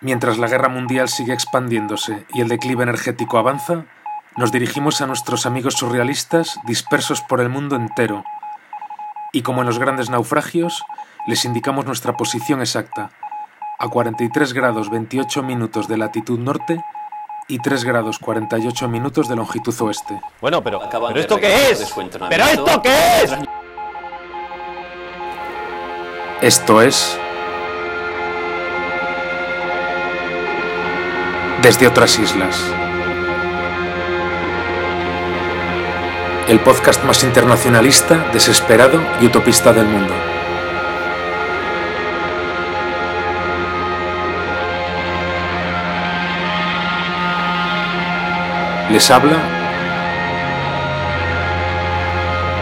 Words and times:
Mientras 0.00 0.38
la 0.38 0.46
guerra 0.46 0.68
mundial 0.68 1.08
sigue 1.08 1.32
expandiéndose 1.32 2.24
y 2.32 2.40
el 2.40 2.48
declive 2.48 2.84
energético 2.84 3.36
avanza, 3.36 3.86
nos 4.36 4.52
dirigimos 4.52 5.00
a 5.00 5.08
nuestros 5.08 5.44
amigos 5.44 5.74
surrealistas 5.74 6.60
dispersos 6.64 7.20
por 7.20 7.40
el 7.40 7.48
mundo 7.48 7.74
entero. 7.74 8.22
Y 9.32 9.42
como 9.42 9.62
en 9.62 9.66
los 9.66 9.80
grandes 9.80 10.08
naufragios, 10.08 10.84
les 11.26 11.44
indicamos 11.44 11.84
nuestra 11.84 12.16
posición 12.16 12.60
exacta, 12.60 13.10
a 13.80 13.88
43 13.88 14.52
grados 14.52 14.88
28 14.88 15.42
minutos 15.42 15.88
de 15.88 15.96
latitud 15.96 16.38
norte 16.38 16.80
y 17.48 17.58
3 17.58 17.82
grados 17.82 18.20
48 18.20 18.88
minutos 18.88 19.28
de 19.28 19.34
longitud 19.34 19.74
oeste. 19.80 20.20
Bueno, 20.40 20.62
pero, 20.62 20.80
¿pero 20.88 21.18
esto 21.18 21.40
qué 21.40 21.70
es? 21.70 21.92
¿Pero 22.28 22.44
esto 22.44 22.82
qué 22.82 23.22
es? 23.24 23.32
Esto 26.40 26.82
es... 26.82 27.18
Desde 31.62 31.86
otras 31.88 32.18
islas. 32.18 32.64
El 36.46 36.60
podcast 36.60 37.04
más 37.04 37.22
internacionalista, 37.24 38.26
desesperado 38.32 39.02
y 39.20 39.26
utopista 39.26 39.72
del 39.72 39.86
mundo. 39.86 40.14
Les 48.90 49.10
habla 49.10 49.36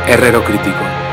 Herrero 0.08 0.42
Crítico. 0.42 1.05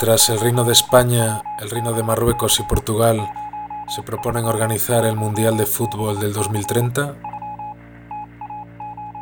Mientras 0.00 0.30
el 0.30 0.40
Reino 0.40 0.64
de 0.64 0.72
España, 0.72 1.42
el 1.60 1.68
Reino 1.68 1.92
de 1.92 2.02
Marruecos 2.02 2.58
y 2.58 2.62
Portugal 2.62 3.30
se 3.86 4.02
proponen 4.02 4.46
organizar 4.46 5.04
el 5.04 5.14
Mundial 5.14 5.58
de 5.58 5.66
Fútbol 5.66 6.18
del 6.18 6.32
2030, 6.32 7.16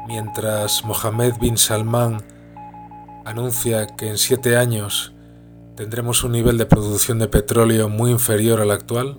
mientras 0.07 0.85
Mohammed 0.85 1.35
bin 1.41 1.59
Salman 1.59 2.23
anuncia 3.25 3.89
que 3.89 4.09
en 4.09 4.19
siete 4.19 4.57
años 4.57 5.15
tendremos 5.75 6.23
un 6.23 6.31
nivel 6.31 6.59
de 6.59 6.67
producción 6.67 7.19
de 7.19 7.27
petróleo 7.27 7.89
muy 7.89 8.13
inferior 8.13 8.61
al 8.61 8.71
actual, 8.71 9.19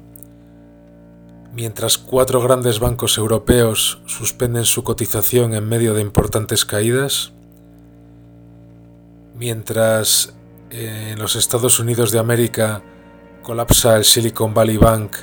mientras 1.52 1.97
cuatro 1.97 2.41
grandes 2.41 2.80
bancos 2.80 3.17
europeos 3.17 4.02
suspenden 4.05 4.63
su 4.63 4.85
cotización 4.85 5.53
en 5.53 5.67
medio 5.67 5.93
de 5.93 6.03
importantes 6.03 6.63
caídas, 6.63 7.33
mientras 9.35 10.39
en 10.72 11.20
los 11.20 11.36
Estados 11.36 11.80
Unidos 11.80 12.12
de 12.12 12.20
América 12.20 12.81
colapsa 13.44 13.98
el 13.98 14.06
Silicon 14.06 14.53
Valley 14.53 14.78
Bank 14.78 15.16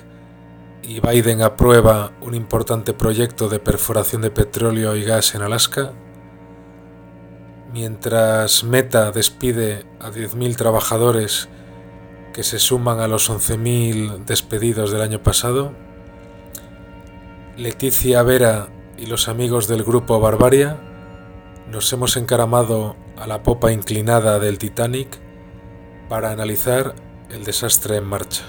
y 0.83 1.00
Biden 1.00 1.42
aprueba 1.42 2.12
un 2.20 2.34
importante 2.34 2.92
proyecto 2.92 3.48
de 3.48 3.58
perforación 3.58 4.22
de 4.22 4.30
petróleo 4.30 4.97
y 4.97 5.05
gas 5.05 5.34
en 5.34 5.42
Alaska, 5.42 5.92
Mientras 7.77 8.64
Meta 8.64 9.12
despide 9.12 9.84
a 10.00 10.11
10.000 10.11 10.56
trabajadores 10.56 11.50
que 12.33 12.42
se 12.42 12.58
suman 12.58 13.00
a 13.00 13.06
los 13.06 13.28
11.000 13.28 14.25
despedidos 14.25 14.92
del 14.92 15.03
año 15.03 15.22
pasado, 15.22 15.75
Leticia 17.58 18.22
Vera 18.22 18.69
y 18.97 19.04
los 19.04 19.28
amigos 19.28 19.69
del 19.69 19.84
grupo 19.84 20.19
Barbaria 20.20 20.78
nos 21.70 21.93
hemos 21.93 22.16
encaramado 22.16 22.97
a 23.19 23.26
la 23.26 23.43
popa 23.43 23.72
inclinada 23.72 24.38
del 24.38 24.59
Titanic 24.59 25.25
para 26.09 26.31
analizar 26.31 26.94
el 27.31 27.44
desastre 27.44 27.97
en 27.97 28.05
marcha. 28.05 28.44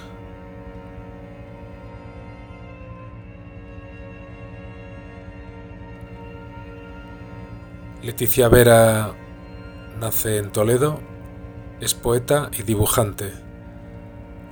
Leticia 8.04 8.48
Vera 8.48 9.14
nace 10.00 10.38
en 10.38 10.52
Toledo, 10.52 11.00
es 11.82 11.94
poeta 11.94 12.50
y 12.58 12.64
dibujante. 12.64 13.34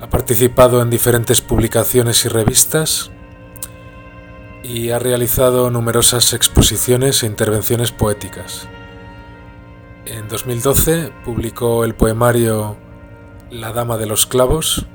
Ha 0.01 0.09
participado 0.09 0.81
en 0.81 0.89
diferentes 0.89 1.41
publicaciones 1.41 2.25
y 2.25 2.29
revistas 2.29 3.11
y 4.63 4.89
ha 4.89 4.99
realizado 4.99 5.69
numerosas 5.69 6.33
exposiciones 6.33 7.23
e 7.23 7.27
intervenciones 7.27 7.91
poéticas. 7.91 8.67
En 10.05 10.27
2012 10.27 11.11
publicó 11.23 11.85
el 11.85 11.95
poemario 11.95 12.77
La 13.51 13.71
Dama 13.71 13.97
de 13.97 14.07
los 14.07 14.25
Clavos 14.25 14.87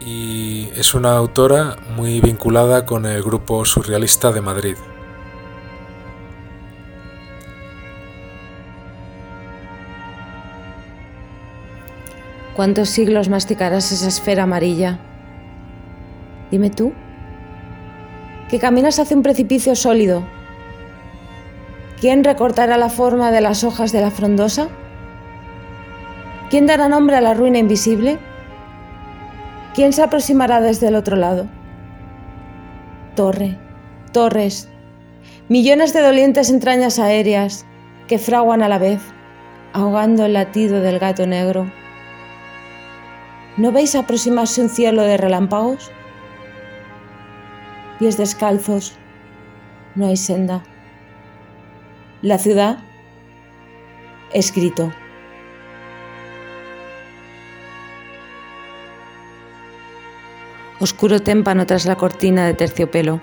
y 0.00 0.68
es 0.76 0.94
una 0.94 1.16
autora 1.16 1.76
muy 1.96 2.20
vinculada 2.20 2.86
con 2.86 3.06
el 3.06 3.22
grupo 3.22 3.64
surrealista 3.64 4.30
de 4.30 4.40
Madrid. 4.40 4.76
¿Cuántos 12.54 12.88
siglos 12.88 13.28
masticarás 13.28 13.90
esa 13.90 14.08
esfera 14.08 14.44
amarilla? 14.44 15.00
Dime 16.52 16.70
tú, 16.70 16.92
que 18.48 18.60
caminas 18.60 18.98
hacia 19.00 19.16
un 19.16 19.24
precipicio 19.24 19.74
sólido. 19.74 20.22
¿Quién 22.00 22.22
recortará 22.22 22.76
la 22.78 22.88
forma 22.88 23.32
de 23.32 23.40
las 23.40 23.64
hojas 23.64 23.90
de 23.90 24.00
la 24.00 24.12
frondosa? 24.12 24.68
¿Quién 26.50 26.66
dará 26.66 26.88
nombre 26.88 27.14
a 27.14 27.20
la 27.20 27.34
ruina 27.34 27.58
invisible? 27.58 28.18
¿Quién 29.74 29.92
se 29.92 30.02
aproximará 30.02 30.62
desde 30.62 30.88
el 30.88 30.94
otro 30.94 31.14
lado? 31.14 31.46
Torre, 33.14 33.58
torres, 34.12 34.70
millones 35.50 35.92
de 35.92 36.00
dolientes 36.00 36.48
entrañas 36.48 36.98
aéreas 36.98 37.66
que 38.06 38.18
fraguan 38.18 38.62
a 38.62 38.68
la 38.68 38.78
vez, 38.78 39.02
ahogando 39.74 40.24
el 40.24 40.32
latido 40.32 40.80
del 40.80 40.98
gato 40.98 41.26
negro. 41.26 41.70
¿No 43.58 43.70
veis 43.70 43.94
aproximarse 43.94 44.62
un 44.62 44.70
cielo 44.70 45.02
de 45.02 45.18
relámpagos? 45.18 45.90
Pies 47.98 48.16
descalzos, 48.16 48.96
no 49.94 50.06
hay 50.06 50.16
senda. 50.16 50.62
La 52.22 52.38
ciudad, 52.38 52.78
escrito. 54.32 54.90
Oscuro 60.80 61.20
témpano 61.20 61.66
tras 61.66 61.86
la 61.86 61.96
cortina 61.96 62.46
de 62.46 62.54
terciopelo. 62.54 63.20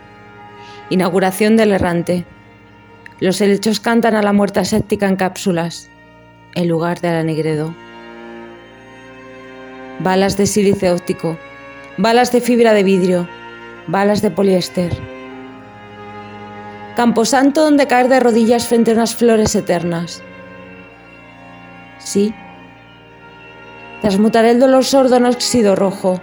Inauguración 0.89 1.55
del 1.57 1.71
errante. 1.71 2.25
Los 3.19 3.41
helechos 3.41 3.79
cantan 3.79 4.15
a 4.15 4.21
la 4.21 4.33
muerta 4.33 4.65
séptica 4.65 5.07
en 5.07 5.15
cápsulas, 5.15 5.89
en 6.53 6.67
lugar 6.67 6.99
de 7.01 7.11
la 7.11 7.23
negredo 7.23 7.73
balas 9.99 10.37
de 10.37 10.45
sílice 10.45 10.91
óptico, 10.91 11.37
balas 11.97 12.31
de 12.31 12.41
fibra 12.41 12.73
de 12.73 12.83
vidrio, 12.83 13.27
balas 13.87 14.21
de 14.21 14.31
poliéster. 14.31 14.91
Camposanto 16.95 17.61
donde 17.61 17.87
caer 17.87 18.07
de 18.07 18.19
rodillas 18.19 18.67
frente 18.67 18.91
a 18.91 18.93
unas 18.93 19.15
flores 19.15 19.55
eternas. 19.55 20.21
Sí. 21.99 22.33
Transmutaré 24.01 24.51
el 24.51 24.59
dolor 24.59 24.85
sordo 24.85 25.17
en 25.17 25.25
óxido 25.25 25.75
rojo 25.75 26.21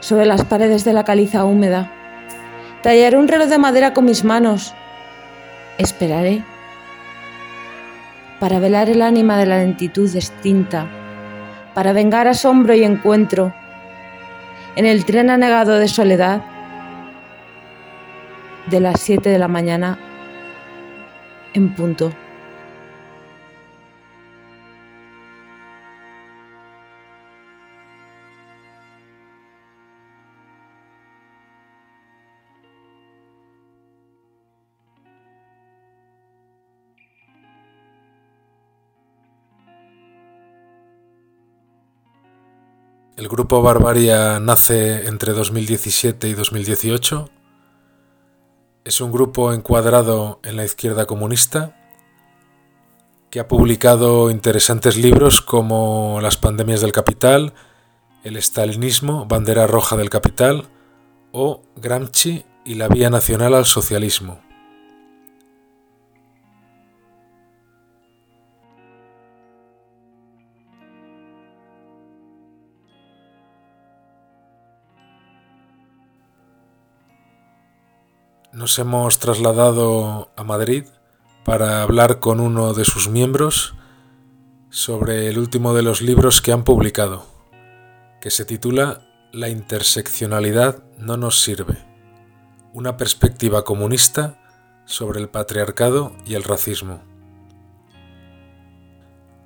sobre 0.00 0.26
las 0.26 0.44
paredes 0.44 0.84
de 0.84 0.92
la 0.92 1.04
caliza 1.04 1.44
húmeda. 1.44 1.90
Tallaré 2.82 3.16
un 3.16 3.28
reloj 3.28 3.48
de 3.48 3.58
madera 3.58 3.94
con 3.94 4.04
mis 4.04 4.24
manos. 4.24 4.74
Esperaré 5.78 6.42
para 8.40 8.60
velar 8.60 8.88
el 8.88 9.02
ánima 9.02 9.36
de 9.38 9.46
la 9.46 9.58
lentitud 9.58 10.10
distinta 10.10 10.86
para 11.74 11.92
vengar 11.92 12.26
asombro 12.28 12.74
y 12.74 12.84
encuentro. 12.84 13.54
En 14.76 14.86
el 14.86 15.04
tren 15.04 15.30
anegado 15.30 15.78
de 15.78 15.88
soledad 15.88 16.42
de 18.70 18.80
las 18.80 19.00
7 19.00 19.28
de 19.28 19.38
la 19.38 19.48
mañana 19.48 19.98
en 21.54 21.74
punto. 21.74 22.12
El 43.18 43.26
grupo 43.26 43.60
Barbaria 43.62 44.38
nace 44.38 45.08
entre 45.08 45.32
2017 45.32 46.28
y 46.28 46.34
2018. 46.34 47.28
es 48.84 49.00
un 49.00 49.10
grupo 49.10 49.52
encuadrado 49.52 50.38
en 50.44 50.54
la 50.54 50.64
izquierda 50.64 51.04
comunista 51.04 51.74
que 53.30 53.40
ha 53.40 53.48
publicado 53.48 54.30
interesantes 54.30 54.96
libros 54.96 55.40
como 55.42 56.20
Las 56.22 56.36
pandemias 56.36 56.80
del 56.80 56.92
capital, 56.92 57.54
El 58.22 58.36
estalinismo, 58.36 59.26
bandera 59.26 59.66
roja 59.66 59.96
del 59.96 60.10
capital 60.10 60.68
o 61.32 61.62
Gramsci 61.74 62.44
y 62.64 62.76
la 62.76 62.86
vía 62.86 63.10
nacional 63.10 63.54
al 63.54 63.66
socialismo. 63.66 64.47
Nos 78.58 78.76
hemos 78.80 79.20
trasladado 79.20 80.32
a 80.34 80.42
Madrid 80.42 80.86
para 81.44 81.80
hablar 81.80 82.18
con 82.18 82.40
uno 82.40 82.74
de 82.74 82.84
sus 82.84 83.08
miembros 83.08 83.76
sobre 84.68 85.28
el 85.28 85.38
último 85.38 85.74
de 85.74 85.82
los 85.82 86.02
libros 86.02 86.42
que 86.42 86.50
han 86.50 86.64
publicado, 86.64 87.24
que 88.20 88.32
se 88.32 88.44
titula 88.44 89.06
La 89.30 89.48
interseccionalidad 89.48 90.82
no 90.98 91.16
nos 91.16 91.40
sirve, 91.40 91.78
una 92.72 92.96
perspectiva 92.96 93.62
comunista 93.62 94.40
sobre 94.86 95.20
el 95.20 95.28
patriarcado 95.28 96.10
y 96.26 96.34
el 96.34 96.42
racismo. 96.42 97.00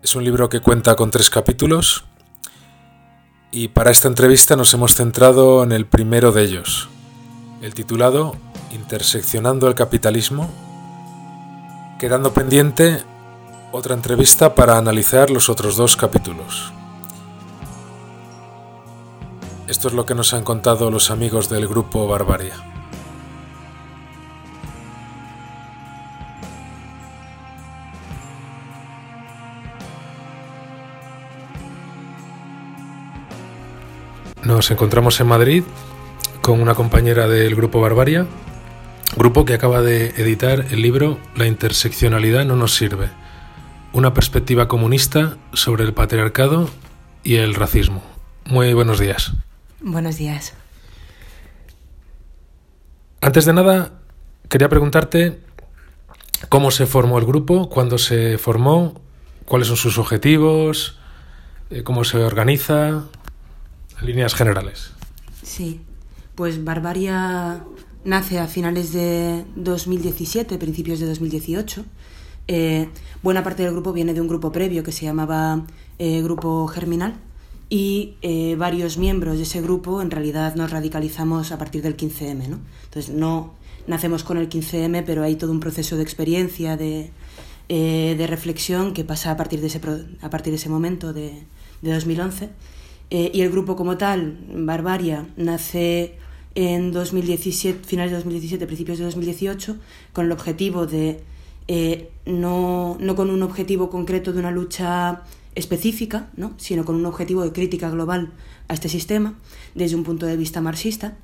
Es 0.02 0.16
un 0.16 0.24
libro 0.24 0.48
que 0.48 0.60
cuenta 0.60 0.96
con 0.96 1.10
tres 1.10 1.28
capítulos 1.28 2.06
y 3.50 3.68
para 3.68 3.90
esta 3.90 4.08
entrevista 4.08 4.56
nos 4.56 4.72
hemos 4.72 4.94
centrado 4.94 5.62
en 5.64 5.72
el 5.72 5.84
primero 5.84 6.32
de 6.32 6.44
ellos, 6.44 6.88
el 7.60 7.74
titulado 7.74 8.38
Interseccionando 8.72 9.68
el 9.68 9.74
capitalismo, 9.74 10.50
quedando 11.98 12.32
pendiente 12.32 13.02
otra 13.70 13.94
entrevista 13.94 14.54
para 14.54 14.78
analizar 14.78 15.30
los 15.30 15.48
otros 15.48 15.76
dos 15.76 15.96
capítulos. 15.96 16.72
Esto 19.68 19.88
es 19.88 19.94
lo 19.94 20.04
que 20.04 20.14
nos 20.14 20.34
han 20.34 20.44
contado 20.44 20.90
los 20.90 21.10
amigos 21.10 21.48
del 21.48 21.68
grupo 21.68 22.06
Barbaria. 22.08 22.54
Nos 34.42 34.70
encontramos 34.70 35.20
en 35.20 35.28
Madrid 35.28 35.64
con 36.42 36.60
una 36.60 36.74
compañera 36.74 37.28
del 37.28 37.54
grupo 37.54 37.80
Barbaria, 37.80 38.26
grupo 39.22 39.44
que 39.44 39.54
acaba 39.54 39.82
de 39.82 40.08
editar 40.20 40.66
el 40.72 40.82
libro 40.82 41.20
La 41.36 41.46
interseccionalidad 41.46 42.44
no 42.44 42.56
nos 42.56 42.74
sirve, 42.74 43.08
una 43.92 44.14
perspectiva 44.14 44.66
comunista 44.66 45.36
sobre 45.52 45.84
el 45.84 45.94
patriarcado 45.94 46.68
y 47.22 47.36
el 47.36 47.54
racismo. 47.54 48.02
Muy 48.46 48.74
buenos 48.74 48.98
días. 48.98 49.32
Buenos 49.80 50.16
días. 50.16 50.54
Antes 53.20 53.44
de 53.44 53.52
nada, 53.52 53.92
quería 54.48 54.68
preguntarte 54.68 55.38
cómo 56.48 56.72
se 56.72 56.86
formó 56.86 57.20
el 57.20 57.24
grupo, 57.24 57.68
cuándo 57.68 57.98
se 57.98 58.38
formó, 58.38 59.00
cuáles 59.44 59.68
son 59.68 59.76
sus 59.76 59.98
objetivos, 59.98 60.98
eh, 61.70 61.84
cómo 61.84 62.02
se 62.02 62.18
organiza, 62.18 63.04
en 64.00 64.04
líneas 64.04 64.34
generales. 64.34 64.90
Sí, 65.44 65.80
pues 66.34 66.64
Barbaria 66.64 67.62
nace 68.04 68.38
a 68.38 68.46
finales 68.46 68.92
de 68.92 69.44
2017, 69.56 70.58
principios 70.58 71.00
de 71.00 71.06
2018. 71.06 71.84
Eh, 72.48 72.88
buena 73.22 73.44
parte 73.44 73.62
del 73.62 73.72
grupo 73.72 73.92
viene 73.92 74.14
de 74.14 74.20
un 74.20 74.28
grupo 74.28 74.50
previo 74.50 74.82
que 74.82 74.92
se 74.92 75.04
llamaba 75.04 75.64
eh, 75.98 76.22
Grupo 76.22 76.66
Germinal 76.66 77.14
y 77.68 78.16
eh, 78.22 78.56
varios 78.56 78.98
miembros 78.98 79.36
de 79.36 79.44
ese 79.44 79.62
grupo 79.62 80.02
en 80.02 80.10
realidad 80.10 80.56
nos 80.56 80.70
radicalizamos 80.70 81.52
a 81.52 81.58
partir 81.58 81.82
del 81.82 81.96
15M. 81.96 82.48
¿no? 82.48 82.58
Entonces 82.84 83.14
no 83.14 83.54
nacemos 83.86 84.24
con 84.24 84.36
el 84.36 84.48
15M, 84.48 85.04
pero 85.06 85.22
hay 85.22 85.36
todo 85.36 85.52
un 85.52 85.60
proceso 85.60 85.96
de 85.96 86.02
experiencia, 86.02 86.76
de, 86.76 87.10
de 87.68 88.26
reflexión 88.26 88.92
que 88.92 89.04
pasa 89.04 89.30
a 89.30 89.36
partir 89.36 89.60
de 89.60 89.68
ese, 89.68 89.80
a 90.20 90.30
partir 90.30 90.52
de 90.52 90.56
ese 90.56 90.68
momento 90.68 91.12
de, 91.12 91.44
de 91.80 91.92
2011. 91.92 92.50
y 93.10 93.40
el 93.40 93.50
grupo 93.50 93.74
como 93.74 93.96
tal, 93.96 94.38
Barbaria, 94.54 95.26
nace 95.36 96.16
en 96.54 96.92
2017, 96.92 97.86
finales 97.86 98.10
de 98.10 98.16
2017, 98.16 98.66
principios 98.66 98.98
de 98.98 99.04
2018, 99.04 99.76
con 100.12 100.26
el 100.26 100.32
objetivo 100.32 100.86
de, 100.86 101.20
eh, 101.68 102.10
no, 102.26 102.96
no, 103.00 103.14
con 103.14 103.30
un 103.30 103.42
objetivo 103.42 103.90
concreto 103.90 104.32
de 104.32 104.40
una 104.40 104.50
lucha 104.50 105.22
específica, 105.54 106.30
¿no? 106.36 106.54
sino 106.56 106.84
con 106.84 106.94
un 106.94 107.06
objetivo 107.06 107.42
de 107.42 107.52
crítica 107.52 107.90
global 107.90 108.32
a 108.68 108.74
este 108.74 108.88
sistema 108.88 109.34
desde 109.74 109.96
un 109.96 110.04
punto 110.04 110.26
de 110.26 110.36
vista 110.36 110.60
marxista, 110.60 111.16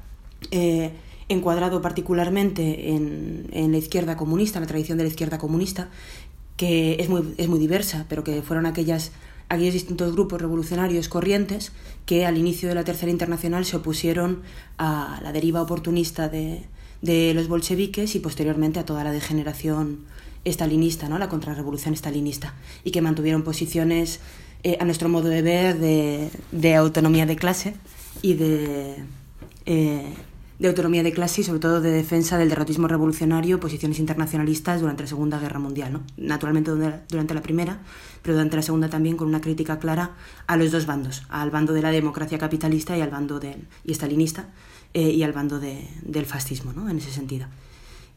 eh, 0.51 0.93
encuadrado 1.29 1.83
particularmente 1.83 2.95
en, 2.95 3.49
en, 3.53 3.73
la 3.73 3.79
izquierda 3.79 4.17
comunista, 4.17 4.61
la 4.61 4.67
tradición 4.67 4.99
de 4.99 5.05
la 5.05 5.11
izquierda 5.11 5.39
comunista, 5.39 5.91
que 6.57 6.97
es 7.01 7.09
muy, 7.09 7.35
es 7.37 7.49
muy 7.49 7.59
diversa, 7.59 8.07
pero 8.09 8.25
que 8.25 8.43
fueron 8.43 8.67
aquellas 8.67 9.13
aquellos 9.49 9.75
distintos 9.75 10.13
grupos 10.13 10.41
revolucionarios 10.41 11.09
corrientes 11.09 11.73
que 12.07 12.27
al 12.27 12.37
inicio 12.37 12.69
de 12.69 12.75
la 12.75 12.85
Tercera 12.85 13.11
Internacional 13.11 13.65
se 13.65 13.77
opusieron 13.77 14.43
a 14.77 15.21
la 15.23 15.33
deriva 15.33 15.63
oportunista 15.63 16.29
de, 16.29 16.63
de 17.03 17.33
los 17.35 17.49
bolcheviques 17.49 18.15
y 18.15 18.21
posteriormente 18.21 18.79
a 18.79 18.85
toda 18.85 19.05
la 19.05 19.13
degeneración 19.13 20.01
estalinista, 20.45 21.09
¿no? 21.09 21.19
la 21.19 21.29
contrarrevolución 21.29 21.95
estalinista, 21.95 22.55
y 22.85 22.91
que 22.91 23.01
mantuvieron 23.01 23.43
posiciones, 23.43 24.21
eh, 24.63 24.77
a 24.81 24.85
nuestro 24.85 25.09
modo 25.09 25.29
de 25.29 25.43
ver, 25.43 25.79
de, 25.79 26.31
de 26.53 26.75
autonomía 26.75 27.27
de 27.27 27.37
clase 27.37 27.75
y 28.23 28.35
de, 28.35 28.97
eh, 29.67 30.15
de 30.59 30.69
autonomía 30.69 31.03
de 31.03 31.13
clase 31.13 31.43
y 31.43 31.45
sobre 31.45 31.61
todo 31.61 31.81
de 31.81 31.91
defensa 31.91 32.37
del 32.37 32.49
derrotismo 32.49 32.89
revolucionario, 32.89 33.61
posiciones 33.61 34.01
internacionalistas 34.01 34.81
durante 34.81 35.05
la 35.05 35.09
Segunda 35.09 35.39
Guerra 35.39 35.61
Mundial, 35.61 35.93
¿no? 35.93 36.03
naturalmente 36.17 36.73
durante 37.09 37.35
la 37.35 37.43
Primera, 37.43 37.79
pero 38.23 38.35
durante 38.35 38.57
la 38.57 38.63
Segunda 38.63 38.89
también 38.89 39.17
con 39.17 39.29
una 39.29 39.41
crítica 39.41 39.79
clara 39.79 40.17
a 40.47 40.57
los 40.57 40.73
dos 40.73 40.87
bandos, 40.87 41.23
al 41.29 41.51
bando 41.51 41.73
de 41.73 41.83
la 41.83 41.91
democracia 41.91 42.39
capitalista 42.39 42.97
y 42.97 43.03
al 43.03 43.11
bando 43.11 43.39
del, 43.39 43.69
y 43.85 43.93
estalinista 43.93 44.49
eh, 44.95 45.11
y 45.11 45.23
al 45.23 45.33
bando 45.33 45.61
de, 45.61 45.89
del 46.03 46.27
fascismo, 46.27 46.73
¿no? 46.73 46.89
en 46.89 46.99
ese 46.99 47.13
sentido. 47.13 47.47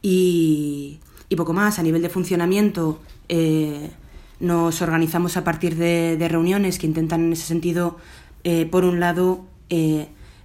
Y, 0.01 1.00
y, 1.29 1.36
poco 1.36 1.53
más, 1.53 1.77
a 1.77 1.83
nivel 1.83 2.01
de 2.01 2.10
funcionamiento, 2.10 3.00
eh, 3.29 3.91
nos 4.39 4.81
organizamos 4.81 5.38
a 5.38 5.43
partir 5.43 5.75
de, 5.75 6.17
reuniones 6.27 6.79
que 6.79 6.88
intentan 6.88 7.25
en 7.25 7.33
ese 7.33 7.45
sentido, 7.45 7.98
eh, 8.43 8.65
por 8.65 8.83
un 8.83 9.00
lado, 9.00 9.45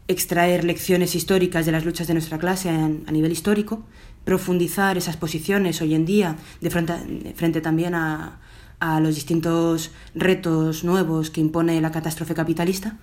extraer 0.09 0.65
lecciones 0.65 1.15
históricas 1.15 1.67
de 1.67 1.73
las 1.73 1.85
luchas 1.85 2.07
de 2.07 2.15
nuestra 2.15 2.39
clase 2.39 2.71
a 2.71 3.13
nivel 3.13 3.33
histórico, 3.33 3.83
profundizar 4.25 4.97
esas 4.97 5.17
posiciones 5.17 5.81
hoy 5.81 5.95
en 5.95 6.05
día 6.05 6.37
de 6.61 6.71
frente, 6.71 7.35
frente 7.35 7.61
también 7.61 7.95
a, 7.95 8.41
a, 8.81 9.01
los 9.01 9.15
distintos 9.15 9.91
retos 10.15 10.85
nuevos 10.85 11.31
que 11.31 11.41
impone 11.41 11.81
la 11.81 11.91
catástrofe 11.91 12.35
capitalista. 12.35 12.99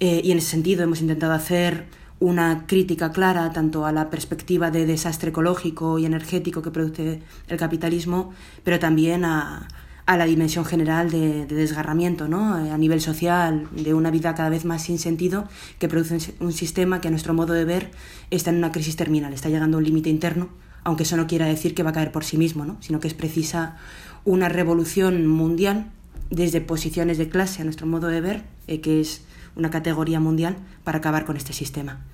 Eh, 0.00 0.20
y 0.24 0.32
en 0.32 0.38
ese 0.38 0.50
sentido 0.50 0.82
hemos 0.82 1.00
intentado 1.00 1.32
hacer 1.32 1.86
una 2.20 2.66
crítica 2.66 3.12
clara 3.12 3.52
tanto 3.52 3.86
a 3.86 3.92
la 3.92 4.10
perspectiva 4.10 4.70
de 4.70 4.86
desastre 4.86 5.30
ecológico 5.30 5.98
y 5.98 6.06
energético 6.06 6.62
que 6.62 6.70
produce 6.70 7.22
el 7.48 7.56
capitalismo, 7.56 8.32
pero 8.62 8.78
también 8.78 9.24
a, 9.24 9.68
a 10.06 10.16
la 10.16 10.26
dimensión 10.26 10.64
general 10.64 11.10
de, 11.10 11.46
de, 11.46 11.54
desgarramiento, 11.54 12.28
¿no? 12.28 12.54
a 12.54 12.76
nivel 12.76 13.00
social, 13.00 13.68
de 13.72 13.94
una 13.94 14.10
vida 14.10 14.34
cada 14.34 14.50
vez 14.50 14.64
más 14.64 14.82
sin 14.82 14.98
sentido, 14.98 15.48
que 15.78 15.88
produce 15.88 16.34
un 16.40 16.52
sistema 16.52 17.00
que 17.00 17.08
a 17.08 17.10
nuestro 17.10 17.32
modo 17.32 17.54
de 17.54 17.64
ver 17.64 17.90
está 18.30 18.50
en 18.50 18.56
una 18.56 18.70
crisis 18.70 18.96
terminal, 18.96 19.32
está 19.32 19.48
llegando 19.48 19.76
a 19.76 19.78
un 19.78 19.84
límite 19.84 20.10
interno, 20.10 20.48
aunque 20.82 21.04
eso 21.04 21.16
no 21.16 21.26
quiera 21.26 21.46
decir 21.46 21.74
que 21.74 21.82
va 21.82 21.90
a 21.90 21.94
caer 21.94 22.12
por 22.12 22.24
sí 22.24 22.36
mismo, 22.36 22.66
¿no? 22.66 22.76
sino 22.80 23.00
que 23.00 23.08
es 23.08 23.14
precisa 23.14 23.76
una 24.24 24.48
revolución 24.48 25.26
mundial 25.26 25.90
desde 26.30 26.60
posiciones 26.60 27.16
de 27.16 27.28
clase 27.28 27.62
a 27.62 27.64
nuestro 27.64 27.86
modo 27.86 28.08
de 28.08 28.20
ver, 28.20 28.44
eh, 28.66 28.80
que 28.80 29.00
es 29.00 29.22
una 29.56 29.70
categoría 29.70 30.20
mundial, 30.20 30.56
para 30.82 30.98
acabar 30.98 31.24
con 31.24 31.36
este 31.36 31.52
sistema. 31.52 32.04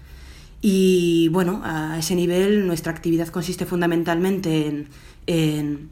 Y 0.62 1.28
bueno, 1.28 1.62
a 1.64 1.98
ese 1.98 2.14
nivel 2.14 2.66
nuestra 2.66 2.92
actividad 2.92 3.28
consiste 3.28 3.64
fundamentalmente 3.64 4.66
en, 4.66 4.88
en 5.26 5.88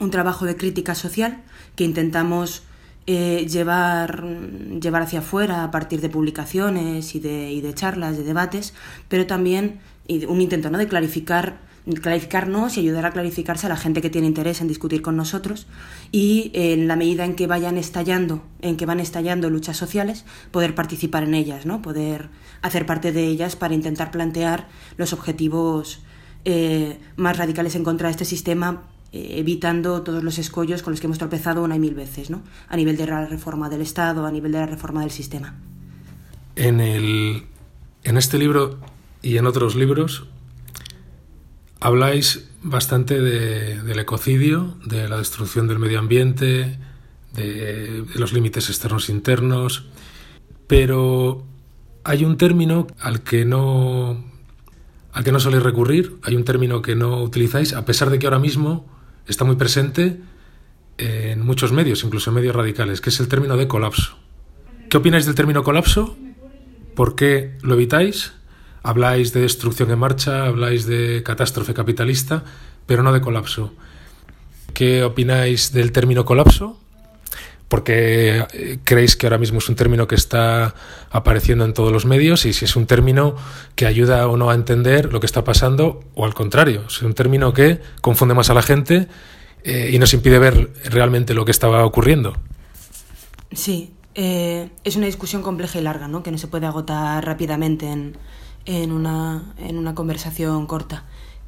un 0.00 0.10
trabajo 0.10 0.46
de 0.46 0.56
crítica 0.56 0.94
social 0.94 1.42
que 1.76 1.84
intentamos 1.84 2.62
eh, 3.06 3.46
llevar, 3.48 4.24
llevar 4.80 5.02
hacia 5.02 5.20
afuera 5.20 5.64
a 5.64 5.70
partir 5.70 6.00
de 6.00 6.08
publicaciones 6.08 7.14
y 7.14 7.20
de, 7.20 7.52
y 7.52 7.60
de 7.60 7.74
charlas, 7.74 8.16
de 8.16 8.24
debates, 8.24 8.74
pero 9.08 9.26
también 9.26 9.80
un 10.28 10.40
intento 10.40 10.70
¿no? 10.70 10.78
de 10.78 10.88
clarificar 10.88 11.70
clarificarnos 12.02 12.76
y 12.76 12.80
ayudar 12.80 13.06
a 13.06 13.10
clarificarse 13.10 13.66
a 13.66 13.68
la 13.68 13.76
gente 13.76 14.02
que 14.02 14.10
tiene 14.10 14.26
interés 14.26 14.60
en 14.60 14.68
discutir 14.68 15.02
con 15.02 15.16
nosotros 15.16 15.66
y 16.12 16.50
en 16.54 16.88
la 16.88 16.96
medida 16.96 17.24
en 17.24 17.34
que 17.34 17.46
vayan 17.46 17.78
estallando, 17.78 18.44
en 18.60 18.76
que 18.76 18.86
van 18.86 19.00
estallando 19.00 19.50
luchas 19.50 19.76
sociales, 19.76 20.24
poder 20.50 20.74
participar 20.74 21.24
en 21.24 21.34
ellas, 21.34 21.66
¿no? 21.66 21.82
poder 21.82 22.28
hacer 22.62 22.86
parte 22.86 23.12
de 23.12 23.24
ellas 23.24 23.56
para 23.56 23.74
intentar 23.74 24.10
plantear 24.10 24.68
los 24.96 25.12
objetivos 25.12 26.00
eh, 26.44 26.98
más 27.16 27.38
radicales 27.38 27.74
en 27.74 27.84
contra 27.84 28.08
de 28.08 28.12
este 28.12 28.24
sistema, 28.24 28.82
evitando 29.12 30.02
todos 30.02 30.22
los 30.22 30.38
escollos 30.38 30.82
con 30.82 30.92
los 30.92 31.00
que 31.00 31.06
hemos 31.06 31.18
tropezado 31.18 31.62
una 31.62 31.76
y 31.76 31.80
mil 31.80 31.94
veces, 31.94 32.30
¿no? 32.30 32.42
a 32.68 32.76
nivel 32.76 32.96
de 32.96 33.06
la 33.06 33.26
reforma 33.26 33.68
del 33.68 33.80
Estado, 33.80 34.24
a 34.24 34.30
nivel 34.30 34.52
de 34.52 34.58
la 34.58 34.66
reforma 34.66 35.00
del 35.00 35.10
sistema. 35.10 35.56
En, 36.56 36.80
el, 36.80 37.44
en 38.04 38.16
este 38.16 38.38
libro 38.38 38.78
y 39.22 39.36
en 39.36 39.46
otros 39.46 39.74
libros 39.74 40.26
habláis 41.80 42.48
bastante 42.62 43.20
del 43.20 43.98
ecocidio, 43.98 44.76
de 44.84 45.08
la 45.08 45.16
destrucción 45.16 45.66
del 45.66 45.78
medio 45.78 45.98
ambiente, 45.98 46.78
de, 47.34 48.02
de 48.02 48.18
los 48.18 48.32
límites 48.32 48.68
externos 48.68 49.08
e 49.08 49.12
internos, 49.12 49.86
pero 50.66 51.44
hay 52.04 52.24
un 52.24 52.36
término 52.36 52.86
al 53.00 53.22
que 53.22 53.44
no 53.44 54.28
al 55.12 55.24
que 55.24 55.32
no 55.32 55.40
soléis 55.40 55.64
recurrir, 55.64 56.18
hay 56.22 56.36
un 56.36 56.44
término 56.44 56.82
que 56.82 56.94
no 56.94 57.20
utilizáis, 57.22 57.72
a 57.72 57.84
pesar 57.84 58.10
de 58.10 58.20
que 58.20 58.26
ahora 58.26 58.38
mismo 58.38 58.86
está 59.30 59.44
muy 59.44 59.56
presente 59.56 60.20
en 60.98 61.44
muchos 61.44 61.72
medios, 61.72 62.04
incluso 62.04 62.30
en 62.30 62.36
medios 62.36 62.54
radicales, 62.54 63.00
que 63.00 63.10
es 63.10 63.20
el 63.20 63.28
término 63.28 63.56
de 63.56 63.68
colapso. 63.68 64.18
¿Qué 64.90 64.96
opináis 64.96 65.24
del 65.24 65.34
término 65.34 65.62
colapso? 65.62 66.16
¿Por 66.94 67.14
qué 67.14 67.56
lo 67.62 67.74
evitáis? 67.74 68.32
Habláis 68.82 69.32
de 69.32 69.40
destrucción 69.40 69.90
en 69.90 69.98
marcha, 69.98 70.46
habláis 70.46 70.86
de 70.86 71.22
catástrofe 71.22 71.74
capitalista, 71.74 72.44
pero 72.86 73.02
no 73.02 73.12
de 73.12 73.20
colapso. 73.20 73.72
¿Qué 74.74 75.02
opináis 75.04 75.72
del 75.72 75.92
término 75.92 76.24
colapso? 76.24 76.80
Porque 77.70 78.44
eh, 78.52 78.78
creéis 78.82 79.14
que 79.14 79.26
ahora 79.26 79.38
mismo 79.38 79.58
es 79.58 79.68
un 79.68 79.76
término 79.76 80.08
que 80.08 80.16
está 80.16 80.74
apareciendo 81.10 81.64
en 81.64 81.72
todos 81.72 81.92
los 81.92 82.04
medios 82.04 82.44
y 82.44 82.52
si 82.52 82.64
es 82.64 82.74
un 82.74 82.86
término 82.86 83.36
que 83.76 83.86
ayuda 83.86 84.26
o 84.26 84.36
no 84.36 84.50
a 84.50 84.54
entender 84.56 85.12
lo 85.12 85.20
que 85.20 85.26
está 85.26 85.44
pasando 85.44 86.00
o 86.16 86.24
al 86.24 86.34
contrario, 86.34 86.82
es 86.88 87.00
un 87.00 87.14
término 87.14 87.52
que 87.52 87.80
confunde 88.00 88.34
más 88.34 88.50
a 88.50 88.54
la 88.54 88.62
gente 88.62 89.06
eh, 89.62 89.90
y 89.92 90.00
nos 90.00 90.12
impide 90.12 90.40
ver 90.40 90.72
realmente 90.86 91.32
lo 91.32 91.44
que 91.44 91.52
estaba 91.52 91.86
ocurriendo. 91.86 92.36
Sí, 93.52 93.94
eh, 94.16 94.68
es 94.82 94.96
una 94.96 95.06
discusión 95.06 95.42
compleja 95.42 95.78
y 95.78 95.82
larga, 95.82 96.08
¿no? 96.08 96.24
que 96.24 96.32
no 96.32 96.38
se 96.38 96.48
puede 96.48 96.66
agotar 96.66 97.24
rápidamente 97.24 97.86
en, 97.86 98.16
en, 98.64 98.90
una, 98.90 99.54
en 99.58 99.78
una 99.78 99.94
conversación 99.94 100.66
corta, 100.66 101.04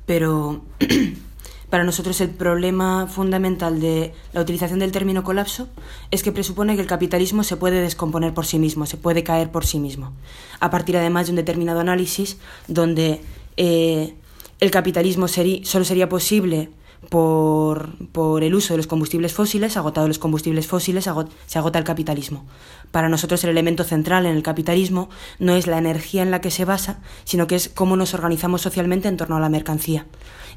pero 0.07 0.63
Para 1.73 1.85
nosotros 1.85 2.21
el 2.21 2.29
problema 2.29 3.07
fundamental 3.07 3.81
de 3.81 4.13
la 4.35 4.43
utilización 4.43 4.79
del 4.79 4.93
término 4.93 5.25
colapso 5.25 5.69
es 6.11 6.23
que 6.23 6.31
presupone 6.31 6.75
que 6.75 6.83
el 6.83 6.87
capitalismo 6.87 7.45
se 7.45 7.57
puede 7.57 7.81
descomponer 7.81 8.35
por 8.35 8.45
sí 8.45 8.59
mismo, 8.59 8.85
se 8.85 8.99
puede 8.99 9.25
caer 9.25 9.51
por 9.51 9.65
sí 9.65 9.79
mismo, 9.79 10.13
a 10.61 10.69
partir 10.69 10.99
además 10.99 11.29
de 11.29 11.33
un 11.33 11.37
determinado 11.37 11.81
análisis 11.81 12.37
donde 12.69 13.23
eh, 13.57 14.13
el 14.61 14.71
capitalismo 14.71 15.29
solo 15.29 15.87
sería 15.87 16.11
posible 16.11 16.69
por, 17.09 17.97
por, 18.09 18.45
el 18.45 18.55
uso 18.55 18.75
de 18.75 18.77
los 18.77 18.87
combustibles 18.87 19.33
fósiles, 19.33 19.79
agotados 19.79 20.09
los 20.09 20.19
combustibles 20.19 20.67
fósiles, 20.67 21.09
se 21.47 21.59
agota 21.59 21.79
el 21.79 21.85
capitalismo. 21.85 22.45
Para 22.91 23.09
nosotros 23.09 23.43
el 23.45 23.51
elemento 23.51 23.83
central 23.85 24.27
en 24.27 24.37
el 24.37 24.43
capitalismo 24.43 25.09
no 25.39 25.57
es 25.57 25.67
la 25.67 25.79
energía 25.79 26.21
en 26.21 26.33
la 26.33 26.43
que 26.43 26.51
se 26.51 26.67
basa, 26.67 27.01
sino 27.25 27.47
que 27.47 27.55
es 27.55 27.71
cómo 27.71 27.97
nos 27.97 28.13
organizamos 28.13 28.61
socialmente 28.61 29.09
en 29.09 29.17
torno 29.17 29.37
a 29.37 29.41
la 29.41 29.49
mercancía. 29.49 30.05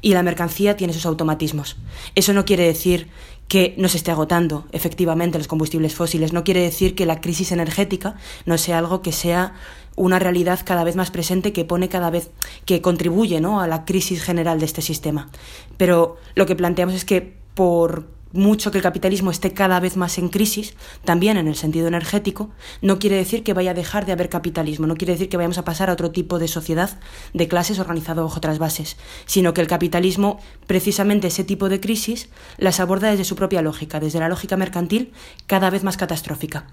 Y 0.00 0.14
la 0.14 0.22
mercancía 0.22 0.76
tiene 0.76 0.92
sus 0.92 1.06
automatismos. 1.06 1.76
Eso 2.14 2.32
no 2.32 2.44
quiere 2.44 2.64
decir 2.64 3.08
que 3.48 3.74
no 3.78 3.88
se 3.88 3.98
esté 3.98 4.10
agotando 4.10 4.66
efectivamente 4.72 5.38
los 5.38 5.46
combustibles 5.46 5.94
fósiles, 5.94 6.32
no 6.32 6.44
quiere 6.44 6.62
decir 6.62 6.94
que 6.94 7.06
la 7.06 7.20
crisis 7.20 7.52
energética 7.52 8.16
no 8.44 8.58
sea 8.58 8.78
algo 8.78 9.02
que 9.02 9.12
sea 9.12 9.54
una 9.94 10.18
realidad 10.18 10.60
cada 10.64 10.84
vez 10.84 10.96
más 10.96 11.10
presente 11.10 11.52
que 11.52 11.64
pone 11.64 11.88
cada 11.88 12.10
vez 12.10 12.30
que 12.64 12.82
contribuye 12.82 13.40
¿no? 13.40 13.60
a 13.60 13.66
la 13.66 13.84
crisis 13.84 14.22
general 14.22 14.58
de 14.58 14.66
este 14.66 14.82
sistema. 14.82 15.30
Pero 15.76 16.16
lo 16.34 16.46
que 16.46 16.56
planteamos 16.56 16.94
es 16.94 17.04
que 17.04 17.36
por 17.54 18.15
mucho 18.36 18.70
que 18.70 18.78
el 18.78 18.82
capitalismo 18.82 19.30
esté 19.30 19.52
cada 19.52 19.80
vez 19.80 19.96
más 19.96 20.18
en 20.18 20.28
crisis, 20.28 20.74
también 21.04 21.36
en 21.36 21.48
el 21.48 21.56
sentido 21.56 21.88
energético, 21.88 22.50
no 22.82 22.98
quiere 22.98 23.16
decir 23.16 23.42
que 23.42 23.54
vaya 23.54 23.72
a 23.72 23.74
dejar 23.74 24.06
de 24.06 24.12
haber 24.12 24.28
capitalismo, 24.28 24.86
no 24.86 24.96
quiere 24.96 25.14
decir 25.14 25.28
que 25.28 25.36
vayamos 25.36 25.58
a 25.58 25.64
pasar 25.64 25.90
a 25.90 25.92
otro 25.92 26.10
tipo 26.10 26.38
de 26.38 26.48
sociedad 26.48 26.98
de 27.32 27.48
clases 27.48 27.78
organizado 27.78 28.24
bajo 28.24 28.38
otras 28.38 28.58
bases, 28.58 28.96
sino 29.26 29.54
que 29.54 29.60
el 29.60 29.66
capitalismo, 29.66 30.40
precisamente 30.66 31.28
ese 31.28 31.44
tipo 31.44 31.68
de 31.68 31.80
crisis, 31.80 32.28
las 32.58 32.80
aborda 32.80 33.10
desde 33.10 33.24
su 33.24 33.36
propia 33.36 33.62
lógica, 33.62 34.00
desde 34.00 34.20
la 34.20 34.28
lógica 34.28 34.56
mercantil 34.56 35.12
cada 35.46 35.70
vez 35.70 35.84
más 35.84 35.96
catastrófica. 35.96 36.66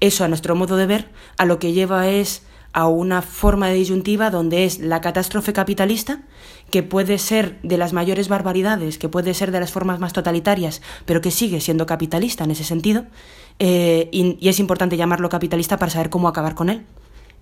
Eso, 0.00 0.24
a 0.24 0.28
nuestro 0.28 0.54
modo 0.54 0.76
de 0.76 0.86
ver, 0.86 1.08
a 1.36 1.44
lo 1.44 1.58
que 1.58 1.72
lleva 1.72 2.08
es 2.08 2.42
a 2.72 2.88
una 2.88 3.20
forma 3.22 3.68
de 3.68 3.74
disyuntiva 3.74 4.30
donde 4.30 4.64
es 4.64 4.78
la 4.78 5.00
catástrofe 5.00 5.52
capitalista, 5.52 6.22
que 6.70 6.82
puede 6.82 7.18
ser 7.18 7.60
de 7.62 7.76
las 7.76 7.92
mayores 7.92 8.28
barbaridades, 8.28 8.98
que 8.98 9.10
puede 9.10 9.34
ser 9.34 9.50
de 9.50 9.60
las 9.60 9.70
formas 9.70 10.00
más 10.00 10.14
totalitarias, 10.14 10.80
pero 11.04 11.20
que 11.20 11.30
sigue 11.30 11.60
siendo 11.60 11.84
capitalista 11.84 12.44
en 12.44 12.50
ese 12.50 12.64
sentido, 12.64 13.04
eh, 13.58 14.08
y, 14.10 14.48
es 14.48 14.58
importante 14.58 14.96
llamarlo 14.96 15.28
capitalista 15.28 15.76
para 15.76 15.92
saber 15.92 16.08
cómo 16.08 16.28
acabar 16.28 16.54
con 16.54 16.70
él, 16.70 16.86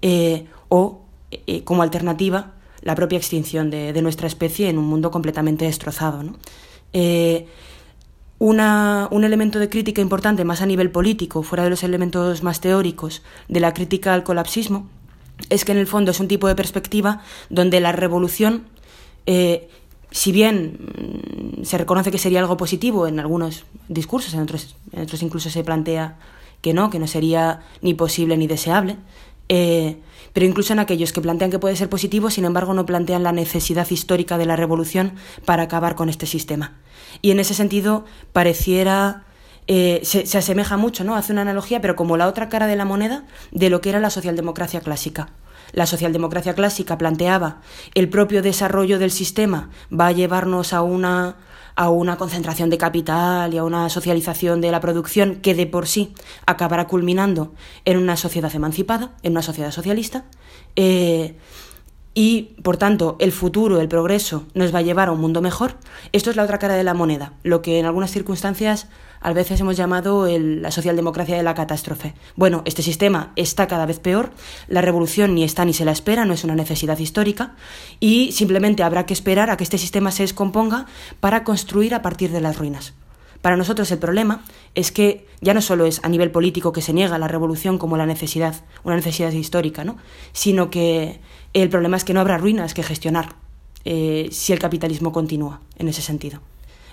eh, 0.02 0.46
o 0.68 1.02
eh, 1.30 1.62
como 1.62 1.82
alternativa 1.82 2.54
la 2.82 2.96
propia 2.96 3.18
extinción 3.18 3.70
de, 3.70 4.00
nuestra 4.02 4.26
especie 4.26 4.68
en 4.68 4.78
un 4.78 4.86
mundo 4.86 5.10
completamente 5.10 5.64
destrozado. 5.64 6.24
un 8.40 9.24
elemento 9.24 9.58
de 9.60 9.68
crítica 9.68 10.00
importante, 10.00 10.44
más 10.44 10.60
a 10.60 10.66
nivel 10.66 10.90
político, 10.90 11.42
fuera 11.44 11.62
de 11.62 11.70
los 11.70 11.84
elementos 11.84 12.42
más 12.42 12.60
teóricos, 12.60 13.22
de 13.48 13.60
la 13.60 13.74
crítica 13.74 14.14
al 14.14 14.24
colapsismo, 14.24 14.88
es 15.48 15.64
que 15.64 15.72
en 15.72 15.78
el 15.78 15.86
fondo 15.86 16.10
es 16.10 16.20
un 16.20 16.28
tipo 16.28 16.48
de 16.48 16.54
perspectiva 16.54 17.22
donde 17.48 17.80
la 17.80 17.92
revolución, 17.92 18.66
eh, 19.26 19.68
si 20.10 20.32
bien 20.32 20.78
mm, 21.60 21.64
se 21.64 21.78
reconoce 21.78 22.10
que 22.10 22.18
sería 22.18 22.40
algo 22.40 22.56
positivo 22.56 23.06
en 23.06 23.20
algunos 23.20 23.64
discursos, 23.88 24.34
en 24.34 24.40
otros, 24.40 24.76
en 24.92 25.02
otros 25.02 25.22
incluso 25.22 25.50
se 25.50 25.64
plantea 25.64 26.18
que 26.60 26.74
no, 26.74 26.90
que 26.90 26.98
no 26.98 27.06
sería 27.06 27.60
ni 27.80 27.94
posible 27.94 28.36
ni 28.36 28.46
deseable, 28.46 28.96
eh, 29.48 29.96
pero 30.32 30.46
incluso 30.46 30.72
en 30.72 30.78
aquellos 30.78 31.12
que 31.12 31.20
plantean 31.20 31.50
que 31.50 31.58
puede 31.58 31.74
ser 31.74 31.88
positivo, 31.88 32.30
sin 32.30 32.44
embargo, 32.44 32.74
no 32.74 32.86
plantean 32.86 33.22
la 33.22 33.32
necesidad 33.32 33.90
histórica 33.90 34.38
de 34.38 34.46
la 34.46 34.56
revolución 34.56 35.14
para 35.44 35.64
acabar 35.64 35.96
con 35.96 36.08
este 36.08 36.26
sistema. 36.26 36.78
Y 37.22 37.32
en 37.32 37.40
ese 37.40 37.54
sentido, 37.54 38.04
pareciera 38.32 39.24
eh, 39.72 40.00
se, 40.02 40.36
asemeja 40.36 40.76
mucho, 40.76 41.04
¿no? 41.04 41.14
Hace 41.14 41.30
una 41.30 41.42
analogía, 41.42 41.80
pero 41.80 41.94
como 41.94 42.16
la 42.16 42.26
otra 42.26 42.48
cara 42.48 42.66
de 42.66 42.74
la 42.74 42.84
moneda 42.84 43.22
de 43.52 43.70
lo 43.70 43.80
que 43.80 43.90
era 43.90 44.00
la 44.00 44.10
socialdemocracia 44.10 44.80
clásica. 44.80 45.28
La 45.70 45.86
socialdemocracia 45.86 46.54
clásica 46.54 46.98
planteaba 46.98 47.60
el 47.94 48.08
propio 48.08 48.42
desarrollo 48.42 48.98
del 48.98 49.12
sistema 49.12 49.70
va 49.92 50.08
a 50.08 50.12
llevarnos 50.12 50.72
a 50.72 50.82
una 50.82 51.36
a 51.76 51.88
una 51.88 52.16
concentración 52.16 52.68
de 52.68 52.78
capital 52.78 53.54
y 53.54 53.58
a 53.58 53.64
una 53.64 53.88
socialización 53.88 54.60
de 54.60 54.72
la 54.72 54.80
producción 54.80 55.36
que 55.36 55.54
de 55.54 55.68
por 55.68 55.86
sí 55.86 56.14
acabará 56.46 56.88
culminando 56.88 57.54
en 57.84 57.96
una 57.96 58.16
sociedad 58.16 58.52
emancipada, 58.52 59.12
en 59.22 59.32
una 59.32 59.42
sociedad 59.42 59.70
socialista. 59.70 60.24
Eh, 60.74 61.36
y, 62.14 62.56
por 62.62 62.76
tanto, 62.76 63.16
el 63.20 63.30
futuro, 63.30 63.80
el 63.80 63.88
progreso, 63.88 64.44
nos 64.54 64.74
va 64.74 64.80
a 64.80 64.82
llevar 64.82 65.08
a 65.08 65.12
un 65.12 65.20
mundo 65.20 65.40
mejor. 65.40 65.76
Esto 66.12 66.30
es 66.30 66.36
la 66.36 66.42
otra 66.42 66.58
cara 66.58 66.74
de 66.74 66.82
la 66.82 66.94
moneda, 66.94 67.34
lo 67.44 67.62
que 67.62 67.78
en 67.78 67.86
algunas 67.86 68.10
circunstancias 68.10 68.88
a 69.20 69.32
veces 69.32 69.60
hemos 69.60 69.76
llamado 69.76 70.26
la 70.28 70.70
socialdemocracia 70.70 71.36
de 71.36 71.42
la 71.42 71.54
catástrofe. 71.54 72.14
Bueno, 72.36 72.62
este 72.64 72.82
sistema 72.82 73.32
está 73.36 73.68
cada 73.68 73.86
vez 73.86 74.00
peor, 74.00 74.30
la 74.66 74.80
revolución 74.80 75.34
ni 75.34 75.44
está 75.44 75.64
ni 75.64 75.74
se 75.74 75.84
la 75.84 75.92
espera, 75.92 76.24
no 76.24 76.32
es 76.32 76.42
una 76.42 76.54
necesidad 76.54 76.98
histórica, 76.98 77.54
y 78.00 78.32
simplemente 78.32 78.82
habrá 78.82 79.06
que 79.06 79.12
esperar 79.12 79.50
a 79.50 79.56
que 79.56 79.64
este 79.64 79.78
sistema 79.78 80.10
se 80.10 80.22
descomponga 80.22 80.86
para 81.20 81.44
construir 81.44 81.94
a 81.94 82.02
partir 82.02 82.32
de 82.32 82.40
las 82.40 82.58
ruinas. 82.58 82.94
Para 83.42 83.56
nosotros 83.56 83.90
el 83.90 83.98
problema 83.98 84.42
es 84.74 84.92
que 84.92 85.26
ya 85.40 85.54
no 85.54 85.62
solo 85.62 85.86
es 85.86 86.04
a 86.04 86.08
nivel 86.08 86.30
político 86.30 86.72
que 86.72 86.82
se 86.82 86.92
niega 86.92 87.18
la 87.18 87.28
revolución 87.28 87.78
como 87.78 87.96
la 87.96 88.04
necesidad, 88.04 88.64
una 88.84 88.96
necesidad 88.96 89.32
histórica, 89.32 89.82
¿no? 89.82 89.96
sino 90.32 90.68
que 90.68 91.20
el 91.52 91.68
problema 91.68 91.96
es 91.96 92.04
que 92.04 92.14
no 92.14 92.20
habrá 92.20 92.38
ruinas 92.38 92.74
que 92.74 92.82
gestionar 92.82 93.34
eh, 93.84 94.28
si 94.30 94.52
el 94.52 94.58
capitalismo 94.58 95.12
continúa 95.12 95.60
en 95.78 95.88
ese 95.88 96.02
sentido. 96.02 96.40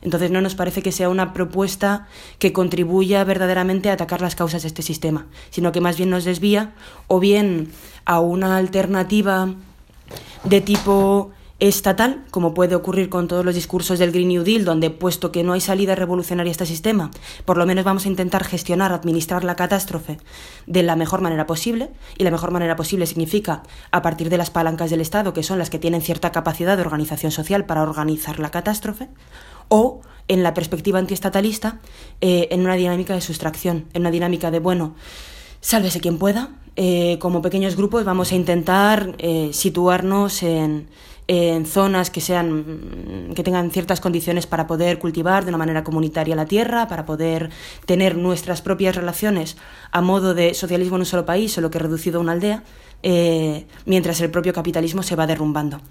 Entonces 0.02 0.32
no 0.32 0.42
nos 0.42 0.56
parece 0.56 0.82
que 0.82 0.92
sea 0.92 1.10
una 1.10 1.34
propuesta 1.34 2.08
que 2.40 2.54
contribuya 2.54 3.24
verdaderamente 3.24 3.90
a 3.90 3.94
atacar 3.94 4.22
las 4.22 4.36
causas 4.36 4.62
de 4.62 4.68
este 4.68 4.84
sistema, 4.84 5.26
sino 5.50 5.72
que 5.72 5.82
más 5.82 5.98
bien 5.98 6.10
nos 6.10 6.24
desvía 6.24 6.74
o 7.08 7.20
bien 7.20 7.72
a 8.06 8.20
una 8.20 8.58
alternativa 8.58 9.56
de 10.44 10.62
tipo 10.62 11.32
estatal, 11.60 12.24
como 12.30 12.54
puede 12.54 12.76
ocurrir 12.76 13.10
con 13.10 13.28
todos 13.28 13.44
los 13.44 13.56
discursos 13.56 13.98
del 13.98 14.12
Green 14.12 14.28
New 14.28 14.44
Deal, 14.44 14.64
donde 14.64 14.92
puesto 14.92 15.32
que 15.32 15.44
no 15.44 15.54
hay 15.54 15.62
salida 15.62 15.96
revolucionaria 15.96 16.52
a 16.52 16.52
este 16.52 16.66
sistema, 16.68 17.10
por 17.46 17.58
lo 17.58 17.66
menos 17.66 17.84
vamos 17.84 18.06
a 18.06 18.10
intentar 18.10 18.44
gestionar, 18.44 18.92
administrar 18.92 19.44
la 19.44 19.56
catástrofe 19.56 20.20
de 20.68 20.84
la 20.84 20.96
mejor 20.96 21.22
manera 21.22 21.48
posible, 21.48 21.90
y 22.18 22.24
la 22.24 22.32
mejor 22.32 22.52
manera 22.52 22.76
posible 22.76 23.08
significa 23.08 23.64
a 23.92 24.02
partir 24.04 24.30
de 24.30 24.38
las 24.38 24.52
palancas 24.52 24.92
del 24.92 25.02
Estado, 25.02 25.34
que 25.34 25.44
son 25.44 25.58
las 25.58 25.72
que 25.72 25.80
tienen 25.80 26.02
cierta 26.02 26.32
capacidad 26.32 26.78
de 26.78 26.84
organización 26.84 27.32
social 27.32 27.66
para 27.66 27.82
organizar 27.82 28.40
la 28.40 28.52
catástrofe, 28.52 29.10
o 29.68 30.02
en 30.28 30.44
la 30.44 30.54
perspectiva 30.54 31.00
antiestatalista, 31.00 31.80
eh, 32.22 32.50
en 32.52 32.62
una 32.62 32.76
dinámica 32.76 33.16
de 33.16 33.22
sustracción, 33.22 33.86
en 33.94 34.02
una 34.02 34.12
dinámica 34.12 34.52
de, 34.52 34.60
bueno, 34.60 34.94
sálvese 35.62 36.02
quien 36.02 36.20
pueda, 36.20 36.52
eh, 36.76 37.18
como 37.20 37.42
pequeños 37.42 37.76
grupos 37.76 38.06
vamos 38.06 38.32
a 38.32 38.36
intentar 38.36 39.16
eh, 39.18 39.50
situarnos 39.52 40.44
en, 40.44 40.88
en 41.28 41.66
zonas 41.66 42.10
que 42.10 42.22
sean 42.22 43.34
que 43.36 43.44
tengan 43.44 43.70
ciertas 43.72 44.00
condiciones 44.00 44.48
para 44.48 44.66
poder 44.66 44.98
cultivar 44.98 45.44
de 45.44 45.50
una 45.50 45.58
manera 45.58 45.84
comunitaria 45.84 46.36
la 46.36 46.46
tierra, 46.46 46.88
para 46.88 47.06
poder 47.06 47.50
tener 47.86 48.18
nuestras 48.18 48.62
propias 48.62 48.96
relaciones 48.96 49.58
a 49.92 50.02
modo 50.02 50.34
de 50.34 50.54
socialismo 50.54 50.96
en 50.96 51.02
un 51.02 51.06
solo 51.06 51.26
país, 51.26 51.52
solo 51.52 51.70
que 51.70 51.80
reducido 51.80 52.20
a 52.20 52.22
una 52.22 52.32
aldea, 52.32 52.64
eh, 53.04 53.68
mientras 53.86 54.22
el 54.22 54.32
propio 54.32 54.54
capitalismo 54.54 55.04
se 55.04 55.16
va 55.16 55.28
derrumbando. 55.28 55.82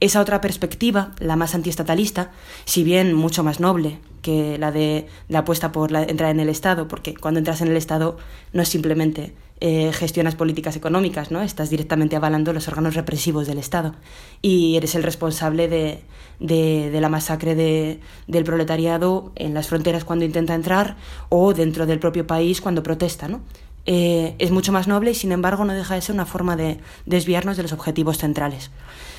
Esa 0.00 0.20
otra 0.20 0.40
perspectiva, 0.40 1.12
la 1.18 1.36
más 1.36 1.54
antiestatalista, 1.54 2.30
si 2.64 2.84
bien 2.84 3.14
mucho 3.14 3.42
más 3.42 3.60
noble 3.60 3.98
que 4.20 4.58
la 4.58 4.72
de 4.72 5.06
la 5.28 5.40
apuesta 5.40 5.72
por 5.72 5.90
la, 5.90 6.02
entrar 6.02 6.30
en 6.30 6.40
el 6.40 6.48
Estado, 6.48 6.88
porque 6.88 7.14
cuando 7.14 7.38
entras 7.38 7.60
en 7.60 7.68
el 7.68 7.76
Estado 7.76 8.16
no 8.52 8.62
es 8.62 8.68
simplemente 8.68 9.34
eh, 9.64 9.92
gestionas 9.92 10.34
políticas 10.34 10.74
económicas, 10.74 11.30
¿no? 11.30 11.40
Estás 11.40 11.70
directamente 11.70 12.16
avalando 12.16 12.52
los 12.52 12.66
órganos 12.66 12.96
represivos 12.96 13.46
del 13.46 13.58
Estado 13.58 13.94
y 14.40 14.76
eres 14.76 14.96
el 14.96 15.04
responsable 15.04 15.68
de, 15.68 16.02
de, 16.40 17.00
la 17.00 17.08
masacre 17.08 17.54
de, 17.54 18.00
del 18.26 18.42
proletariado 18.42 19.30
en 19.36 19.54
las 19.54 19.68
fronteras 19.68 20.04
cuando 20.04 20.24
intenta 20.24 20.56
entrar 20.56 20.96
o 21.28 21.54
dentro 21.54 21.86
del 21.86 22.00
propio 22.00 22.26
país 22.26 22.60
cuando 22.60 22.82
protesta, 22.82 23.28
¿no? 23.28 23.40
Eh, 23.86 24.34
es 24.40 24.50
mucho 24.50 24.72
más 24.72 24.88
noble 24.88 25.12
y 25.12 25.14
sin 25.14 25.30
embargo 25.30 25.64
no 25.64 25.74
deja 25.74 25.94
de 25.94 26.00
ser 26.00 26.16
una 26.16 26.26
forma 26.26 26.56
de 26.56 26.80
desviarnos 27.06 27.56
de 27.56 27.62
los 27.62 27.72
objetivos 27.72 28.18
centrales. 28.18 28.72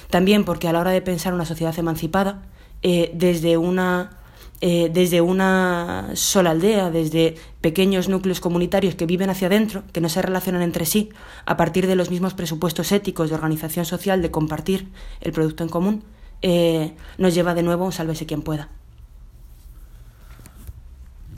También 0.10 0.44
porque 0.44 0.68
a 0.68 0.74
la 0.74 0.82
hora 0.82 0.92
de 0.92 1.02
pensar 1.02 1.34
una 1.34 1.46
sociedad 1.46 1.80
emancipada, 1.80 2.42
eh, 2.82 3.12
desde 3.14 3.56
una 3.56 4.18
eh, 4.66 4.90
desde 4.94 5.20
una 5.20 6.12
sola 6.14 6.52
aldea, 6.52 6.90
desde 6.90 7.36
pequeños 7.60 8.08
núcleos 8.08 8.40
comunitarios 8.40 8.96
que 8.96 9.06
viven 9.06 9.30
hacia 9.30 9.48
adentro, 9.48 9.84
que 9.92 10.00
no 10.00 10.08
se 10.08 10.22
relacionan 10.22 10.62
entre 10.62 10.86
sí, 10.86 11.10
a 11.46 11.58
partir 11.58 11.86
de 11.86 11.98
los 11.98 12.10
mismos 12.10 12.34
presupuestos 12.34 12.94
éticos 12.94 13.28
de 13.28 13.36
organización 13.36 13.84
social, 13.84 14.22
de 14.22 14.32
compartir 14.32 14.88
el 15.20 15.34
producto 15.34 15.64
en 15.64 15.70
común, 15.70 16.06
eh, 16.42 16.94
nos 17.18 17.36
lleva 17.36 17.56
de 17.56 17.64
nuevo 17.64 17.84
a 17.84 17.88
un 17.88 17.92
sálvese 17.92 18.26
quien 18.26 18.42
pueda. 18.42 18.70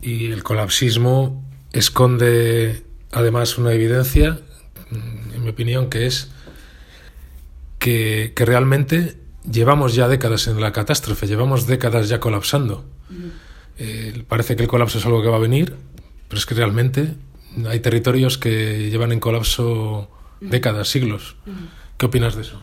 Y 0.03 0.27
el 0.31 0.43
colapsismo 0.43 1.43
esconde 1.73 2.83
además 3.11 3.57
una 3.57 3.73
evidencia, 3.73 4.39
en 4.91 5.43
mi 5.43 5.49
opinión, 5.49 5.89
que 5.89 6.05
es 6.05 6.29
que, 7.79 8.33
que 8.35 8.45
realmente 8.45 9.17
llevamos 9.51 9.95
ya 9.95 10.07
décadas 10.07 10.45
en 10.45 10.61
la 10.61 10.71
catástrofe, 10.71 11.25
llevamos 11.25 11.65
décadas 11.65 12.07
ya 12.07 12.19
colapsando. 12.19 12.85
Eh, 13.77 14.23
parece 14.27 14.55
que 14.55 14.63
el 14.63 14.69
colapso 14.69 14.99
es 14.99 15.05
algo 15.05 15.21
que 15.21 15.27
va 15.27 15.37
a 15.37 15.39
venir, 15.39 15.75
pero 16.27 16.39
es 16.39 16.45
que 16.45 16.55
realmente 16.55 17.13
hay 17.67 17.79
territorios 17.79 18.37
que 18.37 18.89
llevan 18.89 19.11
en 19.11 19.19
colapso 19.19 20.09
décadas, 20.41 20.89
siglos. 20.89 21.35
¿Qué 21.97 22.05
opinas 22.05 22.35
de 22.35 22.41
eso? 22.41 22.59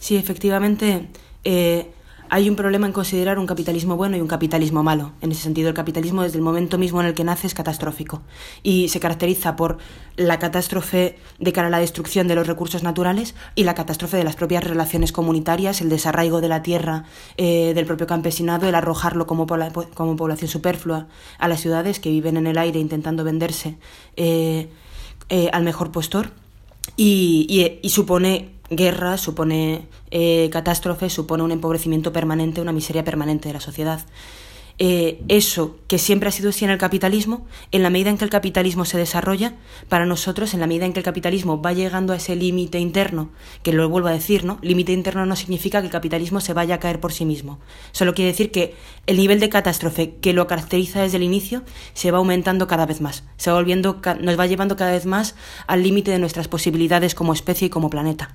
Sí, 0.00 0.16
efectivamente. 0.16 1.08
Eh, 1.44 1.90
hay 2.34 2.50
un 2.50 2.56
problema 2.56 2.88
en 2.88 2.92
considerar 2.92 3.38
un 3.38 3.46
capitalismo 3.46 3.96
bueno 3.96 4.16
y 4.16 4.20
un 4.20 4.26
capitalismo 4.26 4.82
malo. 4.82 5.12
En 5.20 5.30
ese 5.30 5.42
sentido, 5.42 5.68
el 5.68 5.74
capitalismo 5.76 6.24
desde 6.24 6.36
el 6.36 6.42
momento 6.42 6.78
mismo 6.78 7.00
en 7.00 7.06
el 7.06 7.14
que 7.14 7.22
nace 7.22 7.46
es 7.46 7.54
catastrófico 7.54 8.22
y 8.64 8.88
se 8.88 8.98
caracteriza 8.98 9.54
por 9.54 9.78
la 10.16 10.40
catástrofe 10.40 11.16
de 11.38 11.52
cara 11.52 11.68
a 11.68 11.70
la 11.70 11.78
destrucción 11.78 12.26
de 12.26 12.34
los 12.34 12.48
recursos 12.48 12.82
naturales 12.82 13.36
y 13.54 13.62
la 13.62 13.76
catástrofe 13.76 14.16
de 14.16 14.24
las 14.24 14.34
propias 14.34 14.64
relaciones 14.64 15.12
comunitarias, 15.12 15.80
el 15.80 15.88
desarraigo 15.88 16.40
de 16.40 16.48
la 16.48 16.60
tierra 16.64 17.04
eh, 17.36 17.70
del 17.72 17.86
propio 17.86 18.08
campesinado, 18.08 18.68
el 18.68 18.74
arrojarlo 18.74 19.28
como, 19.28 19.46
como, 19.46 20.16
población 20.16 20.48
superflua 20.48 21.06
a 21.38 21.46
las 21.46 21.60
ciudades 21.60 22.00
que 22.00 22.10
viven 22.10 22.36
en 22.36 22.48
el 22.48 22.58
aire 22.58 22.80
intentando 22.80 23.22
venderse 23.22 23.78
eh, 24.16 24.70
eh, 25.28 25.50
al 25.52 25.62
mejor 25.62 25.92
postor 25.92 26.32
y, 26.96 27.78
y 27.80 27.88
supone 27.90 28.53
guerra, 28.70 29.18
supone 29.18 29.86
eh, 30.10 30.48
catástrofe, 30.52 31.10
supone 31.10 31.42
un 31.42 31.52
empobrecimiento 31.52 32.12
permanente, 32.12 32.60
una 32.60 32.72
miseria 32.72 33.04
permanente 33.04 33.48
de 33.48 33.54
la 33.54 33.60
sociedad. 33.60 34.00
Eh, 34.80 35.22
eso 35.28 35.76
que 35.86 35.98
siempre 35.98 36.28
ha 36.28 36.32
sido 36.32 36.50
así 36.50 36.64
en 36.64 36.70
el 36.72 36.78
capitalismo, 36.78 37.46
en 37.70 37.84
la 37.84 37.90
medida 37.90 38.10
en 38.10 38.18
que 38.18 38.24
el 38.24 38.30
capitalismo 38.30 38.84
se 38.84 38.98
desarrolla, 38.98 39.54
para 39.88 40.04
nosotros, 40.04 40.52
en 40.52 40.60
la 40.60 40.66
medida 40.66 40.84
en 40.84 40.92
que 40.92 40.98
el 40.98 41.04
capitalismo 41.04 41.62
va 41.62 41.72
llegando 41.72 42.12
a 42.12 42.16
ese 42.16 42.34
límite 42.34 42.80
interno, 42.80 43.30
que 43.62 43.72
lo 43.72 43.88
vuelvo 43.88 44.08
a 44.08 44.12
decir, 44.12 44.44
¿no? 44.44 44.58
Límite 44.62 44.92
interno 44.92 45.26
no 45.26 45.36
significa 45.36 45.80
que 45.80 45.86
el 45.86 45.92
capitalismo 45.92 46.40
se 46.40 46.54
vaya 46.54 46.76
a 46.76 46.80
caer 46.80 46.98
por 46.98 47.12
sí 47.12 47.24
mismo. 47.24 47.60
Solo 47.92 48.14
quiere 48.14 48.32
decir 48.32 48.50
que 48.50 48.74
el 49.06 49.16
nivel 49.16 49.38
de 49.38 49.48
catástrofe 49.48 50.16
que 50.16 50.32
lo 50.32 50.48
caracteriza 50.48 51.02
desde 51.02 51.18
el 51.18 51.22
inicio 51.22 51.62
se 51.92 52.10
va 52.10 52.18
aumentando 52.18 52.66
cada 52.66 52.86
vez 52.86 53.00
más, 53.00 53.22
se 53.36 53.50
va 53.50 53.56
volviendo, 53.56 54.00
nos 54.20 54.38
va 54.38 54.46
llevando 54.46 54.76
cada 54.76 54.92
vez 54.92 55.06
más 55.06 55.36
al 55.68 55.84
límite 55.84 56.10
de 56.10 56.18
nuestras 56.18 56.48
posibilidades 56.48 57.14
como 57.14 57.32
especie 57.32 57.66
y 57.66 57.70
como 57.70 57.90
planeta 57.90 58.34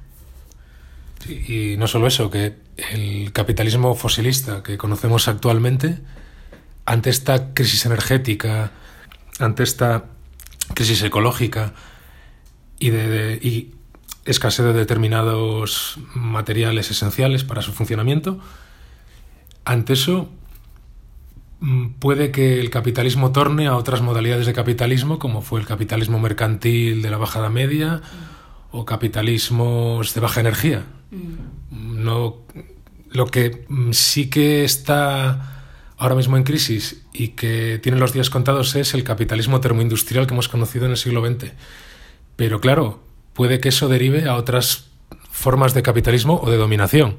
y 1.27 1.75
no 1.77 1.87
solo 1.87 2.07
eso, 2.07 2.29
que 2.29 2.55
el 2.91 3.31
capitalismo 3.33 3.95
fosilista 3.95 4.63
que 4.63 4.77
conocemos 4.77 5.27
actualmente, 5.27 5.99
ante 6.85 7.09
esta 7.09 7.53
crisis 7.53 7.85
energética, 7.85 8.71
ante 9.39 9.63
esta 9.63 10.05
crisis 10.73 11.03
ecológica 11.03 11.73
y, 12.79 12.89
de, 12.89 13.69
escasez 14.25 14.65
de 14.65 14.73
determinados 14.73 15.99
materiales 16.13 16.89
esenciales 16.91 17.43
para 17.43 17.61
su 17.61 17.73
funcionamiento, 17.73 18.39
ante 19.65 19.93
eso 19.93 20.29
mm, 21.59 21.89
puede 21.99 22.31
que 22.31 22.59
el 22.59 22.69
capitalismo 22.69 23.31
torne 23.31 23.67
a 23.67 23.75
otras 23.75 24.01
modalidades 24.01 24.45
de 24.45 24.53
capitalismo, 24.53 25.19
como 25.19 25.41
fue 25.41 25.59
el 25.59 25.65
capitalismo 25.65 26.19
mercantil 26.19 27.01
de 27.01 27.09
la 27.09 27.17
bajada 27.17 27.49
media 27.49 28.01
o 28.71 28.85
capitalismos 28.85 30.13
de 30.13 30.21
baja 30.21 30.39
energía. 30.39 30.85
No, 31.71 32.37
lo 33.09 33.27
que 33.27 33.65
sí 33.91 34.29
que 34.29 34.63
está 34.63 35.55
ahora 35.97 36.15
mismo 36.15 36.37
en 36.37 36.43
crisis 36.43 37.03
y 37.13 37.29
que 37.29 37.79
tiene 37.81 37.97
los 37.97 38.13
días 38.13 38.29
contados 38.29 38.75
es 38.75 38.93
el 38.93 39.03
capitalismo 39.03 39.59
termoindustrial 39.59 40.27
que 40.27 40.33
hemos 40.33 40.47
conocido 40.47 40.85
en 40.85 40.91
el 40.91 40.97
siglo 40.97 41.25
XX. 41.25 41.51
Pero 42.35 42.61
claro, 42.61 43.01
puede 43.33 43.59
que 43.59 43.69
eso 43.69 43.89
derive 43.89 44.27
a 44.27 44.35
otras 44.35 44.89
formas 45.31 45.73
de 45.73 45.81
capitalismo 45.81 46.39
o 46.41 46.49
de 46.49 46.57
dominación. 46.57 47.17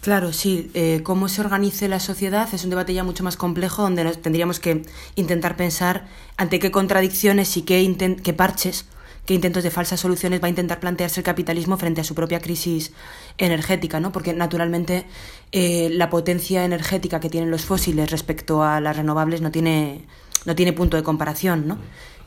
Claro, 0.00 0.32
sí. 0.32 0.70
Eh, 0.74 1.00
cómo 1.04 1.28
se 1.28 1.40
organice 1.40 1.86
la 1.86 2.00
sociedad 2.00 2.52
es 2.52 2.64
un 2.64 2.70
debate 2.70 2.92
ya 2.92 3.04
mucho 3.04 3.22
más 3.22 3.36
complejo 3.36 3.82
donde 3.82 4.04
tendríamos 4.16 4.58
que 4.58 4.82
intentar 5.14 5.56
pensar 5.56 6.08
ante 6.36 6.58
qué 6.58 6.72
contradicciones 6.72 7.56
y 7.56 7.62
qué 7.62 8.34
parches 8.36 8.86
qué 9.26 9.34
intentos 9.34 9.62
de 9.62 9.70
falsas 9.70 10.00
soluciones 10.00 10.42
va 10.42 10.46
a 10.46 10.50
intentar 10.50 10.80
plantearse 10.80 11.20
el 11.20 11.24
capitalismo 11.24 11.76
frente 11.76 12.00
a 12.00 12.04
su 12.04 12.14
propia 12.14 12.40
crisis 12.40 12.92
energética, 13.38 14.00
¿no? 14.00 14.12
Porque 14.12 14.32
naturalmente 14.32 15.06
eh, 15.52 15.90
la 15.92 16.10
potencia 16.10 16.64
energética 16.64 17.20
que 17.20 17.30
tienen 17.30 17.50
los 17.50 17.64
fósiles 17.64 18.10
respecto 18.10 18.62
a 18.62 18.80
las 18.80 18.96
renovables 18.96 19.40
no 19.40 19.50
tiene, 19.50 20.06
no 20.44 20.54
tiene 20.54 20.72
punto 20.72 20.96
de 20.96 21.02
comparación, 21.02 21.68
¿no? 21.68 21.78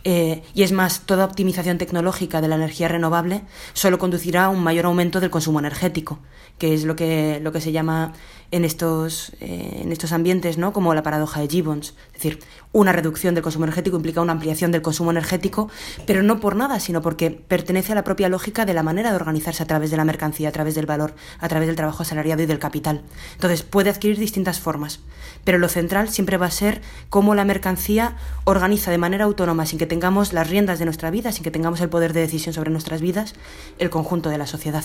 Eh, 0.08 0.44
y 0.54 0.62
es 0.62 0.72
más, 0.72 1.02
toda 1.02 1.26
optimización 1.26 1.80
tecnológica 1.80 2.40
de 2.40 2.48
la 2.48 2.56
energía 2.56 2.88
renovable 2.88 3.42
solo 3.74 3.98
conducirá 3.98 4.46
a 4.46 4.50
un 4.50 4.64
mayor 4.64 4.86
aumento 4.86 5.20
del 5.20 5.32
consumo 5.32 5.58
energético, 5.58 6.20
que 6.60 6.76
es 6.76 6.86
lo 6.86 6.96
que, 6.96 7.40
lo 7.42 7.52
que 7.52 7.60
se 7.60 7.72
llama 7.72 8.14
en 8.52 8.66
estos, 8.66 9.32
eh, 9.42 9.82
en 9.82 9.92
estos 9.92 10.12
ambientes 10.12 10.60
¿no? 10.60 10.74
como 10.74 10.94
la 10.94 11.02
paradoja 11.02 11.42
de 11.42 11.48
Gibbons. 11.48 11.96
Es 12.08 12.14
decir, 12.14 12.40
una 12.72 12.92
reducción 12.92 13.34
del 13.34 13.44
consumo 13.44 13.66
energético 13.66 13.98
implica 13.98 14.22
una 14.22 14.34
ampliación 14.34 14.72
del 14.72 14.82
consumo 14.82 15.10
energético, 15.10 15.70
pero 16.06 16.22
no 16.22 16.40
por 16.40 16.56
nada, 16.56 16.80
sino 16.80 17.02
porque 17.02 17.32
pertenece 17.32 17.94
a 17.94 17.96
la 17.96 18.04
propia 18.04 18.30
lógica 18.30 18.66
de 18.66 18.74
la 18.74 18.84
manera 18.84 19.10
de 19.10 19.16
organizarse 19.16 19.64
a 19.64 19.66
través 19.66 19.92
de 19.92 19.98
la 19.98 20.06
mercancía, 20.06 20.50
a 20.50 20.52
través 20.52 20.76
del 20.76 20.86
valor, 20.86 21.16
a 21.40 21.48
través 21.48 21.68
del 21.68 21.76
trabajo 21.76 22.04
asalariado 22.04 22.44
y 22.44 22.46
del 22.46 22.60
capital. 22.60 23.02
Entonces, 23.34 23.64
puede 23.64 23.90
adquirir 23.90 24.18
distintas 24.20 24.60
formas, 24.60 25.00
pero 25.44 25.58
lo 25.58 25.68
central 25.68 26.10
siempre 26.10 26.38
va 26.38 26.46
a 26.46 26.52
ser 26.52 26.82
cómo 27.10 27.34
la 27.34 27.44
mercancía 27.44 28.18
organiza 28.44 28.92
de 28.92 28.98
manera 28.98 29.26
autónoma, 29.26 29.66
sin 29.66 29.80
que 29.80 29.88
tengamos 29.96 30.34
las 30.34 30.50
riendas 30.50 30.78
de 30.78 30.84
nuestra 30.84 31.10
vida, 31.10 31.32
sin 31.32 31.46
que 31.46 31.52
tengamos 31.52 31.80
el 31.80 31.88
poder 31.88 32.12
de 32.12 32.20
decisión 32.20 32.54
sobre 32.54 32.70
nuestras 32.70 33.00
vidas, 33.00 33.34
el 33.80 33.90
conjunto 33.90 34.30
de 34.30 34.38
la 34.38 34.46
sociedad. 34.46 34.84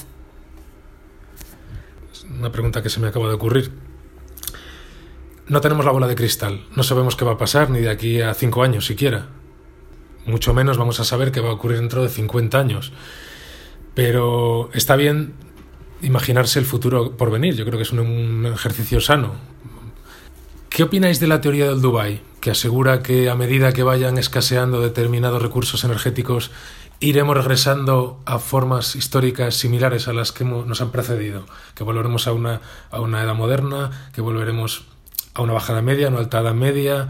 Una 2.39 2.53
pregunta 2.53 2.81
que 2.81 2.91
se 2.91 3.01
me 3.01 3.09
acaba 3.09 3.27
de 3.27 3.35
ocurrir. 3.35 3.73
No 5.49 5.61
tenemos 5.61 5.85
la 5.85 5.91
bola 5.91 6.07
de 6.07 6.15
cristal, 6.15 6.65
no 6.77 6.85
sabemos 6.85 7.17
qué 7.17 7.25
va 7.25 7.33
a 7.33 7.39
pasar 7.39 7.71
ni 7.71 7.81
de 7.81 7.91
aquí 7.91 8.21
a 8.21 8.35
cinco 8.35 8.63
años 8.63 8.87
siquiera. 8.87 9.27
Mucho 10.27 10.55
menos 10.55 10.79
vamos 10.79 11.01
a 11.01 11.05
saber 11.05 11.33
qué 11.33 11.41
va 11.41 11.49
a 11.49 11.55
ocurrir 11.55 11.79
dentro 11.79 12.05
de 12.05 12.09
50 12.09 12.57
años. 12.57 12.93
Pero 13.95 14.71
está 14.75 14.95
bien 14.95 15.35
imaginarse 16.03 16.61
el 16.61 16.67
futuro 16.67 17.17
por 17.17 17.33
venir. 17.33 17.57
Yo 17.57 17.65
creo 17.65 17.79
que 17.79 17.83
es 17.83 17.91
un, 17.91 18.47
ejercicio 18.47 19.01
sano. 19.01 19.35
¿Qué 20.71 20.85
opináis 20.85 21.21
de 21.21 21.27
la 21.27 21.41
teoría 21.41 21.67
del 21.67 21.83
Dubai? 21.83 22.23
que 22.41 22.51
asegura 22.51 23.03
que 23.03 23.29
a 23.29 23.35
medida 23.35 23.73
que 23.73 23.83
vayan 23.83 24.19
escaseando 24.19 24.81
determinados 24.81 25.43
recursos 25.43 25.85
energéticos, 25.85 26.51
iremos 26.99 27.37
regresando 27.37 28.21
a 28.25 28.39
formas 28.39 28.97
históricas 28.97 29.55
similares 29.55 30.09
a 30.09 30.13
las 30.13 30.33
que 30.33 30.45
nos 30.45 30.81
han 30.81 30.91
precedido, 30.91 31.45
que 31.75 31.85
volveremos 31.85 32.27
a 32.27 32.33
una, 32.33 32.61
a 32.91 33.01
una 33.01 33.23
edad 33.23 33.35
moderna, 33.35 34.09
que 34.15 34.23
volveremos 34.23 34.87
a 35.35 35.43
una 35.43 35.53
bajada 35.53 35.83
media, 35.83 36.09
una 36.09 36.19
alta 36.19 36.41
edad 36.41 36.55
media, 36.55 37.09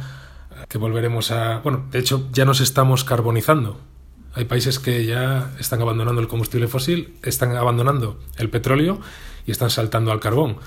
que 0.68 0.78
volveremos 0.78 1.30
a... 1.30 1.58
Bueno, 1.60 1.86
de 1.90 2.00
hecho 2.00 2.28
ya 2.32 2.44
nos 2.44 2.60
estamos 2.60 3.04
carbonizando. 3.04 3.80
Hay 4.34 4.44
países 4.44 4.78
que 4.78 5.04
ya 5.06 5.52
están 5.58 5.80
abandonando 5.80 6.20
el 6.20 6.28
combustible 6.28 6.68
fósil, 6.68 7.14
están 7.22 7.56
abandonando 7.56 8.18
el 8.36 8.50
petróleo 8.50 9.00
y 9.46 9.50
están 9.50 9.70
saltando 9.70 10.12
al 10.12 10.20
carbón. 10.20 10.58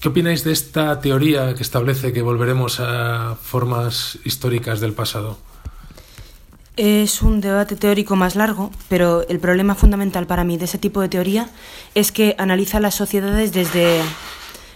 ¿Qué 0.00 0.08
opináis 0.08 0.44
de 0.44 0.52
esta 0.52 0.98
teoría 1.02 1.54
que 1.54 1.62
establece 1.62 2.14
que 2.14 2.22
volveremos 2.22 2.80
a 2.80 3.36
formas 3.36 4.18
históricas 4.24 4.80
del 4.80 4.94
pasado? 4.94 5.36
Es 6.78 7.20
un 7.20 7.42
debate 7.42 7.76
teórico 7.76 8.16
más 8.16 8.34
largo, 8.34 8.70
pero 8.88 9.28
el 9.28 9.38
problema 9.40 9.74
fundamental 9.74 10.26
para 10.26 10.42
mí 10.42 10.56
de 10.56 10.64
ese 10.64 10.78
tipo 10.78 11.02
de 11.02 11.10
teoría 11.10 11.50
es 11.94 12.12
que 12.12 12.34
analiza 12.38 12.80
las 12.80 12.94
sociedades 12.94 13.52
desde 13.52 14.00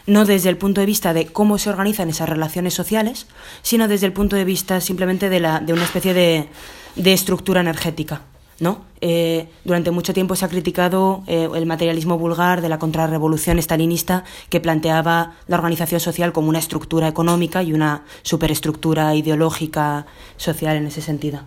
no 0.06 0.26
desde 0.26 0.50
el 0.50 0.58
punto 0.58 0.82
de 0.82 0.86
vista 0.86 1.14
de 1.14 1.28
cómo 1.28 1.56
se 1.56 1.70
organizan 1.70 2.10
esas 2.10 2.28
relaciones 2.28 2.74
sociales, 2.74 3.26
sino 3.62 3.88
desde 3.88 4.04
el 4.04 4.12
punto 4.12 4.36
de 4.36 4.44
vista 4.44 4.82
simplemente 4.82 5.30
de, 5.30 5.38
una 5.72 5.84
especie 5.84 6.12
de 6.12 7.12
estructura 7.14 7.62
energética. 7.62 8.20
¿No? 8.60 8.82
Eh, 9.00 9.48
durante 9.64 9.90
mucho 9.90 10.14
tiempo 10.14 10.36
se 10.36 10.44
ha 10.44 10.48
criticado 10.48 11.22
eh, 11.26 11.48
el 11.54 11.66
materialismo 11.66 12.18
vulgar 12.18 12.62
de 12.62 12.68
la 12.68 12.78
contrarrevolución 12.78 13.58
estalinista 13.58 14.24
que 14.48 14.60
planteaba 14.60 15.34
la 15.46 15.56
organización 15.56 16.00
social 16.00 16.32
como 16.32 16.48
una 16.48 16.58
estructura 16.58 17.08
económica 17.08 17.62
y 17.62 17.72
una 17.72 18.04
superestructura 18.22 19.14
ideológica 19.14 20.06
social 20.36 20.76
en 20.76 20.86
ese 20.86 21.02
sentido. 21.02 21.40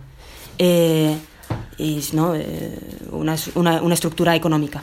Eh, 0.58 1.16
y, 1.78 2.02
¿no? 2.12 2.34
Una, 3.12 3.36
una, 3.54 3.82
una, 3.82 3.94
estructura 3.94 4.34
económica 4.34 4.82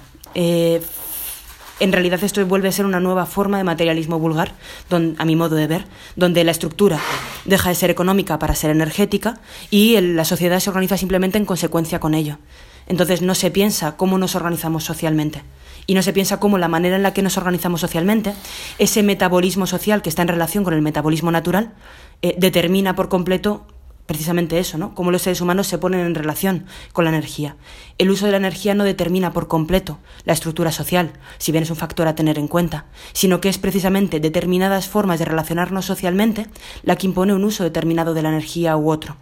en 1.80 1.92
realidad 1.92 2.24
esto 2.24 2.46
vuelve 2.46 2.70
a 2.70 2.72
ser 2.72 2.86
una 2.86 3.00
nueva 3.00 3.26
forma 3.26 3.58
de 3.58 3.64
materialismo 3.64 4.20
vulgar, 4.20 4.54
a 5.18 5.26
mi 5.26 5.36
modo 5.36 5.56
de 5.56 5.68
ver, 5.68 5.86
donde 6.16 6.44
la 6.44 6.52
estructura 6.52 7.00
deja 7.46 7.70
de 7.70 7.76
ser 7.76 7.90
económica 7.90 8.40
para 8.40 8.56
ser 8.56 8.72
energética 8.72 9.40
y 9.70 10.00
la 10.00 10.26
sociedad 10.26 10.60
se 10.60 10.70
organiza 10.70 10.98
simplemente 10.98 11.38
en 11.38 11.46
consecuencia 11.46 12.00
con 12.00 12.14
ello. 12.14 12.38
Entonces 12.88 13.22
no 13.22 13.36
se 13.36 13.52
piensa 13.52 13.98
cómo 13.98 14.18
nos 14.18 14.36
organizamos 14.36 14.84
socialmente 14.84 15.44
y 15.88 15.96
no 15.96 16.02
se 16.02 16.14
piensa 16.14 16.40
cómo 16.40 16.58
la 16.58 16.68
manera 16.68 16.96
en 16.96 17.04
la 17.04 17.14
que 17.14 17.22
nos 17.22 17.38
organizamos 17.38 17.82
socialmente, 17.82 18.34
ese 18.80 19.04
metabolismo 19.04 19.68
social 19.68 20.02
que 20.02 20.10
está 20.10 20.22
en 20.22 20.30
relación 20.30 20.64
con 20.64 20.74
el 20.74 20.82
metabolismo 20.82 21.32
natural, 21.32 21.74
eh, 22.22 22.36
determina 22.38 22.96
por 22.96 23.10
completo 23.10 23.68
precisamente 24.06 24.60
eso, 24.60 24.78
¿no? 24.78 24.94
Cómo 24.94 25.12
los 25.12 25.24
seres 25.24 25.42
humanos 25.42 25.68
se 25.68 25.78
ponen 25.78 26.02
en 26.02 26.16
relación 26.16 26.66
con 26.94 27.06
la 27.06 27.12
energía. 27.12 27.56
El 27.98 28.10
uso 28.10 28.26
de 28.26 28.32
la 28.32 28.38
energía 28.38 28.76
no 28.76 28.84
determina 28.84 29.34
por 29.34 29.48
completo 29.48 30.00
la 30.26 30.34
estructura 30.34 30.72
social, 30.72 31.14
si 31.38 31.52
bien 31.52 31.64
es 31.64 31.70
un 31.70 31.76
factor 31.76 32.08
a 32.08 32.16
tener 32.16 32.38
en 32.38 32.48
cuenta, 32.48 32.86
sino 33.14 33.42
que 33.42 33.50
es 33.50 33.58
precisamente 33.58 34.20
determinadas 34.20 34.88
formas 34.88 35.20
de 35.20 35.26
relacionarnos 35.26 35.86
socialmente 35.86 36.48
la 36.84 36.96
que 36.96 37.08
impone 37.08 37.34
un 37.34 37.44
uso 37.44 37.64
determinado 37.64 38.14
de 38.14 38.22
la 38.22 38.30
energía 38.30 38.78
u 38.78 38.92
otro. 38.92 39.18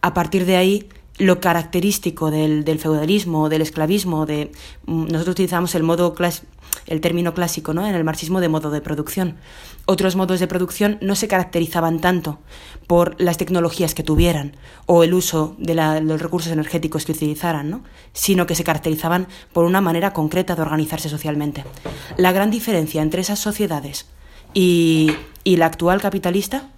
A 0.00 0.14
partir 0.14 0.46
de 0.46 0.56
ahí, 0.56 0.88
lo 1.22 1.40
característico 1.40 2.30
del, 2.30 2.64
feudalismo, 2.78 3.48
del 3.48 3.62
esclavismo, 3.62 4.26
de 4.26 4.50
mm, 4.86 5.04
nosotros 5.04 5.34
utilizamos 5.34 5.74
el 5.74 5.82
modo 5.82 6.14
el 6.86 7.00
término 7.00 7.34
clásico, 7.34 7.74
¿no? 7.74 7.86
En 7.86 7.94
el 7.94 8.04
marxismo 8.04 8.40
de 8.40 8.48
modo 8.48 8.70
de 8.70 8.80
producción. 8.80 9.36
Otros 9.84 10.16
modos 10.16 10.40
de 10.40 10.46
producción 10.46 10.98
no 11.00 11.14
se 11.14 11.28
caracterizaban 11.28 12.00
tanto 12.00 12.38
por 12.86 13.20
las 13.20 13.36
tecnologías 13.36 13.94
que 13.94 14.02
tuvieran 14.02 14.56
o 14.86 15.04
el 15.04 15.14
uso 15.14 15.54
de 15.58 15.74
los 15.74 16.20
recursos 16.20 16.52
energéticos 16.52 17.04
que 17.04 17.12
utilizaran, 17.12 17.70
¿no? 17.70 17.82
sino 18.12 18.46
que 18.46 18.54
se 18.54 18.64
caracterizaban 18.64 19.28
por 19.52 19.64
una 19.64 19.80
manera 19.80 20.12
concreta 20.12 20.54
de 20.54 20.62
organizarse 20.62 21.08
socialmente. 21.08 21.64
La 22.16 22.32
gran 22.32 22.50
diferencia 22.50 23.02
entre 23.02 23.22
esas 23.22 23.38
sociedades 23.38 24.06
y, 24.54 25.12
y 25.44 25.56
la 25.56 25.66
actual 25.66 26.00
capitalista 26.00 26.70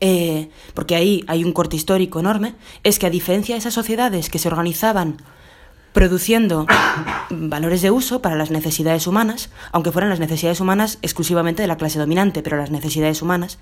eh, 0.00 0.50
porque 0.74 0.94
ahí 0.94 1.24
hay 1.26 1.44
un 1.44 1.52
corte 1.52 1.76
histórico 1.76 2.20
enorme, 2.20 2.54
es 2.84 2.98
que 2.98 3.06
a 3.06 3.10
diferencia 3.10 3.54
de 3.54 3.60
esas 3.60 3.74
sociedades 3.74 4.30
que 4.30 4.38
se 4.38 4.48
organizaban 4.48 5.18
produciendo 5.92 6.66
valores 7.30 7.82
de 7.82 7.90
uso 7.90 8.22
para 8.22 8.36
las 8.36 8.50
necesidades 8.50 9.06
humanas, 9.06 9.50
aunque 9.72 9.90
fueran 9.90 10.10
las 10.10 10.20
necesidades 10.20 10.60
humanas 10.60 10.98
exclusivamente 11.02 11.62
de 11.62 11.68
la 11.68 11.76
clase 11.76 11.98
dominante, 11.98 12.42
pero 12.42 12.56
las 12.56 12.70
necesidades 12.70 13.22
humanas, 13.22 13.58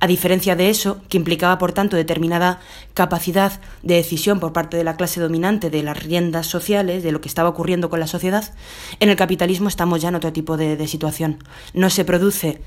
a 0.00 0.06
diferencia 0.06 0.56
de 0.56 0.70
eso, 0.70 1.00
que 1.08 1.16
implicaba 1.16 1.58
por 1.58 1.72
tanto 1.72 1.96
determinada 1.96 2.60
capacidad 2.94 3.60
de 3.82 3.94
decisión 3.94 4.40
por 4.40 4.52
parte 4.52 4.76
de 4.76 4.84
la 4.84 4.96
clase 4.96 5.20
dominante 5.20 5.70
de 5.70 5.82
las 5.82 6.02
riendas 6.02 6.46
sociales, 6.46 7.02
de 7.02 7.12
lo 7.12 7.20
que 7.20 7.28
estaba 7.28 7.48
ocurriendo 7.48 7.88
con 7.88 8.00
la 8.00 8.06
sociedad, 8.06 8.52
en 9.00 9.08
el 9.08 9.16
capitalismo 9.16 9.68
estamos 9.68 10.02
ya 10.02 10.08
en 10.08 10.16
otro 10.16 10.32
tipo 10.32 10.56
de, 10.56 10.76
de 10.76 10.88
situación. 10.88 11.42
No 11.72 11.90
se 11.90 12.04
produce 12.04 12.60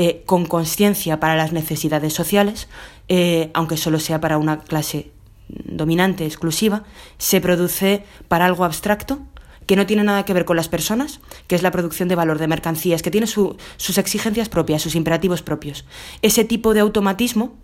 eh, 0.00 0.22
con 0.26 0.46
conciencia 0.46 1.18
para 1.18 1.34
las 1.34 1.52
necesidades 1.52 2.14
sociales, 2.14 2.68
eh, 3.08 3.50
aunque 3.52 3.76
solo 3.76 3.98
sea 3.98 4.20
para 4.20 4.38
una 4.38 4.60
clase 4.60 5.10
dominante 5.48 6.24
exclusiva, 6.24 6.84
se 7.18 7.40
produce 7.40 8.04
para 8.28 8.46
algo 8.46 8.64
abstracto 8.64 9.18
que 9.66 9.74
no 9.74 9.86
tiene 9.86 10.04
nada 10.04 10.24
que 10.24 10.32
ver 10.32 10.44
con 10.44 10.56
las 10.56 10.68
personas, 10.68 11.18
que 11.48 11.56
es 11.56 11.64
la 11.64 11.72
producción 11.72 12.08
de 12.08 12.14
valor 12.14 12.38
de 12.38 12.46
mercancías, 12.46 13.02
que 13.02 13.10
tiene 13.10 13.26
sus 13.26 13.98
exigencias 13.98 14.48
propias, 14.48 14.82
sus 14.82 14.94
imperativos 14.94 15.42
propios. 15.42 15.84
Ese 16.22 16.44
tipo 16.44 16.74
de 16.74 16.80
automatismo, 16.80 17.56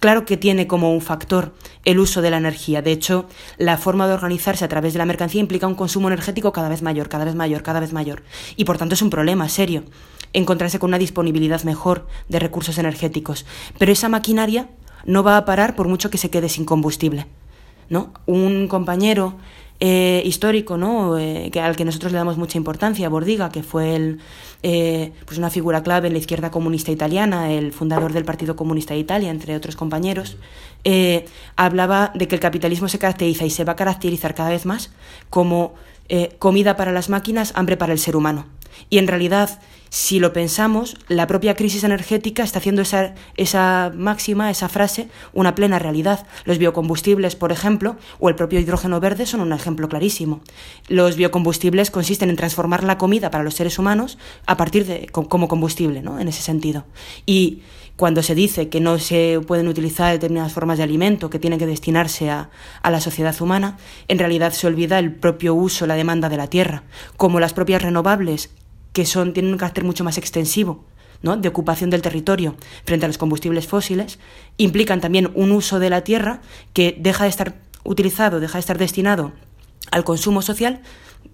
claro 0.00 0.24
que 0.24 0.36
tiene 0.36 0.66
como 0.66 0.92
un 0.92 1.00
factor 1.00 1.54
el 1.84 2.00
uso 2.00 2.22
de 2.22 2.30
la 2.30 2.38
energía. 2.38 2.82
De 2.82 2.92
hecho, 2.92 3.26
la 3.58 3.76
forma 3.78 4.08
de 4.08 4.14
organizarse 4.14 4.64
a 4.64 4.68
través 4.68 4.92
de 4.94 4.98
la 4.98 5.06
mercancía 5.06 5.40
implica 5.40 5.66
un 5.66 5.74
consumo 5.74 6.08
energético 6.08 6.52
cada 6.52 6.68
vez 6.68 6.82
mayor, 6.82 7.08
cada 7.08 7.24
vez 7.24 7.34
mayor, 7.34 7.62
cada 7.62 7.80
vez 7.80 7.92
mayor. 7.92 8.22
Y 8.56 8.64
por 8.64 8.78
tanto 8.78 8.94
es 8.94 9.02
un 9.02 9.10
problema 9.10 9.48
serio 9.48 9.84
encontrarse 10.32 10.78
con 10.78 10.90
una 10.90 10.98
disponibilidad 10.98 11.62
mejor 11.64 12.06
de 12.28 12.38
recursos 12.38 12.78
energéticos. 12.78 13.46
Pero 13.78 13.92
esa 13.92 14.08
maquinaria 14.08 14.68
no 15.04 15.22
va 15.22 15.36
a 15.36 15.44
parar 15.44 15.76
por 15.76 15.88
mucho 15.88 16.10
que 16.10 16.18
se 16.18 16.30
quede 16.30 16.48
sin 16.48 16.64
combustible. 16.64 17.26
¿no? 17.88 18.12
Un 18.26 18.68
compañero 18.68 19.34
eh, 19.80 20.22
histórico, 20.24 20.76
¿no? 20.76 21.18
Eh, 21.18 21.50
al 21.60 21.76
que 21.76 21.84
nosotros 21.84 22.12
le 22.12 22.18
damos 22.18 22.38
mucha 22.38 22.56
importancia, 22.56 23.08
Bordiga, 23.08 23.50
que 23.50 23.62
fue 23.62 23.96
el, 23.96 24.20
eh, 24.62 25.12
pues 25.24 25.38
una 25.38 25.50
figura 25.50 25.82
clave 25.82 26.08
en 26.08 26.14
la 26.14 26.18
izquierda 26.18 26.50
comunista 26.50 26.90
italiana, 26.90 27.52
el 27.52 27.72
fundador 27.72 28.12
del 28.12 28.24
Partido 28.24 28.56
Comunista 28.56 28.94
de 28.94 29.00
Italia, 29.00 29.30
entre 29.30 29.56
otros 29.56 29.76
compañeros, 29.76 30.36
hablaba 31.56 32.12
de 32.14 32.28
que 32.28 32.34
el 32.34 32.40
capitalismo 32.40 32.88
se 32.88 32.98
caracteriza 32.98 33.44
y 33.44 33.50
se 33.50 33.64
va 33.64 33.72
a 33.72 33.76
caracterizar 33.76 34.34
cada 34.34 34.50
vez 34.50 34.66
más 34.66 34.90
como 35.28 35.74
comida 36.38 36.76
para 36.76 36.92
las 36.92 37.08
máquinas, 37.08 37.52
hambre 37.54 37.76
para 37.76 37.92
el 37.92 37.98
ser 37.98 38.16
humano. 38.16 38.46
Y 38.88 38.98
en 38.98 39.08
realidad 39.08 39.60
si 39.90 40.20
lo 40.20 40.32
pensamos, 40.32 40.96
la 41.08 41.26
propia 41.26 41.56
crisis 41.56 41.82
energética 41.82 42.44
está 42.44 42.60
haciendo 42.60 42.82
esa, 42.82 43.14
esa 43.36 43.90
máxima, 43.92 44.48
esa 44.48 44.68
frase, 44.68 45.08
una 45.32 45.56
plena 45.56 45.80
realidad. 45.80 46.28
Los 46.44 46.58
biocombustibles, 46.58 47.34
por 47.34 47.50
ejemplo, 47.50 47.96
o 48.20 48.28
el 48.28 48.36
propio 48.36 48.60
hidrógeno 48.60 49.00
verde 49.00 49.26
son 49.26 49.40
un 49.40 49.52
ejemplo 49.52 49.88
clarísimo. 49.88 50.42
Los 50.86 51.16
biocombustibles 51.16 51.90
consisten 51.90 52.30
en 52.30 52.36
transformar 52.36 52.84
la 52.84 52.98
comida 52.98 53.32
para 53.32 53.42
los 53.42 53.54
seres 53.54 53.80
humanos 53.80 54.16
a 54.46 54.56
partir 54.56 54.86
de 54.86 55.08
como 55.08 55.48
combustible, 55.48 56.02
¿no? 56.02 56.20
En 56.20 56.28
ese 56.28 56.40
sentido. 56.42 56.84
Y 57.26 57.62
cuando 57.96 58.22
se 58.22 58.36
dice 58.36 58.68
que 58.68 58.78
no 58.78 59.00
se 59.00 59.40
pueden 59.44 59.66
utilizar 59.66 60.12
determinadas 60.12 60.52
formas 60.52 60.78
de 60.78 60.84
alimento 60.84 61.30
que 61.30 61.40
tienen 61.40 61.58
que 61.58 61.66
destinarse 61.66 62.30
a, 62.30 62.50
a, 62.80 62.90
la 62.92 63.00
sociedad 63.00 63.34
humana, 63.42 63.76
en 64.06 64.20
realidad 64.20 64.52
se 64.52 64.68
olvida 64.68 65.00
el 65.00 65.12
propio 65.12 65.52
uso, 65.52 65.88
la 65.88 65.96
demanda 65.96 66.28
de 66.28 66.36
la 66.36 66.46
tierra, 66.46 66.84
como 67.16 67.40
las 67.40 67.52
propias 67.52 67.82
renovables 67.82 68.50
que 68.92 69.06
son, 69.06 69.32
tienen 69.32 69.52
un 69.52 69.58
carácter 69.58 69.84
mucho 69.84 70.04
más 70.04 70.18
extensivo, 70.18 70.84
¿no? 71.22 71.36
de 71.36 71.48
ocupación 71.48 71.90
del 71.90 72.02
territorio 72.02 72.56
frente 72.84 73.06
a 73.06 73.08
los 73.08 73.18
combustibles 73.18 73.66
fósiles, 73.66 74.18
implican 74.56 75.00
también 75.00 75.30
un 75.34 75.52
uso 75.52 75.78
de 75.78 75.90
la 75.90 76.02
tierra 76.02 76.40
que 76.72 76.96
deja 76.98 77.24
de 77.24 77.30
estar 77.30 77.54
utilizado, 77.84 78.40
deja 78.40 78.54
de 78.54 78.60
estar 78.60 78.78
destinado 78.78 79.32
al 79.90 80.04
consumo 80.04 80.42
social 80.42 80.80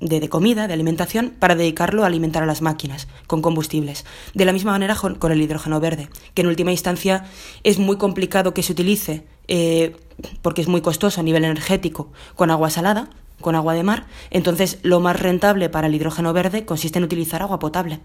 de, 0.00 0.20
de, 0.20 0.28
comida, 0.28 0.66
de 0.66 0.74
alimentación, 0.74 1.32
para 1.38 1.54
dedicarlo 1.54 2.04
a 2.04 2.06
alimentar 2.06 2.42
a 2.42 2.46
las 2.46 2.60
máquinas 2.60 3.08
con 3.26 3.40
combustibles. 3.40 4.04
De 4.34 4.44
la 4.44 4.52
misma 4.52 4.72
manera 4.72 4.94
con 4.94 5.32
el 5.32 5.40
hidrógeno 5.40 5.80
verde, 5.80 6.08
que 6.34 6.42
en 6.42 6.48
última 6.48 6.70
instancia 6.70 7.24
es 7.62 7.78
muy 7.78 7.96
complicado 7.96 8.52
que 8.52 8.62
se 8.62 8.72
utilice 8.72 9.24
eh, 9.48 9.96
porque 10.42 10.60
es 10.60 10.68
muy 10.68 10.80
costoso 10.80 11.20
a 11.20 11.24
nivel 11.24 11.44
energético 11.44 12.10
con 12.34 12.50
agua 12.50 12.70
salada, 12.70 13.10
con 13.40 13.54
agua 13.54 13.74
de 13.74 13.82
mar, 13.82 14.06
entonces 14.30 14.78
lo 14.82 15.00
más 15.00 15.18
rentable 15.18 15.68
para 15.68 15.86
el 15.86 15.94
hidrógeno 15.94 16.32
verde 16.32 16.64
consiste 16.64 16.98
en 16.98 17.04
utilizar 17.04 17.42
agua 17.42 17.58
potable. 17.58 18.00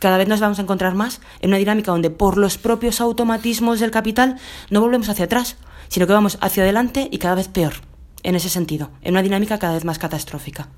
Cada 0.00 0.18
vez 0.18 0.28
nos 0.28 0.40
vamos 0.40 0.58
a 0.58 0.62
encontrar 0.62 0.94
más 0.94 1.20
en 1.40 1.50
una 1.50 1.58
dinámica 1.58 1.92
donde 1.92 2.10
por 2.10 2.36
los 2.36 2.58
propios 2.58 3.00
automatismos 3.00 3.80
del 3.80 3.90
capital 3.90 4.36
no 4.70 4.80
volvemos 4.80 5.08
hacia 5.08 5.26
atrás, 5.26 5.56
sino 5.88 6.06
que 6.06 6.12
vamos 6.12 6.38
hacia 6.40 6.62
adelante 6.62 7.08
y 7.10 7.18
cada 7.18 7.36
vez 7.36 7.48
peor, 7.48 7.74
en 8.22 8.34
ese 8.34 8.48
sentido, 8.48 8.90
en 9.02 9.12
una 9.12 9.22
dinámica 9.22 9.58
cada 9.58 9.74
vez 9.74 9.84
más 9.84 9.98
catastrófica. 9.98 10.68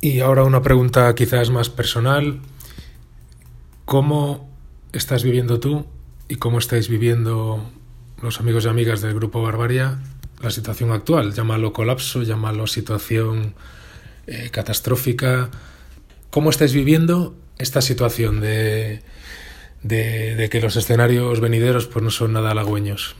Y 0.00 0.20
ahora 0.20 0.44
una 0.44 0.62
pregunta 0.62 1.12
quizás 1.14 1.50
más 1.50 1.68
personal. 1.68 2.40
¿Cómo 3.84 4.48
estás 4.92 5.24
viviendo 5.24 5.58
tú 5.58 5.84
y 6.28 6.36
cómo 6.36 6.58
estáis 6.58 6.88
viviendo 6.88 7.60
los 8.22 8.40
amigos 8.40 8.64
y 8.64 8.68
amigas 8.68 9.00
del 9.00 9.14
grupo 9.14 9.42
Barbaria 9.42 9.98
la 10.40 10.50
situación 10.50 10.92
actual. 10.92 11.32
Llámalo 11.32 11.72
colapso, 11.72 12.22
llámalo 12.22 12.66
situación 12.66 13.54
eh, 14.26 14.50
catastrófica. 14.50 15.50
¿Cómo 16.30 16.50
estáis 16.50 16.72
viviendo 16.72 17.34
esta 17.58 17.80
situación 17.80 18.40
de, 18.40 19.02
de, 19.82 20.48
que 20.50 20.60
los 20.60 20.76
escenarios 20.76 21.40
venideros 21.40 21.86
pues, 21.86 22.04
no 22.04 22.10
son 22.10 22.34
nada 22.34 22.50
halagüeños? 22.50 23.16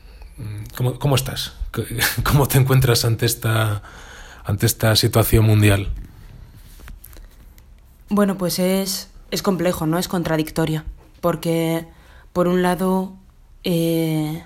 ¿Cómo, 0.77 0.99
¿Cómo, 0.99 1.15
estás? 1.15 1.55
¿Cómo 2.23 2.47
te 2.47 2.59
encuentras 2.59 3.05
ante 3.05 3.25
esta, 3.25 3.83
ante 4.45 4.67
esta 4.67 4.95
situación 4.97 5.47
mundial? 5.47 5.89
Bueno, 8.09 8.37
pues 8.37 8.59
es, 8.59 9.11
es 9.31 9.43
complejo, 9.43 9.87
¿no? 9.87 9.99
Es 9.99 10.09
contradictorio. 10.09 10.85
Porque, 11.21 11.87
por 12.35 12.47
un 12.47 12.63
lado, 12.63 13.15
eh, 13.65 14.45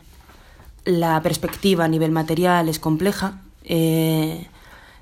la 0.85 1.21
perspectiva 1.23 1.85
a 1.85 1.89
nivel 1.89 2.11
material 2.11 2.69
es 2.69 2.79
compleja. 2.79 3.41
Eh, 3.65 4.47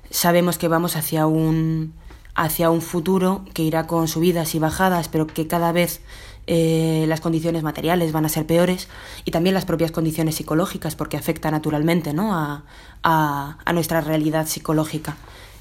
sabemos 0.09 0.57
que 0.57 0.67
vamos 0.67 0.95
hacia 0.95 1.25
un, 1.25 1.93
hacia 2.35 2.69
un 2.69 2.81
futuro 2.81 3.45
que 3.53 3.63
irá 3.63 3.87
con 3.87 4.07
subidas 4.07 4.55
y 4.55 4.59
bajadas, 4.59 5.07
pero 5.09 5.27
que 5.27 5.47
cada 5.47 5.71
vez 5.71 6.01
eh, 6.47 7.05
las 7.07 7.21
condiciones 7.21 7.63
materiales 7.63 8.11
van 8.11 8.25
a 8.25 8.29
ser 8.29 8.45
peores 8.45 8.87
y 9.23 9.31
también 9.31 9.53
las 9.53 9.65
propias 9.65 9.91
condiciones 9.91 10.35
psicológicas, 10.35 10.95
porque 10.95 11.17
afecta 11.17 11.51
naturalmente 11.51 12.13
¿no? 12.13 12.33
a, 12.33 12.63
a, 13.03 13.73
nuestra 13.73 14.01
realidad 14.01 14.47
psicológica. 14.47 15.15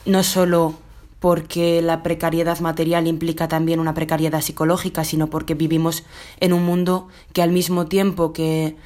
No 0.07 0.23
solo 0.23 0.75
porque 1.21 1.83
la 1.83 2.03
precariedad 2.03 2.59
material 2.61 3.07
implica 3.07 3.49
también 3.49 3.81
una 3.81 3.93
precariedad 3.93 4.41
psicológica, 4.41 5.05
sino 5.05 5.29
porque 5.29 5.55
vivimos 5.55 6.05
en 6.41 6.53
un 6.53 6.65
mundo 6.65 7.09
que 7.33 7.43
al 7.43 7.51
mismo 7.51 7.87
tiempo 7.87 8.33
que 8.33 8.77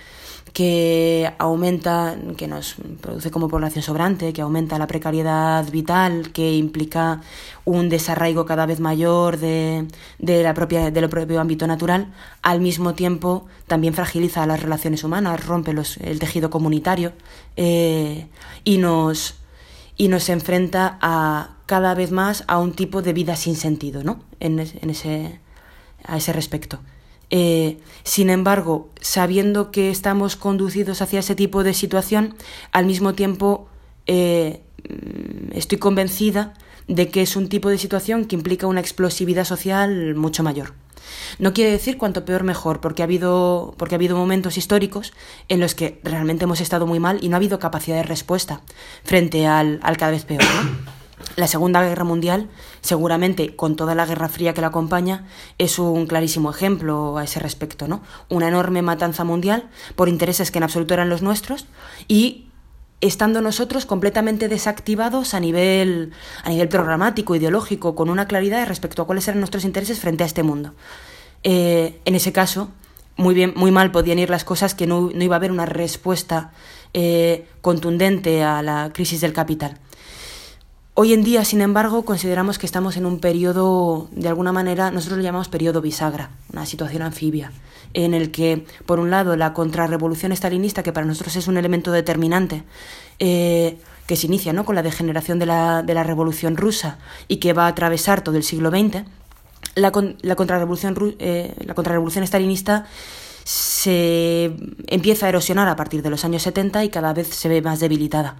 que 0.52 1.32
aumenta, 1.38 2.16
que 2.36 2.46
nos 2.46 2.76
produce 3.00 3.30
como 3.30 3.48
población 3.48 3.82
sobrante, 3.82 4.32
que 4.32 4.42
aumenta 4.42 4.78
la 4.78 4.86
precariedad 4.86 5.68
vital, 5.70 6.30
que 6.32 6.54
implica 6.54 7.22
un 7.64 7.88
desarraigo 7.88 8.44
cada 8.44 8.66
vez 8.66 8.78
mayor 8.78 9.38
de, 9.38 9.86
de 10.18 10.42
la 10.42 10.52
propia, 10.52 10.90
del 10.90 11.08
propio 11.08 11.40
ámbito 11.40 11.66
natural, 11.66 12.12
al 12.42 12.60
mismo 12.60 12.94
tiempo 12.94 13.46
también 13.66 13.94
fragiliza 13.94 14.46
las 14.46 14.60
relaciones 14.60 15.04
humanas, 15.04 15.46
rompe 15.46 15.72
los, 15.72 15.96
el 15.98 16.18
tejido 16.18 16.50
comunitario 16.50 17.12
eh, 17.56 18.26
y, 18.64 18.76
nos, 18.78 19.36
y 19.96 20.08
nos 20.08 20.28
enfrenta 20.28 20.98
a 21.00 21.56
cada 21.64 21.94
vez 21.94 22.10
más 22.10 22.44
a 22.46 22.58
un 22.58 22.74
tipo 22.74 23.00
de 23.00 23.14
vida 23.14 23.36
sin 23.36 23.56
sentido, 23.56 24.04
¿no? 24.04 24.20
En, 24.40 24.60
en 24.60 24.90
ese, 24.90 25.40
a 26.04 26.18
ese 26.18 26.34
respecto. 26.34 26.80
Eh, 27.34 27.78
sin 28.04 28.28
embargo, 28.28 28.90
sabiendo 29.00 29.70
que 29.70 29.90
estamos 29.90 30.36
conducidos 30.36 31.00
hacia 31.00 31.20
ese 31.20 31.34
tipo 31.34 31.64
de 31.64 31.72
situación, 31.72 32.34
al 32.72 32.84
mismo 32.84 33.14
tiempo 33.14 33.68
eh, 34.06 34.60
estoy 35.52 35.78
convencida 35.78 36.52
de 36.88 37.08
que 37.08 37.22
es 37.22 37.34
un 37.34 37.48
tipo 37.48 37.70
de 37.70 37.78
situación 37.78 38.26
que 38.26 38.36
implica 38.36 38.66
una 38.66 38.80
explosividad 38.80 39.44
social 39.44 40.14
mucho 40.14 40.42
mayor. 40.42 40.74
No 41.38 41.54
quiere 41.54 41.70
decir 41.70 41.96
cuanto 41.96 42.26
peor 42.26 42.44
mejor, 42.44 42.80
porque 42.82 43.02
ha 43.02 43.06
habido, 43.06 43.74
porque 43.78 43.94
ha 43.94 43.96
habido 43.98 44.14
momentos 44.14 44.58
históricos 44.58 45.14
en 45.48 45.58
los 45.58 45.74
que 45.74 46.00
realmente 46.04 46.44
hemos 46.44 46.60
estado 46.60 46.86
muy 46.86 47.00
mal 47.00 47.18
y 47.22 47.30
no 47.30 47.36
ha 47.36 47.38
habido 47.38 47.58
capacidad 47.58 47.96
de 47.96 48.02
respuesta 48.02 48.60
frente 49.04 49.46
al, 49.46 49.80
al 49.82 49.96
cada 49.96 50.12
vez 50.12 50.26
peor. 50.26 50.42
La 51.36 51.46
Segunda 51.46 51.82
Guerra 51.82 52.04
Mundial, 52.04 52.48
seguramente 52.80 53.56
con 53.56 53.76
toda 53.76 53.94
la 53.94 54.06
Guerra 54.06 54.28
Fría 54.28 54.54
que 54.54 54.60
la 54.60 54.68
acompaña, 54.68 55.26
es 55.58 55.78
un 55.78 56.06
clarísimo 56.06 56.50
ejemplo 56.50 57.18
a 57.18 57.24
ese 57.24 57.40
respecto, 57.40 57.88
¿no? 57.88 58.02
Una 58.28 58.48
enorme 58.48 58.82
matanza 58.82 59.24
mundial 59.24 59.68
por 59.96 60.08
intereses 60.08 60.50
que 60.50 60.58
en 60.58 60.64
absoluto 60.64 60.94
eran 60.94 61.08
los 61.08 61.22
nuestros 61.22 61.66
y 62.08 62.46
estando 63.00 63.40
nosotros 63.40 63.84
completamente 63.84 64.48
desactivados 64.48 65.34
a 65.34 65.40
nivel, 65.40 66.12
a 66.44 66.50
nivel 66.50 66.68
programático, 66.68 67.34
ideológico, 67.34 67.94
con 67.94 68.08
una 68.08 68.28
claridad 68.28 68.66
respecto 68.66 69.02
a 69.02 69.06
cuáles 69.06 69.26
eran 69.26 69.40
nuestros 69.40 69.64
intereses 69.64 69.98
frente 69.98 70.22
a 70.22 70.26
este 70.26 70.42
mundo. 70.44 70.72
Eh, 71.42 72.00
en 72.04 72.14
ese 72.14 72.32
caso, 72.32 72.70
muy, 73.16 73.34
bien, 73.34 73.52
muy 73.56 73.72
mal 73.72 73.90
podían 73.90 74.20
ir 74.20 74.30
las 74.30 74.44
cosas 74.44 74.74
que 74.74 74.86
no, 74.86 75.10
iba 75.10 75.34
a 75.34 75.38
haber 75.38 75.50
una 75.50 75.66
respuesta 75.66 76.52
eh, 76.94 77.46
contundente 77.60 78.44
a 78.44 78.62
la 78.62 78.90
crisis 78.92 79.20
del 79.20 79.32
capital. 79.32 79.78
Hoy 80.94 81.14
en 81.14 81.24
día, 81.24 81.42
sin 81.46 81.62
embargo, 81.62 82.04
consideramos 82.04 82.58
que 82.58 82.66
estamos 82.66 82.98
en 82.98 83.06
un 83.06 83.18
periodo, 83.18 84.08
de 84.10 84.28
alguna 84.28 84.52
manera, 84.52 84.90
nosotros 84.90 85.16
lo 85.16 85.24
llamamos 85.24 85.48
periodo 85.48 85.80
bisagra, 85.80 86.32
una 86.52 86.66
situación 86.66 87.00
anfibia, 87.00 87.50
en 87.94 88.12
el 88.12 88.30
que, 88.30 88.66
por 88.84 89.00
un 89.00 89.10
lado, 89.10 89.34
la 89.36 89.54
contrarrevolución 89.54 90.32
estalinista, 90.32 90.82
que 90.82 90.92
para 90.92 91.06
nosotros 91.06 91.34
es 91.36 91.48
un 91.48 91.56
elemento 91.56 91.92
determinante, 91.92 92.64
eh, 93.20 93.78
que 94.06 94.16
se 94.16 94.26
inicia 94.26 94.52
¿no? 94.52 94.66
con 94.66 94.74
la 94.74 94.82
degeneración 94.82 95.38
de 95.38 95.46
la, 95.46 95.82
de 95.82 95.94
la 95.94 96.02
revolución 96.02 96.58
rusa 96.58 96.98
y 97.26 97.38
que 97.38 97.54
va 97.54 97.64
a 97.64 97.68
atravesar 97.68 98.22
todo 98.22 98.36
el 98.36 98.42
siglo 98.42 98.68
XX, 98.68 99.04
la, 99.76 99.92
la, 100.20 100.36
contrarrevolución, 100.36 101.16
eh, 101.18 101.54
la 101.64 101.72
contrarrevolución 101.72 102.22
estalinista 102.22 102.84
se 103.44 104.54
empieza 104.88 105.24
a 105.24 105.30
erosionar 105.30 105.68
a 105.68 105.76
partir 105.76 106.02
de 106.02 106.10
los 106.10 106.26
años 106.26 106.42
70 106.42 106.84
y 106.84 106.90
cada 106.90 107.14
vez 107.14 107.28
se 107.28 107.48
ve 107.48 107.62
más 107.62 107.80
debilitada 107.80 108.36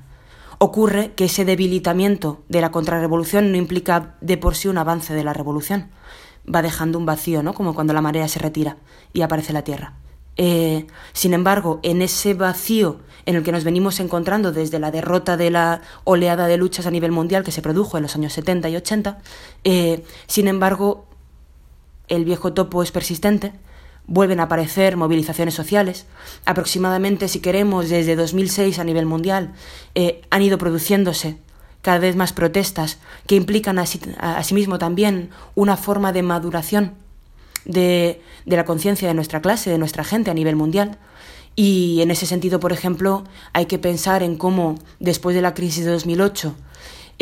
ocurre 0.63 1.11
que 1.17 1.25
ese 1.25 1.45
debilitamiento 1.45 2.45
de 2.49 2.61
la 2.61 2.71
contrarrevolución 2.71 3.51
no 3.51 3.59
implica 3.59 4.15
de 4.21 4.37
por 4.37 4.55
sí 4.55 4.69
un 4.69 4.79
avance 4.79 5.13
de 5.13 5.25
la 5.25 5.33
revolución. 5.33 5.91
Va 6.47 6.63
dejando 6.63 6.99
un 6.99 7.05
vacío, 7.05 7.43
¿no? 7.43 7.53
Como 7.53 7.75
cuando 7.75 7.93
la 7.93 8.01
marea 8.01 8.29
se 8.29 8.39
retira 8.39 8.77
y 9.13 9.23
aparece 9.23 9.53
la 9.53 9.65
tierra. 9.65 9.95
Eh, 10.37 10.87
sin 11.13 11.35
embargo, 11.35 11.81
en 11.83 12.01
ese 12.01 12.35
vacío 12.35 13.01
en 13.27 13.35
el 13.35 13.43
que 13.43 13.51
nos 13.51 13.65
venimos 13.65 13.99
encontrando 13.99 14.53
desde 14.53 14.79
la 14.79 14.93
derrota 14.93 15.37
de 15.37 15.51
la 15.51 15.81
oleada 16.05 16.47
de 16.47 16.57
luchas 16.59 16.87
a 16.87 16.93
nivel 16.93 17.11
mundial 17.11 17.43
que 17.43 17.51
se 17.51 17.61
produjo 17.61 17.97
en 17.97 18.05
los 18.05 18.15
años 18.15 18.33
70 18.33 18.69
y 18.69 18.77
80, 18.77 19.19
eh, 19.65 20.05
sin 20.29 20.47
embargo, 20.47 21.07
el 22.07 22.25
viejo 22.25 22.53
topo 22.53 22.85
es 22.85 22.93
persistente 22.93 23.53
vuelven 24.07 24.41
a 24.41 24.45
aparecer 24.45 24.97
movilizaciones 24.97 25.55
sociales. 25.55 26.07
Aproximadamente, 26.45 27.29
si 27.29 27.41
queremos, 27.41 27.89
desde 27.89 28.17
2006 28.17 28.79
a 28.79 28.85
nivel 28.85 29.07
mundial, 29.07 29.53
eh, 29.95 30.23
han 30.31 30.43
ido 30.43 30.59
produciéndose 30.59 31.37
cada 31.83 31.99
vez 31.99 32.15
más 32.15 32.33
protestas 32.33 32.99
que 33.27 33.35
implican 33.35 33.79
asimismo 33.79 34.79
también 34.79 35.31
una 35.55 35.77
forma 35.77 36.13
de 36.13 36.23
maduración 36.23 36.95
de, 37.65 38.23
de 38.47 38.57
la 38.57 38.65
conciencia 38.65 39.09
de 39.09 39.15
nuestra 39.15 39.41
clase, 39.43 39.71
de 39.71 39.79
nuestra 39.79 40.05
gente 40.05 40.31
a 40.31 40.35
nivel 40.35 40.57
mundial. 40.57 40.99
Y 41.55 42.01
en 42.01 42.11
ese 42.11 42.27
sentido, 42.27 42.61
por 42.61 42.73
ejemplo, 42.73 43.25
hay 43.53 43.67
que 43.67 43.79
pensar 43.79 44.23
en 44.23 44.37
cómo 44.37 44.77
después 45.01 45.35
de 45.35 45.43
la 45.43 45.55
crisis 45.55 45.85
de 45.85 45.91
2008 45.91 46.55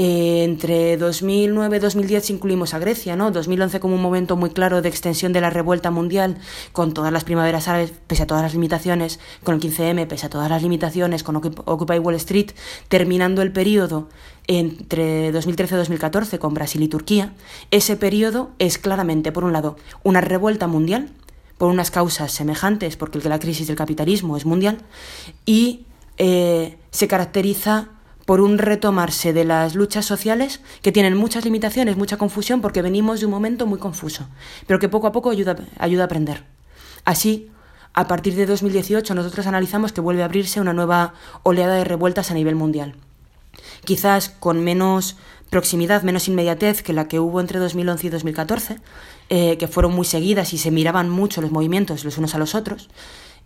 eh, 0.02 0.44
entre 0.44 0.96
2009 0.96 1.76
y 1.76 1.78
2010 1.78 2.30
incluimos 2.30 2.72
a 2.72 2.78
Grecia, 2.78 3.16
¿no? 3.16 3.30
2011 3.30 3.80
como 3.80 3.96
un 3.96 4.00
momento 4.00 4.34
muy 4.34 4.48
claro 4.48 4.80
de 4.80 4.88
extensión 4.88 5.34
de 5.34 5.42
la 5.42 5.50
revuelta 5.50 5.90
mundial, 5.90 6.38
con 6.72 6.94
todas 6.94 7.12
las 7.12 7.24
primaveras 7.24 7.68
árabes, 7.68 7.92
pese 8.06 8.22
a 8.22 8.26
todas 8.26 8.42
las 8.42 8.54
limitaciones, 8.54 9.20
con 9.44 9.56
el 9.56 9.60
15M, 9.60 10.06
pese 10.06 10.24
a 10.24 10.30
todas 10.30 10.48
las 10.48 10.62
limitaciones, 10.62 11.22
con 11.22 11.36
Occupy 11.36 11.98
Wall 11.98 12.14
Street, 12.14 12.52
terminando 12.88 13.42
el 13.42 13.52
periodo 13.52 14.08
entre 14.46 15.32
2013 15.32 15.74
y 15.74 15.78
2014 15.78 16.38
con 16.38 16.54
Brasil 16.54 16.82
y 16.82 16.88
Turquía. 16.88 17.34
Ese 17.70 17.96
periodo 17.96 18.52
es 18.58 18.78
claramente, 18.78 19.32
por 19.32 19.44
un 19.44 19.52
lado, 19.52 19.76
una 20.02 20.22
revuelta 20.22 20.66
mundial, 20.66 21.10
por 21.58 21.68
unas 21.68 21.90
causas 21.90 22.32
semejantes, 22.32 22.96
porque 22.96 23.18
la 23.28 23.38
crisis 23.38 23.66
del 23.66 23.76
capitalismo 23.76 24.38
es 24.38 24.46
mundial, 24.46 24.78
y 25.44 25.84
eh, 26.16 26.78
se 26.90 27.06
caracteriza 27.06 27.90
por 28.30 28.40
un 28.40 28.58
retomarse 28.58 29.32
de 29.32 29.44
las 29.44 29.74
luchas 29.74 30.06
sociales 30.06 30.60
que 30.82 30.92
tienen 30.92 31.16
muchas 31.16 31.44
limitaciones, 31.44 31.96
mucha 31.96 32.16
confusión, 32.16 32.60
porque 32.60 32.80
venimos 32.80 33.18
de 33.18 33.26
un 33.26 33.32
momento 33.32 33.66
muy 33.66 33.80
confuso, 33.80 34.28
pero 34.68 34.78
que 34.78 34.88
poco 34.88 35.08
a 35.08 35.10
poco 35.10 35.30
ayuda, 35.30 35.56
ayuda 35.80 36.02
a 36.02 36.06
aprender. 36.06 36.44
Así, 37.04 37.50
a 37.92 38.06
partir 38.06 38.36
de 38.36 38.46
2018 38.46 39.16
nosotros 39.16 39.48
analizamos 39.48 39.90
que 39.90 40.00
vuelve 40.00 40.22
a 40.22 40.26
abrirse 40.26 40.60
una 40.60 40.72
nueva 40.72 41.14
oleada 41.42 41.74
de 41.74 41.82
revueltas 41.82 42.30
a 42.30 42.34
nivel 42.34 42.54
mundial. 42.54 42.94
Quizás 43.84 44.28
con 44.28 44.62
menos 44.62 45.16
proximidad, 45.50 46.04
menos 46.04 46.28
inmediatez 46.28 46.84
que 46.84 46.92
la 46.92 47.08
que 47.08 47.18
hubo 47.18 47.40
entre 47.40 47.58
2011 47.58 48.06
y 48.06 48.10
2014, 48.10 48.76
eh, 49.28 49.58
que 49.58 49.66
fueron 49.66 49.92
muy 49.92 50.04
seguidas 50.04 50.52
y 50.52 50.58
se 50.58 50.70
miraban 50.70 51.10
mucho 51.10 51.42
los 51.42 51.50
movimientos 51.50 52.04
los 52.04 52.16
unos 52.16 52.36
a 52.36 52.38
los 52.38 52.54
otros, 52.54 52.90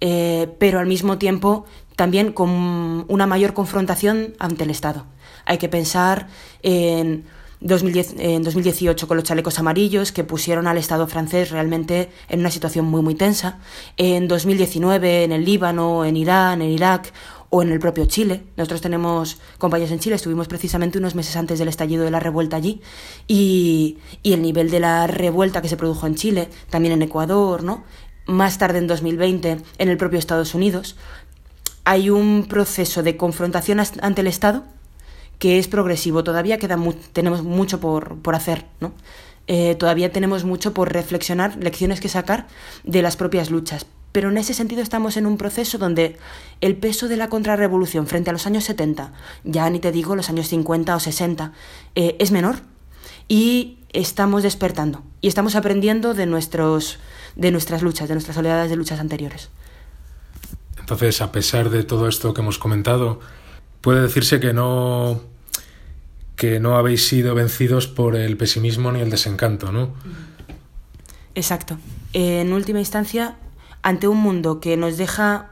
eh, 0.07 0.55
pero 0.59 0.81
al 0.81 0.87
mismo 0.87 1.17
tiempo 1.17 1.65
también 1.97 2.35
con 2.35 3.07
una 3.09 3.27
mayor 3.27 3.55
confrontación 3.55 4.35
ante 4.39 4.65
el 4.65 4.69
Estado. 4.69 5.07
Hay 5.47 5.57
que 5.57 5.71
pensar 5.71 6.29
en, 6.63 7.25
2010, 7.63 8.17
en 8.19 8.43
2018 8.43 9.09
con 9.09 9.17
los 9.17 9.25
chalecos 9.25 9.59
amarillos 9.59 10.13
que 10.13 10.23
pusieron 10.23 10.67
al 10.67 10.77
Estado 10.77 11.07
francés 11.07 11.51
realmente 11.51 12.11
en 12.29 12.41
una 12.41 12.51
situación 12.51 12.85
muy 12.85 13.01
muy 13.01 13.15
tensa, 13.15 13.61
en 13.97 14.29
2019 14.29 15.25
en 15.25 15.33
el 15.33 15.43
Líbano, 15.43 16.05
en 16.05 16.19
Irán, 16.19 16.61
en 16.61 16.69
Irak 16.69 17.11
o 17.49 17.63
en 17.63 17.73
el 17.73 17.79
propio 17.79 18.05
Chile. 18.05 18.43
Nosotros 18.59 18.83
tenemos 18.83 19.39
compañeros 19.57 19.91
en 19.91 20.01
Chile, 20.01 20.17
estuvimos 20.17 20.49
precisamente 20.49 20.99
unos 20.99 21.15
meses 21.15 21.35
antes 21.37 21.59
del 21.59 21.69
estallido 21.69 22.05
de 22.05 22.11
la 22.11 22.21
revuelta 22.21 22.57
allí 22.57 22.83
y 23.27 23.97
el 24.23 24.43
nivel 24.43 24.71
de 24.71 24.81
la 24.81 25.07
revuelta 25.07 25.63
que 25.63 25.69
se 25.69 25.79
produjo 25.79 26.07
en 26.07 26.15
Chile, 26.15 26.51
también 26.69 26.93
en 26.93 27.01
Ecuador, 27.01 27.63
¿no? 27.63 27.85
Más 28.27 28.59
tarde 28.59 28.79
en 28.79 28.87
2020 28.87 29.59
en 29.79 29.89
el 29.89 29.97
propio 29.97 30.19
Estados 30.19 30.55
Unidos, 30.55 30.97
hay 31.85 32.11
un 32.11 32.47
proceso 32.49 33.03
de 33.03 33.17
confrontación 33.17 33.81
ante 33.81 34.21
el 34.21 34.27
Estado 34.27 34.65
que 35.39 35.59
es 35.59 35.69
progresivo. 35.69 36.25
Todavía 36.25 36.59
queda 36.59 36.79
tenemos 37.13 37.43
mucho 37.43 37.81
por, 37.81 38.19
por 38.19 38.35
hacer, 38.35 38.65
¿no? 38.81 38.93
Eh, 39.47 39.75
todavía 39.75 40.11
tenemos 40.11 40.45
mucho 40.45 40.73
por 40.73 40.93
reflexionar, 40.93 41.57
lecciones 41.63 42.01
que 42.01 42.09
sacar 42.09 42.47
de 42.83 43.03
las 43.03 43.17
propias 43.17 43.51
luchas. 43.51 43.87
pero 44.13 44.31
en 44.31 44.39
ese 44.39 44.55
sentido 44.55 44.81
estamos 44.81 45.17
en 45.17 45.27
un 45.27 45.37
proceso 45.37 45.77
donde 45.77 46.17
el 46.61 46.77
peso 46.77 47.09
de 47.09 47.17
la 47.17 47.29
contrarrevolución 47.29 48.07
frente 48.07 48.31
a 48.31 48.33
los 48.33 48.47
años 48.47 48.63
70, 48.63 49.13
ya 49.43 49.69
ni 49.71 49.81
te 49.81 49.91
digo 49.91 50.15
los 50.15 50.31
años 50.31 50.47
50 50.47 50.95
o 50.95 51.01
60, 51.01 51.53
eh, 51.97 52.15
es 52.21 52.31
menor 52.31 52.61
y 53.27 53.79
estamos 53.93 54.45
despertando 54.45 55.03
y 55.21 55.27
estamos 55.27 55.57
aprendiendo 55.57 56.15
de, 56.15 56.27
nuestros, 56.27 57.01
de 57.37 57.51
nuestras 57.51 57.83
luchas, 57.83 58.09
de 58.09 58.15
nuestras 58.15 58.37
oleadas 58.37 58.71
de 58.71 58.77
luchas 58.77 59.01
anteriores. 59.01 59.51
Entonces, 60.79 61.21
a 61.21 61.33
pesar 61.33 61.71
de 61.71 61.83
todo 61.83 62.09
esto 62.09 62.35
que 62.35 62.43
hemos 62.43 62.59
comentado, 62.59 63.21
puede 63.81 64.03
decirse 64.03 64.41
que 64.41 64.53
no 64.53 65.21
que 66.37 66.59
no 66.59 66.77
habéis 66.77 67.07
sido 67.07 67.35
vencidos 67.35 67.87
por 67.87 68.17
el 68.17 68.37
pesimismo 68.37 68.91
ni 68.93 69.01
el 69.01 69.09
desencanto, 69.09 69.71
¿no? 69.71 69.95
Exacto. 71.35 71.79
En 72.13 72.53
última 72.53 72.81
instancia, 72.81 73.37
ante 73.83 74.09
un 74.09 74.19
mundo 74.19 74.61
que 74.61 74.77
nos 74.77 74.97
deja 74.97 75.51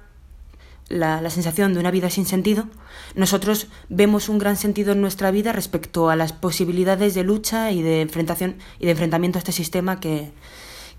la, 0.89 1.29
sensación 1.31 1.73
de 1.73 1.81
una 1.81 1.91
vida 1.91 2.11
sin 2.11 2.27
sentido, 2.27 2.67
nosotros 3.15 3.69
vemos 3.89 4.29
un 4.29 4.39
gran 4.39 4.57
sentido 4.57 4.93
en 4.93 5.01
nuestra 5.01 5.31
vida 5.31 5.53
respecto 5.53 6.11
a 6.11 6.17
las 6.17 6.33
posibilidades 6.33 7.15
de 7.15 7.23
lucha 7.25 7.71
y 7.71 7.83
de 7.83 8.03
enfrentación 8.03 8.57
y 8.79 8.87
de 8.87 8.93
enfrentamiento 8.93 9.39
a 9.39 9.41
este 9.41 9.53
sistema 9.53 10.01
que, 10.01 10.33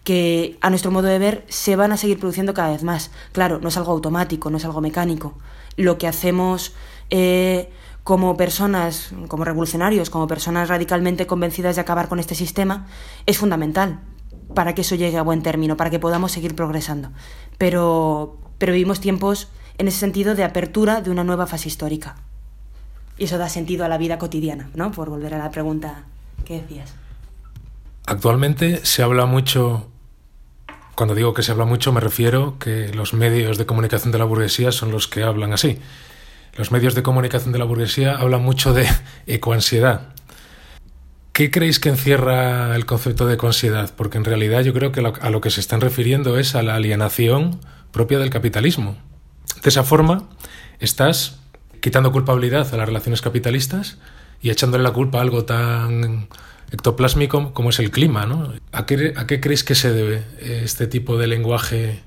que 0.03 0.57
a 0.61 0.69
nuestro 0.69 0.91
modo 0.91 1.07
de 1.07 1.19
ver 1.19 1.45
se 1.47 1.75
van 1.75 1.91
a 1.91 1.97
seguir 1.97 2.19
produciendo 2.19 2.53
cada 2.53 2.71
vez 2.71 2.83
más. 2.83 3.11
Claro, 3.31 3.59
no 3.59 3.69
es 3.69 3.77
algo 3.77 3.91
automático, 3.91 4.49
no 4.49 4.57
es 4.57 4.65
algo 4.65 4.81
mecánico. 4.81 5.37
Lo 5.77 5.97
que 5.97 6.07
hacemos 6.07 6.73
eh, 7.09 7.69
como 8.03 8.35
personas, 8.35 9.11
como 9.27 9.45
revolucionarios, 9.45 10.09
como 10.09 10.27
personas 10.27 10.67
radicalmente 10.67 11.25
convencidas 11.25 11.75
de 11.75 11.81
acabar 11.81 12.09
con 12.09 12.19
este 12.19 12.35
sistema, 12.35 12.87
es 13.25 13.37
fundamental 13.37 14.01
para 14.53 14.75
que 14.75 14.81
eso 14.81 14.95
llegue 14.95 15.17
a 15.17 15.23
buen 15.23 15.41
término, 15.41 15.77
para 15.77 15.89
que 15.89 15.99
podamos 15.99 16.31
seguir 16.31 16.55
progresando. 16.55 17.11
Pero, 17.57 18.37
pero 18.57 18.73
vivimos 18.73 18.99
tiempos 18.99 19.49
en 19.77 19.87
ese 19.87 19.99
sentido 19.99 20.35
de 20.35 20.43
apertura 20.43 21.01
de 21.01 21.09
una 21.09 21.23
nueva 21.23 21.47
fase 21.47 21.67
histórica. 21.67 22.15
Y 23.17 23.25
eso 23.25 23.37
da 23.37 23.49
sentido 23.49 23.85
a 23.85 23.89
la 23.89 23.97
vida 23.97 24.17
cotidiana, 24.17 24.69
¿no? 24.75 24.91
Por 24.91 25.09
volver 25.09 25.33
a 25.33 25.37
la 25.37 25.51
pregunta 25.51 26.03
que 26.45 26.61
decías. 26.61 26.93
Actualmente 28.05 28.85
se 28.85 29.01
habla 29.01 29.25
mucho, 29.25 29.87
cuando 30.95 31.15
digo 31.15 31.33
que 31.33 31.43
se 31.43 31.51
habla 31.51 31.65
mucho 31.65 31.91
me 31.91 31.99
refiero 31.99 32.57
que 32.59 32.93
los 32.93 33.13
medios 33.13 33.57
de 33.57 33.65
comunicación 33.65 34.11
de 34.11 34.19
la 34.19 34.25
burguesía 34.25 34.71
son 34.71 34.91
los 34.91 35.07
que 35.07 35.23
hablan 35.23 35.53
así. 35.53 35.79
Los 36.55 36.71
medios 36.71 36.93
de 36.93 37.01
comunicación 37.01 37.51
de 37.51 37.59
la 37.59 37.65
burguesía 37.65 38.15
hablan 38.15 38.43
mucho 38.43 38.73
de 38.73 38.87
ecoansiedad. 39.27 40.13
¿Qué 41.31 41.49
creéis 41.49 41.79
que 41.79 41.89
encierra 41.89 42.75
el 42.75 42.85
concepto 42.85 43.25
de 43.25 43.33
ecoansiedad? 43.33 43.91
Porque 43.95 44.19
en 44.19 44.23
realidad 44.23 44.61
yo 44.61 44.71
creo 44.71 44.91
que 44.91 45.01
a 45.01 45.29
lo 45.31 45.41
que 45.41 45.49
se 45.49 45.61
están 45.61 45.81
refiriendo 45.81 46.37
es 46.37 46.53
a 46.53 46.61
la 46.61 46.75
alienación 46.75 47.59
propia 47.91 48.19
del 48.19 48.29
capitalismo. 48.29 48.97
De 49.63 49.69
esa 49.69 49.83
forma, 49.83 50.29
estás 50.79 51.39
quitando 51.81 52.11
culpabilidad 52.11 52.71
a 52.71 52.77
las 52.77 52.87
relaciones 52.87 53.21
capitalistas 53.21 53.97
y 54.41 54.51
echándole 54.51 54.83
la 54.83 54.91
culpa 54.91 55.17
a 55.17 55.21
algo 55.21 55.43
tan 55.43 56.27
ectoplásmico 56.73 57.53
como 57.53 57.69
es 57.69 57.79
el 57.79 57.89
clima. 57.89 58.25
¿no? 58.25 58.51
¿A, 58.73 58.85
qué, 58.85 59.13
¿A 59.15 59.25
qué 59.25 59.39
creéis 59.39 59.63
que 59.63 59.75
se 59.75 59.93
debe 59.93 60.23
este 60.41 60.87
tipo 60.87 61.17
de 61.17 61.27
lenguaje? 61.27 62.03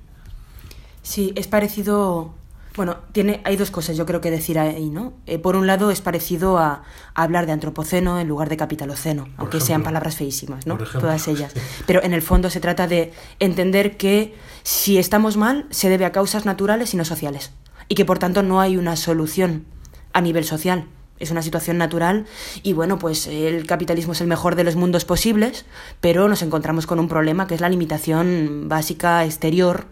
Sí, 1.03 1.33
es 1.37 1.47
parecido 1.47 2.35
bueno, 2.77 2.99
tiene, 3.13 3.41
hay 3.45 3.57
dos 3.57 3.71
cosas 3.71 3.97
yo 3.97 4.05
creo 4.05 4.21
que 4.21 4.31
decir 4.31 4.59
ahí, 4.59 4.91
¿no? 4.91 5.15
Eh, 5.27 5.39
por 5.39 5.57
un 5.57 5.67
lado 5.67 5.91
es 5.91 6.03
parecido 6.03 6.59
a, 6.59 6.83
hablar 7.15 7.47
de 7.47 7.53
antropoceno 7.53 8.21
en 8.21 8.29
lugar 8.29 8.51
de 8.51 8.59
capitaloceno, 8.59 9.29
aunque 9.39 9.61
sean 9.61 9.83
palabras 9.83 10.17
feísimas, 10.17 10.67
¿no? 10.67 10.77
Todas 10.77 11.27
ellas. 11.29 11.55
Pero 11.87 12.03
en 12.03 12.13
el 12.13 12.21
fondo 12.21 12.51
se 12.51 12.61
trata 12.61 12.87
de 12.87 13.13
entender 13.41 13.97
que 13.97 14.35
si 14.63 14.99
estamos 14.99 15.39
mal 15.39 15.67
se 15.71 15.89
debe 15.89 16.05
a 16.05 16.13
causas 16.13 16.45
naturales 16.45 16.93
y 16.93 16.99
no 16.99 17.07
sociales. 17.07 17.53
Y 17.89 17.95
que 17.95 18.05
por 18.05 18.19
tanto 18.19 18.43
no 18.43 18.61
hay 18.61 18.77
una 18.77 18.97
solución 18.97 19.65
a 20.13 20.21
nivel 20.21 20.45
social. 20.45 20.87
Es 21.19 21.31
una 21.31 21.43
situación 21.43 21.79
natural 21.79 22.27
y 22.63 22.73
bueno, 22.73 22.99
pues 22.99 23.27
el 23.27 23.67
capitalismo 23.67 24.13
es 24.13 24.21
el 24.21 24.27
mejor 24.27 24.55
de 24.55 24.65
los 24.65 24.77
mundos 24.77 25.05
posibles, 25.05 25.65
pero 26.01 26.29
nos 26.29 26.43
encontramos 26.43 26.87
con 26.87 26.99
un 26.99 27.09
problema 27.09 27.47
que 27.47 27.55
es 27.55 27.61
la 27.61 27.69
limitación 27.69 28.69
básica 28.69 29.25
exterior 29.25 29.87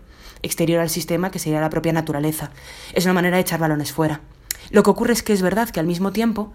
exterior 0.44 0.80
al 0.80 0.90
sistema 0.90 1.30
que 1.30 1.38
sería 1.38 1.60
la 1.60 1.70
propia 1.70 1.92
naturaleza. 1.92 2.50
Es 2.92 3.04
una 3.04 3.14
manera 3.14 3.36
de 3.36 3.42
echar 3.42 3.58
balones 3.58 3.92
fuera. 3.92 4.20
Lo 4.70 4.82
que 4.82 4.90
ocurre 4.90 5.12
es 5.12 5.22
que 5.22 5.32
es 5.32 5.42
verdad 5.42 5.70
que 5.70 5.80
al 5.80 5.86
mismo 5.86 6.12
tiempo 6.12 6.52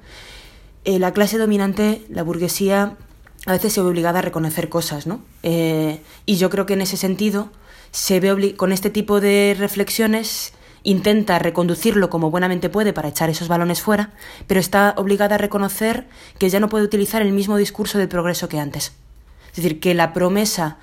eh, 0.85 0.99
la 0.99 1.11
clase 1.11 1.37
dominante, 1.37 2.05
la 2.09 2.23
burguesía, 2.23 2.97
a 3.45 3.51
veces 3.51 3.73
se 3.73 3.81
ve 3.81 3.87
obligada 3.87 4.19
a 4.19 4.21
reconocer 4.21 4.69
cosas, 4.69 5.07
¿no? 5.07 5.21
Eh, 5.43 6.01
y 6.25 6.37
yo 6.37 6.49
creo 6.49 6.65
que 6.65 6.73
en 6.73 6.81
ese 6.81 6.97
sentido 6.97 7.51
se 7.91 8.19
ve 8.19 8.55
con 8.55 8.71
este 8.71 8.89
tipo 8.89 9.19
de 9.19 9.55
reflexiones 9.57 10.53
intenta 10.83 11.39
reconducirlo 11.39 12.09
como 12.09 12.31
buenamente 12.31 12.69
puede 12.69 12.93
para 12.93 13.09
echar 13.09 13.29
esos 13.29 13.47
balones 13.47 13.81
fuera, 13.81 14.11
pero 14.47 14.59
está 14.59 14.93
obligada 14.97 15.35
a 15.35 15.37
reconocer 15.37 16.07
que 16.37 16.49
ya 16.49 16.59
no 16.59 16.69
puede 16.69 16.85
utilizar 16.85 17.21
el 17.21 17.31
mismo 17.31 17.57
discurso 17.57 17.97
del 17.97 18.07
progreso 18.07 18.49
que 18.49 18.59
antes. 18.59 18.93
Es 19.49 19.55
decir, 19.57 19.79
que 19.79 19.93
la 19.93 20.13
promesa 20.13 20.77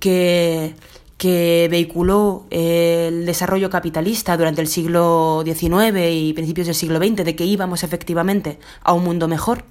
que 0.00 0.74
que 1.18 1.66
vehiculó 1.68 2.46
el 2.50 3.26
desarrollo 3.26 3.68
capitalista 3.68 4.36
durante 4.36 4.60
el 4.60 4.68
siglo 4.68 5.42
XIX 5.44 5.98
y 6.12 6.32
principios 6.32 6.68
del 6.68 6.76
siglo 6.76 6.98
XX, 6.98 7.24
de 7.24 7.36
que 7.36 7.44
íbamos 7.44 7.82
efectivamente 7.82 8.60
a 8.82 8.92
un 8.92 9.02
mundo 9.02 9.26
mejor 9.26 9.64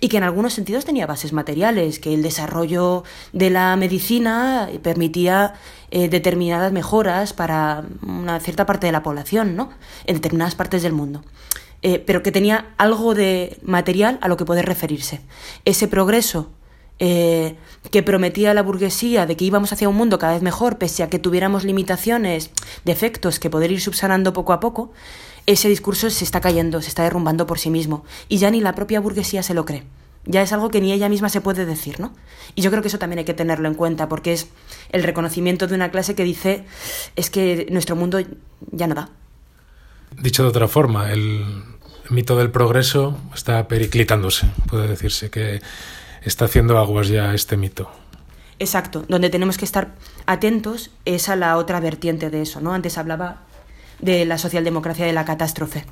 y 0.00 0.08
que 0.08 0.16
en 0.16 0.22
algunos 0.22 0.54
sentidos 0.54 0.84
tenía 0.84 1.06
bases 1.06 1.32
materiales, 1.32 1.98
que 1.98 2.14
el 2.14 2.22
desarrollo 2.22 3.04
de 3.32 3.50
la 3.50 3.76
medicina 3.76 4.68
permitía 4.82 5.54
eh, 5.90 6.08
determinadas 6.08 6.72
mejoras 6.72 7.32
para 7.32 7.84
una 8.02 8.40
cierta 8.40 8.66
parte 8.66 8.86
de 8.86 8.92
la 8.92 9.02
población, 9.02 9.56
¿no? 9.56 9.70
En 10.06 10.16
determinadas 10.16 10.54
partes 10.54 10.82
del 10.82 10.92
mundo. 10.92 11.22
Eh, 11.82 11.98
pero 11.98 12.22
que 12.22 12.30
tenía 12.30 12.74
algo 12.78 13.14
de 13.14 13.58
material 13.62 14.18
a 14.22 14.28
lo 14.28 14.36
que 14.36 14.44
poder 14.44 14.66
referirse. 14.66 15.20
Ese 15.64 15.88
progreso 15.88 16.50
eh, 17.00 17.56
que 17.90 18.04
prometía 18.04 18.54
la 18.54 18.62
burguesía 18.62 19.26
de 19.26 19.36
que 19.36 19.44
íbamos 19.44 19.72
hacia 19.72 19.88
un 19.88 19.96
mundo 19.96 20.20
cada 20.20 20.34
vez 20.34 20.42
mejor, 20.42 20.78
pese 20.78 21.02
a 21.02 21.10
que 21.10 21.18
tuviéramos 21.18 21.64
limitaciones, 21.64 22.50
defectos 22.84 23.40
que 23.40 23.50
poder 23.50 23.72
ir 23.72 23.80
subsanando 23.80 24.32
poco 24.32 24.52
a 24.52 24.60
poco, 24.60 24.92
ese 25.46 25.68
discurso 25.68 26.10
se 26.10 26.24
está 26.24 26.40
cayendo, 26.40 26.80
se 26.82 26.88
está 26.88 27.02
derrumbando 27.02 27.46
por 27.46 27.58
sí 27.58 27.70
mismo. 27.70 28.04
Y 28.28 28.38
ya 28.38 28.50
ni 28.50 28.60
la 28.60 28.74
propia 28.74 29.00
burguesía 29.00 29.42
se 29.42 29.54
lo 29.54 29.64
cree. 29.64 29.84
Ya 30.24 30.42
es 30.42 30.52
algo 30.52 30.70
que 30.70 30.80
ni 30.80 30.92
ella 30.92 31.08
misma 31.08 31.28
se 31.28 31.40
puede 31.40 31.66
decir, 31.66 31.98
¿no? 31.98 32.14
Y 32.54 32.62
yo 32.62 32.70
creo 32.70 32.80
que 32.80 32.88
eso 32.88 32.98
también 32.98 33.18
hay 33.18 33.24
que 33.24 33.34
tenerlo 33.34 33.66
en 33.66 33.74
cuenta, 33.74 34.08
porque 34.08 34.32
es 34.32 34.48
el 34.90 35.02
reconocimiento 35.02 35.66
de 35.66 35.74
una 35.74 35.90
clase 35.90 36.14
que 36.14 36.22
dice 36.22 36.64
es 37.16 37.28
que 37.28 37.66
nuestro 37.70 37.96
mundo 37.96 38.20
ya 38.70 38.86
no 38.86 38.94
da. 38.94 39.10
Dicho 40.20 40.44
de 40.44 40.50
otra 40.50 40.68
forma, 40.68 41.10
el 41.10 41.44
mito 42.08 42.36
del 42.36 42.50
progreso 42.50 43.18
está 43.34 43.66
periclitándose, 43.66 44.46
puede 44.68 44.86
decirse 44.86 45.30
que 45.30 45.60
está 46.22 46.44
haciendo 46.44 46.78
aguas 46.78 47.08
ya 47.08 47.34
este 47.34 47.56
mito. 47.56 47.90
Exacto, 48.58 49.04
donde 49.08 49.28
tenemos 49.28 49.58
que 49.58 49.64
estar 49.64 49.96
atentos 50.26 50.90
es 51.04 51.28
a 51.28 51.34
la 51.34 51.56
otra 51.56 51.80
vertiente 51.80 52.30
de 52.30 52.42
eso, 52.42 52.60
¿no? 52.60 52.74
Antes 52.74 52.96
hablaba 52.96 53.42
de 54.02 54.26
la 54.26 54.36
socialdemocracia 54.36 55.06
de 55.06 55.14
la 55.14 55.24
catástrofe. 55.24 55.86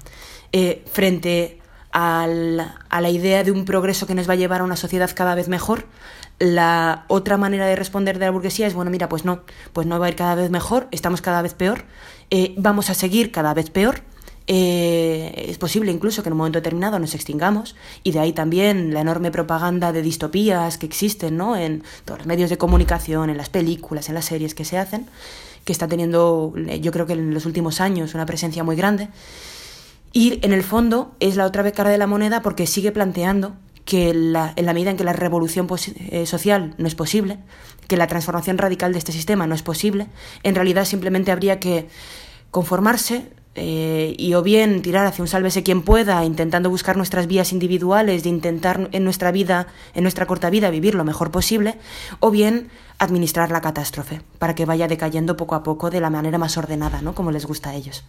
Eh, 0.52 0.84
frente 0.92 1.58
a 1.92 2.26
la 2.26 3.10
idea 3.10 3.42
de 3.42 3.50
un 3.50 3.64
progreso 3.64 4.06
que 4.06 4.14
nos 4.14 4.28
va 4.28 4.34
a 4.34 4.36
llevar 4.36 4.60
a 4.60 4.64
una 4.64 4.76
sociedad 4.76 5.10
cada 5.14 5.34
vez 5.34 5.48
mejor, 5.48 5.86
la 6.38 7.04
otra 7.08 7.36
manera 7.36 7.66
de 7.66 7.76
responder 7.76 8.18
de 8.18 8.24
la 8.26 8.30
burguesía 8.30 8.66
es, 8.66 8.74
bueno, 8.74 8.90
mira, 8.90 9.08
pues 9.08 9.24
no, 9.24 9.42
pues 9.72 9.86
no 9.86 9.98
va 9.98 10.06
a 10.06 10.08
ir 10.08 10.16
cada 10.16 10.34
vez 10.34 10.50
mejor, 10.50 10.88
estamos 10.90 11.20
cada 11.20 11.42
vez 11.42 11.54
peor, 11.54 11.84
eh, 12.30 12.54
vamos 12.56 12.90
a 12.90 12.94
seguir 12.94 13.30
cada 13.30 13.52
vez 13.54 13.70
peor, 13.70 14.02
eh, 14.46 15.46
es 15.48 15.58
posible 15.58 15.92
incluso 15.92 16.22
que 16.22 16.28
en 16.28 16.32
un 16.32 16.38
momento 16.38 16.58
determinado 16.58 16.98
nos 16.98 17.14
extingamos 17.14 17.76
y 18.02 18.12
de 18.12 18.20
ahí 18.20 18.32
también 18.32 18.92
la 18.92 19.02
enorme 19.02 19.30
propaganda 19.30 19.92
de 19.92 20.02
distopías 20.02 20.78
que 20.78 20.86
existen 20.86 21.36
¿no? 21.36 21.56
en 21.56 21.84
todos 22.04 22.20
los 22.20 22.26
medios 22.26 22.50
de 22.50 22.58
comunicación, 22.58 23.30
en 23.30 23.36
las 23.36 23.50
películas, 23.50 24.08
en 24.08 24.14
las 24.14 24.24
series 24.24 24.54
que 24.54 24.64
se 24.64 24.78
hacen, 24.78 25.06
que 25.64 25.72
está 25.72 25.88
teniendo 25.88 26.54
yo 26.80 26.92
creo 26.92 27.06
que 27.06 27.14
en 27.14 27.34
los 27.34 27.46
últimos 27.46 27.80
años 27.80 28.14
una 28.14 28.26
presencia 28.26 28.64
muy 28.64 28.76
grande. 28.76 29.08
Y 30.12 30.44
en 30.44 30.52
el 30.52 30.64
fondo 30.64 31.14
es 31.20 31.36
la 31.36 31.46
otra 31.46 31.70
cara 31.72 31.90
de 31.90 31.98
la 31.98 32.06
moneda 32.06 32.42
porque 32.42 32.66
sigue 32.66 32.90
planteando 32.90 33.54
que 33.84 34.10
en 34.10 34.32
la 34.32 34.72
medida 34.72 34.90
en 34.90 34.96
que 34.96 35.04
la 35.04 35.12
revolución 35.12 35.68
eh, 36.10 36.26
social 36.26 36.74
no 36.78 36.86
es 36.86 36.94
posible, 36.94 37.38
que 37.88 37.96
la 37.96 38.06
transformación 38.06 38.58
radical 38.58 38.92
de 38.92 38.98
este 38.98 39.12
sistema 39.12 39.46
no 39.46 39.54
es 39.54 39.62
posible, 39.62 40.06
en 40.42 40.54
realidad 40.54 40.84
simplemente 40.84 41.32
habría 41.32 41.58
que 41.58 41.88
conformarse, 42.50 43.26
eh, 43.56 44.14
y 44.16 44.34
o 44.34 44.42
bien 44.42 44.80
tirar 44.80 45.06
hacia 45.06 45.22
un 45.22 45.28
sálvese 45.28 45.62
quien 45.62 45.82
pueda, 45.82 46.24
intentando 46.24 46.70
buscar 46.70 46.96
nuestras 46.96 47.26
vías 47.26 47.52
individuales, 47.52 48.22
de 48.22 48.28
intentar 48.28 48.88
en 48.92 49.04
nuestra 49.04 49.32
vida, 49.32 49.66
en 49.94 50.02
nuestra 50.02 50.26
corta 50.26 50.50
vida, 50.50 50.70
vivir 50.70 50.94
lo 50.94 51.04
mejor 51.04 51.30
posible, 51.30 51.76
o 52.20 52.30
bien 52.30 52.68
administrar 52.98 53.50
la 53.50 53.60
catástrofe, 53.60 54.22
para 54.38 54.54
que 54.54 54.66
vaya 54.66 54.86
decayendo 54.86 55.36
poco 55.36 55.56
a 55.56 55.62
poco 55.62 55.90
de 55.90 56.00
la 56.00 56.10
manera 56.10 56.38
más 56.38 56.56
ordenada, 56.56 57.02
¿no? 57.02 57.14
Como 57.14 57.32
les 57.32 57.44
gusta 57.44 57.70
a 57.70 57.74
ellos. 57.74 58.04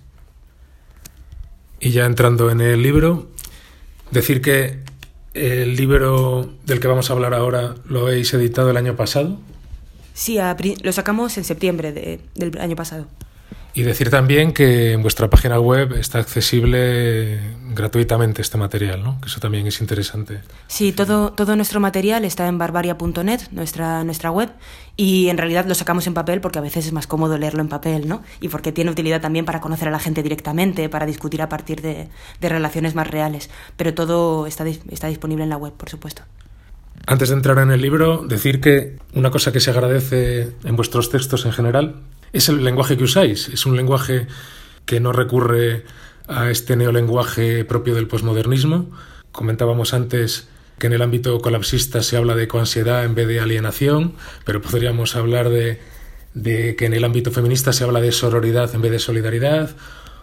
Y 1.79 1.89
ya 1.89 2.05
entrando 2.05 2.51
en 2.51 2.61
el 2.61 2.83
libro, 2.83 3.27
decir 4.11 4.41
que 4.41 4.79
el 5.33 5.75
libro 5.75 6.53
del 6.65 6.79
que 6.79 6.87
vamos 6.87 7.09
a 7.09 7.13
hablar 7.13 7.33
ahora 7.33 7.75
lo 7.85 8.01
habéis 8.01 8.31
editado 8.35 8.69
el 8.69 8.77
año 8.77 8.95
pasado. 8.95 9.39
Sí, 10.13 10.37
lo 10.83 10.91
sacamos 10.91 11.37
en 11.37 11.45
septiembre 11.45 11.91
del 12.35 12.59
año 12.59 12.75
pasado. 12.75 13.07
Y 13.73 13.83
decir 13.83 14.09
también 14.09 14.51
que 14.51 14.93
en 14.93 15.01
vuestra 15.01 15.29
página 15.29 15.59
web 15.59 15.93
está 15.93 16.19
accesible 16.19 17.39
gratuitamente 17.73 18.41
este 18.41 18.57
material, 18.57 19.01
¿no? 19.01 19.19
que 19.21 19.27
eso 19.27 19.39
también 19.39 19.65
es 19.65 19.79
interesante. 19.79 20.41
Sí, 20.67 20.91
todo, 20.91 21.31
todo 21.31 21.55
nuestro 21.55 21.79
material 21.79 22.25
está 22.25 22.47
en 22.47 22.57
barbaria.net, 22.57 23.41
nuestra, 23.51 24.03
nuestra 24.03 24.29
web, 24.29 24.49
y 24.97 25.29
en 25.29 25.37
realidad 25.37 25.65
lo 25.65 25.75
sacamos 25.75 26.05
en 26.07 26.13
papel 26.13 26.41
porque 26.41 26.59
a 26.59 26.61
veces 26.61 26.85
es 26.85 26.91
más 26.91 27.07
cómodo 27.07 27.37
leerlo 27.37 27.61
en 27.61 27.69
papel, 27.69 28.09
¿no? 28.09 28.23
Y 28.41 28.49
porque 28.49 28.73
tiene 28.73 28.91
utilidad 28.91 29.21
también 29.21 29.45
para 29.45 29.61
conocer 29.61 29.87
a 29.87 29.91
la 29.91 29.99
gente 29.99 30.21
directamente, 30.21 30.89
para 30.89 31.05
discutir 31.05 31.41
a 31.41 31.47
partir 31.47 31.81
de, 31.81 32.09
de 32.41 32.49
relaciones 32.49 32.93
más 32.93 33.07
reales. 33.07 33.49
Pero 33.77 33.93
todo 33.93 34.47
está, 34.47 34.65
está 34.67 35.07
disponible 35.07 35.43
en 35.43 35.49
la 35.49 35.57
web, 35.57 35.73
por 35.73 35.89
supuesto. 35.89 36.23
Antes 37.07 37.29
de 37.29 37.35
entrar 37.35 37.57
en 37.59 37.71
el 37.71 37.81
libro, 37.81 38.23
decir 38.27 38.59
que 38.59 38.97
una 39.13 39.31
cosa 39.31 39.51
que 39.51 39.59
se 39.59 39.71
agradece 39.71 40.51
en 40.63 40.75
vuestros 40.75 41.09
textos 41.09 41.45
en 41.45 41.53
general 41.53 41.95
es 42.33 42.49
el 42.49 42.63
lenguaje 42.63 42.97
que 42.97 43.03
usáis. 43.03 43.49
Es 43.49 43.65
un 43.65 43.75
lenguaje 43.75 44.27
que 44.85 44.99
no 44.99 45.11
recurre 45.11 45.83
a 46.27 46.49
este 46.49 46.75
neolenguaje 46.75 47.65
propio 47.65 47.95
del 47.95 48.07
posmodernismo. 48.07 48.89
Comentábamos 49.31 49.93
antes 49.93 50.47
que 50.77 50.87
en 50.87 50.93
el 50.93 51.01
ámbito 51.01 51.39
colapsista 51.39 52.01
se 52.01 52.17
habla 52.17 52.35
de 52.35 52.47
coansiedad 52.47 53.05
en 53.05 53.13
vez 53.13 53.27
de 53.27 53.39
alienación, 53.39 54.13
pero 54.45 54.61
podríamos 54.61 55.15
hablar 55.15 55.49
de, 55.49 55.79
de 56.33 56.75
que 56.75 56.85
en 56.85 56.93
el 56.93 57.03
ámbito 57.03 57.31
feminista 57.31 57.73
se 57.73 57.83
habla 57.83 58.01
de 58.01 58.11
sororidad 58.11 58.73
en 58.73 58.81
vez 58.81 58.91
de 58.91 58.99
solidaridad, 58.99 59.75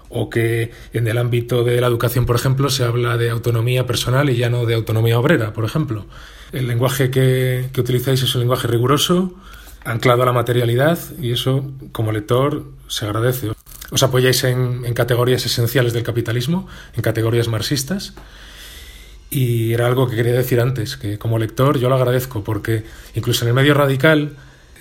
o 0.09 0.31
que 0.31 0.73
en 0.93 1.07
el 1.07 1.19
ámbito 1.19 1.65
de 1.65 1.81
la 1.81 1.87
educación, 1.87 2.27
por 2.27 2.37
ejemplo, 2.37 2.71
se 2.71 2.83
habla 2.83 3.17
de 3.17 3.31
autonomía 3.31 3.87
personal 3.87 4.31
y 4.31 4.37
ya 4.37 4.49
no 4.49 4.65
de 4.65 4.75
autonomía 4.75 5.19
obrera, 5.19 5.53
por 5.53 5.65
ejemplo. 5.65 6.07
El 6.51 6.67
lenguaje 6.67 7.11
que, 7.11 7.69
que 7.73 7.81
utilizáis 7.81 8.23
es 8.23 8.35
un 8.35 8.41
lenguaje 8.41 8.67
riguroso, 8.69 9.35
anclado 9.89 10.23
a 10.23 10.27
la 10.27 10.33
materialidad 10.33 10.99
y 11.21 11.33
eso 11.33 11.65
como 11.93 12.13
lector 12.13 12.65
se 12.89 13.07
agradece. 13.07 13.53
Os 13.91 14.03
apoyáis 14.03 14.45
en, 14.45 14.83
categorías 14.95 15.45
esenciales 15.47 15.93
del 15.93 16.03
capitalismo, 16.03 16.69
en 16.95 17.03
categorías 17.03 17.49
marxistas 17.49 18.15
y 19.31 19.73
era 19.73 19.87
algo 19.87 20.09
que 20.09 20.17
quería 20.17 20.33
decir 20.33 20.61
antes, 20.61 20.97
que 20.97 21.19
como 21.19 21.39
lector 21.39 21.79
yo 21.79 21.89
lo 21.89 21.97
agradezco 21.97 22.45
porque 22.45 22.85
incluso 23.15 23.45
en 23.45 23.49
el 23.49 23.55
medio 23.55 23.75
radical 23.75 24.37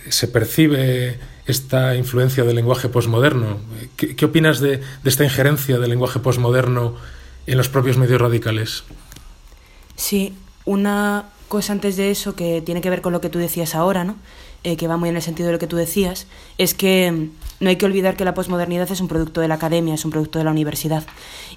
se 0.10 0.28
percibe 0.28 1.20
esta 1.46 1.96
influencia 1.96 2.44
del 2.44 2.56
lenguaje 2.56 2.90
posmoderno. 2.90 3.60
¿Qué, 3.96 4.26
opinas 4.26 4.60
de, 4.60 4.78
de, 4.78 5.10
esta 5.10 5.24
injerencia 5.24 5.80
del 5.80 5.90
lenguaje 5.90 6.20
posmoderno 6.20 6.96
en 7.46 7.58
los 7.58 7.70
propios 7.70 7.98
medios 7.98 8.20
radicales? 8.20 8.84
Sí, 9.96 10.36
una 10.66 11.30
cosa 11.48 11.74
antes 11.74 11.96
de 11.96 12.12
eso 12.12 12.36
que 12.36 12.62
tiene 12.62 12.82
que 12.82 12.90
ver 12.90 13.02
con 13.02 13.14
lo 13.14 13.22
que 13.22 13.30
tú 13.30 13.40
decías 13.40 13.76
ahora, 13.76 14.04
¿no? 14.04 14.18
Eh, 14.64 14.76
que 14.76 14.88
va 14.88 14.98
muy 14.98 15.08
en 15.10 15.16
el 15.16 15.22
sentido 15.22 15.48
de 15.48 15.54
lo 15.54 15.60
que 15.60 15.68
tú 15.68 15.76
decías, 15.76 16.28
es 16.58 16.74
que 16.74 17.12
mm, 17.12 17.30
no 17.60 17.70
hay 17.70 17.76
que 17.76 17.86
olvidar 17.86 18.18
que 18.18 18.26
la 18.26 18.34
posmodernidad 18.34 18.92
es 18.92 19.00
un 19.00 19.08
producto 19.08 19.40
de 19.40 19.48
la 19.48 19.56
academia, 19.56 19.94
es 19.94 20.04
un 20.04 20.12
producto 20.12 20.40
de 20.40 20.46
la 20.46 20.52
universidad. 20.52 21.06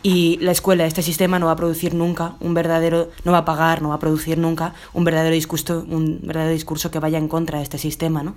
Y 0.02 0.38
la 0.40 0.52
escuela, 0.52 0.86
este 0.86 1.02
sistema, 1.02 1.38
no 1.38 1.46
va 1.46 1.52
a 1.52 1.56
producir 1.56 1.94
nunca 1.94 2.34
un 2.40 2.54
verdadero, 2.54 3.10
no 3.24 3.32
va 3.32 3.38
a 3.38 3.44
pagar, 3.44 3.82
no 3.82 3.88
va 3.88 3.96
a 3.96 3.98
producir 3.98 4.38
nunca 4.38 4.74
un 4.92 5.04
verdadero 5.04 5.34
discurso, 5.34 5.84
un 5.88 6.20
verdadero 6.22 6.52
discurso 6.52 6.90
que 6.90 6.98
vaya 6.98 7.18
en 7.18 7.26
contra 7.26 7.58
de 7.58 7.64
este 7.64 7.78
sistema, 7.78 8.22
¿no? 8.22 8.34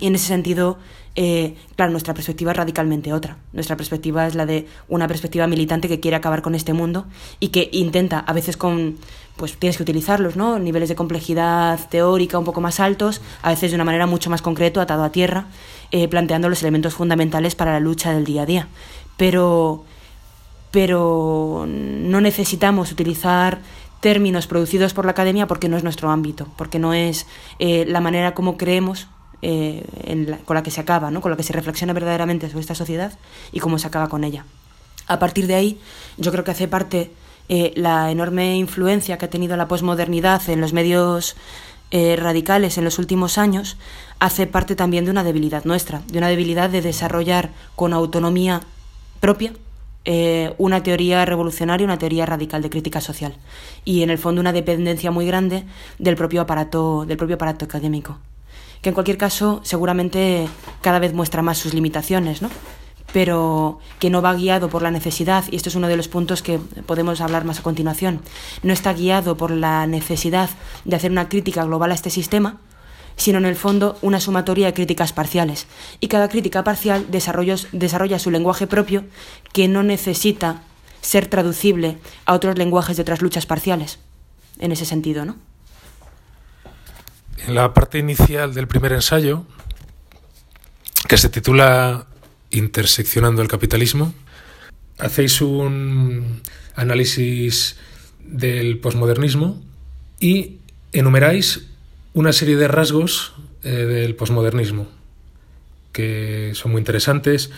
Y 0.00 0.08
en 0.08 0.16
ese 0.16 0.26
sentido, 0.26 0.76
eh, 1.14 1.54
claro, 1.76 1.92
nuestra 1.92 2.14
perspectiva 2.14 2.50
es 2.50 2.56
radicalmente 2.56 3.12
otra. 3.12 3.38
Nuestra 3.52 3.76
perspectiva 3.76 4.26
es 4.26 4.34
la 4.34 4.44
de 4.44 4.66
una 4.88 5.06
perspectiva 5.06 5.46
militante 5.46 5.86
que 5.88 6.00
quiere 6.00 6.16
acabar 6.16 6.42
con 6.42 6.56
este 6.56 6.72
mundo 6.72 7.06
y 7.38 7.48
que 7.48 7.70
intenta, 7.72 8.18
a 8.18 8.32
veces 8.32 8.56
con, 8.56 8.96
pues 9.36 9.56
tienes 9.56 9.76
que 9.76 9.82
utilizarlos, 9.82 10.36
¿no? 10.36 10.58
Niveles 10.58 10.88
de 10.88 10.94
complejidad 10.94 11.88
teórica 11.88 12.38
un 12.38 12.44
poco 12.44 12.60
más 12.60 12.78
altos, 12.80 13.20
a 13.42 13.50
veces 13.50 13.70
de 13.70 13.74
una 13.74 13.84
manera 13.84 14.06
mucho 14.06 14.30
más 14.30 14.42
concreto, 14.42 14.80
atado 14.80 15.02
a 15.02 15.10
tierra, 15.10 15.46
eh, 15.90 16.08
planteando 16.08 16.48
los 16.48 16.62
elementos 16.62 16.94
fundamentales 16.94 17.54
para 17.54 17.72
la 17.72 17.80
lucha 17.80 18.12
del 18.12 18.24
día 18.24 18.42
a 18.42 18.46
día. 18.46 18.68
Pero, 19.16 19.84
pero 20.70 21.66
no 21.68 22.20
necesitamos 22.20 22.92
utilizar 22.92 23.58
términos 24.00 24.46
producidos 24.46 24.92
por 24.92 25.04
la 25.04 25.12
academia 25.12 25.46
porque 25.46 25.68
no 25.68 25.76
es 25.76 25.82
nuestro 25.82 26.10
ámbito, 26.10 26.46
porque 26.56 26.78
no 26.78 26.94
es 26.94 27.26
eh, 27.58 27.86
la 27.88 28.00
manera 28.00 28.34
como 28.34 28.56
creemos 28.56 29.08
eh, 29.42 29.84
con 30.44 30.54
la 30.54 30.62
que 30.62 30.70
se 30.70 30.80
acaba, 30.80 31.10
¿no? 31.10 31.20
con 31.20 31.30
la 31.30 31.36
que 31.36 31.42
se 31.42 31.52
reflexiona 31.52 31.92
verdaderamente 31.92 32.48
sobre 32.48 32.60
esta 32.60 32.74
sociedad 32.74 33.18
y 33.50 33.60
cómo 33.60 33.78
se 33.78 33.86
acaba 33.86 34.08
con 34.08 34.22
ella. 34.24 34.44
A 35.06 35.18
partir 35.18 35.46
de 35.46 35.54
ahí, 35.54 35.80
yo 36.16 36.32
creo 36.32 36.44
que 36.44 36.50
hace 36.50 36.68
parte 36.68 37.10
eh, 37.48 37.72
la 37.76 38.10
enorme 38.10 38.56
influencia 38.56 39.18
que 39.18 39.26
ha 39.26 39.30
tenido 39.30 39.56
la 39.56 39.68
posmodernidad 39.68 40.48
en 40.48 40.60
los 40.60 40.72
medios 40.72 41.36
eh, 41.90 42.16
radicales 42.16 42.78
en 42.78 42.84
los 42.84 42.98
últimos 42.98 43.38
años, 43.38 43.76
hace 44.18 44.46
parte 44.46 44.76
también 44.76 45.04
de 45.04 45.10
una 45.10 45.24
debilidad 45.24 45.64
nuestra, 45.64 46.02
de 46.06 46.18
una 46.18 46.28
debilidad 46.28 46.70
de 46.70 46.82
desarrollar 46.82 47.50
con 47.76 47.92
autonomía 47.92 48.60
propia 49.20 49.52
una 50.58 50.82
teoría 50.82 51.24
revolucionaria, 51.24 51.86
una 51.86 51.98
teoría 51.98 52.26
radical 52.26 52.60
de 52.60 52.68
crítica 52.68 53.00
social 53.00 53.34
y 53.86 54.02
en 54.02 54.10
el 54.10 54.18
fondo 54.18 54.42
una 54.42 54.52
dependencia 54.52 55.10
muy 55.10 55.24
grande 55.24 55.64
del 55.98 56.14
propio 56.14 56.42
aparato, 56.42 57.06
del 57.06 57.16
propio 57.16 57.36
aparato 57.36 57.64
académico 57.64 58.18
que 58.84 58.90
en 58.90 58.94
cualquier 58.94 59.16
caso 59.16 59.60
seguramente 59.64 60.46
cada 60.82 60.98
vez 60.98 61.14
muestra 61.14 61.40
más 61.40 61.56
sus 61.56 61.72
limitaciones, 61.72 62.42
¿no? 62.42 62.50
Pero 63.14 63.78
que 64.00 64.10
no 64.10 64.22
va 64.22 64.34
guiado 64.34 64.68
por 64.68 64.82
la 64.82 64.90
necesidad, 64.90 65.44
y 65.48 65.54
esto 65.54 65.68
es 65.68 65.76
uno 65.76 65.86
de 65.86 65.96
los 65.96 66.08
puntos 66.08 66.42
que 66.42 66.58
podemos 66.58 67.20
hablar 67.20 67.44
más 67.44 67.60
a 67.60 67.62
continuación, 67.62 68.20
no 68.64 68.72
está 68.72 68.92
guiado 68.92 69.36
por 69.36 69.52
la 69.52 69.86
necesidad 69.86 70.50
de 70.84 70.96
hacer 70.96 71.12
una 71.12 71.28
crítica 71.28 71.62
global 71.62 71.92
a 71.92 71.94
este 71.94 72.10
sistema, 72.10 72.58
sino 73.14 73.38
en 73.38 73.44
el 73.44 73.54
fondo 73.54 73.96
una 74.02 74.18
sumatoria 74.18 74.66
de 74.66 74.74
críticas 74.74 75.12
parciales. 75.12 75.68
Y 76.00 76.08
cada 76.08 76.28
crítica 76.28 76.64
parcial 76.64 77.06
desarrolla 77.08 78.18
su 78.18 78.32
lenguaje 78.32 78.66
propio 78.66 79.04
que 79.52 79.68
no 79.68 79.84
necesita 79.84 80.62
ser 81.00 81.28
traducible 81.28 81.98
a 82.26 82.32
otros 82.34 82.58
lenguajes 82.58 82.96
de 82.96 83.02
otras 83.02 83.22
luchas 83.22 83.46
parciales, 83.46 84.00
en 84.58 84.72
ese 84.72 84.86
sentido, 84.86 85.24
¿no? 85.24 85.36
En 87.46 87.54
la 87.54 87.72
parte 87.72 88.00
inicial 88.00 88.54
del 88.54 88.66
primer 88.66 88.92
ensayo, 88.92 89.44
que 91.06 91.16
se 91.16 91.28
titula 91.28 92.08
Interseccionando 92.54 93.42
el 93.42 93.48
capitalismo, 93.48 94.14
hacéis 94.98 95.40
un 95.40 96.40
análisis 96.76 97.76
del 98.20 98.78
posmodernismo 98.78 99.60
y 100.20 100.58
enumeráis 100.92 101.66
una 102.12 102.32
serie 102.32 102.56
de 102.56 102.68
rasgos 102.68 103.34
eh, 103.64 103.70
del 103.70 104.14
posmodernismo 104.14 104.88
que 105.94 106.52
son 106.54 106.72
muy 106.72 106.80
interesantes. 106.80 107.50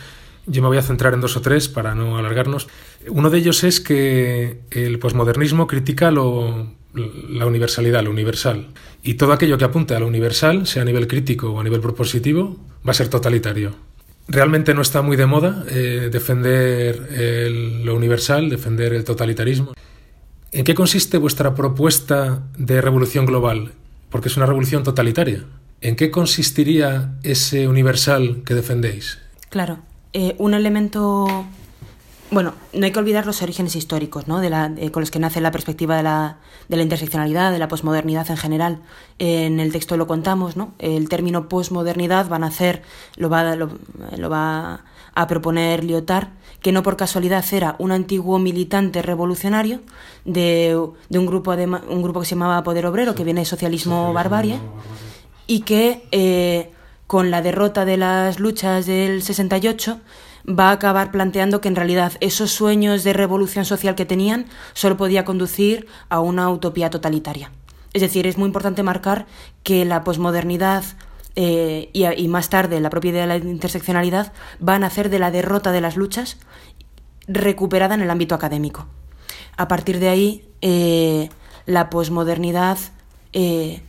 Yo 0.47 0.62
me 0.62 0.68
voy 0.68 0.78
a 0.78 0.82
centrar 0.82 1.14
en 1.14 1.20
dos 1.20 1.36
o 1.36 1.40
tres 1.40 1.68
para 1.68 1.97
no 1.97 2.18
alargarnos. 2.18 2.68
Uno 3.09 3.30
de 3.30 3.38
ellos 3.38 3.64
es 3.64 3.80
que 3.80 4.61
el 4.70 5.01
posmodernismo 5.01 5.66
critica 5.66 6.12
la 6.12 7.47
universalidad, 7.47 8.05
lo 8.05 8.11
universal. 8.11 8.68
Y 9.03 9.14
todo 9.14 9.32
aquello 9.32 9.59
que 9.59 9.64
apunte 9.64 9.94
a 9.94 9.99
lo 9.99 10.07
universal, 10.07 10.66
sea 10.68 10.82
a 10.82 10.84
nivel 10.84 11.09
crítico 11.09 11.51
o 11.51 11.61
a 11.61 11.64
nivel 11.64 11.80
propositivo, 11.80 12.57
va 12.86 12.92
a 12.92 12.94
ser 12.94 13.09
totalitario. 13.09 13.74
Realmente 14.28 14.74
no 14.74 14.82
está 14.82 15.02
muy 15.02 15.16
de 15.16 15.26
moda 15.26 15.64
eh, 15.68 16.08
defender 16.10 17.08
lo 17.84 17.94
universal, 17.94 18.50
defender 18.50 18.92
el 18.92 19.04
totalitarismo. 19.04 19.72
¿En 20.52 20.64
qué 20.64 20.74
consiste 20.74 21.18
vuestra 21.18 21.54
propuesta 21.54 22.42
de 22.56 22.80
revolución 22.80 23.26
global? 23.26 23.72
Porque 24.10 24.28
es 24.28 24.36
una 24.36 24.46
revolución 24.46 24.82
totalitaria. 24.82 25.44
¿En 25.80 25.96
qué 25.96 26.10
consistiría 26.10 27.12
ese 27.22 27.68
universal 27.68 28.42
que 28.44 28.54
defendéis? 28.54 29.18
Claro, 29.50 29.80
eh, 30.12 30.34
un 30.38 30.54
elemento 30.54 31.46
bueno, 32.30 32.54
no 32.72 32.84
hay 32.84 32.92
que 32.92 32.98
olvidar 32.98 33.24
los 33.24 33.42
orígenes 33.42 33.76
históricos, 33.76 34.26
¿no? 34.26 34.40
De 34.40 34.50
la, 34.50 34.72
con 34.90 35.00
los 35.00 35.10
que 35.10 35.18
nace 35.18 35.40
la 35.40 35.52
perspectiva 35.52 35.96
de 35.96 36.02
la, 36.02 36.38
de 36.68 36.76
la 36.76 36.82
interseccionalidad, 36.82 37.52
de 37.52 37.58
la 37.58 37.68
posmodernidad 37.68 38.28
en 38.30 38.36
general. 38.36 38.80
En 39.18 39.60
el 39.60 39.72
texto 39.72 39.96
lo 39.96 40.06
contamos, 40.06 40.56
¿no? 40.56 40.72
El 40.78 41.08
término 41.08 41.48
posmodernidad 41.48 42.28
va 42.30 42.36
a 42.36 42.40
nacer, 42.40 42.82
lo 43.16 43.30
va, 43.30 43.54
lo, 43.54 43.70
va 44.28 44.84
a 45.14 45.26
proponer 45.28 45.84
Lyotard, 45.84 46.28
que 46.60 46.72
no 46.72 46.82
por 46.82 46.96
casualidad 46.96 47.44
era 47.52 47.76
un 47.78 47.92
antiguo 47.92 48.38
militante 48.40 49.02
revolucionario 49.02 49.80
de, 50.24 50.76
de 51.08 51.18
un, 51.18 51.26
grupo 51.26 51.54
de, 51.54 51.66
un 51.66 52.02
grupo 52.02 52.20
que 52.20 52.26
se 52.26 52.34
llamaba 52.34 52.62
Poder 52.64 52.86
Obrero, 52.86 53.14
que 53.14 53.24
viene 53.24 53.42
de 53.42 53.46
socialismo, 53.46 54.12
barbarie, 54.12 54.58
y 55.46 55.60
que 55.60 56.08
eh, 56.10 56.72
con 57.06 57.30
la 57.30 57.40
derrota 57.40 57.84
de 57.84 57.96
las 57.98 58.40
luchas 58.40 58.86
del 58.86 59.22
68 59.22 60.00
va 60.49 60.68
a 60.68 60.72
acabar 60.72 61.11
planteando 61.11 61.61
que 61.61 61.68
en 61.68 61.76
realidad 61.76 62.12
esos 62.20 62.53
sueños 62.53 63.05
de 63.05 63.12
revolución 63.12 63.64
social 63.64 63.94
que 63.94 64.07
tenían 64.07 64.47
solo 64.74 64.97
podía 64.97 65.24
conducir 65.24 65.86
a 66.09 66.20
una 66.20 66.49
utopía 66.51 66.90
totalitaria. 66.90 67.51
Es 67.92 68.03
decir, 68.03 68.26
es 68.26 68.38
muy 68.38 68.47
importante 68.47 68.82
marcar 68.82 69.26
que 69.62 69.84
la 69.84 70.05
posmodernidad 70.05 70.84
eh, 71.34 71.90
y, 71.92 72.28
más 72.28 72.49
tarde 72.49 72.80
la 72.80 72.90
propia 72.90 73.11
idea 73.11 73.22
de 73.22 73.26
la 73.26 73.36
interseccionalidad 73.36 74.32
van 74.59 74.84
a 74.84 74.86
hacer 74.86 75.11
de 75.11 75.18
la 75.18 75.30
derrota 75.30 75.70
de 75.70 75.82
las 75.82 75.97
luchas 75.97 76.38
recuperada 77.28 77.94
en 77.94 78.01
el 78.01 78.11
ámbito 78.11 78.34
académico. 78.34 78.86
A 79.57 79.68
partir 79.68 79.99
de 79.99 80.09
ahí, 80.09 80.49
eh, 80.61 81.28
la 81.66 81.90
posmodernidad 81.90 82.78
eh, 83.32 83.82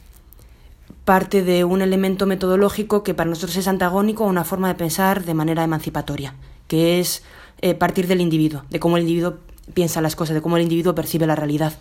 parte 1.08 1.41
de 1.41 1.64
un 1.64 1.82
elemento 1.82 2.26
metodológico 2.26 3.01
que 3.01 3.14
para 3.14 3.30
nosotros 3.30 3.55
es 3.55 3.70
antagónico 3.70 4.26
a 4.26 4.28
una 4.28 4.43
forma 4.43 4.68
de 4.68 4.76
pensar 4.76 5.24
de 5.24 5.34
manera 5.34 5.64
emancipatoria, 5.64 6.36
que 6.68 6.99
es 6.99 7.24
eh, 7.62 7.76
partir 7.76 8.08
del 8.08 8.20
individuo, 8.20 8.64
de 8.70 8.82
cómo 8.82 8.97
el 8.97 9.03
individuo 9.03 9.36
piensa 9.74 10.01
las 10.01 10.18
cosas, 10.18 10.36
de 10.36 10.41
cómo 10.41 10.58
el 10.58 10.64
individuo 10.64 10.95
percibe 10.95 11.26
la 11.26 11.38
realidad. 11.38 11.72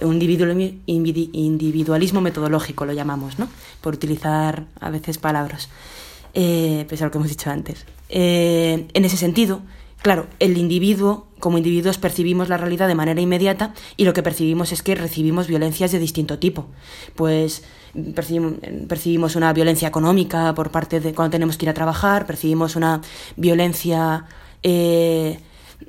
Un 0.00 0.20
individualismo 0.20 2.20
metodológico 2.20 2.84
lo 2.84 2.92
llamamos, 2.92 3.38
¿no? 3.38 3.48
Por 3.80 3.94
utilizar 3.94 4.66
a 4.80 4.90
veces 4.90 5.18
palabras, 5.18 5.68
eh, 6.34 6.86
pese 6.88 7.04
a 7.04 7.06
lo 7.06 7.12
que 7.12 7.18
hemos 7.18 7.30
dicho 7.30 7.50
antes. 7.50 7.86
Eh, 8.08 8.88
en 8.92 9.04
ese 9.04 9.16
sentido, 9.16 9.60
claro, 10.06 10.28
el 10.38 10.56
individuo, 10.56 11.26
como 11.40 11.58
individuos 11.58 11.98
percibimos 11.98 12.48
la 12.48 12.56
realidad 12.56 12.86
de 12.86 12.94
manera 12.94 13.20
inmediata 13.20 13.74
y 13.96 14.04
lo 14.04 14.12
que 14.12 14.22
percibimos 14.22 14.70
es 14.70 14.80
que 14.84 14.94
recibimos 14.94 15.48
violencias 15.48 15.90
de 15.90 15.98
distinto 15.98 16.38
tipo. 16.38 16.68
Pues 17.16 17.64
percibimos, 18.14 19.34
una 19.34 19.52
violencia 19.52 19.88
económica 19.88 20.54
por 20.54 20.70
parte 20.70 21.00
de 21.00 21.12
cuando 21.12 21.32
tenemos 21.32 21.56
que 21.56 21.64
ir 21.64 21.70
a 21.70 21.74
trabajar, 21.74 22.24
percibimos 22.24 22.76
una 22.76 23.00
violencia 23.34 24.26
eh, 24.62 25.40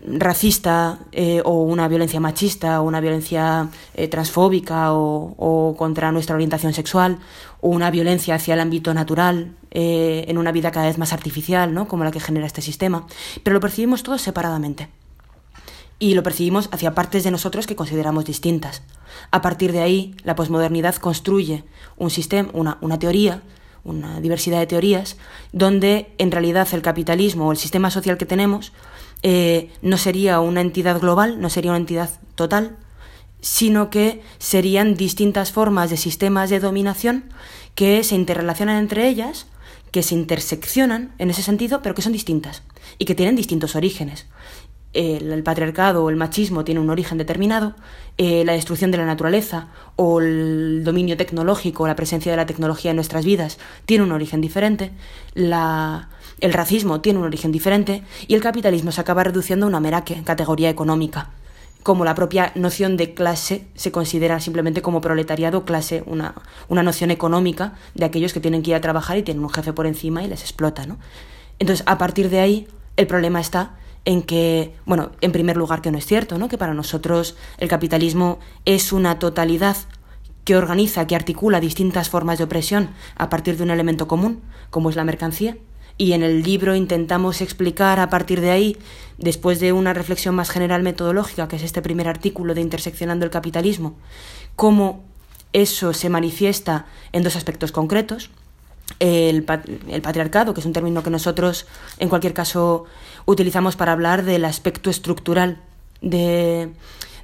racista 0.07 0.97
eh, 1.11 1.43
o 1.45 1.61
una 1.61 1.87
violencia 1.87 2.19
machista 2.19 2.81
o 2.81 2.85
una 2.85 3.01
violencia 3.01 3.69
eh, 3.93 4.07
transfóbica 4.07 4.93
o, 4.93 5.75
contra 5.77 6.11
nuestra 6.11 6.33
orientación 6.33 6.73
sexual 6.73 7.19
o 7.61 7.69
una 7.69 7.91
violencia 7.91 8.33
hacia 8.33 8.55
el 8.55 8.61
ámbito 8.61 8.95
natural 8.95 9.53
eh, 9.79 10.25
en 10.27 10.39
una 10.39 10.51
vida 10.51 10.71
cada 10.71 10.87
vez 10.87 10.97
más 10.97 11.13
artificial, 11.13 11.71
¿no? 11.71 11.87
como 11.87 12.03
la 12.03 12.09
que 12.09 12.19
genera 12.19 12.47
este 12.47 12.63
sistema. 12.63 13.05
Pero 13.43 13.53
lo 13.53 13.59
percibimos 13.59 14.01
todo 14.01 14.17
separadamente. 14.17 14.89
Y 15.99 16.15
lo 16.15 16.23
percibimos 16.23 16.67
hacia 16.71 16.95
partes 16.95 17.23
de 17.23 17.29
nosotros 17.29 17.67
que 17.67 17.75
consideramos 17.75 18.25
distintas. 18.25 18.81
A 19.29 19.43
partir 19.43 19.73
de 19.73 19.81
ahí, 19.81 20.15
la 20.23 20.33
posmodernidad 20.33 20.95
construye 20.95 21.63
un 21.95 22.09
sistema, 22.09 22.49
una, 22.53 22.79
una 22.81 22.97
teoría 22.97 23.43
una 23.83 24.19
diversidad 24.19 24.59
de 24.59 24.67
teorías, 24.67 25.15
donde 25.53 26.11
en 26.17 26.31
realidad 26.31 26.67
el 26.73 26.81
capitalismo 26.81 27.47
o 27.47 27.51
el 27.51 27.57
sistema 27.57 27.91
social 27.91 28.17
que 28.17 28.25
tenemos 28.25 28.73
eh, 29.21 29.71
no 29.83 29.97
sería 29.97 30.39
una 30.39 30.61
entidad 30.61 30.99
global, 30.99 31.39
no 31.39 31.49
sería 31.51 31.71
una 31.71 31.77
entidad 31.77 32.09
total, 32.33 32.77
sino 33.39 33.91
que 33.91 34.23
serían 34.39 34.95
distintas 34.95 35.51
formas 35.51 35.91
de 35.91 35.97
sistemas 35.97 36.49
de 36.49 36.59
dominación 36.59 37.31
que 37.75 38.03
se 38.03 38.15
interrelacionan 38.15 38.77
entre 38.77 39.07
ellas, 39.07 39.45
que 39.97 40.03
se 40.03 40.13
interseccionan 40.13 41.11
en 41.17 41.31
ese 41.31 41.41
sentido, 41.41 41.81
pero 41.81 41.95
que 41.95 42.03
son 42.03 42.13
distintas 42.13 42.61
y 42.99 43.05
que 43.05 43.15
tienen 43.15 43.35
distintos 43.35 43.75
orígenes. 43.75 44.27
El, 44.93 45.41
patriarcado 45.41 46.03
o 46.03 46.11
el 46.11 46.15
machismo 46.15 46.63
tiene 46.63 46.79
un 46.79 46.91
origen 46.91 47.17
determinado, 47.17 47.73
eh, 48.19 48.45
la 48.45 48.53
destrucción 48.53 48.91
de 48.91 48.99
la 48.99 49.07
naturaleza 49.07 49.69
o 49.95 50.21
el 50.21 50.83
dominio 50.83 51.17
tecnológico 51.17 51.81
o 51.81 51.87
la 51.87 51.95
presencia 51.95 52.31
de 52.31 52.35
la 52.37 52.45
tecnología 52.45 52.91
en 52.91 52.97
nuestras 52.97 53.25
vidas 53.25 53.57
tiene 53.87 54.03
un 54.03 54.11
origen 54.11 54.39
diferente, 54.39 54.91
el 55.33 56.53
racismo 56.53 57.01
tiene 57.01 57.17
un 57.17 57.25
origen 57.25 57.51
diferente 57.51 58.03
y 58.27 58.35
el 58.35 58.41
capitalismo 58.41 58.91
se 58.91 59.01
acaba 59.01 59.23
reduciendo 59.23 59.65
a 59.65 59.69
una 59.69 59.79
mera 59.79 60.05
categoría 60.05 60.69
económica. 60.69 61.31
Como 61.83 62.03
la 62.03 62.15
propia 62.15 62.51
noción 62.55 62.97
de 62.97 63.13
clase 63.13 63.67
se 63.75 63.91
considera 63.91 64.39
simplemente 64.39 64.81
como 64.81 64.99
proletariado, 64.99 65.63
clase, 65.63 66.03
una, 66.05 66.35
una 66.67 66.83
noción 66.83 67.11
económica 67.11 67.73
de 67.95 68.05
aquellos 68.05 68.33
que 68.33 68.39
tienen 68.39 68.61
que 68.61 68.71
ir 68.71 68.75
a 68.75 68.81
trabajar 68.81 69.17
y 69.17 69.23
tienen 69.23 69.43
un 69.43 69.49
jefe 69.49 69.73
por 69.73 69.87
encima 69.87 70.23
y 70.23 70.27
les 70.27 70.41
explota. 70.41 70.85
¿no? 70.85 70.97
Entonces, 71.59 71.85
a 71.87 71.97
partir 71.97 72.29
de 72.29 72.39
ahí, 72.39 72.67
el 72.97 73.07
problema 73.07 73.39
está 73.39 73.75
en 74.05 74.21
que, 74.21 74.73
bueno, 74.85 75.11
en 75.21 75.31
primer 75.31 75.57
lugar 75.57 75.81
que 75.81 75.91
no 75.91 75.97
es 75.97 76.05
cierto, 76.05 76.37
¿no? 76.37 76.47
que 76.47 76.57
para 76.57 76.73
nosotros 76.73 77.35
el 77.57 77.67
capitalismo 77.67 78.39
es 78.65 78.93
una 78.93 79.19
totalidad 79.19 79.77
que 80.45 80.55
organiza, 80.55 81.07
que 81.07 81.15
articula 81.15 81.59
distintas 81.59 82.09
formas 82.09 82.37
de 82.37 82.45
opresión 82.45 82.89
a 83.17 83.29
partir 83.29 83.57
de 83.57 83.63
un 83.63 83.69
elemento 83.69 84.07
común, 84.07 84.41
como 84.69 84.89
es 84.89 84.95
la 84.95 85.03
mercancía, 85.03 85.57
y 85.97 86.13
en 86.13 86.23
el 86.23 86.43
libro 86.43 86.75
intentamos 86.75 87.41
explicar 87.41 87.99
a 87.99 88.09
partir 88.09 88.41
de 88.41 88.51
ahí, 88.51 88.77
después 89.17 89.59
de 89.59 89.73
una 89.73 89.93
reflexión 89.93 90.35
más 90.35 90.49
general 90.49 90.83
metodológica, 90.83 91.47
que 91.47 91.55
es 91.55 91.63
este 91.63 91.81
primer 91.81 92.07
artículo 92.07 92.53
de 92.53 92.61
Interseccionando 92.61 93.25
el 93.25 93.31
Capitalismo, 93.31 93.95
cómo 94.55 95.03
eso 95.53 95.93
se 95.93 96.09
manifiesta 96.09 96.85
en 97.13 97.23
dos 97.23 97.35
aspectos 97.35 97.71
concretos. 97.71 98.29
El, 98.99 99.43
patriarcado, 99.43 100.53
que 100.53 100.61
es 100.61 100.65
un 100.65 100.71
término 100.71 101.03
que 101.03 101.09
nosotros, 101.09 101.65
en 101.97 102.09
cualquier 102.09 102.33
caso, 102.33 102.85
utilizamos 103.25 103.75
para 103.75 103.91
hablar 103.91 104.23
del 104.23 104.45
aspecto 104.45 104.89
estructural 104.89 105.61
de, 106.01 106.69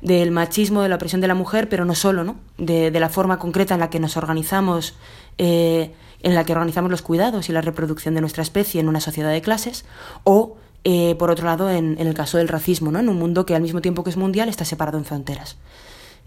del 0.02 0.32
machismo, 0.32 0.82
de 0.82 0.90
la 0.90 0.96
opresión 0.96 1.22
de 1.22 1.28
la 1.28 1.36
mujer, 1.36 1.70
pero 1.70 1.86
no 1.86 1.96
solo, 1.96 2.24
¿no? 2.24 2.36
De, 2.58 2.92
la 2.92 3.08
forma 3.08 3.40
concreta 3.40 3.76
en 3.76 3.80
la 3.80 3.90
que 3.90 4.00
nos 4.00 4.18
organizamos 4.18 4.96
eh, 5.38 5.94
en 6.24 6.36
la 6.36 6.46
que 6.46 6.54
organizamos 6.54 6.90
los 6.90 7.02
cuidados 7.02 7.50
y 7.50 7.52
la 7.52 7.62
reproducción 7.62 8.16
de 8.16 8.22
nuestra 8.22 8.42
especie 8.42 8.82
en 8.82 8.88
una 8.88 9.02
sociedad 9.02 9.32
de 9.32 9.42
clases, 9.42 9.86
o, 10.24 10.56
eh, 10.86 11.16
por 11.20 11.30
otro 11.30 11.46
lado, 11.46 11.70
en, 11.70 11.98
el 12.00 12.14
caso 12.14 12.38
del 12.38 12.48
racismo, 12.48 12.92
¿no? 12.92 13.00
en 13.00 13.10
un 13.10 13.20
mundo 13.20 13.46
que 13.46 13.56
al 13.56 13.62
mismo 13.62 13.82
tiempo 13.82 14.04
que 14.04 14.10
es 14.10 14.18
mundial 14.18 14.50
está 14.50 14.66
separado 14.66 14.98
en 14.98 15.06
fronteras. 15.06 15.58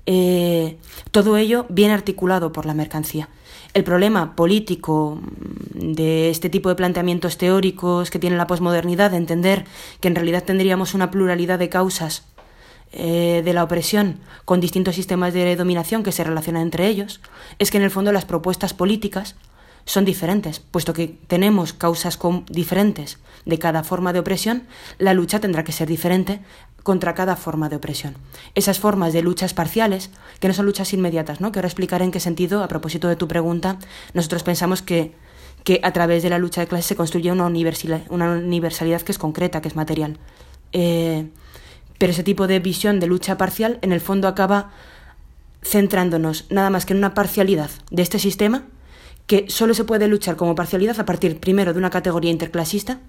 Eh, 0.04 0.78
todo 1.10 1.36
ello 1.36 1.66
bien 1.68 1.90
articulado 1.90 2.52
por 2.52 2.64
la 2.64 2.74
mercancía. 2.74 3.28
El 3.74 3.82
problema 3.82 4.36
político 4.36 5.20
mm, 5.20 5.92
de 5.92 6.30
este 6.30 6.48
tipo 6.48 6.68
de 6.68 6.76
planteamientos 6.76 7.38
teóricos 7.38 8.10
que 8.10 8.18
tiene 8.18 8.36
la 8.36 8.46
posmodernidad, 8.46 9.10
de 9.10 9.16
entender 9.16 9.64
que 10.00 10.08
en 10.08 10.14
realidad 10.14 10.44
tendríamos 10.44 10.94
una 10.94 11.10
pluralidad 11.10 11.58
de 11.58 11.68
causas 11.68 12.24
eh, 12.92 13.42
de 13.44 13.52
la 13.52 13.64
opresión 13.64 14.20
con 14.44 14.60
distintos 14.60 14.94
sistemas 14.94 15.34
de 15.34 15.56
dominación 15.56 16.02
que 16.04 16.12
se 16.12 16.22
relacionan 16.22 16.62
entre 16.62 16.86
ellos, 16.86 17.20
es 17.58 17.70
que 17.70 17.78
en 17.78 17.82
el 17.82 17.90
fondo 17.90 18.12
las 18.12 18.24
propuestas 18.24 18.74
políticas 18.74 19.34
son 19.86 20.04
diferentes, 20.04 20.58
puesto 20.58 20.92
que 20.92 21.16
tenemos 21.28 21.72
causas 21.72 22.18
diferentes 22.50 23.18
de 23.44 23.58
cada 23.58 23.84
forma 23.84 24.12
de 24.12 24.18
opresión, 24.18 24.64
la 24.98 25.14
lucha 25.14 25.38
tendrá 25.40 25.62
que 25.62 25.72
ser 25.72 25.88
diferente 25.88 26.40
contra 26.82 27.14
cada 27.14 27.36
forma 27.36 27.68
de 27.68 27.76
opresión. 27.76 28.16
Esas 28.56 28.80
formas 28.80 29.12
de 29.12 29.22
luchas 29.22 29.54
parciales, 29.54 30.10
que 30.40 30.48
no 30.48 30.54
son 30.54 30.66
luchas 30.66 30.92
inmediatas, 30.92 31.40
¿no? 31.40 31.52
que 31.52 31.60
ahora 31.60 31.68
explicaré 31.68 32.04
en 32.04 32.10
qué 32.10 32.20
sentido, 32.20 32.64
a 32.64 32.68
propósito 32.68 33.08
de 33.08 33.16
tu 33.16 33.28
pregunta, 33.28 33.78
nosotros 34.12 34.42
pensamos 34.42 34.82
que, 34.82 35.12
que 35.62 35.80
a 35.84 35.92
través 35.92 36.24
de 36.24 36.30
la 36.30 36.38
lucha 36.38 36.60
de 36.60 36.66
clases 36.66 36.86
se 36.86 36.96
construye 36.96 37.30
una 37.30 37.46
universalidad, 37.46 38.02
una 38.10 38.32
universalidad 38.32 39.02
que 39.02 39.12
es 39.12 39.18
concreta, 39.18 39.62
que 39.62 39.68
es 39.68 39.76
material. 39.76 40.18
Eh, 40.72 41.28
pero 41.98 42.10
ese 42.10 42.24
tipo 42.24 42.48
de 42.48 42.58
visión 42.58 42.98
de 42.98 43.06
lucha 43.06 43.38
parcial, 43.38 43.78
en 43.82 43.92
el 43.92 44.00
fondo, 44.00 44.26
acaba 44.26 44.70
centrándonos 45.62 46.46
nada 46.50 46.70
más 46.70 46.86
que 46.86 46.92
en 46.92 46.98
una 46.98 47.14
parcialidad 47.14 47.70
de 47.90 48.02
este 48.02 48.18
sistema 48.18 48.64
que 49.26 49.46
solo 49.48 49.74
se 49.74 49.84
puede 49.84 50.08
luchar 50.08 50.36
como 50.36 50.54
parcialidad 50.54 50.98
a 51.00 51.04
partir 51.04 51.40
primero 51.40 51.72
de 51.72 51.78
una 51.78 51.90
categoría 51.90 52.30
interclasista, 52.30 53.00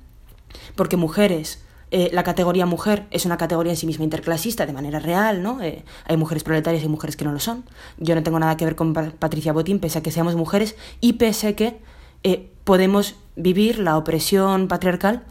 porque 0.75 0.97
mujeres, 0.97 1.61
eh, 1.91 2.09
la 2.11 2.23
categoría 2.23 2.65
mujer 2.65 3.05
es 3.11 3.25
una 3.25 3.37
categoría 3.37 3.73
en 3.73 3.77
sí 3.77 3.85
misma 3.85 4.03
interclasista 4.03 4.65
de 4.65 4.73
manera 4.73 4.99
real, 4.99 5.43
¿no? 5.43 5.61
Eh, 5.61 5.83
hay 6.05 6.17
mujeres 6.17 6.43
proletarias 6.43 6.83
y 6.83 6.87
mujeres 6.87 7.15
que 7.15 7.25
no 7.25 7.31
lo 7.31 7.39
son. 7.39 7.63
Yo 7.97 8.15
no 8.15 8.23
tengo 8.23 8.39
nada 8.39 8.57
que 8.57 8.65
ver 8.65 8.75
con 8.75 8.93
Patricia 8.93 9.53
Botín, 9.53 9.79
pese 9.79 9.99
a 9.99 10.03
que 10.03 10.11
seamos 10.11 10.35
mujeres 10.35 10.75
y 10.99 11.13
pese 11.13 11.47
a 11.47 11.55
que 11.55 11.79
eh, 12.23 12.51
podemos 12.63 13.15
vivir 13.35 13.79
la 13.79 13.97
opresión 13.97 14.67
patriarcal 14.67 15.23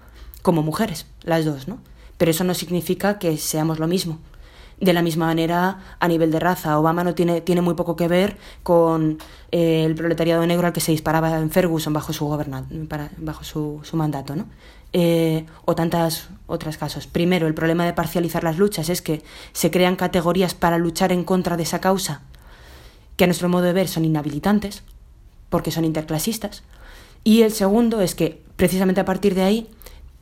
como 0.42 0.62
mujeres, 0.62 1.06
las 1.22 1.44
dos, 1.44 1.68
¿no? 1.68 1.78
Pero 2.16 2.30
eso 2.30 2.44
no 2.44 2.54
significa 2.54 3.18
que 3.18 3.36
seamos 3.36 3.78
lo 3.78 3.88
mismo. 3.88 4.18
De 4.78 4.92
la 4.92 5.00
misma 5.00 5.26
manera, 5.26 5.78
a 5.98 6.08
nivel 6.08 6.30
de 6.30 6.38
raza, 6.38 6.78
Obama 6.78 7.02
no 7.02 7.14
tiene, 7.14 7.40
tiene 7.40 7.62
muy 7.62 7.74
poco 7.74 7.96
que 7.96 8.08
ver 8.08 8.36
con 8.62 9.18
eh, 9.50 9.84
el 9.86 9.94
proletariado 9.94 10.46
negro 10.46 10.66
al 10.66 10.72
que 10.74 10.80
se 10.80 10.92
disparaba 10.92 11.38
en 11.38 11.50
Ferguson 11.50 11.94
bajo 11.94 12.12
su, 12.12 12.28
bajo 12.28 13.44
su, 13.44 13.80
su 13.82 13.96
mandato, 13.96 14.36
¿no? 14.36 14.46
Eh, 14.92 15.44
o 15.64 15.74
tantas 15.74 16.28
otros 16.46 16.76
casos. 16.76 17.06
Primero, 17.06 17.46
el 17.46 17.54
problema 17.54 17.84
de 17.84 17.92
parcializar 17.92 18.44
las 18.44 18.56
luchas 18.58 18.88
es 18.88 19.02
que 19.02 19.22
se 19.52 19.70
crean 19.70 19.96
categorías 19.96 20.54
para 20.54 20.78
luchar 20.78 21.12
en 21.12 21.24
contra 21.24 21.56
de 21.56 21.64
esa 21.64 21.80
causa 21.80 22.22
que 23.16 23.24
a 23.24 23.26
nuestro 23.26 23.48
modo 23.48 23.64
de 23.64 23.72
ver 23.72 23.88
son 23.88 24.04
inhabilitantes, 24.04 24.82
porque 25.48 25.70
son 25.70 25.84
interclasistas. 25.84 26.62
Y 27.24 27.42
el 27.42 27.52
segundo 27.52 28.00
es 28.00 28.14
que, 28.14 28.42
precisamente 28.56 29.00
a 29.00 29.04
partir 29.04 29.34
de 29.34 29.42
ahí, 29.42 29.68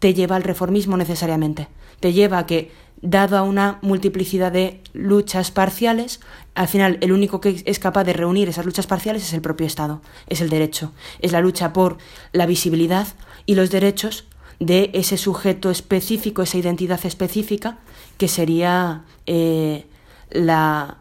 te 0.04 0.12
lleva 0.12 0.36
al 0.36 0.42
reformismo 0.42 0.98
necesariamente. 0.98 1.66
Te 1.98 2.12
lleva 2.12 2.36
a 2.36 2.44
que 2.44 2.70
dada 3.00 3.42
una 3.42 3.78
multiplicidad 3.80 4.52
de 4.52 4.82
luchas 4.92 5.50
parciales, 5.50 6.20
al 6.54 6.68
final 6.68 6.98
el 7.00 7.10
único 7.10 7.40
que 7.40 7.62
es 7.64 7.78
capaz 7.78 8.04
de 8.04 8.12
reunir 8.12 8.50
esas 8.50 8.66
luchas 8.66 8.86
parciales 8.86 9.22
es 9.22 9.32
el 9.32 9.40
propio 9.40 9.66
Estado, 9.66 10.02
es 10.28 10.42
el 10.42 10.50
derecho, 10.50 10.92
es 11.20 11.32
la 11.32 11.40
lucha 11.40 11.72
por 11.72 11.96
la 12.32 12.44
visibilidad 12.44 13.06
y 13.46 13.54
los 13.54 13.70
derechos 13.70 14.26
de 14.60 14.90
ese 14.92 15.16
sujeto 15.16 15.70
específico, 15.70 16.42
esa 16.42 16.58
identidad 16.58 17.00
específica, 17.06 17.78
que 18.18 18.28
sería 18.28 19.04
eh, 19.24 19.86
la, 20.28 20.98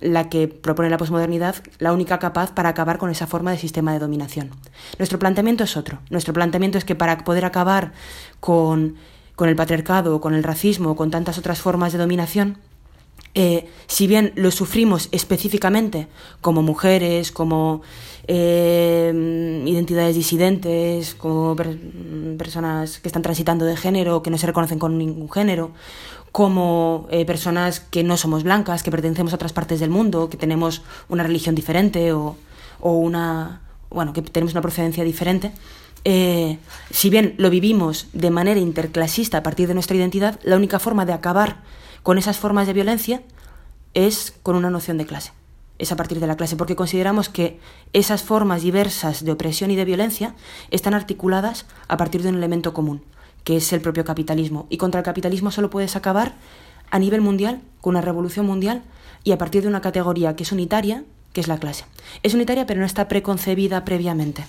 la 0.00 0.28
que 0.28 0.48
propone 0.48 0.90
la 0.90 0.98
posmodernidad, 0.98 1.56
la 1.78 1.92
única 1.92 2.18
capaz 2.18 2.52
para 2.52 2.68
acabar 2.68 2.98
con 2.98 3.10
esa 3.10 3.26
forma 3.26 3.50
de 3.50 3.58
sistema 3.58 3.92
de 3.92 3.98
dominación. 3.98 4.50
Nuestro 4.98 5.18
planteamiento 5.18 5.64
es 5.64 5.76
otro. 5.76 6.00
Nuestro 6.10 6.34
planteamiento 6.34 6.78
es 6.78 6.84
que 6.84 6.94
para 6.94 7.18
poder 7.24 7.44
acabar 7.44 7.92
con 8.40 8.96
con 9.36 9.48
el 9.48 9.56
patriarcado, 9.56 10.20
con 10.20 10.34
el 10.34 10.44
racismo, 10.44 10.94
con 10.94 11.10
tantas 11.10 11.38
otras 11.38 11.60
formas 11.60 11.92
de 11.92 11.98
dominación, 11.98 12.58
si 13.88 14.06
bien 14.06 14.32
lo 14.36 14.52
sufrimos 14.52 15.08
específicamente 15.10 16.06
como 16.40 16.62
mujeres, 16.62 17.32
como 17.32 17.82
identidades 18.28 20.14
disidentes, 20.14 21.16
como 21.16 21.56
personas 22.38 23.00
que 23.00 23.08
están 23.08 23.22
transitando 23.22 23.64
de 23.64 23.76
género, 23.76 24.22
que 24.22 24.30
no 24.30 24.38
se 24.38 24.46
reconocen 24.46 24.78
con 24.78 24.98
ningún 24.98 25.28
género, 25.28 25.72
como 26.34 27.06
personas 27.28 27.78
que 27.78 28.02
no 28.02 28.16
somos 28.16 28.42
blancas, 28.42 28.82
que 28.82 28.90
pertenecemos 28.90 29.32
a 29.32 29.36
otras 29.36 29.52
partes 29.52 29.78
del 29.78 29.90
mundo, 29.90 30.28
que 30.28 30.36
tenemos 30.36 30.82
una 31.08 31.22
religión 31.22 31.54
diferente 31.54 32.12
o, 32.12 32.36
o 32.80 32.92
una 32.94 33.60
bueno, 33.94 34.12
que 34.12 34.22
tenemos 34.22 34.52
una 34.52 34.60
procedencia 34.60 35.04
diferente, 35.04 35.52
eh, 36.04 36.58
si 36.90 37.08
bien 37.08 37.34
lo 37.38 37.48
vivimos 37.48 38.08
de 38.12 38.30
manera 38.30 38.60
interclasista 38.60 39.38
a 39.38 39.42
partir 39.42 39.68
de 39.68 39.74
nuestra 39.74 39.96
identidad, 39.96 40.38
la 40.42 40.56
única 40.56 40.78
forma 40.78 41.06
de 41.06 41.14
acabar 41.14 41.62
con 42.02 42.18
esas 42.18 42.36
formas 42.36 42.66
de 42.66 42.74
violencia 42.74 43.22
es 43.94 44.34
con 44.42 44.56
una 44.56 44.68
noción 44.68 44.98
de 44.98 45.06
clase. 45.06 45.32
Es 45.78 45.92
a 45.92 45.96
partir 45.96 46.20
de 46.20 46.26
la 46.26 46.36
clase, 46.36 46.56
porque 46.56 46.76
consideramos 46.76 47.28
que 47.28 47.58
esas 47.92 48.22
formas 48.22 48.62
diversas 48.62 49.24
de 49.24 49.32
opresión 49.32 49.70
y 49.70 49.76
de 49.76 49.84
violencia 49.84 50.34
están 50.70 50.94
articuladas 50.94 51.66
a 51.88 51.96
partir 51.96 52.22
de 52.22 52.28
un 52.28 52.36
elemento 52.36 52.74
común, 52.74 53.02
que 53.44 53.56
es 53.56 53.72
el 53.72 53.80
propio 53.80 54.04
capitalismo. 54.04 54.66
Y 54.70 54.78
contra 54.78 55.00
el 55.00 55.04
capitalismo 55.04 55.50
solo 55.50 55.70
puedes 55.70 55.96
acabar 55.96 56.34
a 56.90 56.98
nivel 56.98 57.20
mundial, 57.20 57.60
con 57.80 57.90
una 57.90 58.00
revolución 58.00 58.46
mundial, 58.46 58.82
y 59.22 59.32
a 59.32 59.38
partir 59.38 59.62
de 59.62 59.68
una 59.68 59.80
categoría 59.80 60.36
que 60.36 60.42
es 60.42 60.52
unitaria, 60.52 61.04
que 61.32 61.40
es 61.40 61.48
la 61.48 61.58
clase. 61.58 61.84
Es 62.22 62.34
unitaria 62.34 62.66
pero 62.66 62.80
no 62.80 62.86
está 62.86 63.08
preconcebida 63.08 63.84
previamente. 63.84 64.44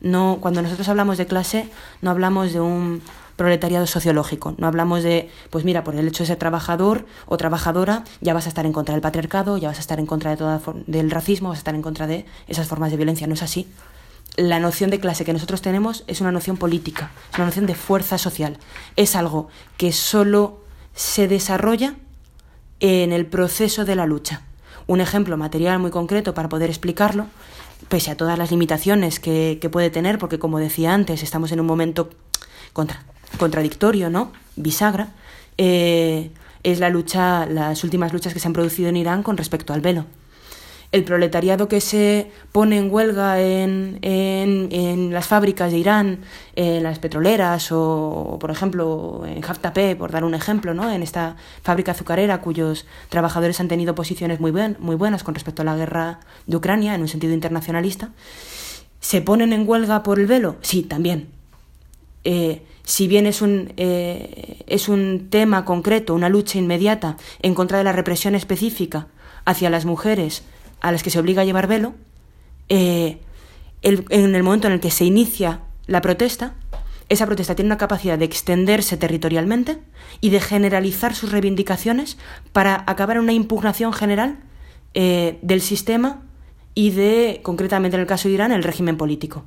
No, 0.00 0.38
cuando 0.40 0.62
nosotros 0.62 0.88
hablamos 0.88 1.18
de 1.18 1.26
clase, 1.26 1.68
no 2.02 2.10
hablamos 2.10 2.52
de 2.52 2.60
un 2.60 3.02
proletariado 3.36 3.86
sociológico. 3.86 4.54
No 4.58 4.66
hablamos 4.66 5.02
de, 5.02 5.30
pues 5.50 5.64
mira, 5.64 5.84
por 5.84 5.94
el 5.94 6.08
hecho 6.08 6.24
de 6.24 6.26
ser 6.26 6.36
trabajador 6.36 7.06
o 7.26 7.36
trabajadora, 7.36 8.04
ya 8.20 8.34
vas 8.34 8.46
a 8.46 8.48
estar 8.48 8.66
en 8.66 8.72
contra 8.72 8.94
del 8.94 9.00
patriarcado, 9.00 9.58
ya 9.58 9.68
vas 9.68 9.78
a 9.78 9.80
estar 9.80 10.00
en 10.00 10.06
contra 10.06 10.32
de 10.32 10.36
toda 10.36 10.60
del 10.86 11.10
racismo, 11.10 11.48
vas 11.48 11.58
a 11.58 11.60
estar 11.60 11.74
en 11.74 11.82
contra 11.82 12.06
de 12.06 12.26
esas 12.48 12.66
formas 12.66 12.90
de 12.90 12.96
violencia. 12.96 13.26
No 13.26 13.34
es 13.34 13.42
así. 13.42 13.68
La 14.38 14.60
noción 14.60 14.90
de 14.90 15.00
clase 15.00 15.24
que 15.24 15.32
nosotros 15.32 15.62
tenemos 15.62 16.04
es 16.06 16.20
una 16.20 16.30
noción 16.30 16.56
política, 16.56 17.10
es 17.32 17.38
una 17.38 17.46
noción 17.46 17.66
de 17.66 17.74
fuerza 17.74 18.18
social. 18.18 18.56
Es 18.94 19.16
algo 19.16 19.48
que 19.76 19.90
solo 19.90 20.60
se 20.94 21.26
desarrolla 21.26 21.96
en 22.78 23.10
el 23.12 23.26
proceso 23.26 23.84
de 23.84 23.96
la 23.96 24.06
lucha 24.06 24.42
un 24.86 25.00
ejemplo 25.00 25.36
material 25.36 25.80
muy 25.80 25.90
concreto 25.90 26.34
para 26.34 26.48
poder 26.48 26.70
explicarlo, 26.70 27.26
pese 27.88 28.12
a 28.12 28.16
todas 28.16 28.38
las 28.38 28.52
limitaciones 28.52 29.18
que, 29.18 29.68
puede 29.72 29.90
tener, 29.90 30.18
porque 30.18 30.38
como 30.38 30.60
decía 30.60 30.94
antes, 30.94 31.24
estamos 31.24 31.50
en 31.50 31.58
un 31.58 31.66
momento 31.66 32.08
contra, 32.72 33.02
contradictorio, 33.40 34.08
¿no? 34.08 34.30
Bisagra, 34.54 35.08
eh, 35.58 36.30
es 36.62 36.78
la 36.78 36.90
lucha, 36.90 37.44
las 37.46 37.82
últimas 37.82 38.12
luchas 38.12 38.32
que 38.32 38.38
se 38.38 38.46
han 38.46 38.52
producido 38.52 38.88
en 38.88 38.96
Irán 38.96 39.24
con 39.24 39.36
respecto 39.36 39.72
al 39.72 39.80
velo 39.80 40.06
el 40.90 41.04
proletariado 41.04 41.68
que 41.68 41.80
se 41.80 42.30
pone 42.50 42.78
en 42.78 42.90
huelga 42.90 43.40
en, 43.40 43.98
en, 44.00 45.12
las 45.12 45.26
fábricas 45.26 45.70
de 45.70 45.78
Irán, 45.78 46.20
en 46.56 46.82
las 46.82 46.98
petroleras 46.98 47.70
o, 47.72 48.38
por 48.40 48.50
ejemplo, 48.50 49.22
en 49.26 49.44
Haftapé, 49.44 49.96
por 49.96 50.10
dar 50.10 50.24
un 50.24 50.34
ejemplo, 50.34 50.72
¿no? 50.72 50.90
en 50.90 51.02
esta 51.02 51.36
fábrica 51.62 51.92
azucarera 51.92 52.40
cuyos 52.40 52.86
trabajadores 53.10 53.60
han 53.60 53.68
tenido 53.68 53.94
posiciones 53.94 54.40
muy, 54.40 54.50
muy 54.78 54.96
buenas 54.96 55.24
con 55.24 55.34
respecto 55.34 55.62
a 55.62 55.66
la 55.66 55.76
guerra 55.76 56.20
de 56.46 56.56
Ucrania 56.56 56.94
en 56.94 57.02
un 57.02 57.08
sentido 57.08 57.34
internacionalista, 57.34 58.10
¿se 59.00 59.20
ponen 59.20 59.52
en 59.52 59.68
huelga 59.68 60.02
por 60.02 60.18
el 60.18 60.26
velo? 60.26 60.56
Sí, 60.62 60.82
también. 60.82 61.28
Eh, 62.24 62.62
si 62.82 63.06
bien 63.06 63.26
es 63.26 63.42
un, 63.42 63.74
eh, 63.76 64.62
es 64.66 64.88
un 64.88 65.28
tema 65.28 65.66
concreto, 65.66 66.14
una 66.14 66.30
lucha 66.30 66.58
inmediata 66.58 67.18
en 67.42 67.54
contra 67.54 67.76
de 67.76 67.84
la 67.84 67.92
represión 67.92 68.34
específica 68.34 69.08
hacia 69.44 69.68
las 69.68 69.84
mujeres, 69.84 70.42
a 70.80 70.92
las 70.92 71.02
que 71.02 71.10
se 71.10 71.18
obliga 71.18 71.42
a 71.42 71.44
llevar 71.44 71.66
velo, 71.66 71.94
eh, 72.68 73.18
en 73.82 74.34
el 74.34 74.42
momento 74.42 74.66
en 74.66 74.74
el 74.74 74.80
que 74.80 74.90
se 74.90 75.04
inicia 75.04 75.60
la 75.86 76.00
protesta, 76.00 76.54
esa 77.08 77.26
protesta 77.26 77.54
tiene 77.54 77.68
una 77.68 77.78
capacidad 77.78 78.18
de 78.18 78.24
extenderse 78.24 78.96
territorialmente 78.96 79.78
y 80.20 80.30
de 80.30 80.40
generalizar 80.40 81.14
sus 81.14 81.32
reivindicaciones 81.32 82.18
para 82.52 82.84
acabar 82.86 83.16
en 83.16 83.22
una 83.22 83.32
impugnación 83.32 83.92
general 83.92 84.38
eh, 84.94 85.38
del 85.42 85.62
sistema 85.62 86.22
y 86.74 86.90
de, 86.90 87.40
concretamente 87.42 87.96
en 87.96 88.02
el 88.02 88.06
caso 88.06 88.28
de 88.28 88.34
Irán, 88.34 88.52
el 88.52 88.62
régimen 88.62 88.96
político. 88.96 89.44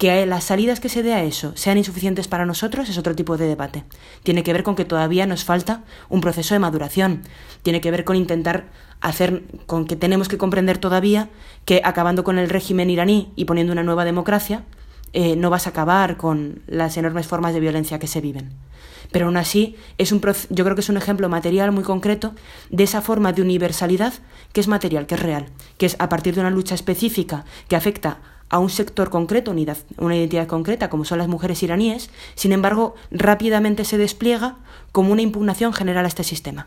Que 0.00 0.24
las 0.24 0.44
salidas 0.44 0.80
que 0.80 0.88
se 0.88 1.02
dé 1.02 1.12
a 1.12 1.24
eso 1.24 1.52
sean 1.56 1.76
insuficientes 1.76 2.26
para 2.26 2.46
nosotros 2.46 2.88
es 2.88 2.96
otro 2.96 3.14
tipo 3.14 3.36
de 3.36 3.46
debate. 3.46 3.84
Tiene 4.22 4.42
que 4.42 4.54
ver 4.54 4.62
con 4.62 4.74
que 4.74 4.86
todavía 4.86 5.26
nos 5.26 5.44
falta 5.44 5.84
un 6.08 6.22
proceso 6.22 6.54
de 6.54 6.58
maduración. 6.58 7.20
Tiene 7.62 7.82
que 7.82 7.90
ver 7.90 8.04
con 8.04 8.16
intentar 8.16 8.70
hacer 9.02 9.42
con 9.66 9.84
que 9.84 9.96
tenemos 9.96 10.28
que 10.28 10.38
comprender 10.38 10.78
todavía 10.78 11.28
que 11.66 11.82
acabando 11.84 12.24
con 12.24 12.38
el 12.38 12.48
régimen 12.48 12.88
iraní 12.88 13.30
y 13.36 13.44
poniendo 13.44 13.74
una 13.74 13.82
nueva 13.82 14.06
democracia, 14.06 14.64
eh, 15.12 15.36
no 15.36 15.50
vas 15.50 15.66
a 15.66 15.70
acabar 15.70 16.16
con 16.16 16.62
las 16.66 16.96
enormes 16.96 17.26
formas 17.26 17.52
de 17.52 17.60
violencia 17.60 17.98
que 17.98 18.06
se 18.06 18.22
viven. 18.22 18.54
Pero 19.12 19.26
aún 19.26 19.36
así, 19.36 19.76
es 19.98 20.12
un, 20.12 20.22
yo 20.48 20.64
creo 20.64 20.74
que 20.74 20.80
es 20.80 20.88
un 20.88 20.96
ejemplo 20.96 21.28
material 21.28 21.72
muy 21.72 21.84
concreto 21.84 22.34
de 22.70 22.84
esa 22.84 23.02
forma 23.02 23.34
de 23.34 23.42
universalidad 23.42 24.14
que 24.54 24.62
es 24.62 24.68
material, 24.68 25.06
que 25.06 25.16
es 25.16 25.20
real, 25.20 25.50
que 25.76 25.84
es 25.84 25.96
a 25.98 26.08
partir 26.08 26.34
de 26.36 26.40
una 26.40 26.48
lucha 26.48 26.74
específica 26.74 27.44
que 27.68 27.76
afecta 27.76 28.20
a 28.50 28.58
un 28.58 28.68
sector 28.68 29.10
concreto, 29.10 29.54
una 29.96 30.16
identidad 30.16 30.48
concreta, 30.48 30.90
como 30.90 31.04
son 31.04 31.18
las 31.18 31.28
mujeres 31.28 31.62
iraníes, 31.62 32.10
sin 32.34 32.52
embargo, 32.52 32.96
rápidamente 33.12 33.84
se 33.84 33.96
despliega 33.96 34.56
como 34.92 35.12
una 35.12 35.22
impugnación 35.22 35.72
general 35.72 36.04
a 36.04 36.08
este 36.08 36.24
sistema. 36.24 36.66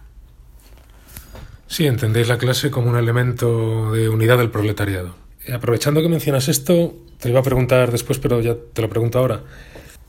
Sí, 1.68 1.86
entendéis 1.86 2.30
la 2.30 2.38
clase 2.38 2.72
como 2.72 2.90
un 2.90 2.98
elemento 2.98 3.92
de 3.92 4.08
unidad 4.08 4.38
del 4.38 4.50
proletariado. 4.50 5.16
Aprovechando 5.54 6.02
que 6.02 6.08
mencionas 6.08 6.48
esto, 6.48 6.96
te 7.20 7.30
iba 7.30 7.42
a 7.42 7.44
preguntar 7.44 7.92
después, 7.92 8.18
pero 8.18 8.40
ya 8.40 8.56
te 8.74 8.82
lo 8.82 8.90
pregunto 8.90 9.20
ahora. 9.20 9.44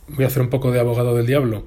Voy 0.09 0.25
a 0.25 0.29
hacer 0.29 0.43
un 0.43 0.51
poco 0.51 0.71
de 0.71 0.79
abogado 0.79 1.17
del 1.17 1.27
diablo. 1.27 1.67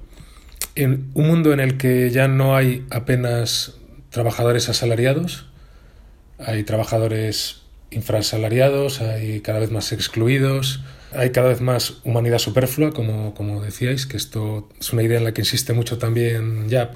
En 0.75 1.09
un 1.15 1.27
mundo 1.27 1.51
en 1.51 1.59
el 1.59 1.77
que 1.77 2.11
ya 2.11 2.29
no 2.29 2.55
hay 2.55 2.85
apenas 2.91 3.75
trabajadores 4.09 4.69
asalariados, 4.69 5.47
hay 6.37 6.63
trabajadores 6.63 7.63
infrasalariados, 7.91 9.01
hay 9.01 9.41
cada 9.41 9.59
vez 9.59 9.71
más 9.71 9.91
excluidos, 9.91 10.81
hay 11.11 11.31
cada 11.31 11.49
vez 11.49 11.61
más 11.61 11.99
humanidad 12.03 12.37
superflua, 12.37 12.91
como, 12.91 13.33
como 13.33 13.61
decíais, 13.61 14.05
que 14.05 14.17
esto 14.17 14.69
es 14.79 14.91
una 14.93 15.03
idea 15.03 15.17
en 15.17 15.23
la 15.23 15.33
que 15.33 15.41
insiste 15.41 15.73
mucho 15.73 15.97
también 15.97 16.67
Yap 16.69 16.95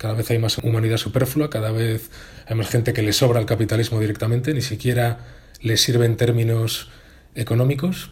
cada 0.00 0.14
vez 0.14 0.30
hay 0.30 0.38
más 0.38 0.56
humanidad 0.56 0.96
superflua, 0.96 1.50
cada 1.50 1.72
vez 1.72 2.10
hay 2.46 2.56
más 2.56 2.70
gente 2.70 2.94
que 2.94 3.02
le 3.02 3.12
sobra 3.12 3.38
el 3.38 3.44
capitalismo 3.44 4.00
directamente, 4.00 4.54
ni 4.54 4.62
siquiera 4.62 5.18
le 5.60 5.76
sirve 5.76 6.06
en 6.06 6.16
términos 6.16 6.88
económicos. 7.34 8.10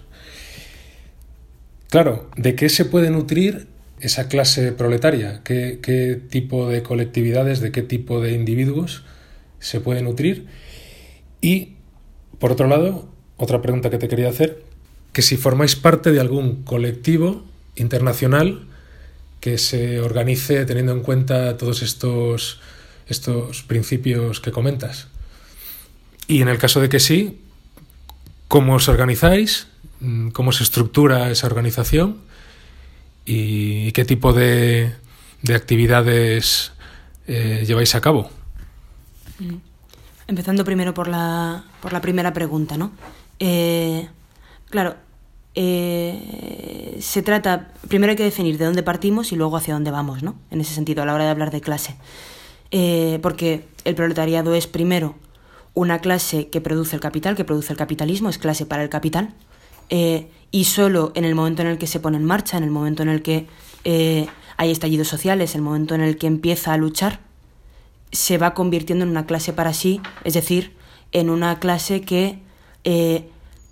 Claro, 1.88 2.30
¿de 2.36 2.54
qué 2.54 2.68
se 2.68 2.84
puede 2.84 3.08
nutrir 3.08 3.68
esa 4.00 4.28
clase 4.28 4.72
proletaria? 4.72 5.40
¿Qué, 5.44 5.78
¿Qué, 5.80 6.20
tipo 6.28 6.68
de 6.68 6.82
colectividades, 6.82 7.60
de 7.60 7.72
qué 7.72 7.80
tipo 7.80 8.20
de 8.20 8.32
individuos 8.32 9.04
se 9.58 9.80
puede 9.80 10.02
nutrir? 10.02 10.46
Y, 11.40 11.77
por 12.38 12.52
otro 12.52 12.68
lado, 12.68 13.08
otra 13.36 13.62
pregunta 13.62 13.90
que 13.90 13.98
te 13.98 14.08
quería 14.08 14.28
hacer, 14.28 14.62
que 15.12 15.22
si 15.22 15.36
formáis 15.36 15.76
parte 15.76 16.12
de 16.12 16.20
algún 16.20 16.62
colectivo 16.62 17.44
internacional 17.76 18.66
que 19.40 19.58
se 19.58 20.00
organice 20.00 20.64
teniendo 20.64 20.92
en 20.92 21.00
cuenta 21.00 21.56
todos 21.56 21.82
estos, 21.82 22.60
estos 23.06 23.62
principios 23.62 24.40
que 24.40 24.50
comentas. 24.50 25.08
Y 26.26 26.42
en 26.42 26.48
el 26.48 26.58
caso 26.58 26.80
de 26.80 26.88
que 26.88 27.00
sí, 27.00 27.40
¿cómo 28.48 28.74
os 28.74 28.88
organizáis? 28.88 29.68
¿Cómo 30.32 30.52
se 30.52 30.62
estructura 30.62 31.30
esa 31.30 31.46
organización? 31.46 32.18
¿Y 33.24 33.92
qué 33.92 34.04
tipo 34.04 34.32
de, 34.32 34.92
de 35.42 35.54
actividades 35.54 36.72
eh, 37.26 37.64
lleváis 37.66 37.94
a 37.94 38.00
cabo? 38.00 38.30
Empezando 40.28 40.62
primero 40.62 40.92
por 40.92 41.08
la, 41.08 41.64
por 41.80 41.94
la 41.94 42.02
primera 42.02 42.34
pregunta, 42.34 42.76
¿no? 42.76 42.92
Eh, 43.38 44.08
claro, 44.68 44.94
eh, 45.54 46.98
se 47.00 47.22
trata, 47.22 47.72
primero 47.88 48.10
hay 48.10 48.16
que 48.16 48.24
definir 48.24 48.58
de 48.58 48.66
dónde 48.66 48.82
partimos 48.82 49.32
y 49.32 49.36
luego 49.36 49.56
hacia 49.56 49.72
dónde 49.72 49.90
vamos, 49.90 50.22
¿no? 50.22 50.36
En 50.50 50.60
ese 50.60 50.74
sentido, 50.74 51.02
a 51.02 51.06
la 51.06 51.14
hora 51.14 51.24
de 51.24 51.30
hablar 51.30 51.50
de 51.50 51.62
clase. 51.62 51.96
Eh, 52.70 53.18
porque 53.22 53.66
el 53.84 53.94
proletariado 53.94 54.54
es 54.54 54.66
primero 54.66 55.14
una 55.72 56.00
clase 56.00 56.48
que 56.48 56.60
produce 56.60 56.94
el 56.94 57.00
capital, 57.00 57.34
que 57.34 57.44
produce 57.44 57.72
el 57.72 57.78
capitalismo, 57.78 58.28
es 58.28 58.36
clase 58.36 58.66
para 58.66 58.82
el 58.82 58.90
capital, 58.90 59.32
eh, 59.88 60.30
y 60.50 60.64
solo 60.64 61.10
en 61.14 61.24
el 61.24 61.34
momento 61.34 61.62
en 61.62 61.68
el 61.68 61.78
que 61.78 61.86
se 61.86 62.00
pone 62.00 62.18
en 62.18 62.24
marcha, 62.26 62.58
en 62.58 62.64
el 62.64 62.70
momento 62.70 63.02
en 63.02 63.08
el 63.08 63.22
que 63.22 63.46
hay 64.58 64.70
estallidos 64.70 65.08
sociales, 65.08 65.54
en 65.54 65.60
el 65.60 65.64
momento 65.64 65.94
en 65.94 66.02
el 66.02 66.18
que 66.18 66.26
empieza 66.26 66.74
a 66.74 66.76
luchar, 66.76 67.20
se 68.12 68.38
va 68.38 68.54
convirtiendo 68.54 69.04
en 69.04 69.10
una 69.10 69.26
clase 69.26 69.52
para 69.52 69.74
sí, 69.74 70.00
es 70.24 70.34
decir, 70.34 70.76
en 71.12 71.30
una 71.30 71.58
clase 71.58 72.00
que 72.00 72.40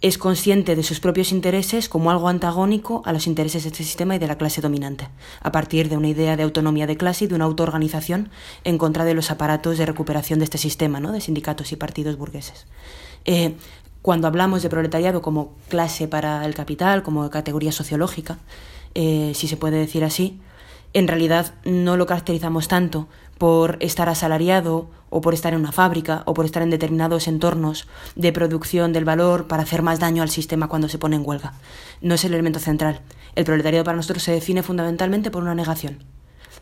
es 0.02 0.18
consciente 0.18 0.76
de 0.76 0.82
sus 0.82 1.00
propios 1.00 1.32
intereses 1.32 1.88
como 1.88 2.10
algo 2.10 2.28
antagónico 2.28 3.02
a 3.06 3.12
los 3.12 3.26
intereses 3.26 3.64
de 3.64 3.70
este 3.70 3.82
sistema 3.82 4.14
y 4.14 4.18
de 4.18 4.26
la 4.26 4.36
clase 4.36 4.60
dominante, 4.60 5.08
a 5.40 5.52
partir 5.52 5.88
de 5.88 5.96
una 5.96 6.08
idea 6.08 6.36
de 6.36 6.42
autonomía 6.42 6.86
de 6.86 6.96
clase 6.96 7.24
y 7.24 7.28
de 7.28 7.34
una 7.34 7.46
autoorganización 7.46 8.30
en 8.64 8.78
contra 8.78 9.04
de 9.04 9.14
los 9.14 9.30
aparatos 9.30 9.78
de 9.78 9.86
recuperación 9.86 10.38
de 10.38 10.44
este 10.44 10.58
sistema, 10.58 11.00
¿no? 11.00 11.12
de 11.12 11.20
sindicatos 11.20 11.72
y 11.72 11.76
partidos 11.76 12.16
burgueses. 12.16 12.66
Eh, 13.24 13.54
cuando 14.02 14.28
hablamos 14.28 14.62
de 14.62 14.68
proletariado 14.68 15.22
como 15.22 15.54
clase 15.68 16.06
para 16.08 16.44
el 16.44 16.54
capital, 16.54 17.02
como 17.02 17.28
categoría 17.30 17.72
sociológica, 17.72 18.38
eh, 18.94 19.32
si 19.34 19.48
se 19.48 19.56
puede 19.56 19.78
decir 19.78 20.04
así, 20.04 20.40
en 20.92 21.08
realidad 21.08 21.54
no 21.64 21.96
lo 21.96 22.06
caracterizamos 22.06 22.68
tanto 22.68 23.08
por 23.38 23.76
estar 23.80 24.08
asalariado 24.08 24.88
o 25.10 25.20
por 25.20 25.34
estar 25.34 25.52
en 25.52 25.60
una 25.60 25.72
fábrica 25.72 26.22
o 26.26 26.34
por 26.34 26.44
estar 26.44 26.62
en 26.62 26.70
determinados 26.70 27.28
entornos 27.28 27.86
de 28.14 28.32
producción 28.32 28.92
del 28.92 29.04
valor 29.04 29.46
para 29.46 29.62
hacer 29.62 29.82
más 29.82 30.00
daño 30.00 30.22
al 30.22 30.30
sistema 30.30 30.68
cuando 30.68 30.88
se 30.88 30.98
pone 30.98 31.16
en 31.16 31.22
huelga. 31.24 31.54
No 32.00 32.14
es 32.14 32.24
el 32.24 32.34
elemento 32.34 32.58
central. 32.58 33.00
El 33.34 33.44
proletariado 33.44 33.84
para 33.84 33.96
nosotros 33.96 34.22
se 34.22 34.32
define 34.32 34.62
fundamentalmente 34.62 35.30
por 35.30 35.42
una 35.42 35.54
negación. 35.54 36.04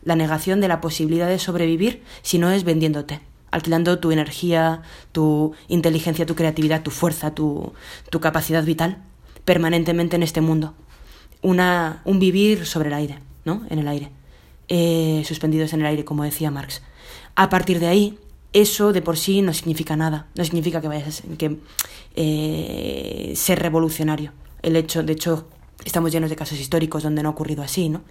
La 0.03 0.15
negación 0.15 0.61
de 0.61 0.67
la 0.67 0.81
posibilidad 0.81 1.27
de 1.27 1.39
sobrevivir 1.39 2.03
si 2.21 2.37
no 2.37 2.51
es 2.51 2.63
vendiéndote, 2.63 3.21
alquilando 3.51 3.99
tu 3.99 4.11
energía, 4.11 4.81
tu 5.11 5.53
inteligencia, 5.67 6.25
tu 6.25 6.35
creatividad, 6.35 6.83
tu 6.83 6.91
fuerza, 6.91 7.33
tu, 7.33 7.73
tu 8.09 8.19
capacidad 8.19 8.63
vital 8.63 8.97
permanentemente 9.45 10.15
en 10.15 10.23
este 10.23 10.41
mundo. 10.41 10.73
Una, 11.41 12.01
un 12.05 12.19
vivir 12.19 12.65
sobre 12.65 12.89
el 12.89 12.95
aire, 12.95 13.19
¿no? 13.45 13.63
En 13.69 13.79
el 13.79 13.87
aire. 13.87 14.11
Eh, 14.67 15.23
suspendidos 15.25 15.73
en 15.73 15.81
el 15.81 15.87
aire, 15.87 16.05
como 16.05 16.23
decía 16.23 16.49
Marx. 16.49 16.81
A 17.35 17.49
partir 17.49 17.79
de 17.79 17.87
ahí, 17.87 18.17
eso 18.53 18.93
de 18.93 19.01
por 19.01 19.17
sí 19.17 19.41
no 19.41 19.53
significa 19.53 19.95
nada, 19.95 20.27
no 20.35 20.43
significa 20.43 20.81
que 20.81 20.87
vayas 20.87 21.23
que 21.37 21.59
eh, 22.15 23.33
ser 23.35 23.59
revolucionario. 23.59 24.31
El 24.63 24.75
hecho, 24.75 25.03
de 25.03 25.13
hecho, 25.13 25.47
estamos 25.83 26.11
llenos 26.11 26.29
de 26.29 26.35
casos 26.35 26.59
históricos 26.59 27.03
donde 27.03 27.21
no 27.21 27.29
ha 27.29 27.31
ocurrido 27.33 27.61
así, 27.61 27.89
¿no? 27.89 28.01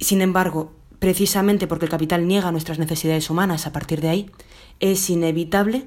Sin 0.00 0.20
embargo, 0.20 0.72
precisamente 0.98 1.66
porque 1.66 1.86
el 1.86 1.90
capital 1.90 2.26
niega 2.26 2.52
nuestras 2.52 2.78
necesidades 2.78 3.30
humanas 3.30 3.66
a 3.66 3.72
partir 3.72 4.00
de 4.00 4.08
ahí, 4.08 4.30
es 4.80 5.08
inevitable. 5.08 5.86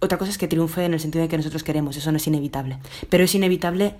Otra 0.00 0.16
cosa 0.18 0.30
es 0.30 0.38
que 0.38 0.48
triunfe 0.48 0.84
en 0.84 0.94
el 0.94 1.00
sentido 1.00 1.22
de 1.22 1.28
que 1.28 1.36
nosotros 1.36 1.64
queremos, 1.64 1.96
eso 1.96 2.10
no 2.10 2.16
es 2.16 2.26
inevitable. 2.26 2.78
Pero 3.10 3.24
es 3.24 3.34
inevitable 3.34 3.96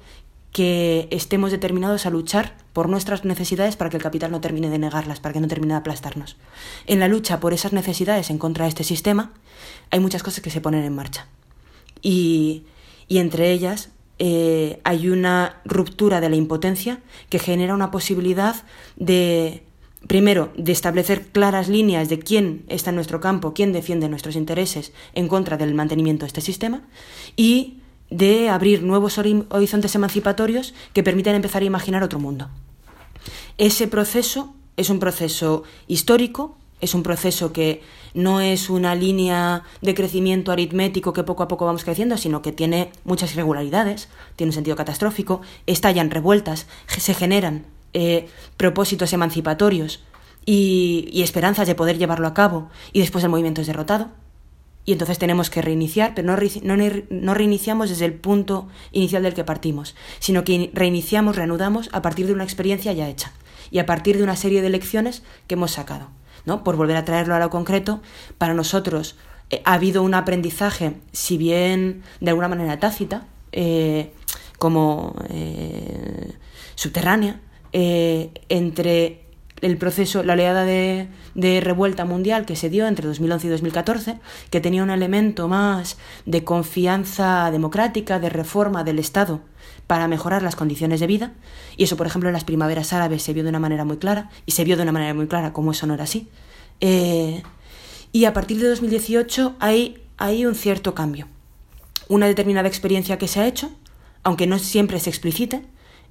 que 0.56 1.06
estemos 1.10 1.50
determinados 1.50 2.06
a 2.06 2.10
luchar 2.10 2.56
por 2.72 2.88
nuestras 2.88 3.26
necesidades 3.26 3.76
para 3.76 3.90
que 3.90 3.98
el 3.98 4.02
capital 4.02 4.30
no 4.30 4.40
termine 4.40 4.70
de 4.70 4.78
negarlas, 4.78 5.20
para 5.20 5.34
que 5.34 5.40
no 5.40 5.48
termine 5.48 5.74
de 5.74 5.80
aplastarnos. 5.80 6.38
En 6.86 6.98
la 6.98 7.08
lucha 7.08 7.40
por 7.40 7.52
esas 7.52 7.74
necesidades 7.74 8.30
en 8.30 8.38
contra 8.38 8.64
de 8.64 8.70
este 8.70 8.82
sistema 8.82 9.34
hay 9.90 10.00
muchas 10.00 10.22
cosas 10.22 10.40
que 10.40 10.48
se 10.48 10.62
ponen 10.62 10.82
en 10.82 10.94
marcha. 10.94 11.26
Y, 12.00 12.64
entre 13.10 13.52
ellas 13.52 13.90
eh, 14.18 14.80
hay 14.82 15.10
una 15.10 15.60
ruptura 15.66 16.22
de 16.22 16.30
la 16.30 16.36
impotencia 16.36 17.00
que 17.28 17.38
genera 17.38 17.74
una 17.74 17.90
posibilidad 17.90 18.56
de, 18.96 19.62
primero, 20.06 20.54
de 20.56 20.72
establecer 20.72 21.26
claras 21.26 21.68
líneas 21.68 22.08
de 22.08 22.18
quién 22.18 22.64
está 22.68 22.88
en 22.88 22.96
nuestro 22.96 23.20
campo, 23.20 23.52
quién 23.52 23.74
defiende 23.74 24.08
nuestros 24.08 24.36
intereses 24.36 24.94
en 25.12 25.28
contra 25.28 25.58
del 25.58 25.74
mantenimiento 25.74 26.24
de 26.24 26.28
este 26.28 26.40
sistema 26.40 26.80
y 27.36 27.80
de 28.10 28.48
abrir 28.48 28.82
nuevos 28.82 29.18
horizontes 29.18 29.94
emancipatorios 29.94 30.74
que 30.92 31.02
permitan 31.02 31.34
empezar 31.34 31.62
a 31.62 31.66
imaginar 31.66 32.02
otro 32.02 32.18
mundo. 32.18 32.48
Ese 33.58 33.88
proceso 33.88 34.54
es 34.76 34.90
un 34.90 35.00
proceso 35.00 35.64
histórico, 35.88 36.56
es 36.80 36.94
un 36.94 37.02
proceso 37.02 37.52
que 37.52 37.82
no 38.14 38.40
es 38.40 38.68
una 38.68 38.94
línea 38.94 39.62
de 39.80 39.94
crecimiento 39.94 40.52
aritmético 40.52 41.12
que 41.12 41.22
poco 41.22 41.42
a 41.42 41.48
poco 41.48 41.64
vamos 41.64 41.84
creciendo, 41.84 42.16
sino 42.16 42.42
que 42.42 42.52
tiene 42.52 42.92
muchas 43.04 43.32
irregularidades, 43.32 44.08
tiene 44.36 44.50
un 44.50 44.54
sentido 44.54 44.76
catastrófico, 44.76 45.40
estallan 45.66 46.10
revueltas, 46.10 46.66
se 46.86 47.14
generan 47.14 47.64
eh, 47.94 48.28
propósitos 48.56 49.12
emancipatorios 49.12 50.02
y 50.48 51.22
esperanzas 51.22 51.66
de 51.66 51.74
poder 51.74 51.98
llevarlo 51.98 52.28
a 52.28 52.34
cabo, 52.34 52.68
y 52.92 53.00
después 53.00 53.24
el 53.24 53.30
movimiento 53.30 53.62
es 53.62 53.66
derrotado 53.66 54.10
y 54.86 54.92
entonces 54.92 55.18
tenemos 55.18 55.50
que 55.50 55.60
reiniciar, 55.60 56.14
pero 56.14 56.28
no, 56.28 56.76
no, 57.10 57.34
reiniciamos 57.34 57.90
desde 57.90 58.04
el 58.04 58.14
punto 58.14 58.68
inicial 58.92 59.24
del 59.24 59.34
que 59.34 59.42
partimos, 59.42 59.96
sino 60.20 60.44
que 60.44 60.70
reiniciamos, 60.72 61.34
reanudamos 61.34 61.90
a 61.92 62.02
partir 62.02 62.28
de 62.28 62.32
una 62.32 62.44
experiencia 62.44 62.92
ya 62.92 63.08
hecha 63.08 63.32
y 63.72 63.80
a 63.80 63.86
partir 63.86 64.16
de 64.16 64.22
una 64.22 64.36
serie 64.36 64.62
de 64.62 64.70
lecciones 64.70 65.24
que 65.48 65.54
hemos 65.54 65.72
sacado. 65.72 66.08
¿no? 66.44 66.62
Por 66.62 66.76
volver 66.76 66.96
a 66.96 67.04
traerlo 67.04 67.34
a 67.34 67.40
lo 67.40 67.50
concreto, 67.50 68.00
para 68.38 68.54
nosotros 68.54 69.16
eh, 69.50 69.60
ha 69.64 69.74
habido 69.74 70.04
un 70.04 70.14
aprendizaje, 70.14 70.94
si 71.10 71.36
bien 71.36 72.04
de 72.20 72.30
alguna 72.30 72.48
manera 72.48 72.78
tácita, 72.78 73.26
eh, 73.50 74.12
como 74.58 75.16
eh, 75.28 76.32
subterránea, 76.76 77.40
entre 77.72 79.25
el 79.62 79.78
proceso, 79.78 80.22
la 80.22 80.34
oleada 80.34 80.64
de, 80.64 81.08
de, 81.34 81.60
revuelta 81.60 82.04
mundial 82.04 82.44
que 82.44 82.56
se 82.56 82.68
dio 82.68 82.86
entre 82.86 83.06
2011 83.06 83.46
y 83.46 83.50
2014, 83.50 84.18
que 84.50 84.60
tenía 84.60 84.82
un 84.82 84.90
elemento 84.90 85.48
más 85.48 85.96
de 86.26 86.44
confianza 86.44 87.50
democrática, 87.50 88.18
de 88.18 88.28
reforma 88.28 88.84
del 88.84 88.98
Estado 88.98 89.40
para 89.86 90.08
mejorar 90.08 90.42
las 90.42 90.56
condiciones 90.56 91.00
de 91.00 91.06
vida, 91.06 91.32
y 91.76 91.84
eso, 91.84 91.96
por 91.96 92.06
ejemplo, 92.06 92.28
en 92.28 92.34
las 92.34 92.44
primaveras 92.44 92.92
árabes 92.92 93.22
se 93.22 93.32
vio 93.32 93.44
de 93.44 93.50
una 93.50 93.60
manera 93.60 93.84
muy 93.84 93.98
clara, 93.98 94.30
y 94.44 94.52
se 94.52 94.64
vio 94.64 94.76
de 94.76 94.82
una 94.82 94.92
manera 94.92 95.14
muy 95.14 95.26
clara 95.26 95.52
como 95.52 95.70
eso 95.70 95.86
no 95.86 95.94
era 95.94 96.04
así. 96.04 96.28
Eh, 96.80 97.42
y 98.12 98.24
a 98.24 98.32
partir 98.32 98.58
de 98.60 98.68
2018 98.68 99.56
hay, 99.60 100.02
hay 100.16 100.44
un 100.44 100.54
cierto 100.54 100.94
cambio, 100.94 101.28
una 102.08 102.26
determinada 102.26 102.68
experiencia 102.68 103.18
que 103.18 103.28
se 103.28 103.40
ha 103.40 103.46
hecho, 103.46 103.70
aunque 104.22 104.46
no 104.46 104.58
siempre 104.58 104.98
se 105.00 105.10
explicite, 105.10 105.62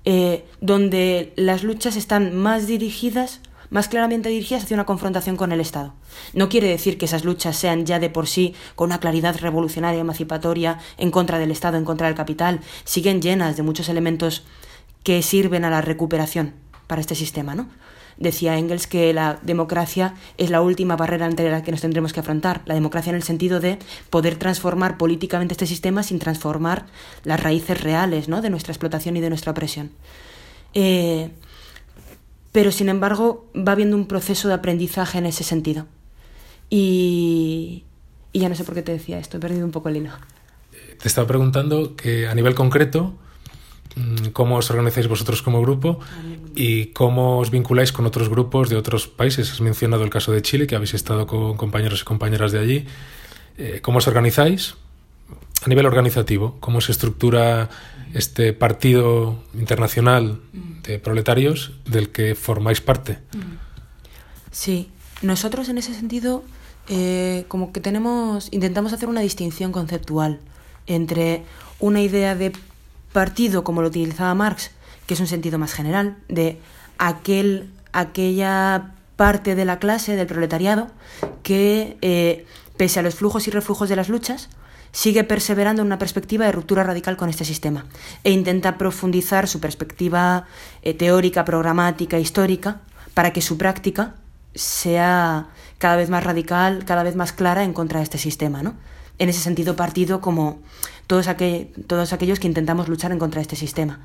eh, 0.05 0.45
donde 0.61 1.33
las 1.35 1.63
luchas 1.63 1.95
están 1.95 2.35
más 2.35 2.67
dirigidas, 2.67 3.41
más 3.69 3.87
claramente 3.87 4.29
dirigidas 4.29 4.63
hacia 4.63 4.75
una 4.75 4.85
confrontación 4.85 5.35
con 5.35 5.51
el 5.51 5.59
Estado. 5.59 5.93
No 6.33 6.47
quiere 6.47 6.67
decir 6.67 6.97
que 6.97 7.05
esas 7.05 7.25
luchas 7.25 7.55
sean 7.55 7.85
ya 7.85 7.99
de 7.99 8.09
por 8.09 8.27
sí 8.27 8.53
con 8.75 8.89
una 8.89 8.99
claridad 8.99 9.37
revolucionaria, 9.39 9.99
emancipatoria, 9.99 10.79
en 10.97 11.11
contra 11.11 11.39
del 11.39 11.51
Estado, 11.51 11.77
en 11.77 11.85
contra 11.85 12.07
del 12.07 12.15
capital. 12.15 12.61
Siguen 12.83 13.21
llenas 13.21 13.57
de 13.57 13.63
muchos 13.63 13.89
elementos 13.89 14.43
que 15.03 15.21
sirven 15.21 15.65
a 15.65 15.69
la 15.69 15.81
recuperación 15.81 16.53
para 16.87 17.01
este 17.01 17.15
sistema, 17.15 17.55
¿no? 17.55 17.67
Decía 18.17 18.57
Engels 18.57 18.87
que 18.87 19.13
la 19.13 19.39
democracia 19.41 20.13
es 20.37 20.49
la 20.49 20.61
última 20.61 20.95
barrera 20.95 21.25
ante 21.25 21.49
la 21.49 21.63
que 21.63 21.71
nos 21.71 21.81
tendremos 21.81 22.13
que 22.13 22.19
afrontar. 22.19 22.61
La 22.65 22.73
democracia 22.73 23.09
en 23.09 23.15
el 23.15 23.23
sentido 23.23 23.59
de 23.59 23.77
poder 24.09 24.35
transformar 24.35 24.97
políticamente 24.97 25.53
este 25.53 25.67
sistema 25.67 26.03
sin 26.03 26.19
transformar 26.19 26.85
las 27.23 27.41
raíces 27.41 27.81
reales 27.81 28.27
¿no? 28.27 28.41
de 28.41 28.49
nuestra 28.49 28.71
explotación 28.71 29.17
y 29.17 29.21
de 29.21 29.29
nuestra 29.29 29.51
opresión. 29.51 29.91
Eh, 30.73 31.29
pero 32.51 32.71
sin 32.71 32.89
embargo 32.89 33.49
va 33.55 33.73
habiendo 33.73 33.97
un 33.97 34.07
proceso 34.07 34.47
de 34.47 34.53
aprendizaje 34.53 35.17
en 35.17 35.25
ese 35.25 35.43
sentido. 35.43 35.87
Y, 36.69 37.83
y 38.31 38.39
ya 38.39 38.49
no 38.49 38.55
sé 38.55 38.63
por 38.63 38.75
qué 38.75 38.81
te 38.81 38.91
decía 38.91 39.19
esto, 39.19 39.37
he 39.37 39.39
perdido 39.39 39.65
un 39.65 39.71
poco 39.71 39.89
el 39.89 39.97
hilo. 39.97 40.11
Te 41.01 41.07
estaba 41.07 41.27
preguntando 41.27 41.95
que 41.95 42.27
a 42.27 42.35
nivel 42.35 42.55
concreto, 42.55 43.13
cómo 44.33 44.57
os 44.57 44.69
organizáis 44.69 45.07
vosotros 45.07 45.41
como 45.41 45.61
grupo 45.61 45.99
y 46.55 46.87
cómo 46.87 47.39
os 47.39 47.49
vinculáis 47.49 47.91
con 47.91 48.05
otros 48.05 48.29
grupos 48.29 48.69
de 48.69 48.75
otros 48.75 49.07
países. 49.07 49.51
Has 49.51 49.61
mencionado 49.61 50.03
el 50.03 50.09
caso 50.09 50.31
de 50.31 50.41
Chile, 50.41 50.67
que 50.67 50.75
habéis 50.75 50.93
estado 50.93 51.27
con 51.27 51.57
compañeros 51.57 52.01
y 52.01 52.05
compañeras 52.05 52.51
de 52.51 52.59
allí. 52.59 52.85
Eh, 53.57 53.79
¿Cómo 53.81 53.99
os 53.99 54.07
organizáis? 54.07 54.75
A 55.63 55.69
nivel 55.69 55.85
organizativo, 55.85 56.57
¿cómo 56.59 56.81
se 56.81 56.91
estructura 56.91 57.69
este 58.13 58.53
partido 58.53 59.39
internacional 59.53 60.39
de 60.83 60.99
proletarios 60.99 61.71
del 61.85 62.09
que 62.09 62.35
formáis 62.35 62.81
parte? 62.81 63.19
Sí, 64.51 64.89
nosotros 65.21 65.69
en 65.69 65.77
ese 65.77 65.93
sentido 65.93 66.43
eh, 66.87 67.45
como 67.47 67.71
que 67.71 67.79
tenemos, 67.79 68.49
intentamos 68.51 68.93
hacer 68.93 69.09
una 69.09 69.21
distinción 69.21 69.71
conceptual 69.71 70.39
entre 70.85 71.43
una 71.79 72.01
idea 72.01 72.35
de 72.35 72.51
partido 73.15 73.63
como 73.63 73.81
lo 73.81 73.87
utilizaba 73.87 74.35
Marx, 74.35 74.71
que 75.07 75.13
es 75.13 75.19
un 75.21 75.27
sentido 75.27 75.57
más 75.57 75.71
general, 75.71 76.17
de 76.27 76.59
aquel, 76.97 77.69
aquella 77.93 78.91
parte 79.15 79.55
de 79.55 79.63
la 79.63 79.79
clase, 79.79 80.17
del 80.17 80.27
proletariado, 80.27 80.89
que, 81.41 81.97
eh, 82.01 82.45
pese 82.75 82.99
a 82.99 83.03
los 83.03 83.15
flujos 83.15 83.47
y 83.47 83.51
reflujos 83.51 83.87
de 83.87 83.95
las 83.95 84.09
luchas, 84.09 84.49
sigue 84.91 85.23
perseverando 85.23 85.81
en 85.81 85.85
una 85.85 85.97
perspectiva 85.97 86.45
de 86.45 86.51
ruptura 86.51 86.83
radical 86.83 87.15
con 87.15 87.29
este 87.29 87.45
sistema 87.45 87.85
e 88.25 88.31
intenta 88.31 88.77
profundizar 88.77 89.47
su 89.47 89.61
perspectiva 89.61 90.45
eh, 90.81 90.93
teórica, 90.93 91.45
programática, 91.45 92.19
histórica, 92.19 92.81
para 93.13 93.31
que 93.31 93.41
su 93.41 93.57
práctica 93.57 94.15
sea 94.55 95.47
cada 95.77 95.95
vez 95.95 96.09
más 96.09 96.25
radical, 96.25 96.83
cada 96.83 97.03
vez 97.03 97.15
más 97.15 97.31
clara 97.31 97.63
en 97.63 97.71
contra 97.71 97.99
de 97.99 98.03
este 98.03 98.17
sistema. 98.17 98.61
¿no? 98.61 98.75
En 99.19 99.29
ese 99.29 99.39
sentido, 99.39 99.77
partido 99.77 100.19
como 100.19 100.59
todos, 101.07 101.27
aquellos 101.27 102.39
que 102.39 102.47
intentamos 102.47 102.87
luchar 102.87 103.11
en 103.11 103.19
contra 103.19 103.39
de 103.39 103.43
este 103.43 103.55
sistema. 103.55 103.99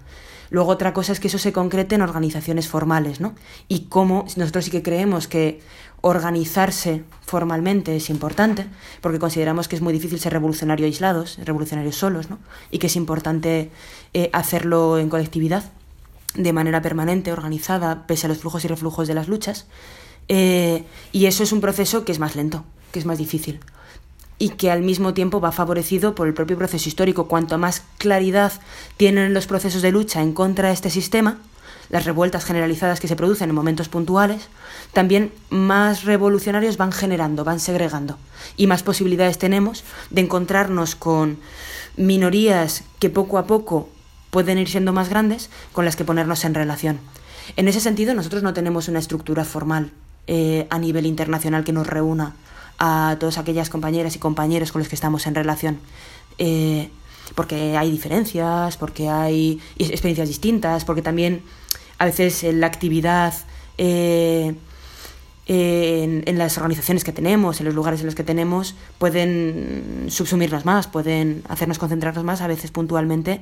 Luego 0.51 0.70
otra 0.70 0.92
cosa 0.92 1.12
es 1.12 1.20
que 1.20 1.28
eso 1.28 1.38
se 1.38 1.53
concrete 1.53 1.94
en 1.94 2.03
organizaciones 2.03 2.66
formales, 2.66 3.20
¿no? 3.20 3.34
Y 3.68 3.82
cómo 3.84 4.26
nosotros 4.36 4.64
sí 4.64 4.70
que 4.70 4.82
creemos 4.82 5.28
que 5.28 5.61
organizarse 6.01 7.05
formalmente 7.20 7.94
es 7.94 8.11
importante, 8.11 8.66
porque 9.01 9.20
consideramos 9.20 9.68
que 9.68 9.76
es 9.76 9.82
muy 9.82 9.92
difícil 9.92 10.18
ser 10.18 10.32
revolucionario 10.32 10.86
aislados, 10.86 11.38
revolucionarios 11.44 11.96
solos, 11.96 12.30
¿no? 12.30 12.38
Y 12.70 12.78
que 12.78 12.88
es 12.88 12.96
importante 12.96 13.70
eh, 14.12 14.28
hacerlo 14.32 14.98
en 14.98 15.09
colectividad, 15.09 15.70
de 16.34 16.53
manera 16.53 16.82
permanente, 16.82 17.32
organizada, 17.32 18.07
pese 18.07 18.26
a 18.26 18.28
los 18.28 18.38
flujos 18.38 18.64
y 18.64 18.68
reflujos 18.68 19.07
de 19.07 19.14
las 19.14 19.28
luchas. 19.28 19.66
Eh, 20.26 20.84
y 21.12 21.26
eso 21.26 21.44
es 21.44 21.53
un 21.53 21.61
proceso 21.61 22.05
que 22.05 22.12
es 22.12 22.18
más 22.18 22.34
lento, 22.34 22.64
que 22.92 22.98
es 22.98 23.07
más 23.07 23.18
difícil 23.18 23.61
y 24.41 24.49
que 24.49 24.70
al 24.70 24.82
mismo 24.82 25.12
tiempo 25.12 25.38
va 25.38 25.53
favorecido 25.53 26.14
por 26.14 26.26
el 26.26 26.32
propio 26.34 26.57
proceso 26.57 26.88
histórico. 26.88 27.28
Cuanto 27.28 27.59
más 27.59 27.84
claridad 27.99 28.53
tienen 28.97 29.34
los 29.34 29.47
procesos 29.47 29.82
de 29.82 29.93
lucha 29.93 30.22
en 30.22 30.32
contra 30.32 30.68
de 30.68 30.74
este 30.74 30.88
sistema, 30.88 31.38
las 31.91 32.07
revueltas 32.07 32.47
generalizadas 32.47 33.01
que 33.01 33.07
se 33.07 33.16
producen 33.16 33.51
en 33.51 33.55
momentos 33.55 33.91
puntuales, 33.91 34.49
también 34.95 35.30
más 35.51 36.05
revolucionarios 36.05 36.78
van 36.78 36.91
generando, 36.91 37.45
van 37.45 37.61
segregando 37.61 38.16
y 38.57 38.66
más 38.66 38.82
posibilidades 38.82 39.36
tenemos 39.36 39.84
de 40.09 40.22
encontrarnos 40.22 40.95
con 40.97 41.38
minorías 41.99 42.84
que 42.99 43.11
poco 43.11 43.36
a 43.36 43.47
poco 43.47 43.91
pueden 44.30 44.57
ir 44.57 44.70
siendo 44.70 44.95
más 44.95 45.11
grandes 45.11 45.51
con 45.72 45.84
las 45.84 45.97
que 45.97 46.05
ponernos 46.05 46.47
en 46.47 46.55
relación. 46.55 46.99
En 47.57 47.68
ese 47.68 47.80
sentido, 47.80 48.14
nosotros 48.14 48.43
no 48.43 48.55
tenemos 48.55 48.88
una 48.88 49.01
estructura 49.01 49.45
formal 49.45 49.91
eh, 50.26 50.66
a 50.70 50.78
nivel 50.78 51.05
internacional 51.05 51.62
que 51.62 51.72
nos 51.72 51.86
reúna 51.86 52.36
a 52.81 53.16
todas 53.20 53.39
aquellas 53.39 53.70
compañeras 53.70 54.16
y 54.16 54.18
compañeros 54.18 54.72
con 54.72 54.81
los 54.81 54.89
que 54.89 54.97
estamos 54.97 55.26
en 55.26 55.35
relación. 55.37 55.78
Eh, 56.39 56.91
porque 57.37 57.76
hay 57.76 57.91
diferencias, 57.91 58.76
porque 58.76 59.09
hay 59.09 59.61
experiencias 59.78 60.26
distintas, 60.26 60.85
porque 60.85 61.03
también 61.03 61.43
a 61.99 62.07
veces 62.07 62.43
la 62.43 62.66
actividad 62.66 63.35
eh, 63.78 64.55
en, 65.47 66.22
en, 66.26 66.38
las 66.38 66.57
organizaciones 66.59 67.05
que 67.05 67.12
tenemos, 67.12 67.61
en 67.61 67.66
los 67.66 67.74
lugares 67.74 68.01
en 68.01 68.07
los 68.07 68.14
que 68.14 68.24
tenemos, 68.24 68.74
pueden 68.99 70.07
subsumirnos 70.09 70.64
más, 70.64 70.86
pueden 70.86 71.43
hacernos 71.49 71.78
concentrarnos 71.78 72.24
más, 72.24 72.41
a 72.41 72.47
veces 72.47 72.70
puntualmente, 72.70 73.41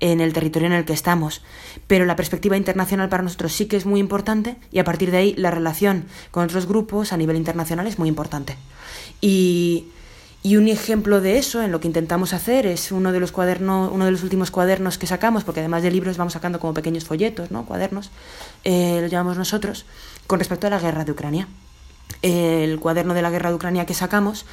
en 0.00 0.20
el 0.20 0.32
territorio 0.32 0.66
en 0.66 0.72
el 0.72 0.84
que 0.84 0.92
estamos. 0.92 1.42
Pero 1.86 2.06
la 2.06 2.16
perspectiva 2.16 2.56
internacional 2.56 3.08
para 3.08 3.22
nosotros 3.22 3.52
sí 3.52 3.66
que 3.66 3.76
es 3.76 3.86
muy 3.86 4.00
importante 4.00 4.56
y 4.72 4.78
a 4.78 4.84
partir 4.84 5.10
de 5.10 5.18
ahí 5.18 5.34
la 5.36 5.50
relación 5.50 6.06
con 6.30 6.44
otros 6.44 6.66
grupos 6.66 7.12
a 7.12 7.16
nivel 7.16 7.36
internacional 7.36 7.86
es 7.86 7.98
muy 7.98 8.08
importante. 8.08 8.56
Y, 9.20 9.88
y 10.42 10.56
un 10.56 10.68
ejemplo 10.68 11.20
de 11.20 11.36
eso, 11.36 11.62
en 11.62 11.70
lo 11.70 11.80
que 11.80 11.86
intentamos 11.86 12.32
hacer, 12.32 12.66
es 12.66 12.92
uno 12.92 13.12
de 13.12 13.20
los 13.20 13.30
cuadernos, 13.30 13.90
uno 13.92 14.06
de 14.06 14.10
los 14.10 14.22
últimos 14.22 14.50
cuadernos 14.50 14.96
que 14.96 15.06
sacamos, 15.06 15.44
porque 15.44 15.60
además 15.60 15.82
de 15.82 15.90
libros 15.90 16.16
vamos 16.16 16.32
sacando 16.32 16.58
como 16.58 16.72
pequeños 16.72 17.04
folletos, 17.04 17.50
¿no? 17.50 17.66
Cuadernos, 17.66 18.10
eh, 18.64 19.00
lo 19.02 19.06
llamamos 19.08 19.36
nosotros, 19.36 19.84
con 20.26 20.38
respecto 20.38 20.66
a 20.66 20.70
la 20.70 20.78
guerra 20.78 21.04
de 21.04 21.12
Ucrania. 21.12 21.48
el 22.22 22.80
cuaderno 22.80 23.14
de 23.14 23.22
la 23.22 23.30
guerra 23.30 23.50
de 23.50 23.56
Ucrania 23.56 23.86
que 23.86 23.94
sacamos 23.94 24.44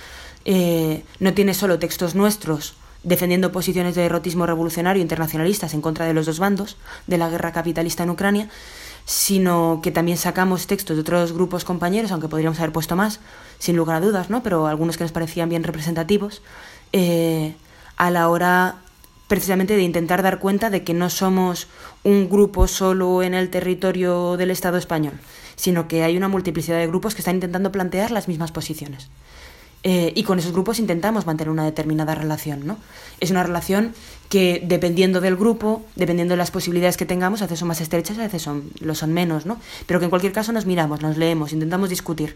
eh, 0.45 1.03
no 1.19 1.33
tiene 1.33 1.53
solo 1.53 1.79
textos 1.79 2.15
nuestros 2.15 2.75
defendiendo 3.03 3.51
posiciones 3.51 3.95
de 3.95 4.01
derrotismo 4.01 4.45
revolucionario 4.45 5.01
internacionalistas 5.01 5.73
en 5.73 5.81
contra 5.81 6.05
de 6.05 6.13
los 6.13 6.25
dos 6.25 6.39
bandos 6.39 6.77
de 7.07 7.17
la 7.17 7.29
guerra 7.29 7.51
capitalista 7.51 8.03
en 8.03 8.09
Ucrania, 8.09 8.49
sino 9.07 9.79
que 9.81 9.89
también 9.89 10.17
sacamos 10.17 10.67
textos 10.67 10.97
de 10.97 11.01
otros 11.01 11.31
grupos 11.31 11.63
compañeros, 11.63 12.11
aunque 12.11 12.27
podríamos 12.27 12.59
haber 12.59 12.73
puesto 12.73 12.97
más, 12.97 13.21
sin 13.57 13.77
lugar 13.77 13.95
a 13.95 14.05
dudas, 14.05 14.29
¿no? 14.29 14.43
pero 14.43 14.67
algunos 14.67 14.97
que 14.97 15.05
nos 15.05 15.13
parecían 15.13 15.47
bien 15.47 15.63
representativos, 15.63 16.41
eh, 16.91 17.55
a 17.95 18.11
la 18.11 18.27
hora 18.27 18.75
precisamente 19.29 19.77
de 19.77 19.83
intentar 19.83 20.23
dar 20.23 20.39
cuenta 20.39 20.69
de 20.69 20.83
que 20.83 20.93
no 20.93 21.09
somos 21.09 21.67
un 22.03 22.29
grupo 22.29 22.67
solo 22.67 23.23
en 23.23 23.33
el 23.33 23.49
territorio 23.49 24.35
del 24.35 24.51
Estado 24.51 24.77
español, 24.77 25.13
sino 25.55 25.87
que 25.87 26.03
hay 26.03 26.17
una 26.17 26.27
multiplicidad 26.27 26.77
de 26.77 26.87
grupos 26.87 27.15
que 27.15 27.21
están 27.21 27.35
intentando 27.35 27.71
plantear 27.71 28.11
las 28.11 28.27
mismas 28.27 28.51
posiciones. 28.51 29.07
Eh, 29.89 30.11
y 30.15 30.23
con 30.23 30.37
esos 30.37 30.51
grupos 30.51 30.79
intentamos 30.79 31.25
mantener 31.25 31.49
una 31.49 31.63
determinada 31.63 32.13
relación, 32.13 32.67
¿no? 32.67 32.77
Es 33.21 33.31
una 33.31 33.41
relación 33.41 33.93
que 34.27 34.61
dependiendo 34.61 35.21
del 35.21 35.37
grupo, 35.37 35.85
dependiendo 35.95 36.33
de 36.33 36.37
las 36.37 36.51
posibilidades 36.51 36.97
que 36.97 37.05
tengamos, 37.05 37.41
a 37.41 37.45
veces 37.45 37.59
son 37.59 37.69
más 37.69 37.79
estrechas, 37.79 38.17
a 38.17 38.23
veces 38.23 38.41
son, 38.41 38.69
lo 38.81 38.95
son 38.95 39.13
menos, 39.13 39.45
¿no? 39.45 39.61
Pero 39.85 39.99
que 39.99 40.03
en 40.03 40.09
cualquier 40.09 40.33
caso 40.33 40.51
nos 40.51 40.65
miramos, 40.65 41.01
nos 41.01 41.15
leemos, 41.15 41.53
intentamos 41.53 41.89
discutir. 41.89 42.35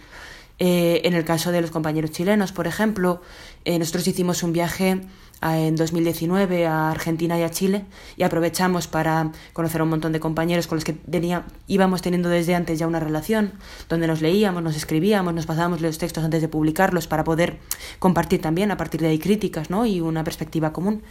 Eh, 0.63 1.01
en 1.07 1.15
el 1.15 1.25
caso 1.25 1.51
de 1.51 1.59
los 1.59 1.71
compañeros 1.71 2.11
chilenos, 2.11 2.51
por 2.51 2.67
ejemplo, 2.67 3.19
eh, 3.65 3.79
nosotros 3.79 4.07
hicimos 4.07 4.43
un 4.43 4.53
viaje 4.53 5.01
en 5.41 5.75
2019 5.75 6.67
a 6.67 6.91
Argentina 6.91 7.39
y 7.39 7.41
a 7.41 7.49
Chile 7.49 7.85
y 8.15 8.21
aprovechamos 8.21 8.85
para 8.85 9.31
conocer 9.53 9.81
a 9.81 9.85
un 9.85 9.89
montón 9.89 10.11
de 10.11 10.19
compañeros 10.19 10.67
con 10.67 10.75
los 10.75 10.83
que 10.83 10.93
tenía, 10.93 11.45
íbamos 11.65 12.03
teniendo 12.03 12.29
desde 12.29 12.53
antes 12.53 12.77
ya 12.77 12.85
una 12.85 12.99
relación, 12.99 13.53
donde 13.89 14.05
nos 14.05 14.21
leíamos, 14.21 14.61
nos 14.61 14.75
escribíamos, 14.75 15.33
nos 15.33 15.47
pasábamos 15.47 15.81
los 15.81 15.97
textos 15.97 16.23
antes 16.23 16.41
de 16.43 16.47
publicarlos 16.47 17.07
para 17.07 17.23
poder 17.23 17.57
compartir 17.97 18.39
también 18.39 18.69
a 18.69 18.77
partir 18.77 19.01
de 19.01 19.07
ahí 19.07 19.17
críticas 19.17 19.71
¿no? 19.71 19.87
y 19.87 19.99
una 19.99 20.23
perspectiva 20.23 20.71
común. 20.73 21.01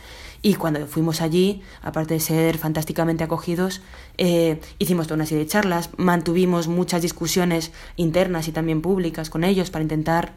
Y 0.43 0.55
cuando 0.55 0.87
fuimos 0.87 1.21
allí, 1.21 1.63
aparte 1.83 2.15
de 2.15 2.21
ser 2.21 2.57
fantásticamente 2.57 3.25
acogidos, 3.25 3.83
eh, 4.17 4.61
hicimos 4.79 5.07
toda 5.07 5.17
una 5.17 5.27
serie 5.27 5.45
de 5.45 5.51
charlas, 5.51 5.91
mantuvimos 5.99 6.67
muchas 6.67 7.03
discusiones 7.03 7.73
internas 7.97 8.49
y 8.49 8.53
también 8.53 8.81
públicas 8.81 9.29
con 9.29 9.45
ellos 9.45 9.71
para 9.71 9.83
intentar, 9.83 10.33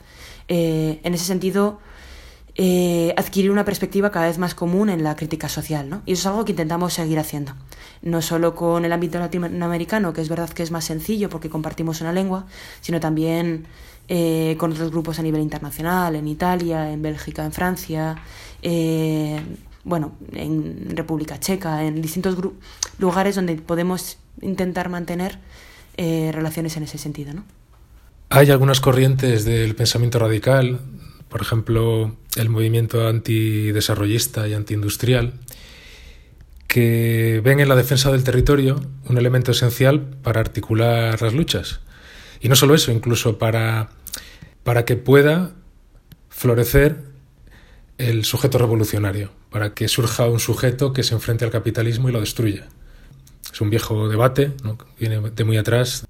eh, 0.49 0.99
en 1.03 1.13
ese 1.13 1.25
sentido, 1.25 1.79
eh, 2.55 3.15
adquirir 3.17 3.49
una 3.49 3.65
perspectiva 3.65 4.11
cada 4.11 4.27
vez 4.27 4.37
más 4.37 4.53
común 4.53 4.89
en 4.89 5.03
la 5.03 5.15
crítica 5.15 5.49
social. 5.49 5.89
¿no? 5.89 6.03
Y 6.05 6.13
eso 6.13 6.21
es 6.21 6.25
algo 6.27 6.45
que 6.45 6.51
intentamos 6.51 6.93
seguir 6.93 7.17
haciendo. 7.17 7.53
No 8.01 8.21
solo 8.21 8.53
con 8.53 8.85
el 8.85 8.91
ámbito 8.91 9.19
latinoamericano, 9.19 10.13
que 10.13 10.21
es 10.21 10.29
verdad 10.29 10.49
que 10.49 10.63
es 10.63 10.71
más 10.71 10.85
sencillo 10.85 11.29
porque 11.29 11.49
compartimos 11.49 12.01
una 12.01 12.13
lengua, 12.13 12.45
sino 12.81 12.99
también 12.99 13.65
eh, 14.07 14.55
con 14.59 14.71
otros 14.71 14.91
grupos 14.91 15.17
a 15.17 15.23
nivel 15.23 15.41
internacional, 15.41 16.15
en 16.15 16.27
Italia, 16.27 16.91
en 16.91 17.01
Bélgica, 17.01 17.43
en 17.45 17.53
Francia, 17.53 18.15
eh, 18.61 19.41
bueno, 19.83 20.13
en 20.31 20.95
República 20.95 21.39
Checa, 21.39 21.85
en 21.85 22.01
distintos 22.01 22.37
lugares 22.99 23.35
donde 23.35 23.55
podemos 23.55 24.17
intentar 24.41 24.89
mantener 24.89 25.39
relaciones 25.97 26.75
en 26.77 26.83
ese 26.83 26.97
sentido. 26.97 27.33
¿no? 27.33 27.43
Hay 28.29 28.49
algunas 28.49 28.81
corrientes 28.81 29.45
del 29.45 29.75
pensamiento 29.75 30.17
radical 30.17 30.79
por 31.33 31.41
ejemplo, 31.41 32.15
el 32.35 32.49
movimiento 32.49 33.07
antidesarrollista 33.07 34.47
y 34.47 34.53
antiindustrial, 34.53 35.33
que 36.67 37.41
ven 37.43 37.59
en 37.59 37.67
la 37.67 37.75
defensa 37.75 38.11
del 38.11 38.23
territorio 38.23 38.79
un 39.09 39.17
elemento 39.17 39.49
esencial 39.49 39.99
para 40.21 40.41
articular 40.41 41.19
las 41.23 41.33
luchas. 41.33 41.79
Y 42.39 42.49
no 42.49 42.55
solo 42.55 42.75
eso, 42.75 42.91
incluso 42.91 43.39
para, 43.39 43.89
para 44.63 44.85
que 44.85 44.95
pueda 44.95 45.53
florecer 46.29 47.01
el 47.97 48.25
sujeto 48.25 48.57
revolucionario, 48.57 49.31
para 49.49 49.73
que 49.73 49.87
surja 49.87 50.27
un 50.27 50.39
sujeto 50.39 50.93
que 50.93 51.03
se 51.03 51.13
enfrente 51.13 51.45
al 51.45 51.51
capitalismo 51.51 52.09
y 52.09 52.11
lo 52.11 52.19
destruya. 52.19 52.67
Es 53.51 53.61
un 53.61 53.69
viejo 53.69 54.09
debate, 54.09 54.51
¿no? 54.63 54.77
viene 54.99 55.19
de 55.19 55.43
muy 55.43 55.57
atrás. 55.57 56.07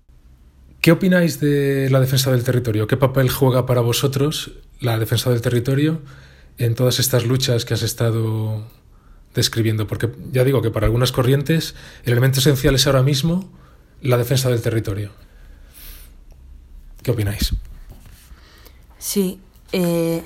¿Qué 0.82 0.92
opináis 0.92 1.40
de 1.40 1.90
la 1.90 2.00
defensa 2.00 2.32
del 2.32 2.44
territorio? 2.44 2.88
¿Qué 2.88 2.98
papel 2.98 3.30
juega 3.30 3.66
para 3.66 3.82
vosotros 3.82 4.52
la 4.80 4.98
defensa 4.98 5.30
del 5.30 5.42
territorio 5.42 6.02
en 6.58 6.76
todas 6.76 7.00
estas 7.00 7.26
luchas 7.26 7.66
que 7.66 7.74
has 7.74 7.84
estado 7.84 8.66
describiendo? 9.34 9.88
Porque 9.88 10.10
ya 10.32 10.44
digo 10.44 10.62
que 10.62 10.72
para 10.72 10.86
algunas 10.86 11.12
corrientes 11.12 11.76
el 12.06 12.14
elemento 12.14 12.40
esencial 12.40 12.76
es 12.76 12.88
ahora 12.88 13.04
mismo 13.04 13.50
la 14.02 14.18
defensa 14.18 14.50
del 14.50 14.62
territorio. 14.62 15.12
¿Qué 17.02 17.12
opináis? 17.12 17.54
Sí, 18.98 19.40
eh, 19.74 20.24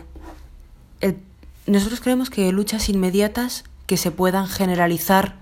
nosotros 1.67 1.99
creemos 2.01 2.29
que 2.29 2.51
luchas 2.51 2.89
inmediatas 2.89 3.63
que 3.85 3.97
se 3.97 4.11
puedan 4.11 4.47
generalizar 4.47 5.35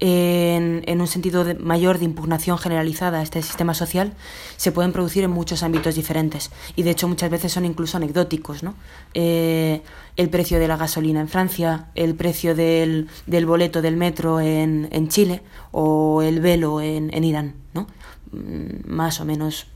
en, 0.00 1.00
un 1.00 1.06
sentido 1.06 1.46
mayor 1.60 1.98
de 1.98 2.04
impugnación 2.04 2.58
generalizada 2.58 3.20
a 3.20 3.22
este 3.22 3.40
sistema 3.42 3.74
social 3.74 4.12
se 4.56 4.72
pueden 4.72 4.92
producir 4.92 5.24
en 5.24 5.30
muchos 5.30 5.62
ámbitos 5.62 5.94
diferentes 5.94 6.50
y 6.76 6.82
de 6.82 6.90
hecho 6.90 7.08
muchas 7.08 7.30
veces 7.30 7.52
son 7.52 7.64
incluso 7.64 7.96
anecdóticos. 7.96 8.62
¿no? 8.62 8.74
Eh, 9.14 9.82
el 10.16 10.28
precio 10.30 10.58
de 10.58 10.68
la 10.68 10.76
gasolina 10.76 11.20
en 11.20 11.28
Francia, 11.28 11.86
el 11.94 12.14
precio 12.14 12.54
del, 12.54 13.08
del 13.26 13.46
boleto 13.46 13.82
del 13.82 13.96
metro 13.96 14.40
en, 14.40 14.88
en, 14.90 15.08
Chile 15.08 15.42
o 15.70 16.22
el 16.22 16.40
velo 16.40 16.80
en, 16.80 17.12
en 17.14 17.24
Irán, 17.24 17.54
¿no? 17.72 17.86
Mm, 18.32 18.92
más 18.92 19.20
o 19.20 19.24
menos 19.24 19.66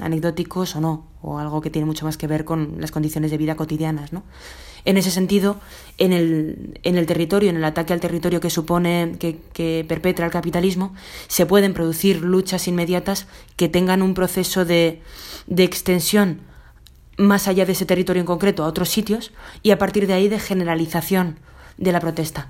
anecdóticos 0.00 0.76
o 0.76 0.80
no, 0.80 1.06
o 1.20 1.38
algo 1.38 1.60
que 1.60 1.70
tiene 1.70 1.86
mucho 1.86 2.04
más 2.04 2.16
que 2.16 2.26
ver 2.26 2.44
con 2.44 2.76
las 2.78 2.90
condiciones 2.90 3.30
de 3.30 3.38
vida 3.38 3.54
cotidianas. 3.56 4.12
¿no? 4.12 4.22
En 4.84 4.96
ese 4.96 5.10
sentido, 5.10 5.60
en 5.98 6.12
el, 6.12 6.80
en 6.82 6.96
el 6.96 7.06
territorio, 7.06 7.50
en 7.50 7.56
el 7.56 7.64
ataque 7.64 7.92
al 7.92 8.00
territorio 8.00 8.40
que 8.40 8.50
supone, 8.50 9.16
que, 9.18 9.84
perpetra 9.86 10.26
el 10.26 10.32
capitalismo, 10.32 10.94
se 11.28 11.46
pueden 11.46 11.72
producir 11.72 12.22
luchas 12.22 12.66
inmediatas 12.66 13.26
que 13.56 13.68
tengan 13.68 14.02
un 14.02 14.14
proceso 14.14 14.64
de, 14.64 15.00
de 15.46 15.64
extensión 15.64 16.40
más 17.16 17.46
allá 17.46 17.64
de 17.64 17.72
ese 17.72 17.86
territorio 17.86 18.20
en 18.20 18.26
concreto 18.26 18.64
a 18.64 18.66
otros 18.66 18.88
sitios 18.88 19.32
y 19.62 19.70
a 19.70 19.78
partir 19.78 20.06
de 20.06 20.14
ahí 20.14 20.28
de 20.28 20.40
generalización 20.40 21.38
de 21.76 21.92
la 21.92 22.00
protesta. 22.00 22.48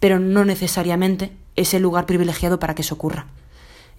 Pero 0.00 0.18
no 0.18 0.44
necesariamente 0.44 1.32
es 1.56 1.74
el 1.74 1.82
lugar 1.82 2.06
privilegiado 2.06 2.58
para 2.58 2.74
que 2.74 2.82
eso 2.82 2.94
ocurra. 2.94 3.26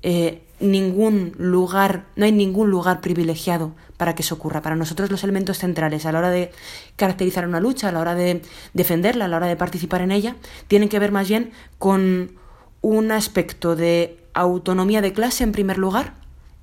Eh, 0.04 0.42
ningún 0.60 1.34
lugar, 1.38 2.06
no 2.16 2.26
hay 2.26 2.32
ningún 2.32 2.70
lugar 2.70 3.02
privilegiado 3.02 3.74
para 3.98 4.16
que 4.16 4.22
eso 4.22 4.36
ocurra. 4.36 4.62
Para 4.62 4.76
nosotros 4.76 5.12
los 5.12 5.24
elementos 5.24 5.58
centrales 5.58 6.06
a 6.06 6.12
la 6.12 6.20
hora 6.20 6.30
de 6.30 6.52
caracterizar 6.96 7.48
una 7.48 7.60
lucha, 7.60 7.90
a 7.90 7.92
la 7.92 8.00
hora 8.00 8.16
de 8.16 8.42
defenderla, 8.74 9.26
a 9.26 9.28
la 9.28 9.38
hora 9.38 9.48
de 9.48 9.56
participar 9.56 10.02
en 10.02 10.12
ella, 10.12 10.36
tienen 10.68 10.90
que 10.90 11.00
ver 11.00 11.12
más 11.12 11.28
bien 11.28 11.52
con 11.78 12.32
un 12.82 13.12
aspecto 13.12 13.76
de 13.76 14.18
autonomía 14.34 15.02
de 15.02 15.14
clase 15.14 15.44
en 15.44 15.52
primer 15.52 15.78
lugar. 15.78 16.14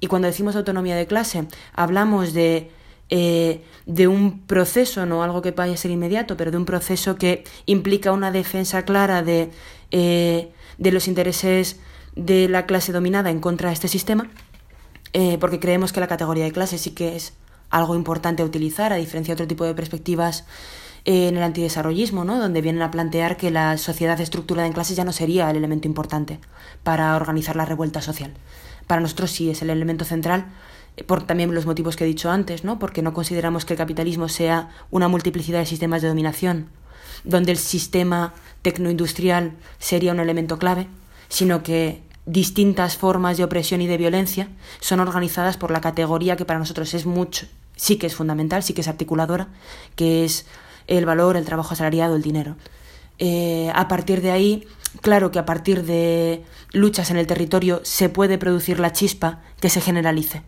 Y 0.00 0.06
cuando 0.06 0.26
decimos 0.26 0.56
autonomía 0.56 0.96
de 0.96 1.06
clase, 1.06 1.46
hablamos 1.74 2.32
de 2.32 2.70
eh, 3.14 3.60
de 3.84 4.08
un 4.08 4.46
proceso, 4.46 5.04
no 5.04 5.22
algo 5.22 5.42
que 5.42 5.50
vaya 5.50 5.74
a 5.74 5.76
ser 5.76 5.90
inmediato, 5.90 6.38
pero 6.38 6.50
de 6.50 6.56
un 6.56 6.64
proceso 6.64 7.16
que 7.16 7.44
implica 7.66 8.10
una 8.10 8.32
defensa 8.32 8.86
clara 8.86 9.22
de, 9.22 9.50
eh, 9.90 10.50
de 10.78 10.92
los 10.92 11.08
intereses 11.08 11.78
de 12.16 12.48
la 12.48 12.66
clase 12.66 12.92
dominada 12.92 13.30
en 13.30 13.40
contra 13.40 13.68
de 13.68 13.74
este 13.74 13.88
sistema, 13.88 14.28
eh, 15.12 15.38
porque 15.38 15.60
creemos 15.60 15.92
que 15.92 16.00
la 16.00 16.08
categoría 16.08 16.44
de 16.44 16.52
clase 16.52 16.78
sí 16.78 16.90
que 16.90 17.16
es 17.16 17.34
algo 17.70 17.94
importante 17.94 18.42
a 18.42 18.46
utilizar, 18.46 18.92
a 18.92 18.96
diferencia 18.96 19.32
de 19.32 19.42
otro 19.42 19.48
tipo 19.48 19.64
de 19.64 19.74
perspectivas 19.74 20.44
en 21.04 21.36
el 21.36 21.42
antidesarrollismo, 21.42 22.24
¿no? 22.24 22.38
donde 22.38 22.60
vienen 22.60 22.82
a 22.82 22.90
plantear 22.90 23.36
que 23.36 23.50
la 23.50 23.76
sociedad 23.76 24.20
estructurada 24.20 24.66
en 24.66 24.72
clases 24.72 24.96
ya 24.96 25.04
no 25.04 25.12
sería 25.12 25.50
el 25.50 25.56
elemento 25.56 25.88
importante 25.88 26.38
para 26.84 27.16
organizar 27.16 27.56
la 27.56 27.64
revuelta 27.64 28.00
social. 28.00 28.32
Para 28.86 29.00
nosotros 29.00 29.30
sí 29.30 29.50
es 29.50 29.62
el 29.62 29.70
elemento 29.70 30.04
central, 30.04 30.46
por 31.06 31.24
también 31.24 31.54
los 31.54 31.66
motivos 31.66 31.96
que 31.96 32.04
he 32.04 32.06
dicho 32.06 32.30
antes, 32.30 32.62
¿no? 32.64 32.78
porque 32.78 33.02
no 33.02 33.14
consideramos 33.14 33.64
que 33.64 33.74
el 33.74 33.78
capitalismo 33.78 34.28
sea 34.28 34.70
una 34.90 35.08
multiplicidad 35.08 35.60
de 35.60 35.66
sistemas 35.66 36.02
de 36.02 36.08
dominación, 36.08 36.68
donde 37.24 37.52
el 37.52 37.58
sistema 37.58 38.34
tecnoindustrial 38.62 39.52
sería 39.78 40.12
un 40.12 40.20
elemento 40.20 40.58
clave, 40.58 40.88
sino 41.32 41.62
que 41.62 42.02
distintas 42.26 42.98
formas 42.98 43.38
de 43.38 43.44
opresión 43.44 43.80
y 43.80 43.86
de 43.86 43.96
violencia 43.96 44.48
son 44.80 45.00
organizadas 45.00 45.56
por 45.56 45.70
la 45.70 45.80
categoría 45.80 46.36
que 46.36 46.44
para 46.44 46.58
nosotros 46.58 46.92
es 46.92 47.06
mucho, 47.06 47.46
sí 47.74 47.96
que 47.96 48.06
es 48.06 48.14
fundamental, 48.14 48.62
sí 48.62 48.74
que 48.74 48.82
es 48.82 48.88
articuladora, 48.88 49.48
que 49.96 50.26
es 50.26 50.44
el 50.88 51.06
valor, 51.06 51.38
el 51.38 51.46
trabajo 51.46 51.72
asalariado, 51.72 52.16
el 52.16 52.22
dinero. 52.22 52.56
Eh, 53.18 53.72
a 53.74 53.88
partir 53.88 54.20
de 54.20 54.30
ahí, 54.30 54.68
claro 55.00 55.30
que 55.30 55.38
a 55.38 55.46
partir 55.46 55.84
de 55.84 56.44
luchas 56.72 57.10
en 57.10 57.16
el 57.16 57.26
territorio 57.26 57.80
se 57.82 58.10
puede 58.10 58.36
producir 58.36 58.78
la 58.78 58.92
chispa 58.92 59.40
que 59.58 59.70
se 59.70 59.80
generalice. 59.80 60.42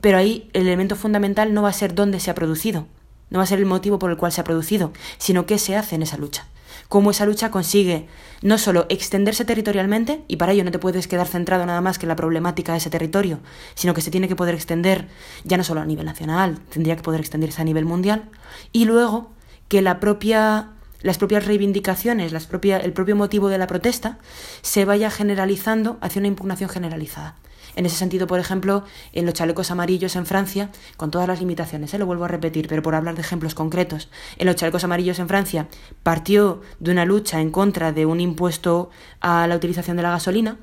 Pero 0.00 0.16
ahí 0.16 0.48
el 0.54 0.62
elemento 0.62 0.96
fundamental 0.96 1.52
no 1.52 1.60
va 1.60 1.68
a 1.68 1.74
ser 1.74 1.94
dónde 1.94 2.18
se 2.18 2.30
ha 2.30 2.34
producido, 2.34 2.86
no 3.28 3.40
va 3.40 3.42
a 3.42 3.46
ser 3.46 3.58
el 3.58 3.66
motivo 3.66 3.98
por 3.98 4.10
el 4.10 4.16
cual 4.16 4.32
se 4.32 4.40
ha 4.40 4.44
producido, 4.44 4.94
sino 5.18 5.44
qué 5.44 5.58
se 5.58 5.76
hace 5.76 5.96
en 5.96 6.02
esa 6.02 6.16
lucha. 6.16 6.46
Cómo 6.90 7.12
esa 7.12 7.24
lucha 7.24 7.52
consigue 7.52 8.08
no 8.42 8.58
solo 8.58 8.86
extenderse 8.88 9.44
territorialmente, 9.44 10.24
y 10.26 10.38
para 10.38 10.50
ello 10.50 10.64
no 10.64 10.72
te 10.72 10.80
puedes 10.80 11.06
quedar 11.06 11.28
centrado 11.28 11.64
nada 11.64 11.80
más 11.80 12.00
que 12.00 12.06
en 12.06 12.08
la 12.08 12.16
problemática 12.16 12.72
de 12.72 12.78
ese 12.78 12.90
territorio, 12.90 13.38
sino 13.76 13.94
que 13.94 14.00
se 14.00 14.10
tiene 14.10 14.26
que 14.26 14.34
poder 14.34 14.56
extender 14.56 15.06
ya 15.44 15.56
no 15.56 15.62
solo 15.62 15.82
a 15.82 15.86
nivel 15.86 16.04
nacional, 16.04 16.58
tendría 16.68 16.96
que 16.96 17.02
poder 17.02 17.20
extenderse 17.20 17.62
a 17.62 17.64
nivel 17.64 17.84
mundial, 17.84 18.28
y 18.72 18.86
luego 18.86 19.30
que 19.68 19.82
la 19.82 20.00
propia 20.00 20.70
las 21.02 21.16
propias 21.16 21.46
reivindicaciones, 21.46 22.32
las 22.32 22.48
el 22.50 22.92
propio 22.92 23.14
motivo 23.14 23.48
de 23.48 23.58
la 23.58 23.68
protesta, 23.68 24.18
se 24.60 24.84
vaya 24.84 25.12
generalizando 25.12 25.96
hacia 26.00 26.18
una 26.18 26.28
impugnación 26.28 26.68
generalizada. 26.70 27.36
En 27.76 27.86
ese 27.86 27.96
sentido, 27.96 28.26
por 28.26 28.40
ejemplo, 28.40 28.84
en 29.12 29.26
los 29.26 29.34
chalecos 29.34 29.70
amarillos 29.70 30.16
en 30.16 30.26
Francia, 30.26 30.70
con 30.96 31.10
todas 31.10 31.28
las 31.28 31.40
limitaciones, 31.40 31.92
¿eh? 31.94 31.98
lo 31.98 32.06
vuelvo 32.06 32.24
a 32.24 32.28
repetir, 32.28 32.68
pero 32.68 32.82
por 32.82 32.94
hablar 32.94 33.14
de 33.14 33.22
ejemplos 33.22 33.54
concretos, 33.54 34.08
en 34.38 34.46
los 34.46 34.56
chalecos 34.56 34.84
amarillos 34.84 35.18
en 35.18 35.28
Francia 35.28 35.68
partió 36.02 36.60
de 36.78 36.90
una 36.90 37.04
lucha 37.04 37.40
en 37.40 37.50
contra 37.50 37.92
de 37.92 38.06
un 38.06 38.20
impuesto 38.20 38.90
a 39.20 39.46
la 39.46 39.56
utilización 39.56 39.96
de 39.96 40.02
la 40.02 40.10
gasolina, 40.10 40.58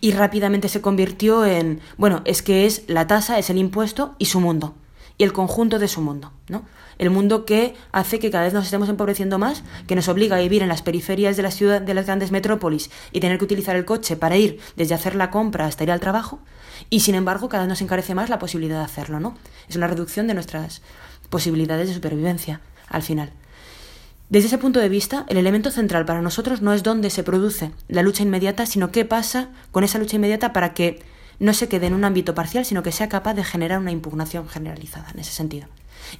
y 0.00 0.12
rápidamente 0.12 0.68
se 0.68 0.82
convirtió 0.82 1.44
en, 1.46 1.80
bueno, 1.96 2.20
es 2.24 2.42
que 2.42 2.66
es 2.66 2.84
la 2.88 3.06
tasa, 3.06 3.38
es 3.38 3.48
el 3.50 3.56
impuesto 3.56 4.14
y 4.18 4.26
su 4.26 4.40
mundo, 4.40 4.74
y 5.18 5.24
el 5.24 5.32
conjunto 5.32 5.78
de 5.78 5.88
su 5.88 6.00
mundo, 6.00 6.32
¿no? 6.48 6.64
el 6.98 7.10
mundo 7.10 7.44
que 7.44 7.74
hace 7.90 8.18
que 8.18 8.30
cada 8.30 8.44
vez 8.44 8.52
nos 8.52 8.64
estemos 8.64 8.88
empobreciendo 8.88 9.38
más, 9.38 9.62
que 9.86 9.96
nos 9.96 10.08
obliga 10.08 10.36
a 10.36 10.40
vivir 10.40 10.62
en 10.62 10.68
las 10.68 10.82
periferias 10.82 11.36
de 11.36 11.42
la 11.42 11.50
ciudad, 11.50 11.80
de 11.80 11.94
las 11.94 12.06
grandes 12.06 12.30
metrópolis 12.30 12.90
y 13.12 13.20
tener 13.20 13.38
que 13.38 13.44
utilizar 13.44 13.76
el 13.76 13.84
coche 13.84 14.16
para 14.16 14.36
ir 14.36 14.60
desde 14.76 14.94
hacer 14.94 15.14
la 15.14 15.30
compra 15.30 15.66
hasta 15.66 15.84
ir 15.84 15.90
al 15.90 16.00
trabajo, 16.00 16.40
y 16.90 17.00
sin 17.00 17.14
embargo 17.14 17.48
cada 17.48 17.64
vez 17.64 17.68
nos 17.68 17.82
encarece 17.82 18.14
más 18.14 18.30
la 18.30 18.38
posibilidad 18.38 18.78
de 18.78 18.84
hacerlo, 18.84 19.20
¿no? 19.20 19.36
Es 19.68 19.76
una 19.76 19.86
reducción 19.86 20.26
de 20.26 20.34
nuestras 20.34 20.82
posibilidades 21.30 21.88
de 21.88 21.94
supervivencia 21.94 22.60
al 22.88 23.02
final. 23.02 23.32
Desde 24.28 24.46
ese 24.46 24.58
punto 24.58 24.80
de 24.80 24.88
vista, 24.88 25.26
el 25.28 25.36
elemento 25.36 25.70
central 25.70 26.06
para 26.06 26.22
nosotros 26.22 26.62
no 26.62 26.72
es 26.72 26.82
dónde 26.82 27.10
se 27.10 27.22
produce 27.22 27.70
la 27.88 28.02
lucha 28.02 28.22
inmediata, 28.22 28.64
sino 28.64 28.90
qué 28.90 29.04
pasa 29.04 29.48
con 29.72 29.84
esa 29.84 29.98
lucha 29.98 30.16
inmediata 30.16 30.52
para 30.54 30.72
que 30.72 31.02
no 31.38 31.54
se 31.54 31.68
quede 31.68 31.86
en 31.86 31.94
un 31.94 32.04
ámbito 32.04 32.34
parcial, 32.34 32.64
sino 32.64 32.82
que 32.82 32.92
sea 32.92 33.08
capaz 33.08 33.34
de 33.34 33.44
generar 33.44 33.78
una 33.78 33.92
impugnación 33.92 34.48
generalizada 34.48 35.08
en 35.12 35.20
ese 35.20 35.32
sentido. 35.32 35.68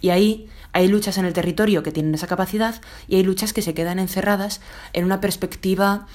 Y 0.00 0.10
ahí 0.10 0.48
hay 0.72 0.88
luchas 0.88 1.18
en 1.18 1.24
el 1.24 1.32
territorio 1.32 1.82
que 1.82 1.92
tienen 1.92 2.14
esa 2.14 2.26
capacidad 2.26 2.80
y 3.08 3.16
hay 3.16 3.22
luchas 3.22 3.52
que 3.52 3.62
se 3.62 3.74
quedan 3.74 3.98
encerradas 3.98 4.60
en 4.92 5.04
una 5.04 5.20
perspectiva 5.20 6.06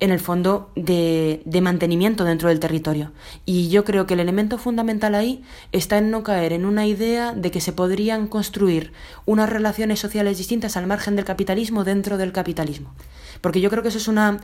en 0.00 0.10
el 0.10 0.18
fondo 0.18 0.72
de, 0.74 1.40
de, 1.44 1.60
mantenimiento 1.60 2.24
dentro 2.24 2.48
del 2.48 2.58
territorio. 2.58 3.12
Y 3.46 3.68
yo 3.68 3.84
creo 3.84 4.06
que 4.06 4.14
el 4.14 4.20
elemento 4.20 4.58
fundamental 4.58 5.14
ahí 5.14 5.44
está 5.72 5.98
en 5.98 6.10
no 6.10 6.24
caer 6.24 6.52
en 6.52 6.64
una 6.64 6.86
idea 6.86 7.32
de 7.32 7.50
que 7.50 7.60
se 7.60 7.72
podrían 7.72 8.26
construir 8.26 8.92
unas 9.24 9.48
relaciones 9.48 10.00
sociales 10.00 10.38
distintas 10.38 10.76
al 10.76 10.86
margen 10.86 11.14
del 11.16 11.24
capitalismo 11.24 11.84
dentro 11.84 12.18
del 12.18 12.32
capitalismo. 12.32 12.92
Porque 13.40 13.60
yo 13.60 13.70
creo 13.70 13.82
que 13.82 13.90
eso 13.90 13.98
es 13.98 14.08
una... 14.08 14.40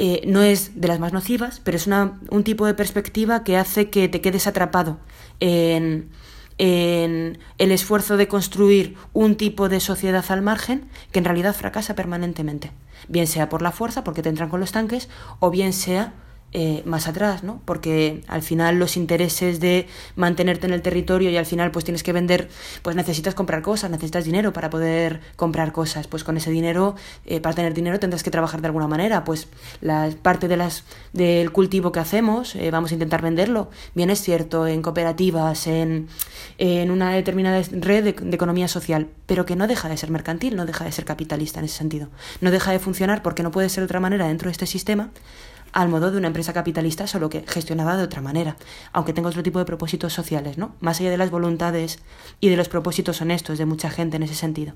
Eh, 0.00 0.22
no 0.26 0.42
es 0.42 0.80
de 0.80 0.88
las 0.88 1.00
más 1.00 1.12
nocivas, 1.12 1.60
pero 1.64 1.76
es 1.76 1.86
una, 1.86 2.20
un 2.30 2.44
tipo 2.44 2.66
de 2.66 2.74
perspectiva 2.74 3.42
que 3.42 3.56
hace 3.56 3.90
que 3.90 4.08
te 4.08 4.20
quedes 4.20 4.46
atrapado 4.46 4.98
en 5.40 6.10
en 6.58 7.38
el 7.58 7.72
esfuerzo 7.72 8.16
de 8.16 8.28
construir 8.28 8.96
un 9.12 9.36
tipo 9.36 9.68
de 9.68 9.80
sociedad 9.80 10.24
al 10.28 10.42
margen 10.42 10.88
que 11.12 11.20
en 11.20 11.24
realidad 11.24 11.54
fracasa 11.54 11.94
permanentemente, 11.94 12.72
bien 13.08 13.28
sea 13.28 13.48
por 13.48 13.62
la 13.62 13.70
fuerza, 13.70 14.02
porque 14.04 14.22
te 14.22 14.28
entran 14.28 14.48
con 14.48 14.60
los 14.60 14.72
tanques, 14.72 15.08
o 15.38 15.50
bien 15.50 15.72
sea 15.72 16.14
eh, 16.52 16.82
más 16.86 17.08
atrás, 17.08 17.44
¿no? 17.44 17.60
Porque 17.66 18.22
al 18.26 18.42
final 18.42 18.78
los 18.78 18.96
intereses 18.96 19.60
de 19.60 19.86
mantenerte 20.16 20.66
en 20.66 20.72
el 20.72 20.80
territorio 20.80 21.28
y 21.28 21.36
al 21.36 21.44
final 21.44 21.70
pues 21.70 21.84
tienes 21.84 22.02
que 22.02 22.14
vender, 22.14 22.48
pues 22.80 22.96
necesitas 22.96 23.34
comprar 23.34 23.60
cosas, 23.60 23.90
necesitas 23.90 24.24
dinero 24.24 24.54
para 24.54 24.70
poder 24.70 25.20
comprar 25.36 25.72
cosas. 25.72 26.06
Pues 26.06 26.24
con 26.24 26.38
ese 26.38 26.50
dinero, 26.50 26.96
eh, 27.26 27.40
para 27.40 27.54
tener 27.54 27.74
dinero 27.74 28.00
tendrás 28.00 28.22
que 28.22 28.30
trabajar 28.30 28.62
de 28.62 28.68
alguna 28.68 28.88
manera. 28.88 29.24
Pues 29.24 29.48
la 29.82 30.10
parte 30.22 30.48
de 30.48 30.56
las 30.56 30.84
del 31.12 31.52
cultivo 31.52 31.92
que 31.92 32.00
hacemos, 32.00 32.54
eh, 32.56 32.70
vamos 32.70 32.92
a 32.92 32.94
intentar 32.94 33.20
venderlo. 33.20 33.70
Bien 33.94 34.08
es 34.08 34.22
cierto, 34.22 34.66
en 34.66 34.80
cooperativas, 34.80 35.66
en, 35.66 36.08
en 36.56 36.90
una 36.90 37.12
determinada 37.12 37.60
red 37.72 38.04
de, 38.04 38.12
de 38.14 38.34
economía 38.34 38.68
social, 38.68 39.08
pero 39.26 39.44
que 39.44 39.54
no 39.54 39.66
deja 39.66 39.90
de 39.90 39.98
ser 39.98 40.10
mercantil, 40.10 40.56
no 40.56 40.64
deja 40.64 40.86
de 40.86 40.92
ser 40.92 41.04
capitalista 41.04 41.58
en 41.58 41.66
ese 41.66 41.76
sentido. 41.76 42.08
No 42.40 42.50
deja 42.50 42.72
de 42.72 42.78
funcionar 42.78 43.22
porque 43.22 43.42
no 43.42 43.50
puede 43.50 43.68
ser 43.68 43.82
de 43.82 43.86
otra 43.86 44.00
manera 44.00 44.28
dentro 44.28 44.48
de 44.48 44.52
este 44.52 44.64
sistema 44.66 45.10
al 45.72 45.88
modo 45.88 46.10
de 46.10 46.18
una 46.18 46.28
empresa 46.28 46.52
capitalista, 46.52 47.06
solo 47.06 47.28
que 47.28 47.44
gestionada 47.46 47.96
de 47.96 48.04
otra 48.04 48.20
manera, 48.20 48.56
aunque 48.92 49.12
tenga 49.12 49.28
otro 49.28 49.42
tipo 49.42 49.58
de 49.58 49.64
propósitos 49.64 50.12
sociales, 50.12 50.58
¿no? 50.58 50.74
Más 50.80 51.00
allá 51.00 51.10
de 51.10 51.18
las 51.18 51.30
voluntades 51.30 51.98
y 52.40 52.48
de 52.48 52.56
los 52.56 52.68
propósitos 52.68 53.20
honestos 53.20 53.58
de 53.58 53.66
mucha 53.66 53.90
gente 53.90 54.16
en 54.16 54.22
ese 54.22 54.34
sentido. 54.34 54.74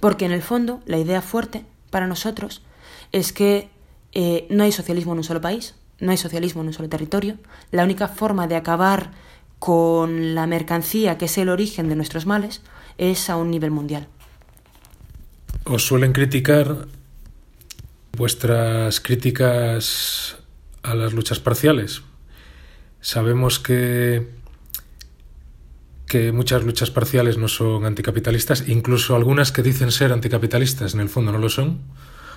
Porque 0.00 0.24
en 0.24 0.32
el 0.32 0.42
fondo, 0.42 0.80
la 0.86 0.98
idea 0.98 1.22
fuerte 1.22 1.64
para 1.90 2.06
nosotros 2.06 2.62
es 3.12 3.32
que 3.32 3.68
eh, 4.12 4.46
no 4.50 4.64
hay 4.64 4.72
socialismo 4.72 5.12
en 5.12 5.18
un 5.18 5.24
solo 5.24 5.40
país, 5.40 5.74
no 6.00 6.10
hay 6.10 6.16
socialismo 6.16 6.62
en 6.62 6.68
un 6.68 6.72
solo 6.72 6.88
territorio. 6.88 7.36
La 7.70 7.84
única 7.84 8.08
forma 8.08 8.46
de 8.46 8.56
acabar 8.56 9.12
con 9.58 10.34
la 10.34 10.46
mercancía, 10.46 11.18
que 11.18 11.26
es 11.26 11.38
el 11.38 11.48
origen 11.48 11.88
de 11.88 11.96
nuestros 11.96 12.26
males, 12.26 12.62
es 12.98 13.30
a 13.30 13.36
un 13.36 13.50
nivel 13.50 13.70
mundial. 13.70 14.08
Os 15.64 15.86
suelen 15.86 16.12
criticar 16.12 16.88
vuestras 18.22 19.00
críticas 19.00 20.36
a 20.84 20.94
las 20.94 21.12
luchas 21.12 21.40
parciales. 21.40 22.02
Sabemos 23.00 23.58
que, 23.58 24.28
que 26.06 26.30
muchas 26.30 26.62
luchas 26.62 26.92
parciales 26.92 27.36
no 27.36 27.48
son 27.48 27.84
anticapitalistas, 27.84 28.68
incluso 28.68 29.16
algunas 29.16 29.50
que 29.50 29.64
dicen 29.64 29.90
ser 29.90 30.12
anticapitalistas 30.12 30.94
en 30.94 31.00
el 31.00 31.08
fondo 31.08 31.32
no 31.32 31.38
lo 31.38 31.48
son, 31.48 31.80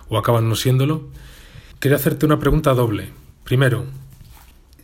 o 0.09 0.17
acaban 0.17 0.49
no 0.49 0.55
siéndolo. 0.55 1.07
Quería 1.79 1.97
hacerte 1.97 2.25
una 2.25 2.39
pregunta 2.39 2.73
doble. 2.73 3.11
Primero, 3.43 3.85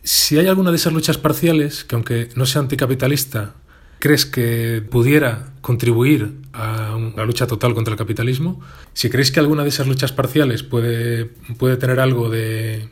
si 0.04 0.38
hay 0.38 0.46
alguna 0.46 0.70
de 0.70 0.76
esas 0.76 0.92
luchas 0.92 1.18
parciales 1.18 1.82
que 1.82 1.96
aunque 1.96 2.28
no 2.36 2.46
sea 2.46 2.60
anticapitalista, 2.60 3.56
crees 3.98 4.24
que 4.24 4.86
pudiera 4.88 5.52
contribuir 5.62 6.41
a 6.52 6.96
una 6.96 7.24
lucha 7.24 7.46
total 7.46 7.74
contra 7.74 7.92
el 7.92 7.98
capitalismo, 7.98 8.60
si 8.92 9.08
creéis 9.08 9.32
que 9.32 9.40
alguna 9.40 9.62
de 9.62 9.70
esas 9.70 9.86
luchas 9.86 10.12
parciales 10.12 10.62
puede, 10.62 11.26
puede 11.58 11.76
tener 11.76 12.00
algo 12.00 12.28
de, 12.28 12.88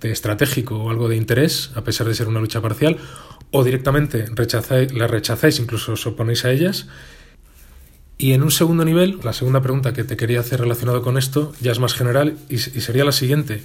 de 0.00 0.12
estratégico 0.12 0.76
o 0.76 0.90
algo 0.90 1.08
de 1.08 1.16
interés, 1.16 1.70
a 1.74 1.84
pesar 1.84 2.06
de 2.06 2.14
ser 2.14 2.28
una 2.28 2.40
lucha 2.40 2.60
parcial, 2.60 2.98
o 3.50 3.64
directamente 3.64 4.26
rechazáis, 4.34 4.92
las 4.92 5.10
rechazáis, 5.10 5.58
incluso 5.58 5.92
os 5.92 6.06
oponéis 6.06 6.44
a 6.44 6.50
ellas. 6.50 6.86
Y 8.18 8.32
en 8.32 8.42
un 8.42 8.50
segundo 8.50 8.84
nivel, 8.84 9.18
la 9.22 9.32
segunda 9.32 9.60
pregunta 9.60 9.92
que 9.92 10.04
te 10.04 10.16
quería 10.16 10.40
hacer 10.40 10.60
relacionado 10.60 11.02
con 11.02 11.18
esto 11.18 11.52
ya 11.60 11.72
es 11.72 11.78
más 11.78 11.94
general 11.94 12.36
y, 12.48 12.58
sería 12.58 13.04
la 13.04 13.12
siguiente. 13.12 13.62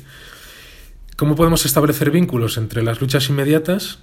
¿Cómo 1.16 1.36
podemos 1.36 1.66
establecer 1.66 2.12
vínculos 2.12 2.58
entre 2.58 2.84
las 2.84 3.00
luchas 3.00 3.30
inmediatas 3.30 4.00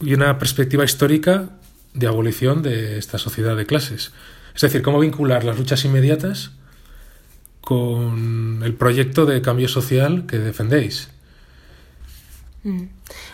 y 0.00 0.14
una 0.14 0.38
perspectiva 0.38 0.84
histórica 0.84 1.50
de 1.94 2.06
abolición 2.06 2.62
de 2.62 2.98
esta 2.98 3.18
sociedad 3.18 3.56
de 3.56 3.66
clases? 3.66 4.12
Es 4.54 4.62
decir, 4.62 4.82
¿cómo 4.82 5.00
vincular 5.00 5.44
las 5.44 5.58
luchas 5.58 5.84
inmediatas 5.84 6.50
con 7.60 8.62
el 8.64 8.74
proyecto 8.74 9.26
de 9.26 9.42
cambio 9.42 9.68
social 9.68 10.26
que 10.26 10.38
defendéis? 10.38 11.08
Mm. 12.64 12.84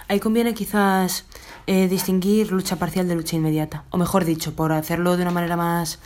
Ahí 0.09 0.21
conviene 0.21 0.55
quizás 0.55 1.25
eh, 1.67 1.89
distinguir 1.89 2.53
lucha 2.53 2.77
parcial 2.77 3.09
de 3.09 3.15
lucha 3.15 3.37
inmediata, 3.37 3.85
o 3.91 3.97
mejor 3.97 4.25
dicho, 4.25 4.55
por 4.55 4.73
hacerlo 4.73 5.17
de 5.17 5.23
una 5.23 5.31
manera 5.31 5.57
más, 5.57 5.99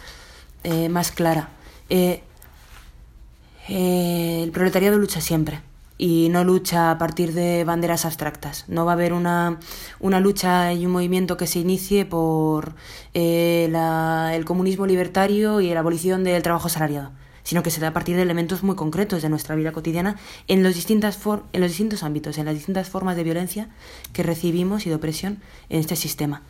eh, 0.64 0.88
más 0.88 1.10
clara. 1.10 1.50
Eh, 1.90 2.22
el 3.68 4.50
proletariado 4.50 4.98
lucha 4.98 5.20
siempre 5.20 5.60
y 5.98 6.28
no 6.30 6.44
lucha 6.44 6.92
a 6.92 6.98
partir 6.98 7.34
de 7.34 7.64
banderas 7.64 8.04
abstractas. 8.04 8.64
No 8.68 8.84
va 8.86 8.92
a 8.92 8.94
haber 8.94 9.12
una, 9.12 9.58
una 10.00 10.20
lucha 10.20 10.72
y 10.72 10.86
un 10.86 10.92
movimiento 10.92 11.36
que 11.36 11.48
se 11.48 11.58
inicie 11.58 12.06
por 12.06 12.74
el 13.12 14.44
comunismo 14.46 14.86
libertario 14.86 15.60
y 15.60 15.74
la 15.74 15.80
abolición 15.80 16.24
del 16.24 16.42
trabajo 16.42 16.68
salariado 16.68 17.10
sino 17.48 17.62
que 17.62 17.70
se 17.70 17.80
da 17.80 17.88
a 17.88 17.92
partir 17.94 18.14
de 18.14 18.20
elementos 18.20 18.62
muy 18.62 18.76
concretos 18.76 19.22
de 19.22 19.30
nuestra 19.30 19.54
vida 19.54 19.72
cotidiana 19.72 20.16
en 20.48 20.62
los, 20.62 20.74
distintas 20.74 21.18
en 21.54 21.62
los 21.62 21.70
distintos 21.70 22.02
ámbitos, 22.02 22.36
en 22.36 22.44
las 22.44 22.54
distintas 22.54 22.90
formas 22.90 23.16
de 23.16 23.24
violencia 23.24 23.70
que 24.12 24.22
recibimos 24.22 24.84
y 24.84 24.90
de 24.90 24.96
opresión 24.96 25.40
en 25.70 25.80
este 25.80 25.96
sistema. 25.96 26.42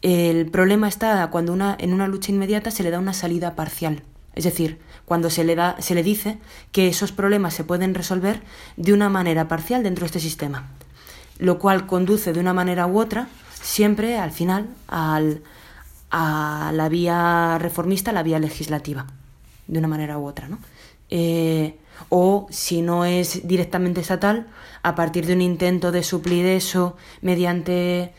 El 0.00 0.50
problema 0.50 0.88
está 0.88 1.28
cuando 1.28 1.52
una, 1.52 1.76
en 1.78 1.92
una 1.92 2.08
lucha 2.08 2.32
inmediata 2.32 2.70
se 2.70 2.82
le 2.82 2.90
da 2.90 2.98
una 2.98 3.12
salida 3.12 3.54
parcial, 3.54 4.04
es 4.34 4.44
decir, 4.44 4.78
cuando 5.12 5.28
se 5.28 5.44
le, 5.44 5.54
da, 5.54 5.76
se 5.78 5.94
le 5.94 6.02
dice 6.02 6.38
que 6.72 6.88
esos 6.88 7.12
problemas 7.12 7.52
se 7.52 7.64
pueden 7.64 7.92
resolver 7.94 8.40
de 8.78 8.94
una 8.94 9.10
manera 9.10 9.46
parcial 9.46 9.82
dentro 9.82 10.04
de 10.04 10.06
este 10.06 10.20
sistema, 10.20 10.70
lo 11.38 11.58
cual 11.58 11.86
conduce 11.86 12.32
de 12.32 12.40
una 12.40 12.54
manera 12.54 12.86
u 12.86 12.98
otra 12.98 13.28
siempre 13.52 14.16
al 14.16 14.30
final 14.30 14.70
al, 14.88 15.42
a 16.10 16.72
la 16.74 16.88
vía 16.88 17.58
reformista, 17.60 18.10
la 18.12 18.22
vía 18.22 18.38
legislativa 18.38 19.06
de 19.66 19.78
una 19.80 19.88
manera 19.88 20.16
u 20.16 20.24
otra, 20.24 20.48
¿no? 20.48 20.58
Eh, 21.10 21.76
o 22.08 22.46
si 22.48 22.80
no 22.80 23.04
es 23.04 23.46
directamente 23.46 24.00
estatal, 24.00 24.46
a 24.82 24.94
partir 24.94 25.26
de 25.26 25.34
un 25.34 25.42
intento 25.42 25.92
de 25.92 26.02
suplir 26.02 26.46
eso 26.46 26.96
mediante 27.20 28.14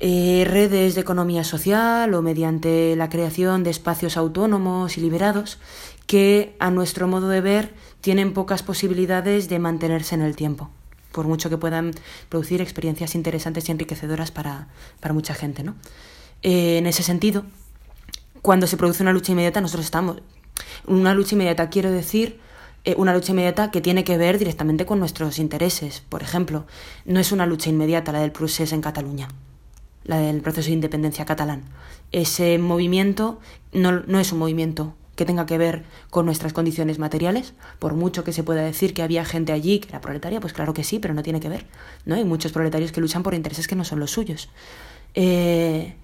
eh, 0.00 0.44
redes 0.46 0.96
de 0.96 1.00
economía 1.02 1.44
social 1.44 2.12
o 2.12 2.20
mediante 2.20 2.96
la 2.96 3.08
creación 3.08 3.62
de 3.62 3.70
espacios 3.70 4.16
autónomos 4.16 4.98
y 4.98 5.00
liberados 5.00 5.58
que, 6.06 6.56
a 6.58 6.70
nuestro 6.70 7.08
modo 7.08 7.28
de 7.28 7.40
ver, 7.40 7.74
tienen 8.00 8.32
pocas 8.32 8.62
posibilidades 8.62 9.48
de 9.48 9.58
mantenerse 9.58 10.14
en 10.14 10.22
el 10.22 10.36
tiempo, 10.36 10.70
por 11.12 11.26
mucho 11.26 11.50
que 11.50 11.58
puedan 11.58 11.92
producir 12.28 12.60
experiencias 12.60 13.14
interesantes 13.14 13.68
y 13.68 13.72
enriquecedoras 13.72 14.30
para, 14.30 14.68
mucha 15.12 15.34
gente. 15.34 15.62
¿no? 15.62 15.74
Eh, 16.42 16.78
en 16.78 16.86
ese 16.86 17.02
sentido, 17.02 17.44
cuando 18.42 18.66
se 18.66 18.76
produce 18.76 19.02
una 19.02 19.12
lucha 19.12 19.32
inmediata, 19.32 19.60
nosotros 19.60 19.84
estamos, 19.84 20.22
una 20.86 21.14
lucha 21.14 21.34
inmediata, 21.34 21.68
quiero 21.68 21.90
decir, 21.90 22.38
eh, 22.84 22.94
una 22.96 23.12
lucha 23.12 23.32
inmediata 23.32 23.72
que 23.72 23.80
tiene 23.80 24.04
que 24.04 24.16
ver 24.16 24.38
directamente 24.38 24.86
con 24.86 25.00
nuestros 25.00 25.40
intereses. 25.40 26.04
Por 26.08 26.22
ejemplo, 26.22 26.66
no 27.04 27.18
es 27.18 27.32
una 27.32 27.44
lucha 27.44 27.68
inmediata 27.70 28.12
la 28.12 28.20
del 28.20 28.30
procés 28.30 28.72
en 28.72 28.80
Cataluña, 28.80 29.28
la 30.04 30.18
del 30.18 30.40
proceso 30.40 30.68
de 30.68 30.74
independencia 30.74 31.24
catalán. 31.24 31.64
Ese 32.12 32.58
movimiento 32.58 33.40
no, 33.72 33.90
no 34.06 34.20
es 34.20 34.30
un 34.30 34.38
movimiento 34.38 34.94
que 35.16 35.24
tenga 35.24 35.46
que 35.46 35.58
ver 35.58 35.84
con 36.10 36.26
nuestras 36.26 36.52
condiciones 36.52 36.98
materiales, 36.98 37.54
por 37.78 37.94
mucho 37.94 38.22
que 38.22 38.32
se 38.32 38.44
pueda 38.44 38.62
decir 38.62 38.94
que 38.94 39.02
había 39.02 39.24
gente 39.24 39.52
allí 39.52 39.80
que 39.80 39.88
era 39.88 40.00
proletaria, 40.00 40.40
pues 40.40 40.52
claro 40.52 40.74
que 40.74 40.84
sí, 40.84 40.98
pero 40.98 41.14
no 41.14 41.22
tiene 41.22 41.40
que 41.40 41.48
ver. 41.48 41.66
¿no? 42.04 42.14
Hay 42.14 42.24
muchos 42.24 42.52
proletarios 42.52 42.92
que 42.92 43.00
luchan 43.00 43.22
por 43.22 43.34
intereses 43.34 43.66
que 43.66 43.74
no 43.74 43.84
son 43.84 43.98
los 43.98 44.12
suyos. 44.12 44.50
Eh, 45.14 45.96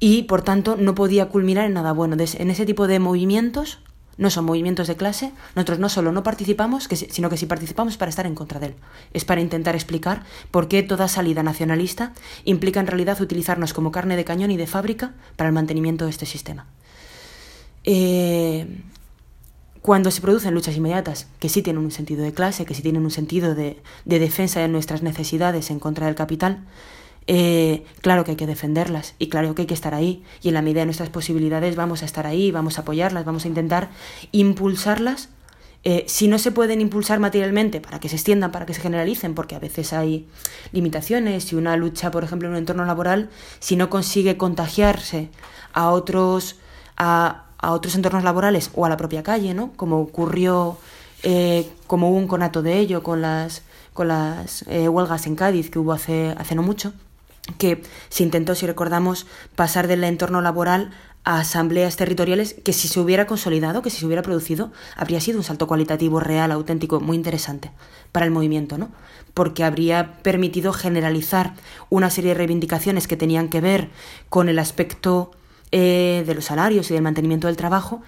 y 0.00 0.24
por 0.24 0.42
tanto 0.42 0.76
no 0.76 0.94
podía 0.94 1.28
culminar 1.28 1.66
en 1.66 1.74
nada 1.74 1.92
bueno. 1.92 2.16
En 2.18 2.50
ese 2.50 2.66
tipo 2.66 2.86
de 2.86 2.98
movimientos, 2.98 3.78
no 4.16 4.30
son 4.30 4.44
movimientos 4.44 4.88
de 4.88 4.96
clase, 4.96 5.32
nosotros 5.54 5.78
no 5.78 5.88
solo 5.88 6.10
no 6.10 6.22
participamos, 6.22 6.88
sino 7.10 7.30
que 7.30 7.36
si 7.36 7.46
participamos 7.46 7.94
es 7.94 7.98
para 7.98 8.10
estar 8.10 8.26
en 8.26 8.34
contra 8.34 8.60
de 8.60 8.66
él. 8.66 8.74
Es 9.14 9.24
para 9.24 9.40
intentar 9.40 9.74
explicar 9.74 10.24
por 10.50 10.68
qué 10.68 10.82
toda 10.82 11.08
salida 11.08 11.42
nacionalista 11.42 12.12
implica 12.44 12.80
en 12.80 12.86
realidad 12.86 13.20
utilizarnos 13.20 13.72
como 13.72 13.92
carne 13.92 14.16
de 14.16 14.24
cañón 14.24 14.50
y 14.50 14.56
de 14.56 14.66
fábrica 14.66 15.14
para 15.36 15.48
el 15.48 15.54
mantenimiento 15.54 16.04
de 16.04 16.10
este 16.10 16.26
sistema. 16.26 16.66
Eh, 17.92 18.66
cuando 19.82 20.12
se 20.12 20.20
producen 20.20 20.54
luchas 20.54 20.76
inmediatas, 20.76 21.26
que 21.40 21.48
sí 21.48 21.60
tienen 21.60 21.82
un 21.82 21.90
sentido 21.90 22.22
de 22.22 22.32
clase, 22.32 22.64
que 22.64 22.74
sí 22.74 22.82
tienen 22.82 23.02
un 23.02 23.10
sentido 23.10 23.56
de 23.56 23.80
defensa 24.04 24.60
de 24.60 24.68
nuestras 24.68 25.02
necesidades 25.02 25.70
en 25.70 25.80
contra 25.80 26.06
del 26.06 26.14
capital, 26.14 26.64
eh, 27.26 27.84
claro 28.00 28.24
que 28.24 28.32
hay 28.32 28.36
que 28.36 28.46
defenderlas 28.46 29.14
y 29.18 29.28
claro 29.28 29.54
que 29.54 29.62
hay 29.62 29.66
que 29.66 29.74
estar 29.74 29.94
ahí 29.94 30.22
y 30.42 30.48
en 30.48 30.54
la 30.54 30.62
medida 30.62 30.80
de 30.80 30.86
nuestras 30.86 31.10
posibilidades 31.10 31.76
vamos 31.76 32.02
a 32.02 32.04
estar 32.04 32.26
ahí, 32.26 32.50
vamos 32.50 32.78
a 32.78 32.82
apoyarlas, 32.82 33.24
vamos 33.24 33.44
a 33.44 33.48
intentar 33.48 33.90
impulsarlas. 34.32 35.28
Eh, 35.82 36.04
si 36.08 36.28
no 36.28 36.38
se 36.38 36.52
pueden 36.52 36.80
impulsar 36.80 37.20
materialmente 37.20 37.80
para 37.80 38.00
que 38.00 38.08
se 38.08 38.16
extiendan, 38.16 38.52
para 38.52 38.66
que 38.66 38.74
se 38.74 38.82
generalicen, 38.82 39.34
porque 39.34 39.54
a 39.54 39.58
veces 39.58 39.92
hay 39.94 40.28
limitaciones, 40.72 41.44
si 41.44 41.56
una 41.56 41.76
lucha, 41.76 42.10
por 42.10 42.22
ejemplo, 42.22 42.48
en 42.48 42.52
un 42.52 42.58
entorno 42.58 42.84
laboral, 42.84 43.30
si 43.60 43.76
no 43.76 43.88
consigue 43.88 44.36
contagiarse 44.36 45.30
a 45.72 45.90
otros, 45.90 46.56
a, 46.98 47.49
otros 47.62 47.94
entornos 47.94 48.24
laborales 48.24 48.70
o 48.74 48.86
a 48.86 48.88
la 48.88 48.96
propia 48.96 49.22
calle, 49.22 49.54
¿no? 49.54 49.72
Como 49.76 50.00
ocurrió, 50.00 50.78
eh, 51.22 51.68
como 51.86 52.10
hubo 52.10 52.18
un 52.18 52.28
conato 52.28 52.62
de 52.62 52.78
ello 52.78 53.02
con 53.02 53.20
las, 53.22 53.62
con 53.92 54.08
las 54.08 54.64
huelgas 54.66 55.26
en 55.26 55.36
Cádiz 55.36 55.70
que 55.70 55.78
hubo 55.78 55.92
hace, 55.92 56.34
hace 56.38 56.54
no 56.54 56.62
mucho 56.62 56.92
que 57.58 57.82
se 58.08 58.22
intentó, 58.22 58.54
si 58.54 58.66
recordamos, 58.66 59.26
pasar 59.56 59.88
del 59.88 60.04
entorno 60.04 60.40
laboral 60.40 60.90
a 61.24 61.40
asambleas 61.40 61.96
territoriales 61.96 62.54
que 62.54 62.72
si 62.72 62.88
se 62.88 62.98
hubiera 62.98 63.26
consolidado, 63.26 63.82
que 63.82 63.90
si 63.90 63.98
se 63.98 64.06
hubiera 64.06 64.22
producido, 64.22 64.72
habría 64.96 65.20
sido 65.20 65.38
un 65.38 65.44
salto 65.44 65.66
cualitativo 65.66 66.18
real, 66.20 66.50
auténtico, 66.50 67.00
muy 67.00 67.16
interesante 67.16 67.70
para 68.10 68.24
el 68.24 68.32
movimiento, 68.32 68.78
¿no? 68.78 68.90
Porque 69.34 69.64
habría 69.64 70.14
permitido 70.22 70.72
generalizar 70.72 71.54
una 71.90 72.10
serie 72.10 72.30
de 72.30 72.38
reivindicaciones 72.38 73.06
que 73.06 73.16
tenían 73.16 73.48
que 73.48 73.60
ver 73.60 73.90
con 74.28 74.48
el 74.48 74.58
aspecto 74.58 75.32
eh, 75.72 76.24
de 76.26 76.34
los 76.34 76.44
salarios 76.44 76.90
y 76.90 76.94
del 76.94 77.02
mantenimiento 77.02 77.46
del 77.46 77.56
trabajo 77.56 78.02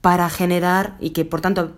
para 0.00 0.28
generar 0.30 0.96
y 1.00 1.10
que 1.10 1.24
por 1.24 1.40
tanto 1.40 1.76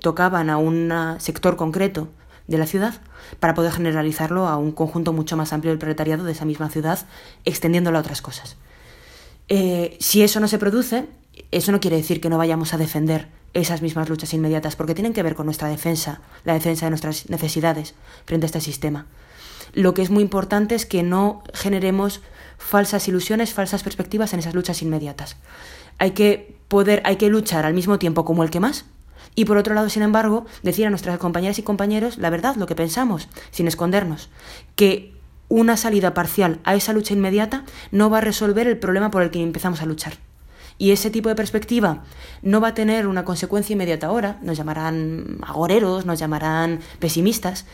tocaban 0.00 0.50
a 0.50 0.56
un 0.56 0.92
sector 1.18 1.56
concreto 1.56 2.08
de 2.46 2.58
la 2.58 2.66
ciudad 2.66 2.94
para 3.38 3.54
poder 3.54 3.72
generalizarlo 3.72 4.48
a 4.48 4.56
un 4.56 4.72
conjunto 4.72 5.12
mucho 5.12 5.36
más 5.36 5.52
amplio 5.52 5.70
del 5.70 5.78
proletariado 5.78 6.24
de 6.24 6.32
esa 6.32 6.44
misma 6.44 6.68
ciudad, 6.68 6.98
extendiéndolo 7.44 7.98
a 7.98 8.00
otras 8.00 8.22
cosas. 8.22 8.56
Eh, 9.48 9.96
si 10.00 10.22
eso 10.22 10.40
no 10.40 10.48
se 10.48 10.58
produce, 10.58 11.06
eso 11.50 11.72
no 11.72 11.80
quiere 11.80 11.96
decir 11.96 12.20
que 12.20 12.28
no 12.28 12.38
vayamos 12.38 12.74
a 12.74 12.78
defender 12.78 13.28
esas 13.52 13.82
mismas 13.82 14.08
luchas 14.08 14.32
inmediatas, 14.34 14.76
porque 14.76 14.94
tienen 14.94 15.12
que 15.12 15.22
ver 15.22 15.34
con 15.34 15.46
nuestra 15.46 15.68
defensa, 15.68 16.20
la 16.44 16.54
defensa 16.54 16.86
de 16.86 16.90
nuestras 16.90 17.28
necesidades 17.30 17.94
frente 18.24 18.46
a 18.46 18.48
este 18.48 18.60
sistema. 18.60 19.06
Lo 19.72 19.94
que 19.94 20.02
es 20.02 20.10
muy 20.10 20.22
importante 20.22 20.74
es 20.74 20.86
que 20.86 21.02
no 21.02 21.42
generemos 21.54 22.20
falsas 22.60 23.08
ilusiones, 23.08 23.54
falsas 23.54 23.82
perspectivas 23.82 24.32
en 24.32 24.38
esas 24.38 24.54
luchas 24.54 24.82
inmediatas. 24.82 25.36
Hay 25.98 26.12
que 26.12 26.56
poder, 26.68 27.02
hay 27.04 27.16
que 27.16 27.28
luchar 27.28 27.66
al 27.66 27.74
mismo 27.74 27.98
tiempo 27.98 28.24
como 28.24 28.44
el 28.44 28.50
que 28.50 28.60
más, 28.60 28.84
y 29.34 29.46
por 29.46 29.56
otro 29.56 29.74
lado, 29.74 29.88
sin 29.88 30.02
embargo, 30.02 30.46
decir 30.62 30.86
a 30.86 30.90
nuestras 30.90 31.18
compañeras 31.18 31.58
y 31.58 31.62
compañeros 31.62 32.18
la 32.18 32.30
verdad, 32.30 32.56
lo 32.56 32.66
que 32.66 32.74
pensamos, 32.74 33.28
sin 33.50 33.66
escondernos, 33.66 34.28
que 34.76 35.14
una 35.48 35.76
salida 35.76 36.14
parcial 36.14 36.60
a 36.64 36.74
esa 36.74 36.92
lucha 36.92 37.14
inmediata 37.14 37.64
no 37.90 38.10
va 38.10 38.18
a 38.18 38.22
resolver 38.22 38.68
el 38.68 38.78
problema 38.78 39.10
por 39.10 39.22
el 39.22 39.30
que 39.30 39.42
empezamos 39.42 39.82
a 39.82 39.86
luchar. 39.86 40.14
Y 40.78 40.92
ese 40.92 41.10
tipo 41.10 41.28
de 41.28 41.34
perspectiva 41.34 42.04
no 42.42 42.60
va 42.60 42.68
a 42.68 42.74
tener 42.74 43.06
una 43.06 43.24
consecuencia 43.24 43.74
inmediata 43.74 44.06
ahora, 44.06 44.38
nos 44.42 44.56
llamarán 44.56 45.38
agoreros, 45.42 46.06
nos 46.06 46.18
llamarán 46.18 46.80
pesimistas, 46.98 47.66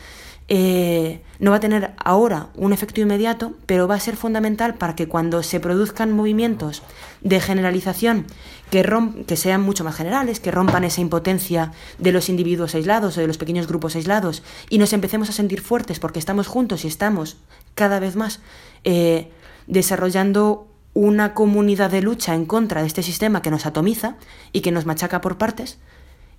eh, 0.49 1.21
no 1.39 1.51
va 1.51 1.57
a 1.57 1.59
tener 1.59 1.91
ahora 1.97 2.47
un 2.55 2.71
efecto 2.71 3.01
inmediato, 3.01 3.53
pero 3.65 3.87
va 3.87 3.95
a 3.95 3.99
ser 3.99 4.15
fundamental 4.15 4.75
para 4.75 4.95
que 4.95 5.07
cuando 5.07 5.43
se 5.43 5.59
produzcan 5.59 6.13
movimientos 6.13 6.83
de 7.21 7.41
generalización 7.41 8.25
que, 8.69 8.85
que 9.27 9.35
sean 9.35 9.61
mucho 9.61 9.83
más 9.83 9.95
generales, 9.95 10.39
que 10.39 10.51
rompan 10.51 10.85
esa 10.85 11.01
impotencia 11.01 11.73
de 11.97 12.11
los 12.13 12.29
individuos 12.29 12.75
aislados 12.75 13.17
o 13.17 13.21
de 13.21 13.27
los 13.27 13.37
pequeños 13.37 13.67
grupos 13.67 13.95
aislados 13.95 14.41
y 14.69 14.77
nos 14.77 14.93
empecemos 14.93 15.29
a 15.29 15.33
sentir 15.33 15.61
fuertes 15.61 15.99
porque 15.99 16.19
estamos 16.19 16.47
juntos 16.47 16.85
y 16.85 16.87
estamos 16.87 17.37
cada 17.75 17.99
vez 17.99 18.15
más 18.15 18.39
eh, 18.85 19.31
desarrollando 19.67 20.67
una 20.93 21.33
comunidad 21.33 21.91
de 21.91 22.01
lucha 22.01 22.33
en 22.33 22.45
contra 22.45 22.81
de 22.81 22.87
este 22.87 23.03
sistema 23.03 23.41
que 23.41 23.51
nos 23.51 23.65
atomiza 23.65 24.15
y 24.53 24.61
que 24.61 24.71
nos 24.71 24.85
machaca 24.85 25.21
por 25.21 25.37
partes, 25.37 25.77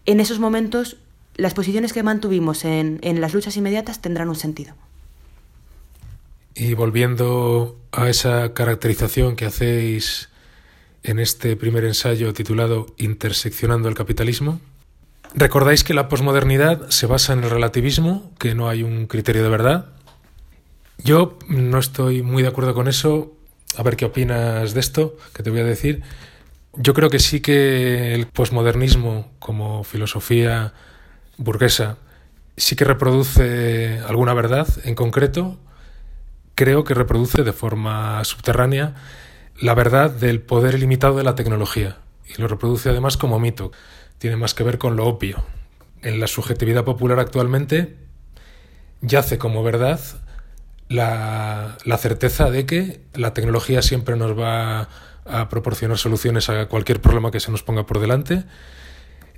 en 0.07 0.19
esos 0.19 0.41
momentos 0.41 0.97
las 1.39 1.55
posiciones 1.55 1.95
que 1.95 2.03
mantuvimos 2.03 2.67
en, 2.67 2.99
en 3.03 3.23
las 3.23 3.33
luchas 3.33 3.57
inmediatas 3.57 4.03
tendrán 4.03 4.29
un 4.29 4.37
sentido. 4.37 4.75
Y 6.55 6.75
volviendo 6.75 7.79
a 7.93 8.11
esa 8.11 8.53
caracterización 8.53 9.37
que 9.37 9.47
hacéis 9.47 10.29
en 11.05 11.21
este 11.21 11.57
primer 11.57 11.85
ensayo 11.85 12.35
titulado 12.35 12.87
Interseccionando 12.99 13.89
el 13.89 13.95
capitalismo. 13.95 14.61
Recordáis 15.35 15.85
que 15.85 15.95
la 15.95 16.09
posmodernidad 16.09 16.89
se 16.91 17.07
basa 17.07 17.33
en 17.33 17.45
el 17.45 17.51
relativismo, 17.51 18.33
que 18.39 18.55
no 18.55 18.69
hay 18.69 18.83
un 18.83 19.07
criterio 19.07 19.43
de 19.43 19.49
verdad. 19.49 19.87
Yo 20.99 21.39
no 21.49 21.79
estoy 21.79 22.23
muy 22.23 22.43
de 22.43 22.49
acuerdo 22.49 22.75
con 22.75 22.89
eso. 22.89 23.33
A 23.77 23.83
ver 23.85 23.97
qué 23.97 24.07
opinas 24.07 24.75
de 24.75 24.81
esto, 24.81 25.17
que 25.35 25.43
te 25.45 25.51
voy 25.51 25.61
a 25.61 25.65
decir. 25.65 26.03
Yo 26.75 26.95
creo 26.95 27.11
que 27.11 27.21
sí 27.21 27.41
que 27.41 28.15
el 28.15 28.27
posmodernismo 28.27 29.31
como 29.39 29.85
filosofía 29.85 30.75
burguesa 31.39 31.97
sí 32.59 32.77
que 32.77 32.85
reproduce 32.85 34.01
alguna 34.07 34.35
verdad 34.35 34.69
en 34.85 34.95
concreto. 34.95 35.59
Creo 36.55 36.85
que 36.85 36.95
reproduce 36.95 37.45
de 37.45 37.53
forma 37.53 38.23
subterránea 38.25 38.95
la 39.61 39.75
verdad 39.75 40.11
del 40.11 40.41
poder 40.41 40.75
ilimitado 40.75 41.17
de 41.17 41.25
la 41.25 41.35
tecnología 41.35 41.99
y 42.27 42.41
lo 42.41 42.49
reproduce 42.49 42.91
además 42.91 43.17
como 43.17 43.39
mito. 43.39 43.73
Tiene 44.19 44.37
más 44.37 44.55
que 44.55 44.65
ver 44.65 44.79
con 44.79 44.97
lo 44.97 45.07
obvio. 45.07 45.45
En 46.03 46.21
la 46.21 46.27
subjetividad 46.27 46.85
popular 46.85 47.19
actualmente 47.21 47.97
yace 49.01 49.39
como 49.39 49.63
verdad 49.63 50.01
la, 50.89 51.79
la 51.85 51.99
certeza 51.99 52.51
de 52.51 52.67
que 52.67 53.01
la 53.15 53.35
tecnología 53.35 53.83
siempre 53.83 54.17
nos 54.17 54.39
va 54.39 54.89
a 55.25 55.49
proporcionar 55.49 55.99
soluciones 55.99 56.49
a 56.49 56.67
cualquier 56.67 57.01
problema 57.01 57.31
que 57.31 57.41
se 57.41 57.53
nos 57.53 57.63
ponga 57.63 57.87
por 57.87 58.01
delante. 58.01 58.45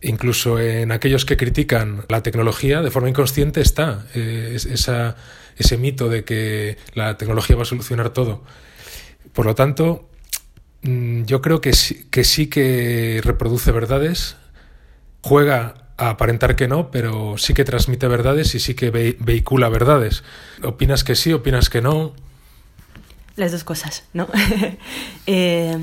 Incluso 0.02 0.58
en 0.58 0.92
aquellos 0.92 1.24
que 1.24 1.36
critican 1.36 2.04
la 2.08 2.22
tecnología, 2.22 2.80
de 2.80 2.90
forma 2.90 3.10
inconsciente 3.10 3.60
está 3.60 4.06
eh, 4.14 4.56
ese 4.56 5.76
mito 5.78 6.08
de 6.08 6.24
que 6.24 6.78
la 6.94 7.18
tecnología 7.18 7.56
va 7.56 7.62
a 7.62 7.66
solucionar 7.66 8.10
todo. 8.10 8.42
Por 9.34 9.46
lo 9.46 9.54
tanto, 9.54 10.08
mm, 10.82 11.24
yo 11.24 11.42
creo 11.42 11.60
que 11.60 11.72
que, 12.10 12.24
sí 12.24 12.46
que 12.48 13.20
reproduce 13.22 13.72
verdades, 13.72 14.36
juega 15.22 15.74
a 15.96 16.10
aparentar 16.10 16.56
que 16.56 16.66
no, 16.66 16.90
pero 16.90 17.36
sí 17.36 17.52
que 17.52 17.64
transmite 17.64 18.08
verdades 18.08 18.54
y 18.54 18.60
sí 18.60 18.74
que 18.74 18.90
vehicula 18.90 19.68
verdades. 19.68 20.24
¿Opinas 20.62 21.04
que 21.04 21.14
sí? 21.14 21.32
¿Opinas 21.34 21.68
que 21.68 21.82
no? 21.82 22.14
Las 23.36 23.52
dos 23.52 23.64
cosas, 23.64 24.04
¿no? 24.12 24.28
Eh, 25.26 25.78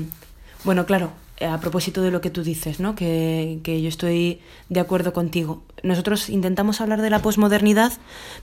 bueno, 0.64 0.84
claro, 0.84 1.12
a 1.40 1.60
propósito 1.60 2.02
de 2.02 2.10
lo 2.10 2.20
que 2.20 2.30
tú 2.30 2.42
dices, 2.42 2.80
¿no? 2.80 2.94
Que, 2.94 3.60
que, 3.62 3.80
yo 3.80 3.88
estoy 3.88 4.40
de 4.68 4.80
acuerdo 4.80 5.12
contigo. 5.12 5.62
Nosotros 5.82 6.28
intentamos 6.28 6.80
hablar 6.80 7.02
de 7.02 7.10
la 7.10 7.20
posmodernidad 7.20 7.92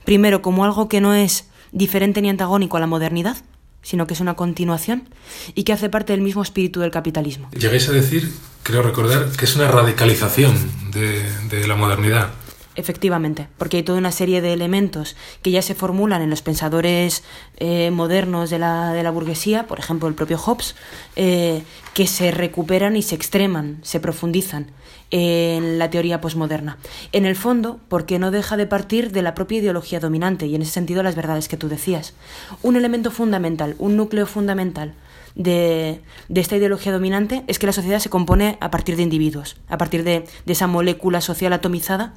primero 0.06 0.42
como 0.42 0.64
algo 0.64 0.88
que 0.88 1.02
no 1.02 1.14
es 1.14 1.50
diferente 1.72 2.22
ni 2.22 2.30
antagónico 2.30 2.78
a 2.78 2.80
la 2.80 2.88
modernidad, 2.88 3.38
sino 3.82 4.08
que 4.08 4.14
es 4.14 4.20
una 4.20 4.36
continuación 4.36 5.10
y 5.54 5.64
que 5.64 5.74
hace 5.74 5.90
parte 5.90 6.14
del 6.14 6.22
mismo 6.22 6.42
espíritu 6.42 6.80
del 6.80 6.92
capitalismo. 6.92 7.50
Llegáis 7.52 7.88
a 7.90 7.92
decir, 7.92 8.32
creo 8.64 8.82
recordar, 8.82 9.30
que 9.38 9.46
es 9.46 9.56
una 9.56 9.70
radicalización 9.70 10.56
de, 10.92 11.24
de 11.50 11.68
la 11.68 11.76
modernidad. 11.76 12.32
Efectivamente, 12.78 13.48
porque 13.58 13.78
hay 13.78 13.84
toda 13.84 13.98
una 13.98 14.12
serie 14.12 14.42
de 14.42 14.52
elementos 14.52 15.16
que 15.42 15.52
ya 15.52 15.62
se 15.62 15.76
formulan 15.76 16.22
en 16.22 16.30
los 16.30 16.42
pensadores 16.42 17.24
eh, 17.56 17.90
modernos 17.90 18.50
de 18.50 18.60
la, 18.60 18.92
de 18.92 19.02
la, 19.02 19.12
burguesía, 19.12 19.66
por 19.66 19.80
ejemplo 19.80 20.10
el 20.10 20.14
propio 20.14 20.38
Hobbes, 20.38 20.76
eh, 21.16 21.64
que 21.94 22.06
se 22.06 22.32
recuperan 22.32 22.98
y 22.98 23.02
se 23.02 23.16
extreman, 23.16 23.80
se 23.82 24.02
profundizan 24.02 24.72
en 25.10 25.80
la 25.80 25.90
teoría 25.90 26.20
posmoderna. 26.20 26.78
En 27.14 27.26
el 27.26 27.38
fondo, 27.38 27.80
porque 27.88 28.20
no 28.20 28.32
deja 28.32 28.58
de 28.58 28.68
partir 28.68 29.14
de 29.14 29.22
la 29.22 29.36
propia 29.36 29.60
ideología 29.60 30.02
dominante 30.02 30.48
y 30.48 30.56
en 30.56 30.62
ese 30.62 30.72
sentido 30.72 31.02
las 31.02 31.16
verdades 31.16 31.48
que 31.48 31.56
tú 31.56 31.70
decías. 31.70 32.14
Un 32.62 32.76
elemento 32.76 33.10
fundamental, 33.10 33.76
un 33.80 33.96
núcleo 33.96 34.26
fundamental 34.26 34.96
de, 35.36 36.02
esta 36.34 36.56
ideología 36.56 36.92
dominante 36.92 37.44
es 37.48 37.60
que 37.60 37.66
la 37.66 37.74
sociedad 37.74 38.00
se 38.00 38.10
compone 38.10 38.58
a 38.62 38.72
partir 38.72 38.96
de 38.96 39.04
individuos, 39.04 39.58
a 39.68 39.78
partir 39.78 40.04
de, 40.04 40.26
esa 40.46 40.68
molécula 40.68 41.22
social 41.22 41.54
atomizada 41.54 42.14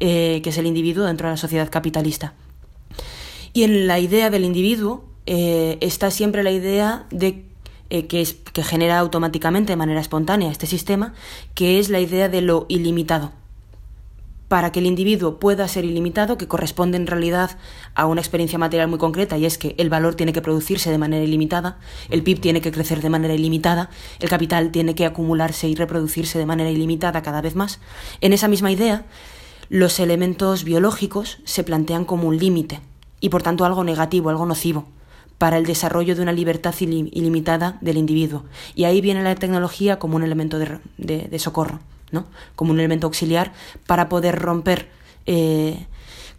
eh, 0.00 0.40
que 0.42 0.50
es 0.50 0.58
el 0.58 0.66
individuo 0.66 1.04
dentro 1.04 1.28
de 1.28 1.34
la 1.34 1.36
sociedad 1.36 1.70
capitalista. 1.70 2.34
Y 3.52 3.64
en 3.64 3.86
la 3.86 3.98
idea 3.98 4.30
del 4.30 4.44
individuo 4.44 5.04
eh, 5.26 5.78
está 5.80 6.10
siempre 6.10 6.42
la 6.42 6.50
idea 6.50 7.06
de 7.10 7.44
eh, 7.90 8.06
que, 8.06 8.22
es, 8.22 8.32
que 8.32 8.64
genera 8.64 8.98
automáticamente 8.98 9.72
de 9.72 9.76
manera 9.76 10.00
espontánea 10.00 10.50
este 10.50 10.66
sistema, 10.66 11.12
que 11.54 11.78
es 11.78 11.90
la 11.90 12.00
idea 12.00 12.30
de 12.30 12.40
lo 12.40 12.64
ilimitado 12.68 13.32
para 14.52 14.70
que 14.70 14.80
el 14.80 14.86
individuo 14.86 15.38
pueda 15.38 15.66
ser 15.66 15.86
ilimitado, 15.86 16.36
que 16.36 16.46
corresponde 16.46 16.98
en 16.98 17.06
realidad 17.06 17.56
a 17.94 18.04
una 18.04 18.20
experiencia 18.20 18.58
material 18.58 18.86
muy 18.86 18.98
concreta, 18.98 19.38
y 19.38 19.46
es 19.46 19.56
que 19.56 19.74
el 19.78 19.88
valor 19.88 20.14
tiene 20.14 20.34
que 20.34 20.42
producirse 20.42 20.90
de 20.90 20.98
manera 20.98 21.24
ilimitada, 21.24 21.78
el 22.10 22.22
PIB 22.22 22.38
tiene 22.38 22.60
que 22.60 22.70
crecer 22.70 23.00
de 23.00 23.08
manera 23.08 23.32
ilimitada, 23.32 23.88
el 24.20 24.28
capital 24.28 24.70
tiene 24.70 24.94
que 24.94 25.06
acumularse 25.06 25.68
y 25.68 25.74
reproducirse 25.74 26.38
de 26.38 26.44
manera 26.44 26.68
ilimitada 26.68 27.22
cada 27.22 27.40
vez 27.40 27.54
más. 27.54 27.80
En 28.20 28.34
esa 28.34 28.46
misma 28.46 28.70
idea, 28.70 29.06
los 29.70 29.98
elementos 29.98 30.64
biológicos 30.64 31.38
se 31.44 31.64
plantean 31.64 32.04
como 32.04 32.28
un 32.28 32.36
límite, 32.36 32.80
y 33.20 33.30
por 33.30 33.42
tanto 33.42 33.64
algo 33.64 33.84
negativo, 33.84 34.28
algo 34.28 34.44
nocivo 34.44 34.84
para 35.38 35.56
el 35.56 35.64
desarrollo 35.64 36.14
de 36.14 36.20
una 36.20 36.32
libertad 36.32 36.74
ilimitada 36.78 37.78
del 37.80 37.96
individuo. 37.96 38.44
Y 38.74 38.84
ahí 38.84 39.00
viene 39.00 39.22
la 39.22 39.34
tecnología 39.34 39.98
como 39.98 40.16
un 40.16 40.24
elemento 40.24 40.58
de 40.58 41.38
socorro 41.38 41.80
como 42.54 42.72
un 42.72 42.78
elemento 42.78 43.06
auxiliar 43.06 43.52
para 43.86 44.08
poder 44.08 44.38
romper 44.38 44.88
eh, 45.26 45.86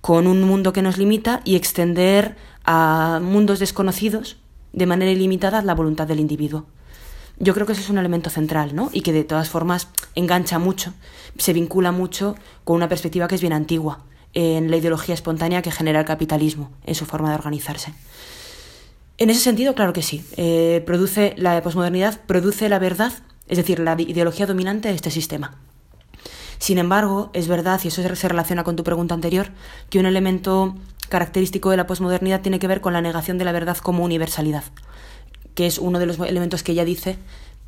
con 0.01 0.27
un 0.27 0.43
mundo 0.43 0.73
que 0.73 0.81
nos 0.81 0.97
limita 0.97 1.41
y 1.45 1.55
extender 1.55 2.35
a 2.65 3.19
mundos 3.21 3.59
desconocidos 3.59 4.37
de 4.73 4.85
manera 4.85 5.11
ilimitada 5.11 5.61
la 5.61 5.75
voluntad 5.75 6.07
del 6.07 6.19
individuo. 6.19 6.65
Yo 7.39 7.53
creo 7.53 7.65
que 7.65 7.73
ese 7.73 7.81
es 7.81 7.89
un 7.89 7.97
elemento 7.97 8.29
central, 8.29 8.75
¿no? 8.75 8.89
Y 8.93 9.01
que 9.01 9.11
de 9.11 9.23
todas 9.23 9.49
formas 9.49 9.89
engancha 10.15 10.59
mucho, 10.59 10.93
se 11.37 11.53
vincula 11.53 11.91
mucho 11.91 12.35
con 12.63 12.75
una 12.75 12.89
perspectiva 12.89 13.27
que 13.27 13.35
es 13.35 13.41
bien 13.41 13.53
antigua, 13.53 13.99
en 14.33 14.71
la 14.71 14.77
ideología 14.77 15.15
espontánea 15.15 15.61
que 15.61 15.71
genera 15.71 15.99
el 15.99 16.05
capitalismo, 16.05 16.71
en 16.85 16.95
su 16.95 17.05
forma 17.05 17.29
de 17.29 17.35
organizarse. 17.35 17.93
En 19.17 19.29
ese 19.29 19.41
sentido, 19.41 19.75
claro 19.75 19.93
que 19.93 20.01
sí. 20.01 20.25
Eh, 20.37 20.83
produce 20.85 21.33
la 21.37 21.61
posmodernidad 21.61 22.19
produce 22.25 22.67
la 22.67 22.79
verdad 22.79 23.13
es 23.47 23.57
decir, 23.57 23.79
la 23.79 23.99
ideología 23.99 24.45
dominante 24.45 24.89
de 24.89 24.95
este 24.95 25.11
sistema. 25.11 25.57
Sin 26.59 26.77
embargo, 26.77 27.29
es 27.33 27.47
verdad, 27.47 27.81
y 27.83 27.89
eso 27.89 28.15
se 28.15 28.27
relaciona 28.29 28.63
con 28.63 28.75
tu 28.75 28.83
pregunta 28.83 29.13
anterior, 29.13 29.51
que 29.89 29.99
un 29.99 30.05
elemento 30.05 30.75
característico 31.09 31.69
de 31.69 31.77
la 31.77 31.87
posmodernidad 31.87 32.41
tiene 32.41 32.59
que 32.59 32.67
ver 32.67 32.81
con 32.81 32.93
la 32.93 33.01
negación 33.01 33.37
de 33.37 33.45
la 33.45 33.51
verdad 33.51 33.77
como 33.77 34.03
universalidad, 34.03 34.63
que 35.55 35.67
es 35.67 35.77
uno 35.77 35.99
de 35.99 36.05
los 36.05 36.19
elementos 36.19 36.63
que 36.63 36.71
ella 36.71 36.85
dice 36.85 37.17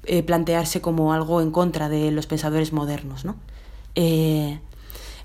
eh, 0.05 0.23
plantearse 0.23 0.81
como 0.81 1.13
algo 1.13 1.41
en 1.41 1.51
contra 1.51 1.89
de 1.89 2.11
los 2.11 2.27
pensadores 2.27 2.71
modernos. 2.71 3.25
¿no? 3.25 3.35
Eh, 3.95 4.59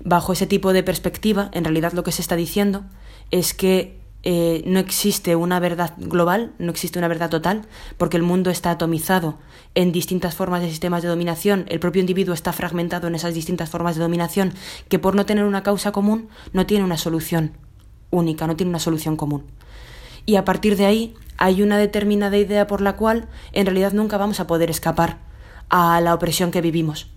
bajo 0.03 0.33
ese 0.33 0.47
tipo 0.47 0.73
de 0.73 0.83
perspectiva, 0.83 1.49
en 1.53 1.63
realidad 1.63 1.93
lo 1.93 2.03
que 2.03 2.11
se 2.11 2.21
está 2.21 2.35
diciendo 2.35 2.83
es 3.29 3.53
que 3.53 4.00
eh, 4.23 4.61
no 4.67 4.79
existe 4.79 5.35
una 5.35 5.59
verdad 5.59 5.93
global, 5.97 6.53
no 6.59 6.71
existe 6.71 6.99
una 6.99 7.07
verdad 7.07 7.29
total, 7.29 7.63
porque 7.97 8.17
el 8.17 8.23
mundo 8.23 8.51
está 8.51 8.69
atomizado 8.71 9.39
en 9.73 9.91
distintas 9.91 10.35
formas 10.35 10.61
de 10.61 10.69
sistemas 10.69 11.01
de 11.01 11.09
dominación, 11.09 11.65
el 11.69 11.79
propio 11.79 12.01
individuo 12.01 12.33
está 12.33 12.53
fragmentado 12.53 13.07
en 13.07 13.15
esas 13.15 13.33
distintas 13.33 13.69
formas 13.69 13.95
de 13.95 14.01
dominación, 14.01 14.53
que 14.89 14.99
por 14.99 15.15
no 15.15 15.25
tener 15.25 15.45
una 15.45 15.63
causa 15.63 15.91
común 15.91 16.29
no 16.53 16.67
tiene 16.67 16.83
una 16.83 16.97
solución 16.97 17.57
única, 18.11 18.45
no 18.45 18.55
tiene 18.55 18.69
una 18.69 18.79
solución 18.79 19.15
común. 19.15 19.45
Y 20.27 20.35
a 20.35 20.45
partir 20.45 20.77
de 20.77 20.85
ahí 20.85 21.15
hay 21.37 21.63
una 21.63 21.79
determinada 21.79 22.37
idea 22.37 22.67
por 22.67 22.81
la 22.81 22.95
cual 22.95 23.27
en 23.53 23.65
realidad 23.65 23.93
nunca 23.93 24.17
vamos 24.17 24.39
a 24.39 24.45
poder 24.45 24.69
escapar 24.69 25.17
a 25.69 25.99
la 25.99 26.13
opresión 26.13 26.51
que 26.51 26.61
vivimos, 26.61 27.09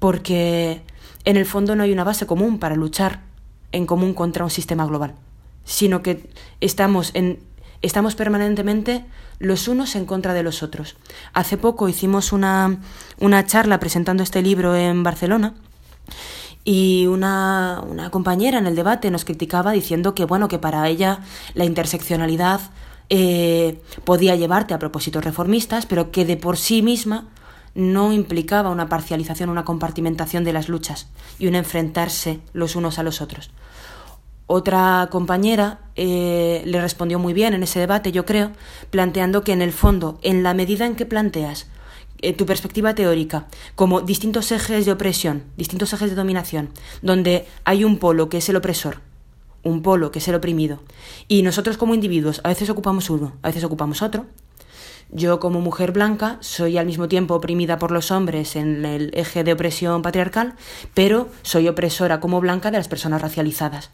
porque 0.00 0.82
en 1.24 1.36
el 1.36 1.46
fondo 1.46 1.76
no 1.76 1.84
hay 1.84 1.92
una 1.92 2.02
base 2.02 2.26
común 2.26 2.58
para 2.58 2.74
luchar 2.74 3.20
en 3.70 3.86
común 3.86 4.14
contra 4.14 4.42
un 4.42 4.50
sistema 4.50 4.84
global 4.84 5.14
sino 5.64 6.02
que 6.02 6.28
estamos, 6.60 7.10
en, 7.14 7.40
estamos 7.82 8.14
permanentemente 8.14 9.04
los 9.38 9.68
unos 9.68 9.96
en 9.96 10.04
contra 10.04 10.34
de 10.34 10.42
los 10.42 10.62
otros. 10.62 10.96
Hace 11.32 11.56
poco 11.56 11.88
hicimos 11.88 12.32
una, 12.32 12.80
una 13.18 13.46
charla 13.46 13.80
presentando 13.80 14.22
este 14.22 14.42
libro 14.42 14.76
en 14.76 15.02
Barcelona 15.02 15.54
y 16.64 17.06
una, 17.06 17.82
una, 17.88 18.10
compañera 18.10 18.58
en 18.58 18.66
el 18.66 18.76
debate 18.76 19.10
nos 19.10 19.24
criticaba 19.24 19.72
diciendo 19.72 20.14
que 20.14 20.24
bueno 20.24 20.48
que 20.48 20.58
para 20.58 20.86
ella 20.88 21.20
la 21.54 21.64
interseccionalidad 21.64 22.60
eh, 23.08 23.80
podía 24.04 24.36
llevarte 24.36 24.74
a 24.74 24.78
propósitos 24.78 25.24
reformistas 25.24 25.86
pero 25.86 26.10
que 26.10 26.24
de 26.26 26.36
por 26.36 26.58
sí 26.58 26.82
misma 26.82 27.28
no 27.74 28.12
implicaba 28.12 28.68
una 28.68 28.88
parcialización 28.88 29.48
una 29.48 29.64
compartimentación 29.64 30.44
de 30.44 30.52
las 30.52 30.68
luchas 30.68 31.08
y 31.38 31.46
un 31.46 31.54
enfrentarse 31.54 32.40
los 32.52 32.76
unos 32.76 32.98
a 32.98 33.04
los 33.04 33.22
otros 33.22 33.50
otra 34.52 35.06
compañera 35.12 35.78
eh, 35.94 36.62
le 36.64 36.80
respondió 36.80 37.20
muy 37.20 37.32
bien 37.32 37.54
en 37.54 37.62
ese 37.62 37.78
debate, 37.78 38.10
yo 38.10 38.26
creo, 38.26 38.50
planteando 38.90 39.44
que 39.44 39.52
en 39.52 39.62
el 39.62 39.72
fondo, 39.72 40.18
en 40.22 40.42
la 40.42 40.54
medida 40.54 40.86
en 40.86 40.96
que 40.96 41.06
planteas 41.06 41.68
eh, 42.20 42.32
tu 42.32 42.46
perspectiva 42.46 42.96
teórica 42.96 43.46
como 43.76 44.00
distintos 44.00 44.50
ejes 44.50 44.86
de 44.86 44.92
opresión, 44.92 45.44
distintos 45.56 45.92
ejes 45.92 46.10
de 46.10 46.16
dominación, 46.16 46.70
donde 47.00 47.46
hay 47.64 47.84
un 47.84 47.98
polo 47.98 48.28
que 48.28 48.38
es 48.38 48.48
el 48.48 48.56
opresor, 48.56 48.98
un 49.62 49.82
polo 49.82 50.10
que 50.10 50.18
es 50.18 50.26
el 50.26 50.34
oprimido, 50.34 50.80
y 51.28 51.42
nosotros 51.42 51.76
como 51.76 51.94
individuos 51.94 52.40
a 52.42 52.48
veces 52.48 52.70
ocupamos 52.70 53.08
uno, 53.08 53.34
a 53.42 53.48
veces 53.48 53.62
ocupamos 53.62 54.02
otro, 54.02 54.26
Yo 55.12 55.40
como 55.40 55.60
mujer 55.60 55.90
blanca 55.90 56.38
soy 56.40 56.78
al 56.78 56.86
mismo 56.86 57.08
tiempo 57.08 57.34
oprimida 57.34 57.78
por 57.78 57.90
los 57.90 58.12
hombres 58.12 58.54
en 58.54 58.84
el 58.84 59.10
eje 59.12 59.42
de 59.42 59.52
opresión 59.52 60.02
patriarcal, 60.02 60.54
pero 60.94 61.28
soy 61.42 61.66
opresora 61.66 62.20
como 62.20 62.40
blanca 62.40 62.70
de 62.70 62.78
las 62.78 62.86
personas 62.86 63.20
racializadas. 63.20 63.90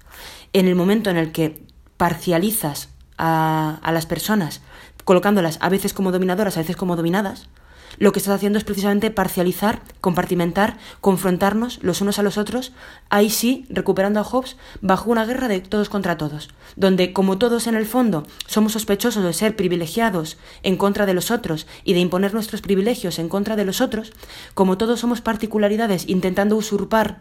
En 0.56 0.68
el 0.68 0.74
momento 0.74 1.10
en 1.10 1.18
el 1.18 1.32
que 1.32 1.60
parcializas 1.98 2.88
a, 3.18 3.78
las 3.92 4.06
personas, 4.06 4.62
colocándolas 5.04 5.58
a 5.60 5.68
veces 5.68 5.92
como 5.92 6.12
dominadoras, 6.12 6.56
a 6.56 6.60
veces 6.60 6.76
como 6.76 6.96
dominadas, 6.96 7.50
lo 7.98 8.10
que 8.10 8.20
estás 8.20 8.36
haciendo 8.36 8.56
es 8.56 8.64
precisamente 8.64 9.10
parcializar, 9.10 9.82
compartimentar, 10.00 10.78
confrontarnos 11.02 11.78
los 11.82 12.00
unos 12.00 12.18
a 12.18 12.22
los 12.22 12.38
otros, 12.38 12.72
ahí 13.10 13.28
sí, 13.28 13.66
recuperando 13.68 14.18
a 14.18 14.24
Hobbes, 14.24 14.56
bajo 14.80 15.10
una 15.10 15.26
guerra 15.26 15.48
de 15.48 15.60
todos 15.60 15.90
contra 15.90 16.16
todos, 16.16 16.48
donde 16.74 17.12
como 17.12 17.36
todos 17.36 17.66
en 17.66 17.74
el 17.74 17.84
fondo 17.84 18.26
somos 18.46 18.72
sospechosos 18.72 19.24
de 19.24 19.34
ser 19.34 19.56
privilegiados 19.56 20.38
en 20.62 20.78
contra 20.78 21.04
de 21.04 21.12
los 21.12 21.30
otros 21.30 21.66
y 21.84 21.92
de 21.92 22.00
imponer 22.00 22.32
nuestros 22.32 22.62
privilegios 22.62 23.18
en 23.18 23.28
contra 23.28 23.56
de 23.56 23.66
los 23.66 23.82
otros, 23.82 24.14
como 24.54 24.78
todos 24.78 25.00
somos 25.00 25.20
particularidades 25.20 26.08
intentando 26.08 26.56
usurpar 26.56 27.18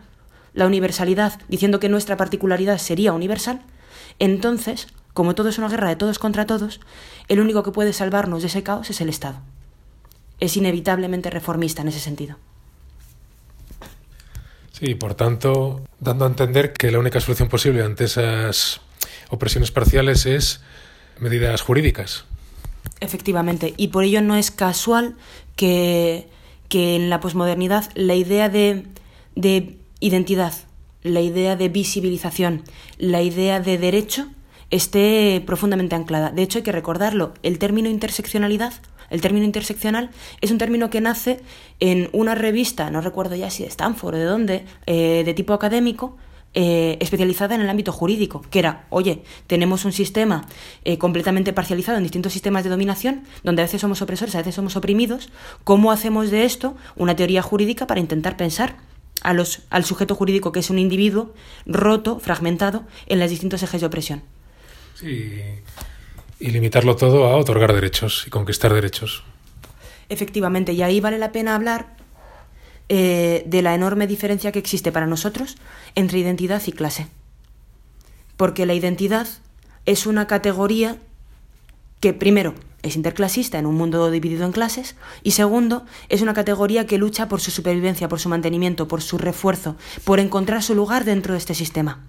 la 0.56 0.66
universalidad 0.66 1.40
diciendo 1.48 1.80
que 1.80 1.90
nuestra 1.90 2.18
particularidad 2.18 2.80
sería 2.80 3.14
universal, 3.14 3.62
entonces, 4.18 4.88
como 5.14 5.36
todo 5.36 5.50
es 5.50 5.60
una 5.60 5.70
guerra 5.70 5.90
de 5.90 5.96
todos 5.96 6.18
contra 6.18 6.48
todos, 6.48 6.80
el 7.28 7.40
único 7.40 7.62
que 7.62 7.72
puede 7.72 7.94
salvarnos 7.94 8.42
de 8.42 8.48
ese 8.48 8.64
caos 8.64 8.90
es 8.90 9.00
el 9.02 9.10
Estado 9.10 9.42
es 10.40 10.58
inevitablemente 10.58 11.30
reformista 11.30 11.82
en 11.82 11.90
ese 11.90 12.00
sentido. 12.00 12.38
Sí, 14.72 14.96
por 14.96 15.16
tanto, 15.16 15.82
dando 16.00 16.26
a 16.26 16.28
entender 16.28 16.74
que 16.74 16.92
la 16.92 17.00
única 17.00 17.22
solución 17.22 17.48
posible 17.48 17.82
ante 17.82 18.06
esas 18.06 18.82
opresiones 19.30 19.72
parciales 19.72 20.26
es 20.26 20.62
medidas 21.20 21.62
jurídicas. 21.62 22.26
Efectivamente, 23.00 23.74
y 23.78 23.88
por 23.88 24.04
ello 24.04 24.22
no 24.22 24.36
es 24.36 24.52
casual 24.52 25.16
que, 25.56 26.28
que 26.68 26.98
en 26.98 27.10
la 27.10 27.22
posmodernidad 27.22 27.90
la 27.96 28.16
idea 28.16 28.50
de, 28.50 28.86
de 29.36 29.78
identidad, 30.00 30.54
la 31.04 31.22
idea 31.22 31.56
de 31.56 31.70
visibilización, 31.70 32.64
la 32.98 33.22
idea 33.22 33.60
de 33.60 33.78
derecho 33.78 34.28
esté 34.72 35.42
profundamente 35.46 35.96
anclada. 35.96 36.32
De 36.32 36.42
hecho, 36.42 36.60
hay 36.60 36.64
que 36.64 36.72
recordarlo, 36.72 37.34
el 37.44 37.60
término 37.60 37.90
interseccionalidad 37.90 38.74
el 39.10 39.22
término 39.22 39.46
interseccional 39.46 40.10
es 40.42 40.52
un 40.52 40.58
término 40.58 40.90
que 40.90 41.02
nace 41.02 41.40
en 41.80 42.10
una 42.14 42.36
revista, 42.36 42.90
no 42.90 43.02
recuerdo 43.02 43.36
ya 43.36 43.50
si 43.50 43.64
de 43.64 43.70
Stanford 43.70 44.16
o 44.16 44.18
de 44.18 44.24
dónde, 44.24 44.66
eh, 44.88 45.24
de 45.26 45.34
tipo 45.34 45.54
académico, 45.54 46.18
eh, 46.58 46.98
especializada 47.02 47.54
en 47.56 47.62
el 47.62 47.70
ámbito 47.70 47.92
jurídico, 47.92 48.42
que 48.50 48.60
era, 48.60 48.88
oye, 48.90 49.24
tenemos 49.46 49.84
un 49.84 49.92
sistema 49.92 50.48
eh, 50.86 50.98
completamente 50.98 51.52
parcializado 51.52 51.98
en 51.98 52.04
distintos 52.04 52.32
sistemas 52.32 52.64
de 52.64 52.70
dominación, 52.70 53.24
donde 53.44 53.62
a 53.62 53.66
veces 53.66 53.82
somos 53.82 54.02
opresores, 54.02 54.36
a 54.36 54.38
veces 54.38 54.56
somos 54.56 54.78
oprimidos, 54.78 55.30
¿cómo 55.66 55.92
hacemos 55.92 56.32
de 56.32 56.46
esto 56.46 56.76
una 56.96 57.16
teoría 57.16 57.42
jurídica 57.42 57.88
para 57.88 58.00
intentar 58.00 58.38
pensar 58.38 58.78
a 59.26 59.34
los, 59.34 59.64
al 59.70 59.84
sujeto 59.84 60.16
jurídico 60.16 60.52
que 60.52 60.60
es 60.60 60.70
un 60.70 60.80
individuo 60.80 61.34
roto, 61.66 62.20
fragmentado 62.20 62.84
en 63.08 63.20
los 63.20 63.30
distintos 63.30 63.64
ejes 63.64 63.82
de 63.82 63.88
opresión? 63.88 64.24
Sí, 64.94 65.42
y 66.40 66.52
limitarlo 66.52 66.96
todo 66.96 67.26
a 67.26 67.36
otorgar 67.36 67.74
derechos 67.74 68.26
y 68.28 68.30
conquistar 68.30 68.74
derechos. 68.74 69.24
Efectivamente, 70.10 70.74
y 70.74 70.84
ahí 70.84 71.00
vale 71.00 71.18
la 71.18 71.32
pena 71.32 71.56
hablar 71.56 71.96
eh, 72.88 73.44
de 73.48 73.62
la 73.62 73.74
enorme 73.74 74.06
diferencia 74.06 74.52
que 74.52 74.60
existe 74.60 74.92
para 74.92 75.08
nosotros 75.08 75.58
entre 75.96 76.20
identidad 76.20 76.62
y 76.66 76.72
clase. 76.72 77.08
Porque 78.38 78.66
la 78.66 78.76
identidad 78.76 79.28
es 79.86 80.06
una 80.06 80.28
categoría 80.28 80.98
que, 82.00 82.14
primero, 82.14 82.54
es 82.86 82.96
interclasista 82.96 83.58
en 83.58 83.66
un 83.66 83.76
mundo 83.76 84.12
dividido 84.12 84.46
en 84.46 84.52
clases 84.52 84.96
y 85.24 85.32
segundo, 85.32 85.86
es 86.10 86.22
una 86.22 86.34
categoría 86.34 86.86
que 86.86 86.98
lucha 86.98 87.28
por 87.28 87.42
su 87.42 87.52
supervivencia, 87.52 88.08
por 88.08 88.20
su 88.20 88.30
mantenimiento, 88.30 88.88
por 88.88 89.02
su 89.02 89.18
refuerzo, 89.18 89.76
por 90.04 90.20
encontrar 90.20 90.62
su 90.62 90.76
lugar 90.76 91.04
dentro 91.04 91.34
de 91.34 91.40
este 91.40 91.56
sistema. 91.56 92.04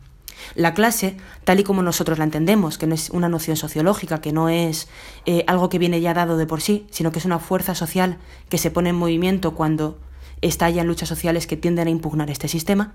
La 0.55 0.74
clase, 0.74 1.16
tal 1.44 1.61
y 1.61 1.65
como 1.65 1.82
nosotros 1.82 2.19
la 2.19 2.24
entendemos, 2.24 2.78
que 2.78 2.86
no 2.86 2.94
es 2.94 3.11
una 3.11 3.28
noción 3.28 3.57
sociológica, 3.57 4.20
que 4.20 4.32
no 4.32 4.48
es 4.48 4.89
eh, 5.24 5.44
algo 5.47 5.69
que 5.69 5.78
viene 5.78 6.01
ya 6.01 6.15
dado 6.15 6.36
de 6.36 6.47
por 6.47 6.61
sí, 6.61 6.86
sino 6.90 7.11
que 7.11 7.19
es 7.19 7.24
una 7.24 7.39
fuerza 7.39 7.74
social 7.74 8.19
que 8.48 8.59
se 8.59 8.70
pone 8.70 8.90
en 8.90 8.97
movimiento 8.97 9.55
cuando 9.55 9.98
estallan 10.43 10.86
luchas 10.86 11.09
sociales 11.09 11.47
que 11.47 11.57
tienden 11.57 11.89
a 11.89 11.90
impugnar 11.90 12.31
este 12.31 12.48
sistema, 12.48 12.94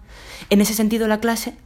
en 0.50 0.62
ese 0.62 0.76
sentido 0.76 1.08
la 1.08 1.20
clase 1.20 1.58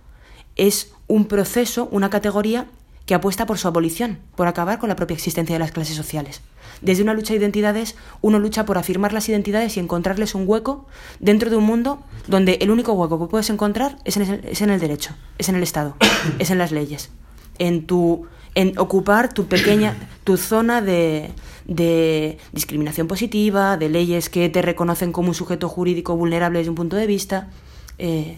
es 0.55 0.93
un 1.07 1.25
proceso, 1.25 1.89
una 1.91 2.09
categoría 2.09 2.67
que 3.05 3.13
apuesta 3.13 3.45
por 3.45 3.57
su 3.57 3.67
abolición, 3.67 4.19
por 4.35 4.47
acabar 4.47 4.79
con 4.79 4.89
la 4.89 4.95
propia 4.95 5.15
existencia 5.15 5.55
de 5.55 5.59
las 5.59 5.71
clases 5.71 5.95
sociales. 5.95 6.41
Desde 6.81 7.03
una 7.03 7.13
lucha 7.13 7.33
de 7.33 7.39
identidades, 7.39 7.95
uno 8.21 8.39
lucha 8.39 8.65
por 8.65 8.77
afirmar 8.77 9.13
las 9.13 9.29
identidades 9.29 9.77
y 9.77 9.79
encontrarles 9.79 10.35
un 10.35 10.43
hueco 10.47 10.85
dentro 11.19 11.49
de 11.49 11.55
un 11.55 11.63
mundo 11.63 11.99
donde 12.27 12.57
el 12.61 12.71
único 12.71 12.93
hueco 12.93 13.19
que 13.19 13.29
puedes 13.29 13.49
encontrar 13.49 13.97
es 14.03 14.17
en 14.17 14.69
el, 14.69 14.79
derecho, 14.79 15.15
es 15.37 15.49
en 15.49 15.55
el 15.55 15.63
Estado, 15.63 15.95
es 16.39 16.49
en 16.49 16.57
las 16.57 16.71
leyes, 16.71 17.11
en 17.59 17.85
tu 17.85 18.27
en 18.55 18.77
ocupar 18.77 19.33
tu 19.33 19.47
pequeña 19.47 19.93
tu 20.23 20.37
zona 20.37 20.81
de, 20.81 21.29
de 21.65 22.37
discriminación 22.53 23.07
positiva, 23.07 23.75
de 23.75 23.89
leyes 23.89 24.29
que 24.29 24.47
te 24.47 24.61
reconocen 24.61 25.11
como 25.11 25.27
un 25.29 25.33
sujeto 25.35 25.67
jurídico 25.67 26.15
vulnerable 26.15 26.59
desde 26.59 26.69
un 26.69 26.75
punto 26.75 26.95
de 26.95 27.05
vista. 27.05 27.49
Eh, 27.97 28.37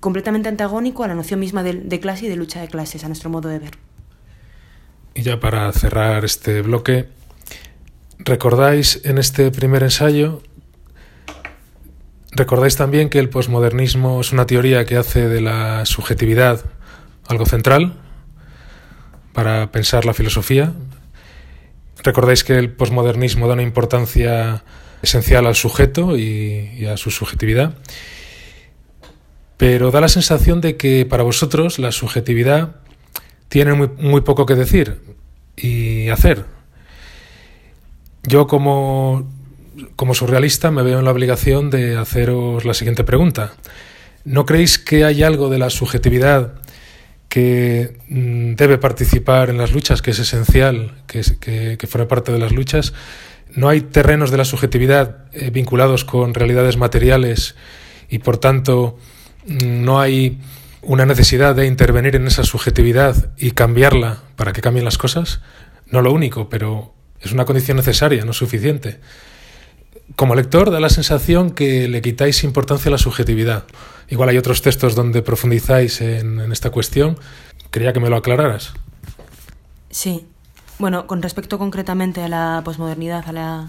completamente 0.00 0.48
antagónico 0.48 1.04
a 1.04 1.08
la 1.08 1.14
noción 1.14 1.40
misma 1.40 1.62
de, 1.62 2.00
clase 2.00 2.26
y 2.26 2.28
de 2.28 2.36
lucha 2.36 2.60
de 2.60 2.68
clases, 2.68 3.04
a 3.04 3.08
nuestro 3.08 3.30
modo 3.30 3.48
de 3.48 3.58
ver. 3.58 3.72
Y 5.14 5.22
ya 5.22 5.40
para 5.40 5.70
cerrar 5.72 6.24
este 6.24 6.62
bloque, 6.62 7.08
¿recordáis 8.18 9.00
en 9.04 9.18
este 9.18 9.50
primer 9.50 9.82
ensayo, 9.82 10.42
recordáis 12.30 12.76
también 12.76 13.08
que 13.08 13.18
el 13.18 13.28
posmodernismo 13.28 14.20
es 14.20 14.32
una 14.32 14.46
teoría 14.46 14.84
que 14.84 14.96
hace 14.96 15.28
de 15.28 15.40
la 15.40 15.84
subjetividad 15.86 16.64
algo 17.26 17.46
central 17.46 17.94
para 19.32 19.72
pensar 19.72 20.04
la 20.04 20.14
filosofía? 20.14 20.72
¿Recordáis 22.04 22.44
que 22.44 22.56
el 22.56 22.70
posmodernismo 22.70 23.48
da 23.48 23.54
una 23.54 23.62
importancia 23.62 24.62
esencial 25.02 25.46
al 25.46 25.56
sujeto 25.56 26.16
y 26.16 26.86
a 26.86 26.96
su 26.96 27.10
subjetividad? 27.10 27.74
Pero 29.58 29.90
da 29.90 30.00
la 30.00 30.08
sensación 30.08 30.62
de 30.62 30.76
que 30.76 31.04
para 31.04 31.24
vosotros 31.24 31.78
la 31.78 31.92
subjetividad 31.92 32.76
tiene 33.48 33.74
muy, 33.74 34.20
poco 34.20 34.46
que 34.46 34.54
decir 34.54 35.00
y 35.56 36.08
hacer. 36.10 36.44
Yo 38.22 38.46
como, 38.46 39.28
como 39.96 40.14
surrealista 40.14 40.70
me 40.70 40.84
veo 40.84 41.00
en 41.00 41.04
la 41.04 41.10
obligación 41.10 41.70
de 41.70 41.96
haceros 41.96 42.64
la 42.64 42.72
siguiente 42.72 43.02
pregunta. 43.02 43.52
¿No 44.24 44.46
creéis 44.46 44.78
que 44.78 45.04
hay 45.04 45.24
algo 45.24 45.50
de 45.50 45.58
la 45.58 45.70
subjetividad 45.70 46.54
que 47.28 47.98
mm, 48.08 48.54
debe 48.54 48.78
participar 48.78 49.50
en 49.50 49.58
las 49.58 49.72
luchas, 49.72 50.02
que 50.02 50.12
es 50.12 50.20
esencial 50.20 51.02
que, 51.08 51.76
que, 51.76 51.86
fuera 51.88 52.06
parte 52.06 52.30
de 52.30 52.38
las 52.38 52.52
luchas? 52.52 52.92
¿No 53.54 53.68
hay 53.68 53.80
terrenos 53.80 54.30
de 54.30 54.36
la 54.36 54.44
subjetividad 54.44 55.24
eh, 55.32 55.50
vinculados 55.50 56.04
con 56.04 56.34
realidades 56.34 56.76
materiales 56.76 57.56
y 58.08 58.20
por 58.20 58.38
tanto 58.38 58.98
no 59.46 60.00
hay 60.00 60.40
una 60.82 61.06
necesidad 61.06 61.54
de 61.54 61.66
intervenir 61.66 62.16
en 62.16 62.26
esa 62.26 62.44
subjetividad 62.44 63.30
y 63.36 63.52
cambiarla 63.52 64.22
para 64.36 64.52
que 64.52 64.60
cambien 64.60 64.84
las 64.84 64.98
cosas, 64.98 65.40
no 65.90 66.02
lo 66.02 66.12
único, 66.12 66.48
pero 66.48 66.94
es 67.20 67.32
una 67.32 67.44
condición 67.44 67.76
necesaria, 67.76 68.24
no 68.24 68.32
suficiente. 68.32 69.00
Como 70.16 70.34
lector 70.34 70.70
da 70.70 70.80
la 70.80 70.88
sensación 70.88 71.50
que 71.50 71.88
le 71.88 72.00
quitáis 72.00 72.44
importancia 72.44 72.88
a 72.88 72.92
la 72.92 72.98
subjetividad. 72.98 73.64
Igual 74.08 74.30
hay 74.30 74.38
otros 74.38 74.62
textos 74.62 74.94
donde 74.94 75.22
profundizáis 75.22 76.00
en, 76.00 76.40
esta 76.50 76.70
cuestión. 76.70 77.18
Quería 77.70 77.92
que 77.92 78.00
me 78.00 78.08
lo 78.08 78.16
aclararas. 78.16 78.72
Sí. 79.90 80.26
Bueno, 80.78 81.06
con 81.06 81.22
respecto 81.22 81.58
concretamente 81.58 82.22
a 82.22 82.28
la 82.28 82.62
posmodernidad, 82.64 83.28
a 83.28 83.32
la, 83.32 83.68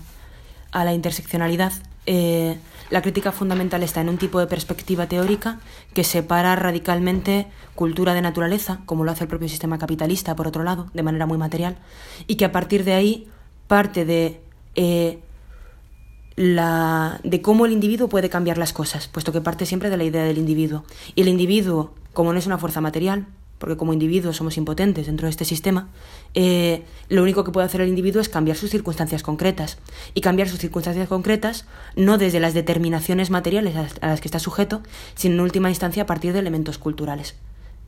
a 0.71 0.85
la 0.85 0.93
interseccionalidad, 0.93 1.73
eh, 2.05 2.57
la 2.90 3.02
crítica 3.02 3.32
fundamental 3.32 3.84
está 3.84 4.02
en 4.02 4.10
un 4.10 4.18
tipo 4.18 4.40
de 4.40 4.48
perspectiva 4.48 5.07
teórica 5.07 5.60
que 5.94 6.03
separa 6.03 6.56
radicalmente 6.56 7.48
cultura 7.76 8.14
de 8.14 8.22
naturaleza, 8.22 8.82
como 8.86 9.03
lo 9.03 9.11
hace 9.11 9.26
el 9.26 9.30
propio 9.30 9.49
sistema 9.49 9.78
capitalista, 9.78 10.36
por 10.36 10.48
otro 10.48 10.64
lado, 10.64 10.90
de 10.94 11.03
manera 11.03 11.26
muy 11.26 11.38
material, 11.38 11.78
y 12.28 12.36
que 12.36 12.45
a 12.45 12.52
partir 12.52 12.84
de 12.84 12.94
ahí 12.94 13.28
parte 13.68 14.06
de, 14.06 14.41
eh, 14.76 15.20
la, 16.36 17.20
de 17.24 17.41
cómo 17.41 17.66
el 17.66 17.72
individuo 17.72 18.10
puede 18.10 18.30
cambiar 18.30 18.57
las 18.57 18.74
cosas, 18.74 19.07
puesto 19.07 19.32
que 19.32 19.41
parte 19.41 19.66
siempre 19.66 19.90
de 19.90 19.98
la 19.98 20.03
idea 20.03 20.24
del 20.24 20.38
individuo. 20.38 20.84
Y 21.16 21.22
el 21.22 21.28
individuo, 21.28 21.94
como 22.14 22.34
no 22.34 22.40
es 22.40 22.48
una 22.48 22.57
fuerza 22.57 22.82
material, 22.82 23.28
porque 23.60 23.77
como 23.77 23.94
individuos 23.94 24.38
somos 24.38 24.57
impotentes 24.57 25.06
dentro 25.06 25.27
de 25.27 25.31
este 25.31 25.45
sistema, 25.45 25.90
eh, 26.34 26.84
lo 27.10 27.22
único 27.22 27.44
que 27.44 27.52
puede 27.52 27.68
hacer 27.68 27.81
el 27.81 27.90
individuo 27.90 28.22
es 28.22 28.30
cambiar 28.30 28.57
sus 28.57 28.72
circunstancias 28.72 29.22
concretas. 29.22 29.77
Y 30.15 30.22
cambiar 30.22 30.49
sus 30.49 30.60
circunstancias 30.60 31.07
concretas 31.07 31.65
no 31.95 32.18
desde 32.18 32.40
las 32.40 32.53
determinaciones 32.53 33.30
materiales 33.30 33.76
a 34.02 34.07
las 34.07 34.22
que 34.22 34.27
está 34.27 34.40
sujeto, 34.40 34.81
sino 35.14 35.36
en 35.36 35.41
última 35.41 35.69
instancia 35.69 36.03
a 36.03 36.07
partir 36.07 36.34
de 36.34 36.40
elementos 36.40 36.80
culturales. 36.80 37.36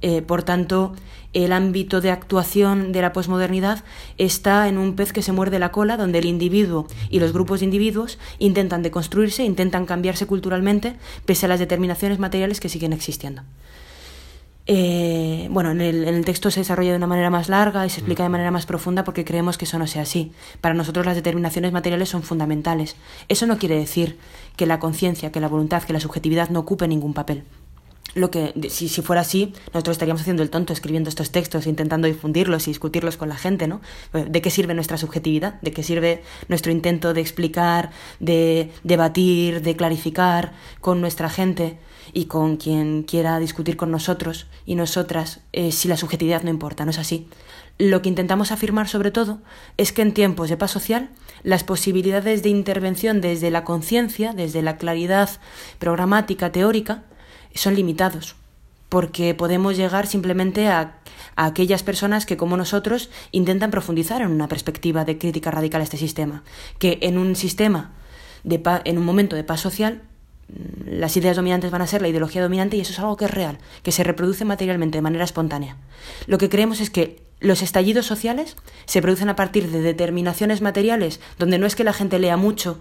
Eh, 0.03 0.23
por 0.23 0.41
tanto, 0.41 0.95
el 1.33 1.53
ámbito 1.53 2.01
de 2.01 2.09
actuación 2.09 2.91
de 2.91 3.01
la 3.01 3.13
posmodernidad 3.13 3.83
está 4.17 4.67
en 4.67 4.79
un 4.79 4.95
pez 4.95 5.13
que 5.13 5.21
se 5.21 5.31
muerde 5.31 5.59
la 5.59 5.71
cola, 5.71 5.95
donde 5.95 6.19
el 6.19 6.25
individuo 6.25 6.87
y 7.09 7.19
los 7.19 7.33
grupos 7.33 7.59
de 7.59 7.65
individuos 7.65 8.17
intentan 8.39 8.81
deconstruirse, 8.81 9.43
intentan 9.43 9.85
cambiarse 9.85 10.25
culturalmente, 10.25 10.95
pese 11.25 11.45
a 11.45 11.49
las 11.49 11.59
determinaciones 11.59 12.17
materiales 12.17 12.59
que 12.59 12.69
siguen 12.69 12.93
existiendo. 12.93 13.43
Eh, 14.67 15.47
bueno, 15.49 15.71
en 15.71 15.81
el, 15.81 16.25
texto 16.25 16.51
se 16.51 16.59
desarrolla 16.59 16.91
de 16.91 16.97
una 16.97 17.07
manera 17.07 17.29
más 17.29 17.49
larga 17.49 17.85
y 17.85 17.89
se 17.89 17.99
explica 17.99 18.23
de 18.23 18.29
manera 18.29 18.51
más 18.51 18.65
profunda 18.65 19.03
porque 19.03 19.25
creemos 19.25 19.57
que 19.57 19.65
eso 19.65 19.79
no 19.79 19.87
sea 19.87 20.03
así. 20.03 20.31
Para 20.61 20.75
nosotros 20.75 21.05
las 21.05 21.15
determinaciones 21.15 21.71
materiales 21.71 22.09
son 22.09 22.23
fundamentales. 22.23 22.95
Eso 23.27 23.47
no 23.47 23.57
quiere 23.57 23.77
decir 23.77 24.17
que 24.55 24.65
la 24.65 24.79
conciencia, 24.79 25.31
que 25.31 25.39
la 25.39 25.47
voluntad, 25.47 25.83
que 25.83 25.93
la 25.93 25.99
subjetividad 25.99 26.49
no 26.49 26.59
ocupe 26.59 26.87
ningún 26.87 27.13
papel 27.13 27.43
lo 28.13 28.29
que 28.31 28.53
si, 28.69 28.89
si, 28.89 29.01
fuera 29.01 29.21
así 29.21 29.53
nosotros 29.73 29.95
estaríamos 29.95 30.21
haciendo 30.21 30.43
el 30.43 30.49
tonto 30.49 30.73
escribiendo 30.73 31.09
estos 31.09 31.31
textos 31.31 31.67
intentando 31.67 32.07
difundirlos 32.07 32.67
y 32.67 32.71
discutirlos 32.71 33.17
con 33.17 33.29
la 33.29 33.37
gente 33.37 33.67
no 33.67 33.81
de 34.13 34.41
qué 34.41 34.49
sirve 34.49 34.73
nuestra 34.73 34.97
subjetividad 34.97 35.61
de 35.61 35.71
qué 35.71 35.83
sirve 35.83 36.23
nuestro 36.47 36.71
intento 36.71 37.13
de 37.13 37.21
explicar 37.21 37.91
de 38.19 38.71
debatir 38.83 39.61
de 39.61 39.75
clarificar 39.75 40.53
con 40.81 41.01
nuestra 41.01 41.29
gente 41.29 41.79
y 42.13 42.25
con 42.25 42.57
quien 42.57 43.03
quiera 43.03 43.39
discutir 43.39 43.77
con 43.77 43.91
nosotros 43.91 44.47
y 44.65 44.75
nosotras 44.75 45.41
eh, 45.53 45.71
si 45.71 45.87
la 45.87 45.97
subjetividad 45.97 46.43
no 46.43 46.49
importa 46.49 46.83
no 46.85 46.91
es 46.91 46.99
así 46.99 47.27
lo 47.77 48.01
que 48.01 48.09
intentamos 48.09 48.51
afirmar 48.51 48.89
sobre 48.89 49.11
todo 49.11 49.39
es 49.77 49.91
que 49.91 50.01
en 50.01 50.13
tiempos 50.13 50.49
de 50.49 50.57
paz 50.57 50.71
social 50.71 51.09
las 51.43 51.63
posibilidades 51.63 52.43
de 52.43 52.49
intervención 52.49 53.21
desde 53.21 53.51
la 53.51 53.63
conciencia 53.63 54.33
desde 54.33 54.61
la 54.61 54.77
claridad 54.77 55.29
programática 55.79 56.51
teórica 56.51 57.05
son 57.53 57.75
limitados, 57.75 58.35
porque 58.89 59.33
podemos 59.33 59.77
llegar 59.77 60.05
simplemente 60.07 60.67
a, 60.67 60.97
aquellas 61.37 61.81
personas 61.81 62.25
que, 62.25 62.37
como 62.37 62.57
nosotros, 62.57 63.09
intentan 63.31 63.71
profundizar 63.71 64.21
en 64.21 64.31
una 64.31 64.49
perspectiva 64.49 65.05
de 65.05 65.17
crítica 65.17 65.49
radical 65.49 65.81
a 65.81 65.85
este 65.85 65.97
sistema, 65.97 66.43
que 66.77 66.99
en 67.01 67.17
un 67.17 67.35
sistema, 67.35 67.91
de 68.43 68.61
en 68.83 68.97
un 68.97 69.05
momento 69.05 69.35
de 69.35 69.43
paz 69.43 69.61
social, 69.61 70.01
mm, 70.49 70.99
las 70.99 71.15
ideas 71.15 71.37
dominantes 71.37 71.71
van 71.71 71.81
a 71.81 71.87
ser 71.87 72.01
la 72.01 72.09
ideología 72.09 72.41
dominante 72.41 72.75
y 72.75 72.81
eso 72.81 72.91
es 72.91 72.99
algo 72.99 73.15
que 73.15 73.25
es 73.25 73.31
real, 73.31 73.59
que 73.81 73.93
se 73.93 74.03
reproduce 74.03 74.43
materialmente 74.43 74.97
de 74.97 75.03
manera 75.03 75.23
espontánea. 75.23 75.77
Lo 76.27 76.37
que 76.37 76.49
creemos 76.49 76.81
es 76.81 76.89
que 76.89 77.23
los 77.39 77.61
estallidos 77.61 78.05
sociales 78.05 78.55
se 78.85 79.01
producen 79.01 79.29
a 79.29 79.35
partir 79.35 79.71
de 79.71 79.81
determinaciones 79.81 80.61
materiales 80.61 81.21
donde 81.39 81.57
no 81.57 81.65
es 81.65 81.75
que 81.75 81.83
la 81.83 81.93
gente 81.93 82.19
lea 82.19 82.37
mucho 82.37 82.79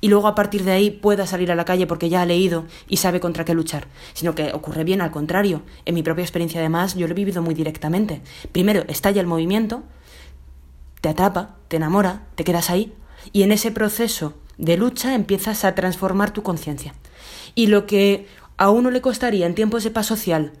y 0.00 0.08
luego 0.08 0.28
a 0.28 0.34
partir 0.34 0.64
de 0.64 0.72
ahí 0.72 0.90
pueda 0.90 1.26
salir 1.26 1.50
a 1.50 1.54
la 1.54 1.64
calle 1.64 1.86
porque 1.86 2.08
ya 2.08 2.22
ha 2.22 2.26
leído 2.26 2.64
y 2.88 2.98
sabe 2.98 3.20
contra 3.20 3.44
qué 3.44 3.54
luchar, 3.54 3.88
sino 4.14 4.34
que 4.34 4.52
ocurre 4.52 4.84
bien 4.84 5.00
al 5.00 5.10
contrario. 5.10 5.62
En 5.84 5.94
mi 5.94 6.02
propia 6.02 6.22
experiencia 6.22 6.60
además 6.60 6.94
yo 6.94 7.06
lo 7.06 7.12
he 7.12 7.14
vivido 7.16 7.42
muy 7.42 7.54
directamente. 7.54 8.22
Primero 8.52 8.84
estalla 8.88 9.20
el 9.20 9.26
movimiento, 9.26 9.82
te 11.00 11.08
atrapa, 11.08 11.56
te 11.68 11.76
enamora, 11.76 12.26
te 12.34 12.44
quedas 12.44 12.70
ahí 12.70 12.92
y 13.32 13.42
en 13.42 13.52
ese 13.52 13.70
proceso 13.70 14.34
de 14.58 14.76
lucha 14.76 15.14
empiezas 15.14 15.64
a 15.64 15.74
transformar 15.74 16.32
tu 16.32 16.42
conciencia. 16.42 16.94
Y 17.54 17.68
lo 17.68 17.86
que 17.86 18.26
a 18.56 18.70
uno 18.70 18.90
le 18.90 19.00
costaría 19.00 19.46
en 19.46 19.54
tiempos 19.54 19.84
de 19.84 19.90
paz 19.90 20.06
social, 20.06 20.52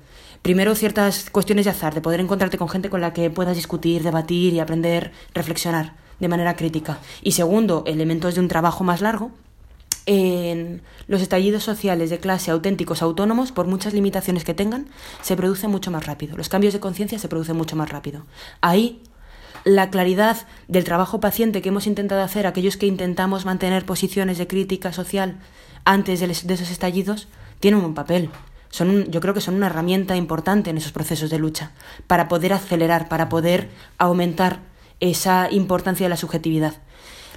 primero 0.42 0.74
ciertas 0.74 1.30
cuestiones 1.30 1.64
de 1.64 1.70
azar, 1.70 1.94
de 1.94 2.00
poder 2.00 2.20
encontrarte 2.20 2.58
con 2.58 2.68
gente 2.68 2.90
con 2.90 3.00
la 3.00 3.12
que 3.12 3.30
puedas 3.30 3.56
discutir, 3.56 4.02
debatir 4.02 4.52
y 4.52 4.60
aprender, 4.60 5.12
reflexionar 5.34 6.05
de 6.20 6.28
manera 6.28 6.56
crítica. 6.56 6.98
Y 7.22 7.32
segundo, 7.32 7.84
elementos 7.86 8.34
de 8.34 8.40
un 8.40 8.48
trabajo 8.48 8.84
más 8.84 9.00
largo. 9.00 9.30
En 10.08 10.82
los 11.08 11.20
estallidos 11.20 11.64
sociales 11.64 12.10
de 12.10 12.18
clase 12.20 12.52
auténticos 12.52 13.02
autónomos, 13.02 13.50
por 13.50 13.66
muchas 13.66 13.92
limitaciones 13.92 14.44
que 14.44 14.54
tengan, 14.54 14.86
se 15.20 15.36
produce 15.36 15.66
mucho 15.66 15.90
más 15.90 16.06
rápido. 16.06 16.36
Los 16.36 16.48
cambios 16.48 16.72
de 16.72 16.80
conciencia 16.80 17.18
se 17.18 17.28
producen 17.28 17.56
mucho 17.56 17.74
más 17.74 17.90
rápido. 17.90 18.24
Ahí 18.60 19.02
la 19.66 19.90
claridad 19.90 20.36
del 20.68 20.84
trabajo 20.84 21.18
paciente 21.18 21.60
que 21.60 21.70
hemos 21.70 21.88
intentado 21.88 22.22
hacer 22.22 22.46
aquellos 22.46 22.76
que 22.76 22.86
intentamos 22.86 23.44
mantener 23.44 23.84
posiciones 23.84 24.38
de 24.38 24.46
crítica 24.46 24.92
social 24.92 25.40
antes 25.84 26.20
de, 26.20 26.54
esos 26.54 26.70
estallidos 26.70 27.26
tiene 27.58 27.76
un 27.76 27.92
papel. 27.92 28.30
Son 28.70 29.10
yo 29.10 29.20
creo 29.20 29.34
que 29.34 29.40
son 29.40 29.56
una 29.56 29.66
herramienta 29.66 30.14
importante 30.14 30.70
en 30.70 30.76
esos 30.76 30.92
procesos 30.92 31.30
de 31.30 31.40
lucha 31.40 31.72
para 32.06 32.28
poder 32.28 32.52
acelerar, 32.52 33.08
para 33.08 33.28
poder 33.28 33.68
aumentar 33.98 34.60
esa 35.00 35.50
importancia 35.50 36.04
de 36.04 36.10
la 36.10 36.16
subjetividad. 36.16 36.74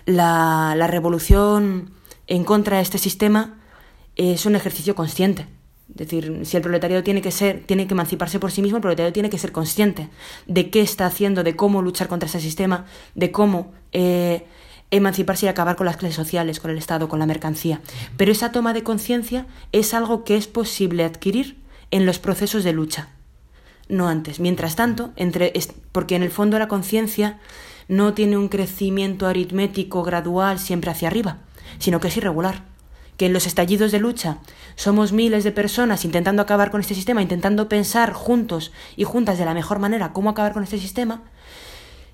La, 0.05 0.73
la 0.77 0.87
revolución 0.87 1.91
en 2.27 2.43
contra 2.43 2.77
de 2.77 2.83
este 2.83 2.97
sistema 2.97 3.59
es 4.15 4.45
un 4.45 4.55
ejercicio 4.55 4.95
consciente. 4.95 5.47
Es 5.89 5.95
decir, 5.95 6.41
si 6.43 6.55
el 6.55 6.61
proletariado 6.61 7.03
tiene 7.03 7.21
que 7.21 7.31
ser, 7.31 7.63
tiene 7.65 7.87
que 7.87 7.93
emanciparse 7.93 8.39
por 8.39 8.51
sí 8.51 8.61
mismo, 8.61 8.77
el 8.77 8.81
proletariado 8.81 9.13
tiene 9.13 9.29
que 9.29 9.39
ser 9.39 9.51
consciente 9.51 10.09
de 10.45 10.69
qué 10.69 10.81
está 10.81 11.07
haciendo, 11.07 11.43
de 11.43 11.55
cómo 11.55 11.81
luchar 11.81 12.07
contra 12.07 12.27
ese 12.27 12.39
sistema, 12.39 12.85
de 13.15 13.31
cómo 13.31 13.71
eh, 13.91 14.45
emanciparse 14.91 15.47
y 15.47 15.49
acabar 15.49 15.75
con 15.75 15.87
las 15.87 15.97
clases 15.97 16.15
sociales, 16.15 16.59
con 16.59 16.69
el 16.69 16.77
Estado, 16.77 17.09
con 17.09 17.17
la 17.17 17.25
mercancía. 17.25 17.81
Pero 18.17 18.31
esa 18.31 18.51
toma 18.51 18.73
de 18.73 18.83
conciencia 18.83 19.47
es 19.71 19.95
algo 19.95 20.23
que 20.23 20.37
es 20.37 20.47
posible 20.47 21.03
adquirir 21.03 21.57
en 21.89 22.05
los 22.05 22.19
procesos 22.19 22.63
de 22.63 22.73
lucha 22.73 23.09
no 23.89 24.07
antes. 24.07 24.39
Mientras 24.39 24.75
tanto, 24.75 25.11
entre, 25.17 25.51
porque 25.91 26.15
en 26.15 26.23
el 26.23 26.31
fondo 26.31 26.57
la 26.57 26.67
conciencia 26.67 27.39
no 27.89 28.13
tiene 28.13 28.37
un 28.37 28.47
crecimiento 28.47 29.27
aritmético 29.27 30.03
gradual 30.03 30.59
siempre 30.59 30.91
hacia 30.91 31.09
arriba, 31.09 31.39
sino 31.79 31.99
que 31.99 32.07
es 32.07 32.17
irregular. 32.17 32.63
Que 33.17 33.25
en 33.25 33.33
los 33.33 33.47
estallidos 33.47 33.91
de 33.91 33.99
lucha 33.99 34.37
somos 34.75 35.11
miles 35.11 35.43
de 35.43 35.51
personas 35.51 36.05
intentando 36.05 36.41
acabar 36.41 36.71
con 36.71 36.79
este 36.79 36.95
sistema, 36.95 37.21
intentando 37.21 37.67
pensar 37.67 38.13
juntos 38.13 38.71
y 38.95 39.03
juntas 39.03 39.37
de 39.37 39.43
la 39.43 39.53
mejor 39.53 39.79
manera 39.79 40.13
cómo 40.13 40.29
acabar 40.29 40.53
con 40.53 40.63
este 40.63 40.77
sistema. 40.77 41.23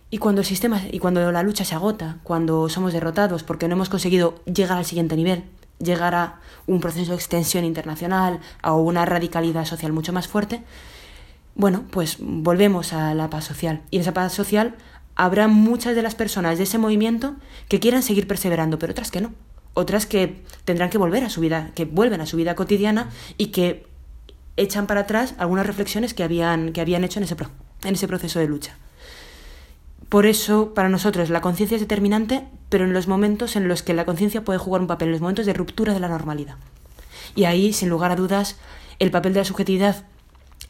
Y 0.10 0.18
cuando 0.18 0.42
el 0.42 0.48
sistema 0.48 0.82
y 0.92 0.98
cuando 0.98 1.32
la 1.32 1.44
lucha 1.44 1.66
se 1.66 1.76
agota, 1.76 2.18
cuando 2.24 2.70
somos 2.70 2.94
derrotados 2.94 3.44
porque 3.44 3.68
no 3.68 3.76
hemos 3.76 3.90
conseguido 3.90 4.42
llegar 4.46 4.78
al 4.78 4.86
siguiente 4.86 5.16
nivel, 5.16 5.44
llegar 5.78 6.16
a 6.16 6.40
un 6.68 6.80
proceso 6.80 7.12
de 7.12 7.18
extensión 7.18 7.66
internacional, 7.66 8.40
a 8.62 8.74
una 8.74 9.06
radicalidad 9.06 9.66
social 9.66 9.92
mucho 9.92 10.14
más 10.14 10.28
fuerte, 10.28 10.64
bueno, 11.56 11.86
pues 11.90 12.18
volvemos 12.20 12.94
a 12.94 13.14
la 13.14 13.30
paz 13.30 13.46
social. 13.46 13.82
Y 13.90 13.96
en 13.96 14.02
esa 14.02 14.14
paz 14.14 14.34
social 14.34 14.76
habrá 15.16 15.48
muchas 15.48 15.96
de 15.96 16.02
las 16.02 16.14
personas 16.14 16.58
de 16.58 16.66
ese 16.66 16.78
movimiento 16.78 17.36
que 17.70 17.80
quieran 17.80 18.04
seguir 18.04 18.28
perseverando, 18.28 18.78
pero 18.78 18.92
otras 18.92 19.10
que 19.10 19.22
no. 19.22 19.34
Otras 19.74 20.06
que 20.06 20.44
tendrán 20.66 20.90
que 20.90 20.98
volver 20.98 21.24
a 21.24 21.30
su 21.30 21.42
vida, 21.42 21.72
que 21.74 21.86
vuelven 21.86 22.22
a 22.22 22.26
su 22.26 22.38
vida 22.38 22.56
cotidiana 22.56 23.10
y 23.38 23.48
que 23.48 23.88
echan 24.58 24.88
para 24.88 25.02
atrás 25.02 25.36
algunas 25.38 25.66
reflexiones 25.66 26.14
que 26.14 26.24
habían, 26.24 26.72
que 26.72 26.82
habían 26.82 27.04
hecho 27.04 27.20
en 27.20 27.24
ese, 27.24 27.36
en 27.84 27.94
ese 27.94 28.08
proceso 28.08 28.40
de 28.40 28.48
lucha. 28.48 28.78
Por 30.10 30.26
eso, 30.26 30.74
para 30.74 30.90
nosotros, 30.90 31.30
la 31.30 31.42
conciencia 31.42 31.76
es 31.76 31.82
determinante, 31.82 32.46
pero 32.70 32.86
en 32.86 32.94
los 32.94 33.08
momentos 33.08 33.56
en 33.56 33.68
los 33.68 33.82
que 33.82 33.94
la 33.94 34.06
conciencia 34.06 34.44
puede 34.44 34.60
jugar 34.60 34.82
un 34.82 34.88
papel, 34.88 35.08
en 35.08 35.14
los 35.14 35.22
momentos 35.22 35.46
de 35.46 35.54
ruptura 35.54 35.94
de 35.94 36.00
la 36.00 36.08
normalidad. 36.08 36.56
Y 37.34 37.46
ahí, 37.46 37.74
sin 37.74 37.90
lugar 37.90 38.12
a 38.12 38.16
dudas, 38.16 38.58
el 39.00 39.12
papel 39.12 39.34
de 39.34 39.40
la 39.40 39.46
subjetividad 39.46 40.06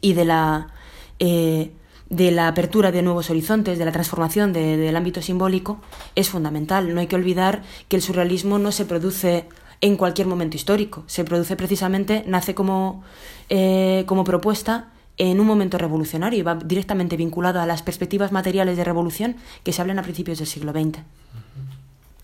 y 0.00 0.14
de 0.14 0.24
la, 0.24 0.68
eh, 1.18 1.70
de 2.08 2.30
la 2.30 2.48
apertura 2.48 2.92
de 2.92 3.02
nuevos 3.02 3.30
horizontes, 3.30 3.78
de 3.78 3.84
la 3.84 3.92
transformación 3.92 4.52
del 4.52 4.94
ámbito 4.94 5.22
simbólico, 5.22 5.80
es 6.14 6.28
fundamental. 6.28 6.94
No 6.94 7.00
hay 7.00 7.08
que 7.08 7.16
olvidar 7.16 7.62
que 7.88 7.96
el 7.96 8.02
surrealismo 8.02 8.58
no 8.58 8.72
se 8.72 8.84
produce 8.84 9.46
en 9.80 9.96
cualquier 9.96 10.26
momento 10.26 10.56
histórico, 10.56 11.04
se 11.06 11.24
produce 11.24 11.56
precisamente, 11.56 12.24
nace 12.26 12.54
como, 12.54 13.02
eh, 13.48 14.04
como 14.06 14.24
propuesta 14.24 14.88
en 15.18 15.40
un 15.40 15.46
momento 15.46 15.78
revolucionario 15.78 16.38
y 16.38 16.42
va 16.42 16.54
directamente 16.54 17.16
vinculado 17.16 17.60
a 17.60 17.66
las 17.66 17.82
perspectivas 17.82 18.32
materiales 18.32 18.76
de 18.76 18.84
revolución 18.84 19.36
que 19.64 19.72
se 19.72 19.80
hablan 19.80 19.98
a 19.98 20.02
principios 20.02 20.38
del 20.38 20.46
siglo 20.46 20.72
XX. 20.72 21.00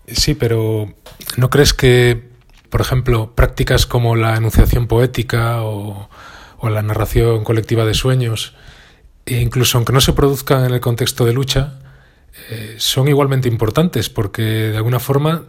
Sí, 0.07 0.33
pero 0.33 0.93
¿no 1.37 1.49
crees 1.49 1.73
que, 1.73 2.29
por 2.69 2.81
ejemplo, 2.81 3.33
prácticas 3.35 3.85
como 3.85 4.15
la 4.15 4.35
enunciación 4.35 4.87
poética 4.87 5.63
o 5.63 6.07
la 6.61 6.81
narración 6.81 7.43
colectiva 7.43 7.85
de 7.85 7.93
sueños, 7.93 8.53
e 9.25 9.41
incluso 9.41 9.77
aunque 9.77 9.93
no 9.93 10.01
se 10.01 10.13
produzcan 10.13 10.65
en 10.65 10.73
el 10.73 10.81
contexto 10.81 11.25
de 11.25 11.33
lucha, 11.33 11.79
eh, 12.49 12.75
son 12.77 13.07
igualmente 13.07 13.47
importantes 13.47 14.09
porque 14.09 14.41
de 14.41 14.77
alguna 14.77 14.99
forma 14.99 15.43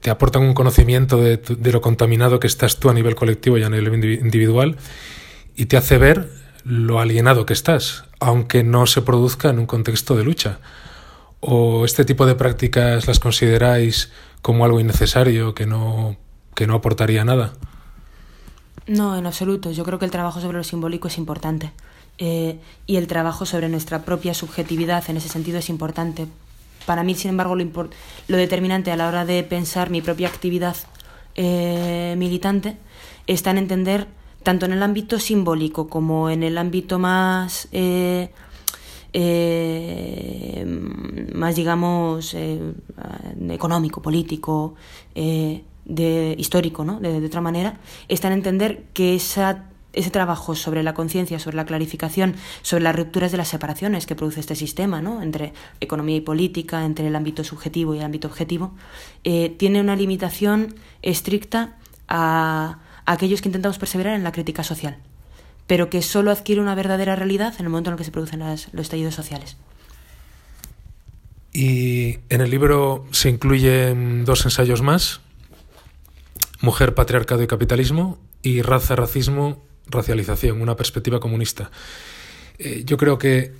te 0.00 0.10
aportan 0.10 0.42
un 0.42 0.54
conocimiento 0.54 1.20
de, 1.20 1.40
lo 1.72 1.80
contaminado 1.80 2.38
que 2.38 2.46
estás 2.46 2.78
tú 2.78 2.88
a 2.88 2.94
nivel 2.94 3.14
colectivo 3.14 3.58
y 3.58 3.64
a 3.64 3.70
nivel 3.70 4.20
individual 4.22 4.76
y 5.56 5.66
te 5.66 5.76
hace 5.76 5.98
ver 5.98 6.30
lo 6.64 7.00
alienado 7.00 7.46
que 7.46 7.52
estás, 7.52 8.04
aunque 8.20 8.62
no 8.62 8.86
se 8.86 9.02
produzca 9.02 9.50
en 9.50 9.58
un 9.58 9.66
contexto 9.66 10.16
de 10.16 10.24
lucha. 10.24 10.60
¿O 11.40 11.84
este 11.84 12.04
tipo 12.04 12.26
de 12.26 12.34
prácticas 12.34 13.06
las 13.06 13.20
consideráis 13.20 14.12
como 14.42 14.64
algo 14.64 14.80
innecesario, 14.80 15.54
que 15.54 15.66
no, 15.66 16.16
que 16.54 16.66
no 16.66 16.74
aportaría 16.74 17.24
nada? 17.24 17.54
No, 18.86 19.16
en 19.16 19.26
absoluto. 19.26 19.70
Yo 19.70 19.84
creo 19.84 19.98
que 19.98 20.04
el 20.04 20.10
trabajo 20.10 20.40
sobre 20.40 20.58
lo 20.58 20.64
simbólico 20.64 21.08
es 21.08 21.18
importante. 21.18 21.72
Eh, 22.18 22.58
y 22.86 22.96
el 22.96 23.06
trabajo 23.06 23.46
sobre 23.46 23.68
nuestra 23.68 24.02
propia 24.04 24.34
subjetividad 24.34 25.08
en 25.08 25.16
ese 25.16 25.28
sentido 25.28 25.58
es 25.58 25.68
importante. 25.68 26.26
Para 26.84 27.04
mí, 27.04 27.14
sin 27.14 27.30
embargo, 27.30 27.54
lo, 27.54 27.64
lo 28.28 28.36
determinante 28.36 28.90
a 28.90 28.96
la 28.96 29.08
hora 29.08 29.24
de 29.24 29.42
pensar 29.44 29.90
mi 29.90 30.00
propia 30.00 30.28
actividad 30.28 30.76
eh, 31.40 32.16
militante 32.18 32.76
está 33.28 33.52
en 33.52 33.58
entender 33.58 34.08
tanto 34.42 34.66
en 34.66 34.72
el 34.72 34.82
ámbito 34.82 35.20
simbólico 35.20 35.88
como 35.88 36.30
en 36.30 36.42
el 36.42 36.58
ámbito 36.58 36.98
más 36.98 37.68
eh, 37.70 38.30
eh, 39.12 40.64
más 41.32 41.54
digamos 41.54 42.34
económico, 43.48 44.02
político, 44.02 44.74
de, 45.14 46.34
histórico, 46.36 46.84
¿no? 46.84 46.98
De, 46.98 47.20
de, 47.20 47.26
otra 47.28 47.40
manera, 47.40 47.78
está 48.08 48.26
en 48.26 48.34
entender 48.34 48.86
que 48.92 49.14
esa 49.14 49.67
ese 49.92 50.10
trabajo 50.10 50.54
sobre 50.54 50.82
la 50.82 50.94
conciencia, 50.94 51.38
sobre 51.38 51.56
la 51.56 51.64
clarificación, 51.64 52.36
sobre 52.62 52.84
las 52.84 52.94
rupturas 52.94 53.32
de 53.32 53.38
las 53.38 53.48
separaciones 53.48 54.06
que 54.06 54.14
produce 54.14 54.40
este 54.40 54.54
sistema, 54.54 55.00
¿no? 55.00 55.22
entre 55.22 55.52
economía 55.80 56.16
y 56.16 56.20
política, 56.20 56.84
entre 56.84 57.08
el 57.08 57.16
ámbito 57.16 57.42
subjetivo 57.44 57.94
y 57.94 57.98
el 57.98 58.04
ámbito 58.04 58.28
objetivo, 58.28 58.74
eh, 59.24 59.54
tiene 59.58 59.80
una 59.80 59.96
limitación 59.96 60.74
estricta 61.02 61.76
a, 62.08 62.78
aquellos 63.06 63.40
que 63.40 63.48
intentamos 63.48 63.78
perseverar 63.78 64.14
en 64.14 64.24
la 64.24 64.32
crítica 64.32 64.62
social, 64.62 64.98
pero 65.66 65.88
que 65.88 66.02
solo 66.02 66.30
adquiere 66.30 66.60
una 66.60 66.74
verdadera 66.74 67.16
realidad 67.16 67.54
en 67.58 67.64
el 67.64 67.70
momento 67.70 67.90
en 67.90 67.94
el 67.94 67.98
que 67.98 68.04
se 68.04 68.10
producen 68.10 68.40
los 68.40 68.68
estallidos 68.74 69.14
sociales. 69.14 69.56
Y 71.52 72.18
en 72.28 72.42
el 72.42 72.50
libro 72.50 73.06
se 73.10 73.30
incluyen 73.30 74.26
dos 74.26 74.44
ensayos 74.44 74.82
más, 74.82 75.20
Mujer, 76.60 76.94
Patriarcado 76.94 77.42
y 77.42 77.46
Capitalismo, 77.46 78.18
y 78.42 78.62
Raza, 78.62 78.96
Racismo 78.96 79.67
racialización, 79.88 80.60
una 80.60 80.76
perspectiva 80.76 81.20
comunista. 81.20 81.70
Eh, 82.58 82.82
yo 82.84 82.96
creo 82.96 83.18
que 83.18 83.52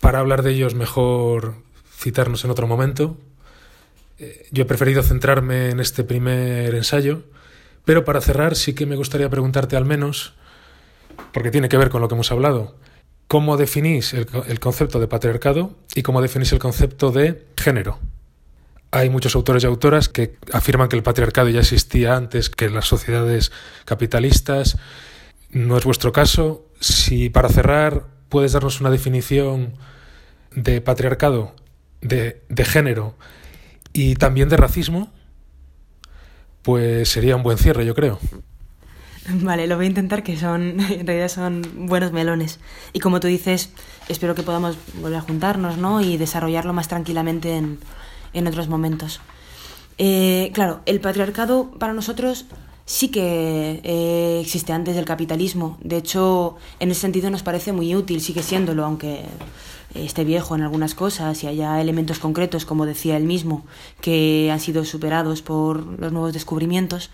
para 0.00 0.18
hablar 0.18 0.42
de 0.42 0.52
ellos 0.52 0.74
mejor 0.74 1.54
citarnos 2.00 2.44
en 2.44 2.50
otro 2.50 2.66
momento. 2.66 3.16
Eh, 4.18 4.48
yo 4.50 4.62
he 4.62 4.66
preferido 4.66 5.02
centrarme 5.02 5.70
en 5.70 5.80
este 5.80 6.02
primer 6.02 6.74
ensayo, 6.74 7.22
pero 7.84 8.04
para 8.04 8.20
cerrar 8.20 8.56
sí 8.56 8.74
que 8.74 8.86
me 8.86 8.96
gustaría 8.96 9.28
preguntarte 9.28 9.76
al 9.76 9.84
menos, 9.84 10.34
porque 11.32 11.50
tiene 11.50 11.68
que 11.68 11.76
ver 11.76 11.90
con 11.90 12.00
lo 12.00 12.08
que 12.08 12.14
hemos 12.14 12.32
hablado, 12.32 12.74
¿cómo 13.28 13.56
definís 13.56 14.14
el, 14.14 14.26
el 14.48 14.60
concepto 14.60 14.98
de 14.98 15.08
patriarcado 15.08 15.76
y 15.94 16.02
cómo 16.02 16.22
definís 16.22 16.52
el 16.52 16.58
concepto 16.58 17.12
de 17.12 17.46
género? 17.56 17.98
Hay 18.92 19.08
muchos 19.08 19.36
autores 19.36 19.62
y 19.62 19.66
autoras 19.66 20.08
que 20.08 20.36
afirman 20.52 20.88
que 20.88 20.96
el 20.96 21.02
patriarcado 21.02 21.48
ya 21.48 21.60
existía 21.60 22.16
antes 22.16 22.50
que 22.50 22.68
las 22.68 22.86
sociedades 22.86 23.52
capitalistas. 23.84 24.78
No 25.50 25.76
es 25.76 25.84
vuestro 25.84 26.12
caso. 26.12 26.66
Si 26.80 27.30
para 27.30 27.48
cerrar 27.48 28.06
puedes 28.28 28.52
darnos 28.52 28.80
una 28.80 28.90
definición 28.90 29.74
de 30.54 30.80
patriarcado, 30.80 31.54
de, 32.00 32.64
género 32.64 33.14
y 33.92 34.14
también 34.16 34.48
de 34.48 34.56
racismo, 34.56 35.12
pues 36.62 37.08
sería 37.08 37.36
un 37.36 37.44
buen 37.44 37.58
cierre, 37.58 37.86
yo 37.86 37.94
creo. 37.94 38.18
Vale, 39.28 39.68
lo 39.68 39.76
voy 39.76 39.84
a 39.84 39.88
intentar, 39.88 40.24
que 40.24 40.36
son, 40.36 40.80
en 40.80 41.06
realidad 41.06 41.28
son 41.28 41.86
buenos 41.86 42.10
melones. 42.10 42.58
Y 42.92 42.98
como 42.98 43.20
tú 43.20 43.28
dices, 43.28 43.70
espero 44.08 44.34
que 44.34 44.42
podamos 44.42 44.76
volver 45.00 45.18
a 45.18 45.22
juntarnos, 45.22 45.76
¿no? 45.76 46.00
Y 46.00 46.16
desarrollarlo 46.16 46.72
más 46.72 46.88
tranquilamente 46.88 47.56
en, 47.56 47.78
en 48.32 48.46
otros 48.46 48.68
momentos. 48.68 49.20
Eh, 49.98 50.50
claro, 50.54 50.80
el 50.86 51.00
patriarcado 51.00 51.70
para 51.72 51.92
nosotros 51.92 52.46
sí 52.86 53.08
que 53.08 53.80
eh, 53.84 54.40
existe 54.40 54.72
antes 54.72 54.96
del 54.96 55.04
capitalismo. 55.04 55.78
De 55.82 55.96
hecho, 55.96 56.56
en 56.80 56.90
ese 56.90 57.02
sentido 57.02 57.30
nos 57.30 57.42
parece 57.42 57.72
muy 57.72 57.94
útil, 57.94 58.20
sigue 58.20 58.42
siéndolo, 58.42 58.84
aunque 58.84 59.24
esté 59.94 60.24
viejo 60.24 60.54
en 60.54 60.62
algunas 60.62 60.94
cosas 60.94 61.42
y 61.42 61.46
haya 61.46 61.80
elementos 61.80 62.18
concretos, 62.18 62.64
como 62.64 62.86
decía 62.86 63.16
él 63.16 63.24
mismo, 63.24 63.64
que 64.00 64.50
han 64.52 64.60
sido 64.60 64.84
superados 64.84 65.42
por 65.42 65.84
los 66.00 66.12
nuevos 66.12 66.32
descubrimientos 66.32 67.10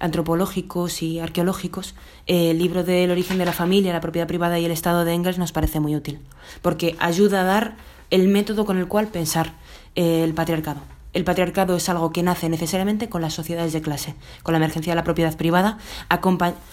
antropológicos 0.00 1.02
y 1.02 1.18
arqueológicos, 1.18 1.94
el 2.26 2.58
libro 2.58 2.84
del 2.84 3.10
origen 3.10 3.38
de 3.38 3.44
la 3.44 3.52
familia, 3.52 3.92
la 3.92 4.00
propiedad 4.00 4.28
privada 4.28 4.58
y 4.58 4.64
el 4.64 4.70
Estado 4.70 5.04
de 5.04 5.12
Engels 5.12 5.38
nos 5.38 5.52
parece 5.52 5.80
muy 5.80 5.96
útil, 5.96 6.20
porque 6.62 6.94
ayuda 7.00 7.40
a 7.40 7.44
dar 7.44 7.76
el 8.10 8.28
método 8.28 8.64
con 8.64 8.78
el 8.78 8.86
cual 8.86 9.08
pensar 9.08 9.54
el 9.98 10.32
patriarcado. 10.32 10.80
El 11.12 11.24
patriarcado 11.24 11.74
es 11.74 11.88
algo 11.88 12.12
que 12.12 12.22
nace 12.22 12.48
necesariamente 12.48 13.08
con 13.08 13.20
las 13.20 13.34
sociedades 13.34 13.72
de 13.72 13.82
clase, 13.82 14.14
con 14.44 14.52
la 14.52 14.58
emergencia 14.58 14.92
de 14.92 14.96
la 14.96 15.04
propiedad 15.04 15.36
privada, 15.36 15.78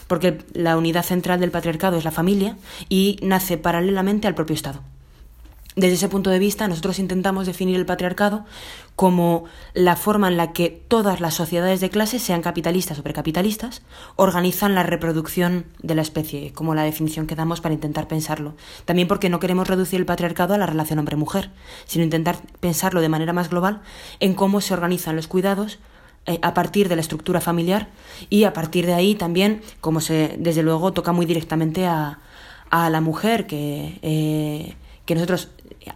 porque 0.08 0.46
la 0.54 0.78
unidad 0.78 1.04
central 1.04 1.40
del 1.40 1.50
patriarcado 1.50 1.98
es 1.98 2.04
la 2.04 2.12
familia 2.12 2.56
y 2.88 3.18
nace 3.24 3.58
paralelamente 3.58 4.28
al 4.28 4.36
propio 4.36 4.54
Estado. 4.54 4.82
Desde 5.76 5.96
ese 5.96 6.08
punto 6.08 6.30
de 6.30 6.40
vista, 6.40 6.70
nosotros 6.70 7.00
intentamos 7.00 7.46
definir 7.46 7.76
el 7.76 7.86
patriarcado 7.86 8.46
como 8.96 9.44
la 9.74 9.98
forma 9.98 10.30
en 10.30 10.38
la 10.38 10.54
que 10.54 10.70
todas 10.70 11.20
las 11.20 11.34
sociedades 11.34 11.82
de 11.82 11.90
clase, 11.90 12.18
sean 12.18 12.42
capitalistas 12.42 12.98
o 12.98 13.04
precapitalistas, 13.04 13.82
organizan 14.16 14.74
la 14.74 14.84
reproducción 14.84 15.66
de 15.84 15.96
la 15.96 16.02
especie, 16.02 16.54
como 16.54 16.76
la 16.76 16.84
definición 16.84 17.28
que 17.28 17.36
damos 17.36 17.60
para 17.60 17.74
intentar 17.76 18.08
pensarlo. 18.08 18.56
También 18.86 19.10
porque 19.10 19.30
no 19.30 19.42
queremos 19.42 19.68
reducir 19.68 20.00
el 20.00 20.06
patriarcado 20.06 20.54
a 20.54 20.58
la 20.58 20.66
relación 20.66 21.00
hombre-mujer, 21.00 21.52
sino 21.86 22.06
intentar 22.06 22.38
pensarlo 22.62 23.02
de 23.02 23.10
manera 23.10 23.34
más 23.34 23.50
global 23.50 23.82
en 24.22 24.34
cómo 24.34 24.62
se 24.62 24.74
organizan 24.74 25.18
los 25.18 25.28
cuidados 25.28 25.80
eh, 26.26 26.40
a 26.42 26.54
partir 26.54 26.88
de 26.88 26.96
la 26.96 27.02
estructura 27.02 27.42
familiar 27.42 27.90
y 28.30 28.46
a 28.46 28.54
partir 28.54 28.86
de 28.86 28.94
ahí 28.94 29.16
también, 29.16 29.62
como 29.82 30.00
se, 30.00 30.38
desde 30.40 30.64
luego, 30.64 30.94
toca 30.94 31.12
muy 31.12 31.26
directamente 31.26 31.86
a, 31.86 32.20
la 32.72 33.02
mujer 33.02 33.46
que... 33.46 34.00
Eh, 34.02 34.76
que 35.06 35.14
nosotros 35.14 35.50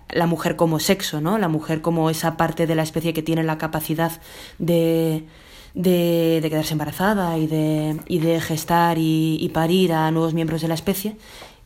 la 0.09 0.25
mujer 0.25 0.55
como 0.55 0.79
sexo, 0.79 1.21
¿no? 1.21 1.37
La 1.37 1.47
mujer 1.47 1.81
como 1.81 2.09
esa 2.09 2.37
parte 2.37 2.67
de 2.67 2.75
la 2.75 2.83
especie 2.83 3.13
que 3.13 3.23
tiene 3.23 3.43
la 3.43 3.57
capacidad 3.57 4.11
de, 4.57 5.25
de, 5.73 6.39
quedarse 6.49 6.73
embarazada 6.73 7.37
y 7.37 7.47
de, 7.47 7.99
y 8.07 8.19
de 8.19 8.41
gestar 8.41 8.97
y, 8.99 9.49
parir 9.53 9.93
a 9.93 10.11
nuevos 10.11 10.33
miembros 10.33 10.61
de 10.61 10.67
la 10.67 10.73
especie, 10.73 11.17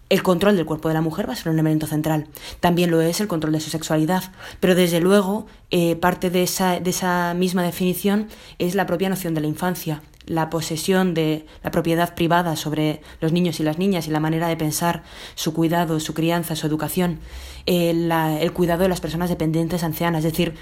el 0.10 0.22
control 0.22 0.56
del 0.56 0.66
cuerpo 0.66 0.90
de 0.90 0.94
la 0.94 1.02
mujer 1.02 1.28
va 1.28 1.34
a 1.34 1.36
ser 1.36 1.50
un 1.50 1.56
elemento 1.56 1.88
central. 1.88 2.28
También 2.60 2.92
lo 2.92 3.02
es 3.02 3.20
el 3.20 3.28
control 3.28 3.54
de 3.54 3.60
su 3.60 3.70
sexualidad. 3.70 4.24
Pero 4.60 4.76
desde 4.76 5.00
luego, 5.00 5.48
eh, 5.72 5.96
parte 5.96 6.30
de 6.30 6.44
esa, 6.44 6.80
de 6.80 6.90
esa 6.90 7.34
misma 7.34 7.64
definición 7.64 8.28
es 8.60 8.76
la 8.76 8.86
propia 8.86 9.10
noción 9.10 9.34
de 9.34 9.42
la 9.42 9.48
infancia 9.48 10.02
la 10.26 10.50
posesión 10.50 11.14
de 11.14 11.46
la 11.64 11.72
propiedad 11.72 12.16
privada 12.16 12.56
sobre 12.56 13.02
los 13.20 13.32
niños 13.32 13.60
y 13.60 13.64
las 13.64 13.78
niñas 13.78 14.08
y 14.08 14.12
la 14.12 14.20
manera 14.20 14.48
de 14.48 14.58
pensar 14.58 15.04
su 15.36 15.54
cuidado, 15.54 16.00
su 16.00 16.14
crianza, 16.14 16.56
su 16.56 16.68
educación, 16.68 17.20
el, 17.66 18.12
el 18.12 18.54
cuidado 18.54 18.84
de 18.84 18.90
las 18.90 19.02
personas 19.02 19.30
dependientes 19.30 19.84
ancianas, 19.84 20.26
es 20.26 20.32
decir, 20.32 20.56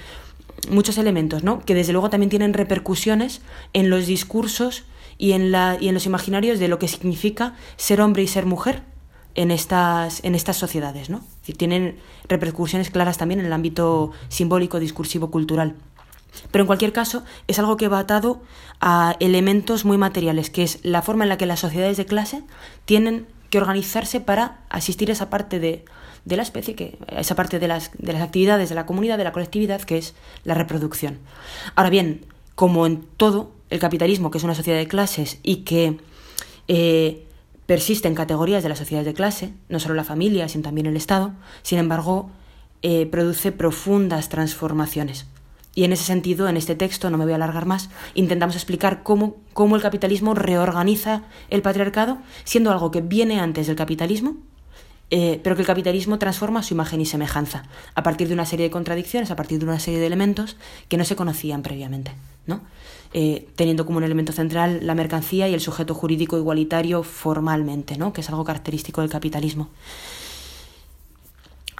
muchos 0.68 0.98
elementos, 0.98 1.42
¿no? 1.42 1.60
Que 1.60 1.74
desde 1.74 1.92
luego 1.92 2.10
también 2.10 2.30
tienen 2.30 2.54
repercusiones 2.54 3.42
en 3.72 3.90
los 3.90 4.06
discursos 4.06 4.84
y 5.18 5.32
en, 5.32 5.50
la, 5.50 5.76
y 5.80 5.88
en 5.88 5.94
los 5.94 6.06
imaginarios 6.06 6.58
de 6.58 6.68
lo 6.68 6.78
que 6.78 6.88
significa 6.88 7.54
ser 7.76 8.00
hombre 8.00 8.22
y 8.22 8.28
ser 8.28 8.46
mujer 8.46 8.82
en 9.34 9.50
estas, 9.50 10.22
en 10.24 10.34
estas 10.34 10.56
sociedades, 10.56 11.08
¿no? 11.08 11.22
tienen 11.56 11.96
repercusiones 12.28 12.90
claras 12.90 13.18
también 13.18 13.40
en 13.40 13.46
el 13.46 13.52
ámbito 13.52 14.12
simbólico, 14.28 14.78
discursivo, 14.78 15.30
cultural. 15.30 15.74
Pero 16.50 16.62
en 16.62 16.66
cualquier 16.66 16.92
caso, 16.92 17.24
es 17.46 17.58
algo 17.58 17.76
que 17.76 17.88
va 17.88 18.00
atado 18.00 18.42
a 18.80 19.16
elementos 19.20 19.84
muy 19.84 19.98
materiales, 19.98 20.50
que 20.50 20.62
es 20.62 20.78
la 20.82 21.02
forma 21.02 21.24
en 21.24 21.28
la 21.28 21.38
que 21.38 21.46
las 21.46 21.60
sociedades 21.60 21.96
de 21.96 22.06
clase 22.06 22.42
tienen 22.84 23.26
que 23.50 23.58
organizarse 23.58 24.20
para 24.20 24.60
asistir 24.70 25.10
a 25.10 25.12
esa 25.12 25.28
parte 25.28 25.60
de, 25.60 25.84
de 26.24 26.36
la 26.36 26.42
especie, 26.42 26.74
que, 26.74 26.98
esa 27.08 27.34
parte 27.34 27.58
de 27.58 27.68
las, 27.68 27.90
de 27.98 28.12
las 28.12 28.22
actividades 28.22 28.68
de 28.68 28.74
la 28.74 28.86
comunidad, 28.86 29.18
de 29.18 29.24
la 29.24 29.32
colectividad, 29.32 29.82
que 29.82 29.98
es 29.98 30.14
la 30.44 30.54
reproducción. 30.54 31.18
Ahora 31.74 31.90
bien, 31.90 32.24
como 32.54 32.86
en 32.86 33.04
todo, 33.16 33.52
el 33.70 33.78
capitalismo, 33.78 34.30
que 34.30 34.38
es 34.38 34.44
una 34.44 34.54
sociedad 34.54 34.78
de 34.78 34.86
clases 34.86 35.38
y 35.42 35.56
que 35.64 35.98
eh, 36.68 37.26
persiste 37.66 38.06
en 38.06 38.14
categorías 38.14 38.62
de 38.62 38.68
las 38.68 38.78
sociedades 38.78 39.06
de 39.06 39.14
clase, 39.14 39.52
no 39.68 39.80
solo 39.80 39.94
la 39.94 40.04
familia, 40.04 40.48
sino 40.48 40.64
también 40.64 40.86
el 40.86 40.96
Estado, 40.96 41.32
sin 41.62 41.78
embargo, 41.78 42.30
eh, 42.82 43.06
produce 43.06 43.50
profundas 43.50 44.28
transformaciones. 44.28 45.26
Y 45.74 45.84
en 45.84 45.92
ese 45.92 46.04
sentido, 46.04 46.48
en 46.48 46.56
este 46.56 46.74
texto, 46.74 47.10
no 47.10 47.18
me 47.18 47.24
voy 47.24 47.32
a 47.32 47.36
alargar 47.36 47.66
más, 47.66 47.88
intentamos 48.14 48.56
explicar 48.56 49.02
cómo, 49.02 49.36
cómo 49.54 49.76
el 49.76 49.82
capitalismo 49.82 50.34
reorganiza 50.34 51.22
el 51.48 51.62
patriarcado, 51.62 52.18
siendo 52.44 52.70
algo 52.70 52.90
que 52.90 53.00
viene 53.00 53.40
antes 53.40 53.66
del 53.66 53.76
capitalismo, 53.76 54.36
eh, 55.10 55.40
pero 55.42 55.56
que 55.56 55.62
el 55.62 55.66
capitalismo 55.66 56.18
transforma 56.18 56.62
su 56.62 56.74
imagen 56.74 57.00
y 57.00 57.06
semejanza, 57.06 57.64
a 57.94 58.02
partir 58.02 58.28
de 58.28 58.34
una 58.34 58.46
serie 58.46 58.64
de 58.64 58.70
contradicciones, 58.70 59.30
a 59.30 59.36
partir 59.36 59.58
de 59.58 59.64
una 59.64 59.78
serie 59.78 60.00
de 60.00 60.06
elementos 60.06 60.56
que 60.88 60.96
no 60.96 61.04
se 61.04 61.16
conocían 61.16 61.62
previamente, 61.62 62.12
¿no? 62.46 62.62
Eh, 63.14 63.46
teniendo 63.56 63.84
como 63.84 63.98
un 63.98 64.04
elemento 64.04 64.32
central 64.32 64.86
la 64.86 64.94
mercancía 64.94 65.46
y 65.46 65.52
el 65.52 65.60
sujeto 65.60 65.94
jurídico 65.94 66.38
igualitario 66.38 67.02
formalmente, 67.02 67.98
¿no? 67.98 68.14
que 68.14 68.22
es 68.22 68.28
algo 68.30 68.42
característico 68.42 69.02
del 69.02 69.10
capitalismo. 69.10 69.68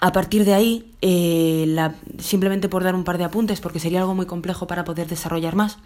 A 0.05 0.11
partir 0.11 0.45
de 0.45 0.53
ahí, 0.53 0.93
eh, 1.01 1.77
simplemente 2.19 2.69
por 2.69 2.83
dar 2.83 2.97
un 2.97 3.05
par 3.05 3.19
de 3.19 3.25
apuntes, 3.25 3.61
porque 3.61 3.79
sería 3.79 4.01
algo 4.01 4.17
muy 4.17 4.27
complejo 4.27 4.67
para 4.67 4.83
poder 4.83 5.07
desarrollar 5.07 5.55
más, 5.55 5.79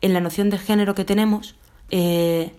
en 0.00 0.12
la 0.12 0.18
noción 0.18 0.50
de 0.50 0.58
género 0.58 0.96
que 0.96 1.04
tenemos, 1.04 1.54
eh, 1.92 2.52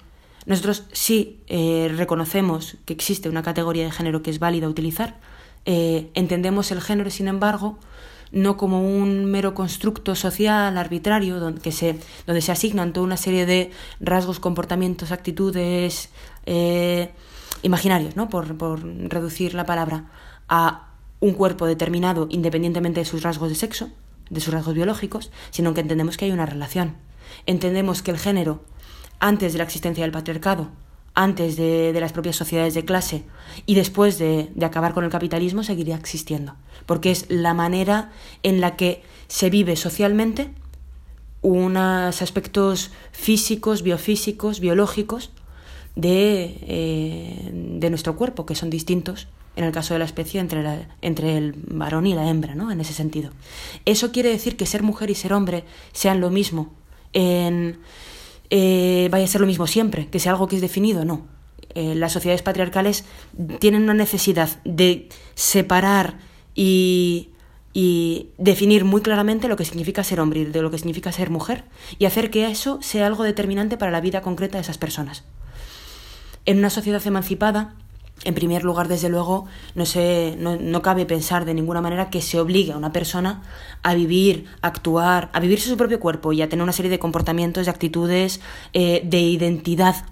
nosotros 0.46 0.86
sí 0.94 1.42
eh, 1.48 1.92
reconocemos 1.98 2.78
que 2.86 2.94
existe 2.94 3.28
una 3.28 3.44
categoría 3.44 3.84
de 3.84 3.92
género 3.92 4.24
que 4.24 4.32
es 4.32 4.40
válida 4.40 4.70
utilizar, 4.70 5.20
entendemos 5.66 6.72
el 6.72 6.80
género, 6.80 7.10
sin 7.10 7.28
embargo, 7.28 7.78
no 8.32 8.56
como 8.56 8.82
un 8.82 9.26
mero 9.26 9.54
constructo 9.54 10.16
social 10.16 10.78
arbitrario 10.78 11.42
donde, 11.42 11.74
se, 11.74 12.00
donde 12.26 12.42
se 12.42 12.54
asignan 12.54 12.94
toda 12.94 13.06
una 13.06 13.18
serie 13.18 13.46
de 13.46 13.70
rasgos, 14.00 14.40
comportamientos, 14.40 15.12
actitudes 15.12 16.10
imaginarios, 17.64 18.16
¿no? 18.16 18.30
por, 18.30 18.58
por 18.58 18.82
reducir 18.82 19.54
la 19.54 19.66
palabra, 19.66 20.06
a 20.48 20.91
un 21.22 21.34
cuerpo 21.34 21.66
determinado 21.66 22.28
independientemente 22.30 23.00
de 23.00 23.06
sus 23.06 23.24
rasgos 23.24 23.48
de 23.48 23.56
sexo, 23.56 23.90
de 24.30 24.42
sus 24.42 24.54
rasgos 24.54 24.74
biológicos, 24.74 25.32
sino 25.52 25.74
que 25.74 25.82
entendemos 25.82 26.18
que 26.18 26.26
hay 26.26 26.32
una 26.32 26.46
relación. 26.46 26.98
Entendemos 27.46 28.02
que 28.02 28.12
el 28.12 28.18
género, 28.18 28.64
antes 29.20 29.54
de 29.54 29.60
la 29.60 29.64
existencia 29.64 30.04
del 30.04 30.12
patriarcado, 30.12 30.70
antes 31.14 31.58
de, 31.58 31.96
las 32.00 32.14
propias 32.14 32.36
sociedades 32.36 32.74
de 32.74 32.86
clase 32.86 33.24
y 33.66 33.76
después 33.76 34.18
de, 34.18 34.50
acabar 34.62 34.94
con 34.94 35.04
el 35.04 35.10
capitalismo 35.10 35.64
seguiría 35.64 35.96
existiendo, 35.96 36.56
porque 36.86 37.12
es 37.12 37.30
la 37.30 37.54
manera 37.54 38.12
en 38.44 38.62
la 38.62 38.76
que 38.76 39.04
se 39.28 39.50
vive 39.50 39.76
socialmente 39.76 40.54
unos 41.42 42.22
aspectos 42.22 42.92
físicos, 43.12 43.84
biofísicos, 43.84 44.60
biológicos 44.60 45.32
de, 45.96 46.58
eh, 46.62 47.50
de 47.52 47.90
nuestro 47.90 48.16
cuerpo, 48.16 48.46
que 48.46 48.56
son 48.56 48.70
distintos 48.70 49.28
en 49.56 49.64
el 49.64 49.72
caso 49.72 49.94
de 49.94 50.00
la 50.00 50.06
especie 50.06 50.40
entre, 50.40 50.64
la, 50.64 50.88
entre 51.02 51.38
el 51.38 51.54
varón 51.54 52.08
y 52.08 52.14
la 52.14 52.30
hembra, 52.30 52.56
¿no? 52.56 52.72
En 52.72 52.80
ese 52.80 52.94
sentido. 52.94 53.32
¿Eso 53.86 54.12
quiere 54.12 54.30
decir 54.30 54.58
que 54.58 54.66
ser 54.66 54.84
mujer 54.84 55.10
y 55.10 55.16
ser 55.16 55.34
hombre 55.34 55.66
sean 55.92 56.22
lo 56.22 56.30
mismo 56.30 56.74
en 57.14 57.80
eh, 58.54 59.08
vaya 59.10 59.24
a 59.24 59.28
ser 59.28 59.40
lo 59.40 59.48
mismo 59.48 59.66
siempre, 59.66 60.08
que 60.08 60.20
sea 60.20 60.34
algo 60.34 60.48
que 60.48 60.58
es 60.58 60.62
definido, 60.62 61.06
no. 61.06 61.26
Eh, 61.74 61.96
las 61.96 62.12
sociedades 62.12 62.42
patriarcales 62.42 63.06
tienen 63.60 63.84
una 63.84 63.94
necesidad 63.94 64.62
de 64.66 65.08
separar 65.36 66.20
y, 66.54 67.30
y 67.72 68.28
definir 68.38 68.84
muy 68.84 69.02
claramente 69.02 69.48
lo 69.48 69.56
que 69.56 69.64
significa 69.64 70.04
ser 70.04 70.20
hombre 70.20 70.42
y 70.42 70.46
de 70.46 70.62
lo 70.62 70.70
que 70.70 70.78
significa 70.78 71.14
ser 71.14 71.30
mujer 71.30 71.64
y 71.98 72.06
hacer 72.06 72.30
que 72.30 72.48
eso 72.48 72.80
sea 72.82 73.08
algo 73.08 73.24
determinante 73.24 73.78
para 73.78 73.92
la 73.92 74.02
vida 74.02 74.22
concreta 74.22 74.58
de 74.58 74.64
esas 74.64 74.78
personas. 74.78 75.24
En 76.46 76.58
una 76.58 76.70
sociedad 76.70 77.06
emancipada, 77.08 77.76
en 78.24 78.36
primer 78.36 78.64
lugar, 78.64 78.88
desde 78.88 79.10
luego, 79.10 79.46
no, 79.74 79.86
se, 79.86 80.36
no, 80.38 80.82
cabe 80.82 81.06
pensar 81.06 81.46
de 81.46 81.54
ninguna 81.54 81.82
manera 81.82 82.10
que 82.10 82.22
se 82.22 82.40
obligue 82.40 82.72
a 82.72 82.78
una 82.78 82.92
persona 82.92 83.42
a 83.82 83.96
vivir, 83.96 84.46
a 84.62 84.68
actuar, 84.68 85.30
a 85.34 85.40
vivirse 85.40 85.70
su 85.70 85.78
propio 85.78 86.00
cuerpo 86.00 86.32
y 86.34 86.42
a 86.42 86.50
tener 86.50 86.64
una 86.64 86.72
serie 86.72 86.92
de 86.92 87.00
comportamientos, 87.00 87.66
de 87.66 87.72
actitudes, 87.72 88.40
eh, 88.74 89.02
de 89.04 89.20
identidad 89.20 90.06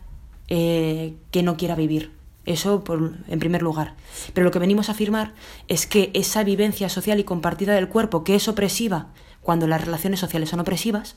eh, 0.48 1.14
que 1.32 1.44
no 1.44 1.58
quiera 1.58 1.76
vivir. 1.76 2.12
Eso 2.46 2.84
por, 2.84 3.14
en 3.28 3.40
primer 3.40 3.62
lugar. 3.62 3.94
Pero 4.34 4.44
lo 4.44 4.52
que 4.52 4.60
venimos 4.60 4.90
a 4.90 4.94
afirmar 4.94 5.34
es 5.68 5.86
que 5.86 6.10
esa 6.16 6.44
vivencia 6.44 6.90
social 6.90 7.20
y 7.20 7.24
compartida 7.24 7.76
del 7.76 7.90
cuerpo, 7.90 8.24
que 8.24 8.34
es 8.34 8.48
opresiva 8.48 9.10
cuando 9.42 9.68
las 9.68 9.86
relaciones 9.86 10.20
sociales 10.20 10.50
son 10.50 10.60
opresivas, 10.60 11.16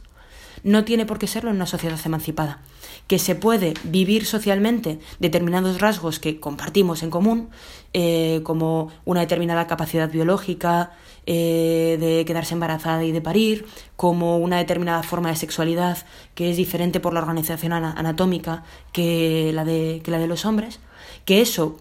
no 0.63 0.85
tiene 0.85 1.07
por 1.07 1.19
qué 1.19 1.27
serlo 1.27 1.51
en 1.51 1.57
una 1.57 1.67
sociedad 1.67 1.99
emancipada 2.05 2.61
que 3.13 3.19
se 3.19 3.35
puede 3.35 3.75
vivir 3.85 4.25
socialmente 4.25 4.99
determinados 5.19 5.83
rasgos 5.83 6.19
que 6.19 6.41
compartimos 6.41 7.03
en 7.03 7.11
común, 7.11 7.51
eh, 7.93 8.41
como 8.43 8.91
una 9.05 9.21
determinada 9.21 9.67
capacidad 9.67 10.11
biológica 10.11 10.93
eh, 11.27 11.99
de 12.01 12.25
quedarse 12.25 12.55
embarazada 12.55 13.05
y 13.05 13.13
de 13.13 13.21
parir, 13.21 13.67
como 13.97 14.39
una 14.39 14.57
determinada 14.57 15.03
forma 15.03 15.29
de 15.29 15.37
sexualidad 15.37 15.99
que 16.35 16.51
es 16.51 16.57
diferente 16.57 17.01
por 17.01 17.13
la 17.13 17.21
organización 17.21 17.75
anatómica 17.75 18.65
que 18.93 19.51
la 19.53 19.67
de, 19.67 20.01
que 20.03 20.11
la 20.11 20.19
de 20.19 20.27
los 20.27 20.47
hombres, 20.47 20.81
que 21.27 21.43
eso 21.43 21.77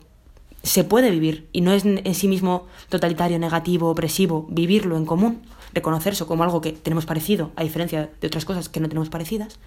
se 0.64 0.84
puede 0.84 1.12
vivir 1.12 1.48
y 1.54 1.62
no 1.62 1.72
es 1.72 1.86
en 1.86 2.14
sí 2.14 2.28
mismo 2.28 2.68
totalitario, 2.90 3.40
negativo, 3.40 3.90
opresivo, 3.90 4.48
vivirlo 4.50 4.98
en 4.98 5.06
común, 5.06 5.44
reconocerse 5.74 6.26
como 6.26 6.44
algo 6.44 6.60
que 6.60 6.74
tenemos 6.74 7.06
parecido, 7.06 7.52
a 7.56 7.64
diferencia 7.64 8.10
de 8.20 8.28
otras 8.28 8.44
cosas 8.44 8.68
que 8.68 8.82
no 8.82 8.90
tenemos 8.90 9.08
parecidas, 9.08 9.60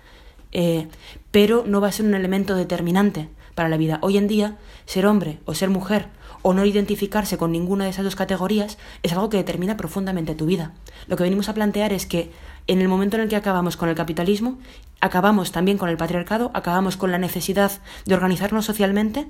eh, 0.52 0.88
pero 1.30 1.64
no 1.66 1.80
va 1.80 1.88
a 1.88 1.92
ser 1.92 2.06
un 2.06 2.14
elemento 2.14 2.54
determinante 2.54 3.28
para 3.54 3.68
la 3.68 3.76
vida. 3.76 3.98
Hoy 4.02 4.18
en 4.18 4.28
día, 4.28 4.56
ser 4.86 5.06
hombre 5.06 5.38
o 5.44 5.54
ser 5.54 5.70
mujer 5.70 6.08
o 6.42 6.52
no 6.52 6.64
identificarse 6.64 7.38
con 7.38 7.52
ninguna 7.52 7.84
de 7.84 7.90
esas 7.90 8.04
dos 8.04 8.16
categorías 8.16 8.76
es 9.02 9.12
algo 9.12 9.30
que 9.30 9.38
determina 9.38 9.76
profundamente 9.76 10.34
tu 10.34 10.46
vida. 10.46 10.72
Lo 11.06 11.16
que 11.16 11.22
venimos 11.22 11.48
a 11.48 11.54
plantear 11.54 11.92
es 11.92 12.06
que 12.06 12.30
en 12.66 12.80
el 12.80 12.88
momento 12.88 13.16
en 13.16 13.22
el 13.22 13.28
que 13.28 13.36
acabamos 13.36 13.76
con 13.76 13.88
el 13.88 13.94
capitalismo, 13.94 14.58
acabamos 15.00 15.52
también 15.52 15.78
con 15.78 15.88
el 15.88 15.96
patriarcado, 15.96 16.50
acabamos 16.54 16.96
con 16.96 17.10
la 17.10 17.18
necesidad 17.18 17.72
de 18.04 18.14
organizarnos 18.14 18.64
socialmente, 18.64 19.26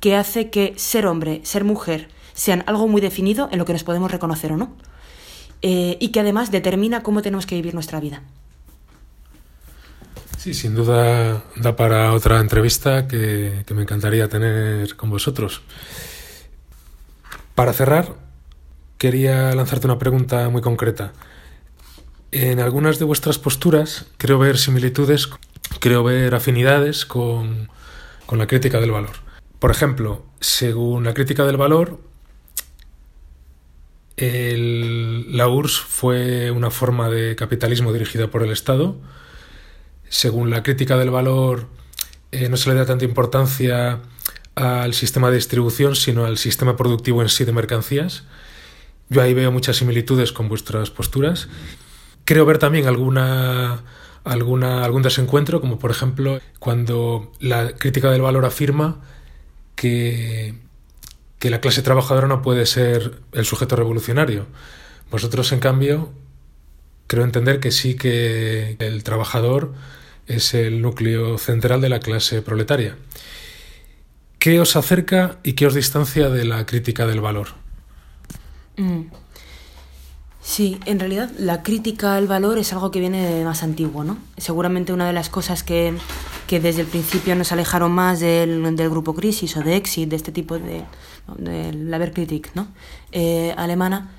que 0.00 0.16
hace 0.16 0.50
que 0.50 0.74
ser 0.76 1.06
hombre, 1.06 1.40
ser 1.44 1.64
mujer, 1.64 2.08
sean 2.34 2.64
algo 2.66 2.88
muy 2.88 3.00
definido 3.00 3.48
en 3.52 3.58
lo 3.58 3.64
que 3.64 3.72
nos 3.72 3.84
podemos 3.84 4.10
reconocer 4.10 4.52
o 4.52 4.56
no, 4.56 4.74
eh, 5.60 5.96
y 6.00 6.08
que 6.08 6.20
además 6.20 6.50
determina 6.50 7.02
cómo 7.02 7.22
tenemos 7.22 7.46
que 7.46 7.54
vivir 7.54 7.74
nuestra 7.74 8.00
vida. 8.00 8.22
Sí, 10.42 10.54
sin 10.54 10.74
duda 10.74 11.44
da 11.54 11.76
para 11.76 12.12
otra 12.12 12.40
entrevista 12.40 13.06
que, 13.06 13.64
me 13.72 13.82
encantaría 13.82 14.28
tener 14.28 14.96
con 14.96 15.08
vosotros. 15.08 15.62
Para 17.54 17.72
cerrar, 17.72 18.16
quería 18.98 19.54
lanzarte 19.54 19.86
una 19.86 20.00
pregunta 20.00 20.48
muy 20.48 20.60
concreta. 20.60 21.12
En 22.32 22.58
algunas 22.58 22.98
de 22.98 23.04
vuestras 23.04 23.38
posturas 23.38 24.06
creo 24.16 24.40
ver 24.40 24.58
similitudes, 24.58 25.30
creo 25.78 26.02
ver 26.02 26.34
afinidades 26.34 27.06
con, 27.06 27.68
con 28.26 28.40
la 28.40 28.48
crítica 28.48 28.80
del 28.80 28.90
valor. 28.90 29.12
Por 29.60 29.70
ejemplo, 29.70 30.26
según 30.40 31.04
la 31.04 31.14
crítica 31.14 31.44
del 31.44 31.56
valor, 31.56 32.00
el, 34.16 35.36
la 35.36 35.46
URSS 35.46 35.78
fue 35.82 36.50
una 36.50 36.72
forma 36.72 37.08
de 37.10 37.36
capitalismo 37.36 37.92
dirigida 37.92 38.26
por 38.26 38.42
el 38.42 38.50
Estado, 38.50 38.96
según 40.12 40.50
la 40.50 40.62
crítica 40.62 40.98
del 40.98 41.08
valor, 41.08 41.68
eh, 42.32 42.50
no 42.50 42.58
se 42.58 42.68
le 42.68 42.76
da 42.76 42.84
tanta 42.84 43.06
importancia 43.06 44.00
al 44.54 44.92
sistema 44.92 45.30
de 45.30 45.36
distribución, 45.36 45.96
sino 45.96 46.26
al 46.26 46.36
sistema 46.36 46.76
productivo 46.76 47.22
en 47.22 47.30
sí 47.30 47.46
de 47.46 47.52
mercancías. 47.52 48.24
Yo 49.08 49.22
ahí 49.22 49.32
veo 49.32 49.50
muchas 49.50 49.78
similitudes 49.78 50.30
con 50.32 50.50
vuestras 50.50 50.90
posturas. 50.90 51.48
Creo 52.26 52.44
ver 52.44 52.58
también 52.58 52.86
alguna, 52.86 53.84
alguna, 54.22 54.84
algún 54.84 55.00
desencuentro, 55.00 55.62
como 55.62 55.78
por 55.78 55.90
ejemplo 55.90 56.40
cuando 56.58 57.32
la 57.40 57.72
crítica 57.72 58.10
del 58.10 58.20
valor 58.20 58.44
afirma 58.44 59.00
que, 59.76 60.56
que 61.38 61.48
la 61.48 61.62
clase 61.62 61.80
trabajadora 61.80 62.28
no 62.28 62.42
puede 62.42 62.66
ser 62.66 63.22
el 63.32 63.46
sujeto 63.46 63.76
revolucionario. 63.76 64.44
Vosotros, 65.10 65.52
en 65.52 65.60
cambio, 65.60 66.12
creo 67.06 67.24
entender 67.24 67.60
que 67.60 67.70
sí 67.70 67.94
que 67.94 68.76
el 68.78 69.02
trabajador 69.04 69.72
es 70.26 70.54
el 70.54 70.82
núcleo 70.82 71.38
central 71.38 71.80
de 71.80 71.88
la 71.88 72.00
clase 72.00 72.42
proletaria. 72.42 72.96
¿Qué 74.38 74.60
os 74.60 74.76
acerca 74.76 75.38
y 75.44 75.52
qué 75.52 75.66
os 75.66 75.74
distancia 75.74 76.28
de 76.28 76.44
la 76.44 76.66
crítica 76.66 77.06
del 77.06 77.20
valor? 77.20 77.48
Mm. 78.76 79.02
Sí, 80.42 80.80
en 80.86 80.98
realidad 80.98 81.30
la 81.38 81.62
crítica 81.62 82.16
al 82.16 82.26
valor 82.26 82.58
es 82.58 82.72
algo 82.72 82.90
que 82.90 82.98
viene 82.98 83.24
de 83.24 83.44
más 83.44 83.62
antiguo, 83.62 84.02
¿no? 84.02 84.18
Seguramente 84.36 84.92
una 84.92 85.06
de 85.06 85.12
las 85.12 85.28
cosas 85.28 85.62
que, 85.62 85.94
que 86.48 86.58
desde 86.58 86.80
el 86.80 86.88
principio 86.88 87.36
nos 87.36 87.52
alejaron 87.52 87.92
más 87.92 88.18
del, 88.18 88.74
del, 88.74 88.90
grupo 88.90 89.14
Crisis 89.14 89.56
o 89.56 89.62
de 89.62 89.76
Exit, 89.76 90.08
de 90.08 90.16
este 90.16 90.32
tipo 90.32 90.58
de, 90.58 90.82
de 91.38 91.72
la 91.72 91.98
Verkritik, 91.98 92.50
¿no? 92.56 92.66
Eh, 93.12 93.54
alemana, 93.56 94.10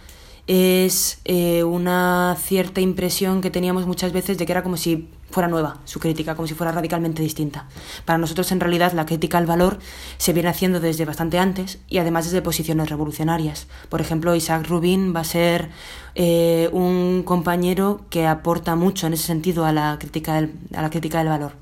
es 0.48 1.20
eh, 1.26 1.64
una 1.64 2.38
cierta 2.40 2.80
impresión 2.80 3.42
que 3.42 3.50
teníamos 3.50 3.86
muchas 3.86 4.14
veces 4.14 4.38
de 4.38 4.46
que 4.46 4.52
era 4.54 4.64
como 4.64 4.78
si 4.78 5.10
fuera 5.34 5.50
nueva 5.50 5.80
su 5.86 6.00
crítica, 6.00 6.36
como 6.36 6.48
si 6.48 6.54
fuera 6.54 6.72
radicalmente 6.72 7.24
distinta. 7.24 7.66
Para 8.06 8.20
nosotros, 8.20 8.52
en 8.52 8.60
realidad, 8.60 8.94
la 8.94 9.06
crítica 9.06 9.40
al 9.40 9.48
valor 9.48 9.80
se 10.18 10.32
viene 10.32 10.50
haciendo 10.50 10.80
desde 10.80 11.06
bastante 11.06 11.40
antes 11.40 11.80
y 11.90 11.98
además 11.98 12.26
desde 12.26 12.42
posiciones 12.42 12.90
revolucionarias. 12.90 13.68
Por 13.90 14.00
ejemplo, 14.00 14.36
Isaac 14.36 14.68
Rubin 14.68 15.14
va 15.14 15.22
a 15.22 15.26
ser 15.26 15.70
eh, 16.16 16.70
un 16.72 17.24
compañero 17.26 18.02
que 18.10 18.28
aporta 18.28 18.76
mucho 18.76 19.08
en 19.08 19.14
ese 19.14 19.26
sentido 19.26 19.66
a 19.66 19.72
la 19.72 19.98
crítica 20.00 20.36
del, 20.36 20.54
a 20.76 20.84
la 20.84 20.90
crítica 20.90 21.18
del 21.18 21.30
valor. 21.30 21.54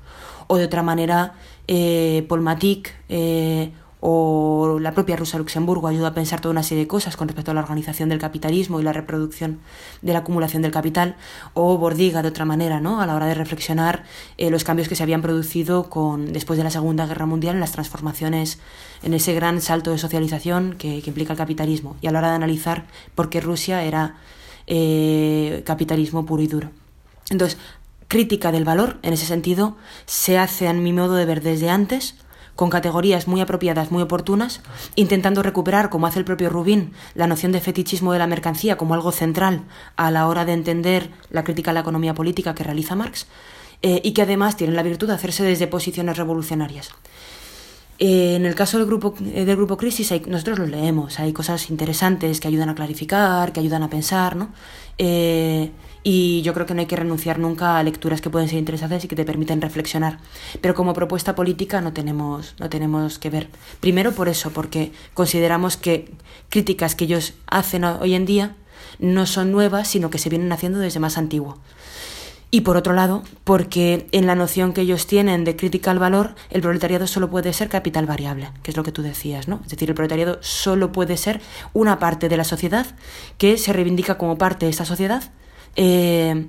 O 0.48 0.58
de 0.58 0.66
otra 0.66 0.82
manera, 0.82 1.34
eh, 1.66 2.26
Paul 2.28 2.42
Matic 2.42 2.94
o 4.04 4.80
la 4.80 4.94
propia 4.94 5.14
Rusia 5.14 5.38
Luxemburgo 5.38 5.86
ayuda 5.86 6.08
a 6.08 6.12
pensar 6.12 6.40
toda 6.40 6.50
una 6.50 6.64
serie 6.64 6.82
de 6.82 6.88
cosas 6.88 7.16
con 7.16 7.28
respecto 7.28 7.52
a 7.52 7.54
la 7.54 7.60
organización 7.60 8.08
del 8.08 8.18
capitalismo 8.18 8.80
y 8.80 8.82
la 8.82 8.92
reproducción 8.92 9.60
de 10.02 10.12
la 10.12 10.18
acumulación 10.18 10.60
del 10.60 10.72
capital, 10.72 11.14
o 11.54 11.78
Bordiga 11.78 12.20
de 12.20 12.28
otra 12.28 12.44
manera, 12.44 12.80
¿no? 12.80 13.00
a 13.00 13.06
la 13.06 13.14
hora 13.14 13.26
de 13.26 13.34
reflexionar 13.34 14.02
eh, 14.38 14.50
los 14.50 14.64
cambios 14.64 14.88
que 14.88 14.96
se 14.96 15.04
habían 15.04 15.22
producido 15.22 15.88
con, 15.88 16.32
después 16.32 16.56
de 16.56 16.64
la 16.64 16.72
Segunda 16.72 17.06
Guerra 17.06 17.26
Mundial 17.26 17.54
en 17.54 17.60
las 17.60 17.70
transformaciones, 17.70 18.58
en 19.04 19.14
ese 19.14 19.34
gran 19.34 19.60
salto 19.60 19.92
de 19.92 19.98
socialización 19.98 20.74
que, 20.76 21.00
implica 21.06 21.34
el 21.34 21.38
capitalismo, 21.38 21.96
y 22.00 22.08
a 22.08 22.10
la 22.10 22.18
hora 22.18 22.30
de 22.30 22.34
analizar 22.34 22.86
por 23.14 23.30
qué 23.30 23.40
Rusia 23.40 23.84
era 23.84 24.16
eh, 24.66 25.62
capitalismo 25.64 26.26
puro 26.26 26.42
y 26.42 26.48
duro. 26.48 26.70
Entonces, 27.30 27.56
crítica 28.08 28.50
del 28.50 28.64
valor, 28.64 28.98
en 29.02 29.12
ese 29.12 29.26
sentido, 29.26 29.76
se 30.06 30.38
hace, 30.38 30.66
a 30.66 30.72
mi 30.72 30.92
modo 30.92 31.14
de 31.14 31.24
ver, 31.24 31.40
desde 31.40 31.70
antes, 31.70 32.16
con 32.56 32.70
categorías 32.70 33.28
muy 33.28 33.40
apropiadas, 33.40 33.90
muy 33.90 34.02
oportunas, 34.02 34.60
intentando 34.94 35.42
recuperar, 35.42 35.90
como 35.90 36.06
hace 36.06 36.18
el 36.18 36.24
propio 36.24 36.50
Rubín, 36.50 36.92
la 37.14 37.26
noción 37.26 37.52
de 37.52 37.60
fetichismo 37.60 38.12
de 38.12 38.18
la 38.18 38.26
mercancía 38.26 38.76
como 38.76 38.94
algo 38.94 39.12
central 39.12 39.62
a 39.96 40.10
la 40.10 40.26
hora 40.28 40.44
de 40.44 40.52
entender 40.52 41.10
la 41.30 41.44
crítica 41.44 41.70
a 41.70 41.74
la 41.74 41.80
economía 41.80 42.14
política 42.14 42.54
que 42.54 42.64
realiza 42.64 42.94
Marx, 42.94 43.26
eh, 43.82 44.00
y 44.04 44.12
que 44.12 44.22
además 44.22 44.56
tienen 44.56 44.76
la 44.76 44.82
virtud 44.82 45.08
de 45.08 45.14
hacerse 45.14 45.42
desde 45.42 45.66
posiciones 45.66 46.16
revolucionarias. 46.16 46.90
Eh, 47.98 48.36
en 48.36 48.46
el 48.46 48.54
caso 48.54 48.78
del 48.78 48.86
grupo, 48.86 49.14
eh, 49.20 49.44
del 49.44 49.56
grupo 49.56 49.76
Crisis, 49.76 50.12
hay, 50.12 50.20
nosotros 50.26 50.58
los 50.58 50.70
leemos, 50.70 51.18
hay 51.18 51.32
cosas 51.32 51.70
interesantes 51.70 52.40
que 52.40 52.48
ayudan 52.48 52.68
a 52.68 52.74
clarificar, 52.74 53.52
que 53.52 53.60
ayudan 53.60 53.82
a 53.82 53.90
pensar, 53.90 54.36
¿no? 54.36 54.50
Y 56.02 56.42
yo 56.42 56.52
creo 56.54 56.66
que 56.66 56.74
no 56.74 56.80
hay 56.80 56.86
que 56.86 56.96
renunciar 56.96 57.38
nunca 57.38 57.78
a 57.78 57.82
lecturas 57.82 58.20
que 58.20 58.30
pueden 58.30 58.48
ser 58.48 58.58
interesantes 58.58 59.04
y 59.04 59.08
que 59.08 59.16
te 59.16 59.24
permiten 59.24 59.60
reflexionar. 59.60 60.18
Pero 60.60 60.74
como 60.74 60.94
propuesta 60.94 61.34
política 61.34 61.80
no 61.80 61.92
tenemos, 61.92 62.54
no 62.58 62.68
tenemos 62.68 63.18
que 63.18 63.30
ver. 63.30 63.48
Primero 63.80 64.12
por 64.12 64.28
eso, 64.28 64.50
porque 64.50 64.92
consideramos 65.14 65.76
que 65.76 66.12
críticas 66.48 66.94
que 66.94 67.04
ellos 67.04 67.34
hacen 67.46 67.84
hoy 67.84 68.14
en 68.14 68.26
día 68.26 68.56
no 68.98 69.26
son 69.26 69.52
nuevas, 69.52 69.88
sino 69.88 70.10
que 70.10 70.18
se 70.18 70.28
vienen 70.28 70.52
haciendo 70.52 70.78
desde 70.78 71.00
más 71.00 71.18
antiguo. 71.18 71.58
Y 72.54 72.60
por 72.62 72.76
otro 72.76 72.92
lado, 72.92 73.22
porque 73.44 74.08
en 74.12 74.26
la 74.26 74.34
noción 74.34 74.74
que 74.74 74.82
ellos 74.82 75.06
tienen 75.06 75.44
de 75.44 75.56
crítica 75.56 75.90
al 75.90 75.98
valor, 75.98 76.34
el 76.50 76.60
proletariado 76.60 77.06
solo 77.06 77.30
puede 77.30 77.54
ser 77.54 77.70
capital 77.70 78.04
variable, 78.04 78.50
que 78.62 78.72
es 78.72 78.76
lo 78.76 78.82
que 78.82 78.92
tú 78.92 79.00
decías, 79.00 79.48
¿no? 79.48 79.60
Es 79.64 79.70
decir, 79.70 79.88
el 79.88 79.94
proletariado 79.94 80.36
solo 80.42 80.92
puede 80.92 81.16
ser 81.16 81.40
una 81.72 81.98
parte 81.98 82.28
de 82.28 82.36
la 82.36 82.44
sociedad 82.44 82.86
que 83.38 83.56
se 83.56 83.72
reivindica 83.72 84.18
como 84.18 84.36
parte 84.36 84.66
de 84.66 84.70
esta 84.70 84.84
sociedad 84.84 85.32
eh, 85.76 86.46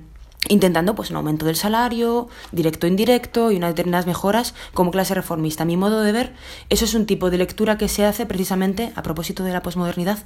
intentando 0.48 0.94
pues 0.94 1.10
un 1.10 1.16
aumento 1.16 1.46
del 1.46 1.56
salario, 1.56 2.28
directo 2.52 2.86
o 2.86 2.90
indirecto, 2.90 3.50
y 3.50 3.56
unas 3.56 3.70
determinadas 3.70 4.06
mejoras 4.06 4.54
como 4.74 4.90
clase 4.90 5.14
reformista. 5.14 5.62
A 5.62 5.66
mi 5.66 5.76
modo 5.76 6.02
de 6.02 6.12
ver, 6.12 6.32
eso 6.68 6.84
es 6.84 6.94
un 6.94 7.06
tipo 7.06 7.30
de 7.30 7.38
lectura 7.38 7.78
que 7.78 7.88
se 7.88 8.04
hace 8.04 8.26
precisamente 8.26 8.92
a 8.94 9.02
propósito 9.02 9.44
de 9.44 9.52
la 9.52 9.62
posmodernidad 9.62 10.18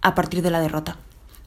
a 0.00 0.14
partir 0.14 0.42
de 0.42 0.50
la 0.50 0.60
derrota. 0.60 0.96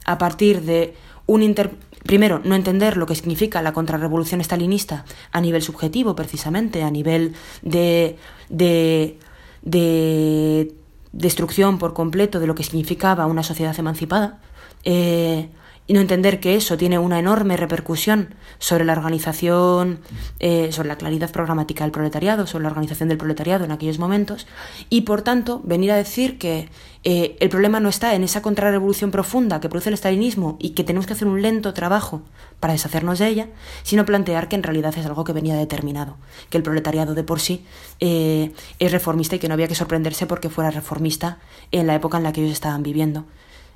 A 0.04 0.18
partir 0.18 0.62
de 0.62 0.94
un 1.26 1.42
inter... 1.42 1.70
Primero, 2.02 2.40
no 2.42 2.56
entender 2.56 2.96
lo 2.96 3.06
que 3.06 3.14
significa 3.14 3.62
la 3.62 3.72
contrarrevolución 3.72 4.40
estalinista 4.40 5.04
a 5.30 5.40
nivel 5.40 5.62
subjetivo, 5.62 6.16
precisamente, 6.16 6.82
a 6.82 6.90
nivel 6.90 7.34
de, 7.62 8.18
de, 8.48 9.20
de 9.62 10.74
destrucción 11.12 11.78
por 11.78 11.94
completo 11.94 12.40
de 12.40 12.48
lo 12.48 12.56
que 12.56 12.64
significaba 12.64 13.26
una 13.26 13.44
sociedad 13.44 13.78
emancipada. 13.78 14.40
Eh, 14.82 15.48
y 15.86 15.94
no 15.94 16.00
entender 16.00 16.40
que 16.40 16.54
eso 16.54 16.76
tiene 16.76 16.98
una 16.98 17.18
enorme 17.18 17.56
repercusión 17.56 18.34
sobre 18.58 18.84
la 18.84 18.92
organización, 18.92 19.98
eh, 20.38 20.70
sobre 20.70 20.88
la 20.88 20.96
claridad 20.96 21.30
programática 21.30 21.84
del 21.84 21.90
proletariado, 21.90 22.46
sobre 22.46 22.62
la 22.62 22.70
organización 22.70 23.08
del 23.08 23.18
proletariado 23.18 23.64
en 23.64 23.72
aquellos 23.72 23.98
momentos, 23.98 24.46
y 24.90 25.02
por 25.02 25.22
tanto 25.22 25.60
venir 25.64 25.90
a 25.90 25.96
decir 25.96 26.38
que 26.38 26.68
eh, 27.04 27.36
el 27.40 27.48
problema 27.48 27.80
no 27.80 27.88
está 27.88 28.14
en 28.14 28.22
esa 28.22 28.42
contrarrevolución 28.42 29.10
profunda 29.10 29.60
que 29.60 29.68
produce 29.68 29.90
el 29.90 29.94
estalinismo 29.94 30.56
y 30.60 30.70
que 30.70 30.84
tenemos 30.84 31.06
que 31.06 31.14
hacer 31.14 31.26
un 31.26 31.42
lento 31.42 31.74
trabajo 31.74 32.22
para 32.60 32.74
deshacernos 32.74 33.18
de 33.18 33.26
ella, 33.26 33.48
sino 33.82 34.04
plantear 34.04 34.48
que 34.48 34.54
en 34.54 34.62
realidad 34.62 34.94
es 34.96 35.04
algo 35.04 35.24
que 35.24 35.32
venía 35.32 35.56
determinado, 35.56 36.16
que 36.48 36.58
el 36.58 36.62
proletariado 36.62 37.14
de 37.14 37.24
por 37.24 37.40
sí 37.40 37.64
eh, 37.98 38.52
es 38.78 38.92
reformista 38.92 39.34
y 39.34 39.40
que 39.40 39.48
no 39.48 39.54
había 39.54 39.66
que 39.66 39.74
sorprenderse 39.74 40.26
porque 40.26 40.48
fuera 40.48 40.70
reformista 40.70 41.38
en 41.72 41.88
la 41.88 41.96
época 41.96 42.18
en 42.18 42.22
la 42.22 42.32
que 42.32 42.40
ellos 42.40 42.52
estaban 42.52 42.84
viviendo. 42.84 43.24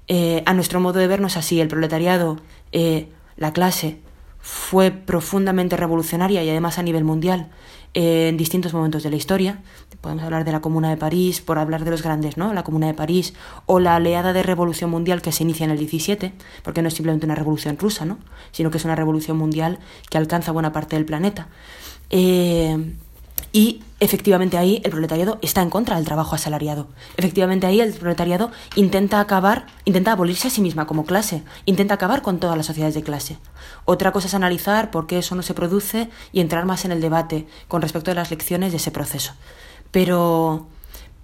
Eh, 0.09 0.43
a 0.47 0.55
nuestro 0.55 0.81
modo 0.81 0.99
de 0.99 1.07
vernos 1.07 1.37
así, 1.37 1.61
el 1.61 1.69
proletariado, 1.69 2.39
eh, 2.73 3.09
la 3.37 3.53
clase, 3.53 4.01
fue 4.47 4.93
profundamente 4.93 5.77
revolucionaria 5.77 6.45
y 6.45 6.49
además 6.49 6.79
a 6.79 6.85
nivel 6.85 7.03
mundial 7.03 7.49
eh, 7.95 8.29
en 8.29 8.37
distintos 8.37 8.73
momentos 8.73 9.03
de 9.03 9.11
la 9.11 9.17
historia. 9.17 9.61
Podemos 10.01 10.23
hablar 10.23 10.45
de 10.45 10.53
la 10.53 10.61
Comuna 10.61 10.89
de 10.89 10.97
París, 10.97 11.41
por 11.41 11.59
hablar 11.59 11.85
de 11.85 11.91
los 11.91 12.03
grandes, 12.03 12.37
¿no? 12.37 12.55
La 12.55 12.63
Comuna 12.63 12.87
de 12.87 12.95
París 12.95 13.35
o 13.67 13.81
la 13.81 13.97
oleada 13.97 14.33
de 14.33 14.45
revolución 14.45 14.89
mundial 14.91 15.21
que 15.21 15.33
se 15.33 15.43
inicia 15.43 15.65
en 15.65 15.71
el 15.73 15.79
17, 15.79 16.33
porque 16.63 16.81
no 16.81 16.89
es 16.89 16.95
simplemente 16.95 17.27
una 17.27 17.35
revolución 17.35 17.77
rusa, 17.77 18.05
¿no? 18.05 18.19
Sino 18.53 18.71
que 18.71 18.79
es 18.79 18.85
una 18.85 18.95
revolución 18.95 19.37
mundial 19.37 19.81
que 20.11 20.19
alcanza 20.19 20.53
buena 20.53 20.73
parte 20.73 20.95
del 20.95 21.07
planeta. 21.07 21.49
Y 23.53 23.83
efectivamente 24.01 24.59
ahí 24.59 24.83
el 24.85 24.91
proletariado 24.91 25.39
está 25.41 25.63
en 25.63 25.71
contra 25.71 25.97
del 25.97 26.05
trabajo 26.05 26.35
asalariado. 26.35 26.89
Efectivamente 27.17 27.67
ahí 27.67 27.81
el 27.81 27.95
proletariado 27.95 28.51
intenta 28.75 29.21
acabar, 29.21 29.67
intenta 29.85 30.13
abolirse 30.13 30.49
a 30.49 30.51
sí 30.51 30.61
misma 30.61 30.87
como 30.87 31.07
clase, 31.07 31.43
intenta 31.65 31.95
acabar 31.95 32.21
con 32.23 32.39
todas 32.39 32.57
las 32.57 32.67
sociedades 32.67 32.95
de 32.95 33.03
clase. 33.03 33.39
Otra 33.85 34.13
cosa 34.13 34.27
es 34.27 34.35
analizar 34.35 34.91
por 34.91 35.07
qué 35.07 35.19
eso 35.19 35.35
no 35.35 35.43
se 35.43 35.55
produce 35.55 36.11
y 36.33 36.41
entrar 36.41 36.67
más 36.67 36.85
en 36.85 36.93
el 36.93 37.01
debate 37.01 37.47
con 37.69 37.81
respecto 37.81 38.11
a 38.11 38.15
las 38.15 38.31
lecciones 38.31 38.73
de 38.73 38.79
ese 38.79 38.91
proceso. 38.91 39.33
Pero 39.91 40.67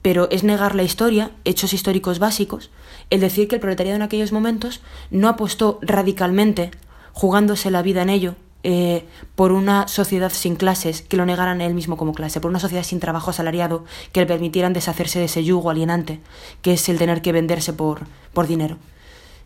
pero 0.02 0.28
es 0.30 0.42
negar 0.42 0.74
la 0.74 0.82
historia, 0.82 1.30
hechos 1.44 1.72
históricos 1.72 2.18
básicos, 2.18 2.70
el 3.10 3.20
decir 3.20 3.46
que 3.46 3.54
el 3.54 3.60
proletariado 3.60 3.96
en 3.96 4.02
aquellos 4.02 4.32
momentos 4.32 4.80
no 5.10 5.28
apostó 5.28 5.78
radicalmente, 5.80 6.72
jugándose 7.12 7.70
la 7.70 7.82
vida 7.82 8.02
en 8.02 8.10
ello, 8.10 8.34
eh, 8.64 9.04
por 9.34 9.52
una 9.52 9.88
sociedad 9.88 10.30
sin 10.32 10.56
clases 10.56 11.02
que 11.02 11.16
lo 11.16 11.26
negaran 11.26 11.60
él 11.60 11.74
mismo 11.74 11.96
como 11.96 12.12
clase, 12.12 12.40
por 12.40 12.50
una 12.50 12.60
sociedad 12.60 12.84
sin 12.84 13.00
trabajo 13.00 13.30
asalariado 13.30 13.84
que 14.12 14.20
le 14.20 14.26
permitieran 14.26 14.72
deshacerse 14.72 15.18
de 15.18 15.24
ese 15.26 15.44
yugo 15.44 15.70
alienante, 15.70 16.20
que 16.62 16.74
es 16.74 16.88
el 16.88 16.98
tener 16.98 17.22
que 17.22 17.32
venderse 17.32 17.72
por, 17.72 18.02
por 18.32 18.46
dinero. 18.46 18.78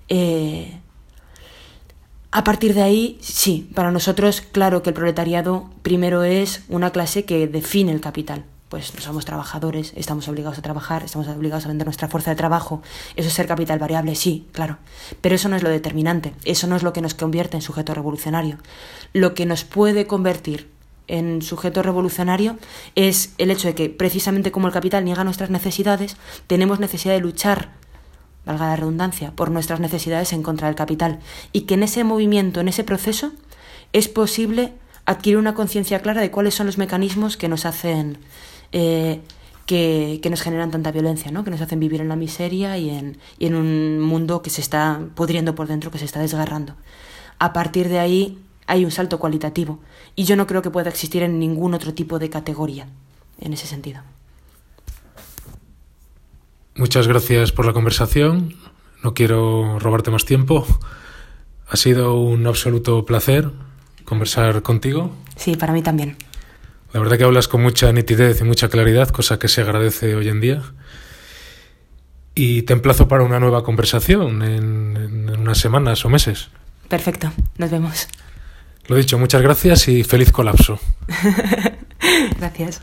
Eh, 0.09 0.78
a 2.30 2.44
partir 2.44 2.74
de 2.74 2.82
ahí, 2.82 3.18
sí, 3.20 3.70
para 3.74 3.90
nosotros, 3.90 4.40
claro 4.40 4.82
que 4.82 4.90
el 4.90 4.94
proletariado 4.94 5.70
primero 5.82 6.22
es 6.22 6.62
una 6.68 6.90
clase 6.90 7.24
que 7.24 7.47
define 7.47 7.93
el 7.93 8.01
capital 8.01 8.44
pues 8.77 8.93
somos 8.98 9.24
trabajadores, 9.24 9.94
estamos 9.97 10.28
obligados 10.28 10.59
a 10.59 10.61
trabajar, 10.61 11.03
estamos 11.03 11.27
obligados 11.28 11.65
a 11.65 11.69
vender 11.69 11.86
nuestra 11.86 12.09
fuerza 12.09 12.32
de 12.32 12.36
trabajo. 12.36 12.82
Eso 13.16 13.28
es 13.28 13.32
ser 13.32 13.47
capital 13.47 13.78
variable, 13.78 14.15
sí, 14.15 14.47
claro. 14.53 14.77
Pero 15.23 15.35
eso 15.35 15.48
no 15.48 15.57
es 15.57 15.62
lo 15.62 15.70
determinante, 15.70 16.35
eso 16.44 16.66
no 16.66 16.77
es 16.77 16.82
lo 16.82 16.93
que 16.93 17.01
nos 17.01 17.15
convierte 17.15 17.57
en 17.57 17.62
sujeto 17.62 17.94
revolucionario. 17.94 18.59
Lo 19.15 19.32
que 19.32 19.47
nos 19.47 19.65
puede 19.65 20.07
convertir 20.07 20.69
en 21.07 21.40
sujeto 21.40 21.82
revolucionario 21.82 22.59
es 22.97 23.32
el 23.39 23.51
hecho 23.51 23.69
de 23.69 23.74
que 23.74 23.89
precisamente 23.89 24.53
como 24.53 24.66
el 24.66 24.74
capital 24.74 25.07
niega 25.07 25.24
nuestras 25.24 25.48
necesidades, 25.48 26.19
tenemos 26.47 26.78
necesidad 26.78 27.15
de 27.15 27.20
luchar, 27.20 27.70
valga 28.44 28.66
la 28.66 28.77
redundancia, 28.77 29.31
por 29.31 29.51
nuestras 29.51 29.81
necesidades 29.81 30.35
en 30.35 30.43
contra 30.43 30.66
del 30.66 30.77
capital. 30.77 31.20
Y 31.51 31.62
que 31.62 31.74
en 31.74 31.82
ese 31.82 32.05
movimiento, 32.05 32.61
en 32.61 32.69
ese 32.69 32.85
proceso, 32.85 33.32
es 33.94 34.09
posible 34.09 34.74
adquirir 35.07 35.39
una 35.39 35.55
conciencia 35.55 36.01
clara 36.01 36.20
de 36.20 36.31
cuáles 36.31 36.55
son 36.55 36.66
los 36.66 36.77
mecanismos 36.77 37.39
que 37.39 37.48
nos 37.48 37.65
hacen 37.65 38.19
eh, 38.72 39.20
que, 39.66 40.20
nos 40.30 40.43
generan 40.43 40.70
tanta 40.70 40.93
violencia, 40.93 41.30
¿no? 41.30 41.44
que 41.44 41.51
nos 41.51 41.60
hacen 41.60 41.80
vivir 41.80 42.01
en 42.01 42.09
la 42.09 42.16
miseria 42.16 42.78
y 42.78 42.90
en, 42.90 43.18
y 43.38 43.47
en 43.47 43.55
un 43.55 44.01
mundo 44.01 44.43
que 44.43 44.51
se 44.51 44.60
está 44.60 45.01
pudriendo 45.14 45.55
por 45.55 45.66
dentro, 45.66 45.90
que 45.90 45.98
se 45.98 46.05
está 46.05 46.20
desgarrando. 46.20 46.74
A 47.38 47.52
partir 47.52 47.88
de 47.88 47.98
ahí 47.98 48.38
hay 48.66 48.84
un 48.84 48.90
salto 48.90 49.18
cualitativo 49.18 49.80
y 50.14 50.24
yo 50.24 50.36
no 50.36 50.47
creo 50.47 50.62
que 50.62 50.70
pueda 50.70 50.90
existir 50.90 51.22
en 51.22 51.38
ningún 51.38 51.74
otro 51.74 51.94
tipo 51.94 52.18
de 52.18 52.30
categoría 52.30 52.86
en 53.40 53.52
ese 53.52 53.66
sentido. 53.66 54.01
Muchas 56.76 57.09
gracias 57.09 57.52
por 57.52 57.66
la 57.66 57.72
conversación. 57.72 58.55
No 59.02 59.14
quiero 59.14 59.78
robarte 59.78 60.10
más 60.10 60.24
tiempo. 60.24 60.66
Ha 61.68 61.76
sido 61.76 62.20
un 62.20 62.47
absoluto 62.47 63.05
placer 63.05 63.51
conversar 64.05 64.62
contigo. 64.62 65.10
Sí, 65.36 65.56
para 65.56 65.72
mí 65.72 65.82
también. 65.82 66.16
La 66.97 67.02
verdad 67.02 67.18
que 67.18 67.24
hablas 67.24 67.47
con 67.47 67.62
mucha 67.62 67.93
nitidez 67.93 68.40
y 68.40 68.44
mucha 68.44 68.70
claridad, 68.70 69.10
cosa 69.10 69.39
que 69.39 69.48
se 69.48 69.60
agradece 69.60 70.14
hoy 70.14 70.31
en 70.31 70.40
día. 70.40 70.62
Y 72.35 72.62
te 72.62 72.73
emplazo 72.73 73.06
para 73.06 73.23
una 73.23 73.39
nueva 73.39 73.62
conversación 73.62 74.43
en, 74.43 74.97
en 74.97 75.39
unas 75.39 75.59
semanas 75.59 76.06
o 76.06 76.09
meses. 76.09 76.48
Perfecto, 76.89 77.31
nos 77.59 77.70
vemos. 77.70 78.09
Lo 78.86 78.97
dicho, 78.97 79.18
muchas 79.18 79.43
gracias 79.43 79.89
y 79.89 80.05
feliz 80.05 80.32
colapso. 80.32 80.81
gracias. 82.39 82.81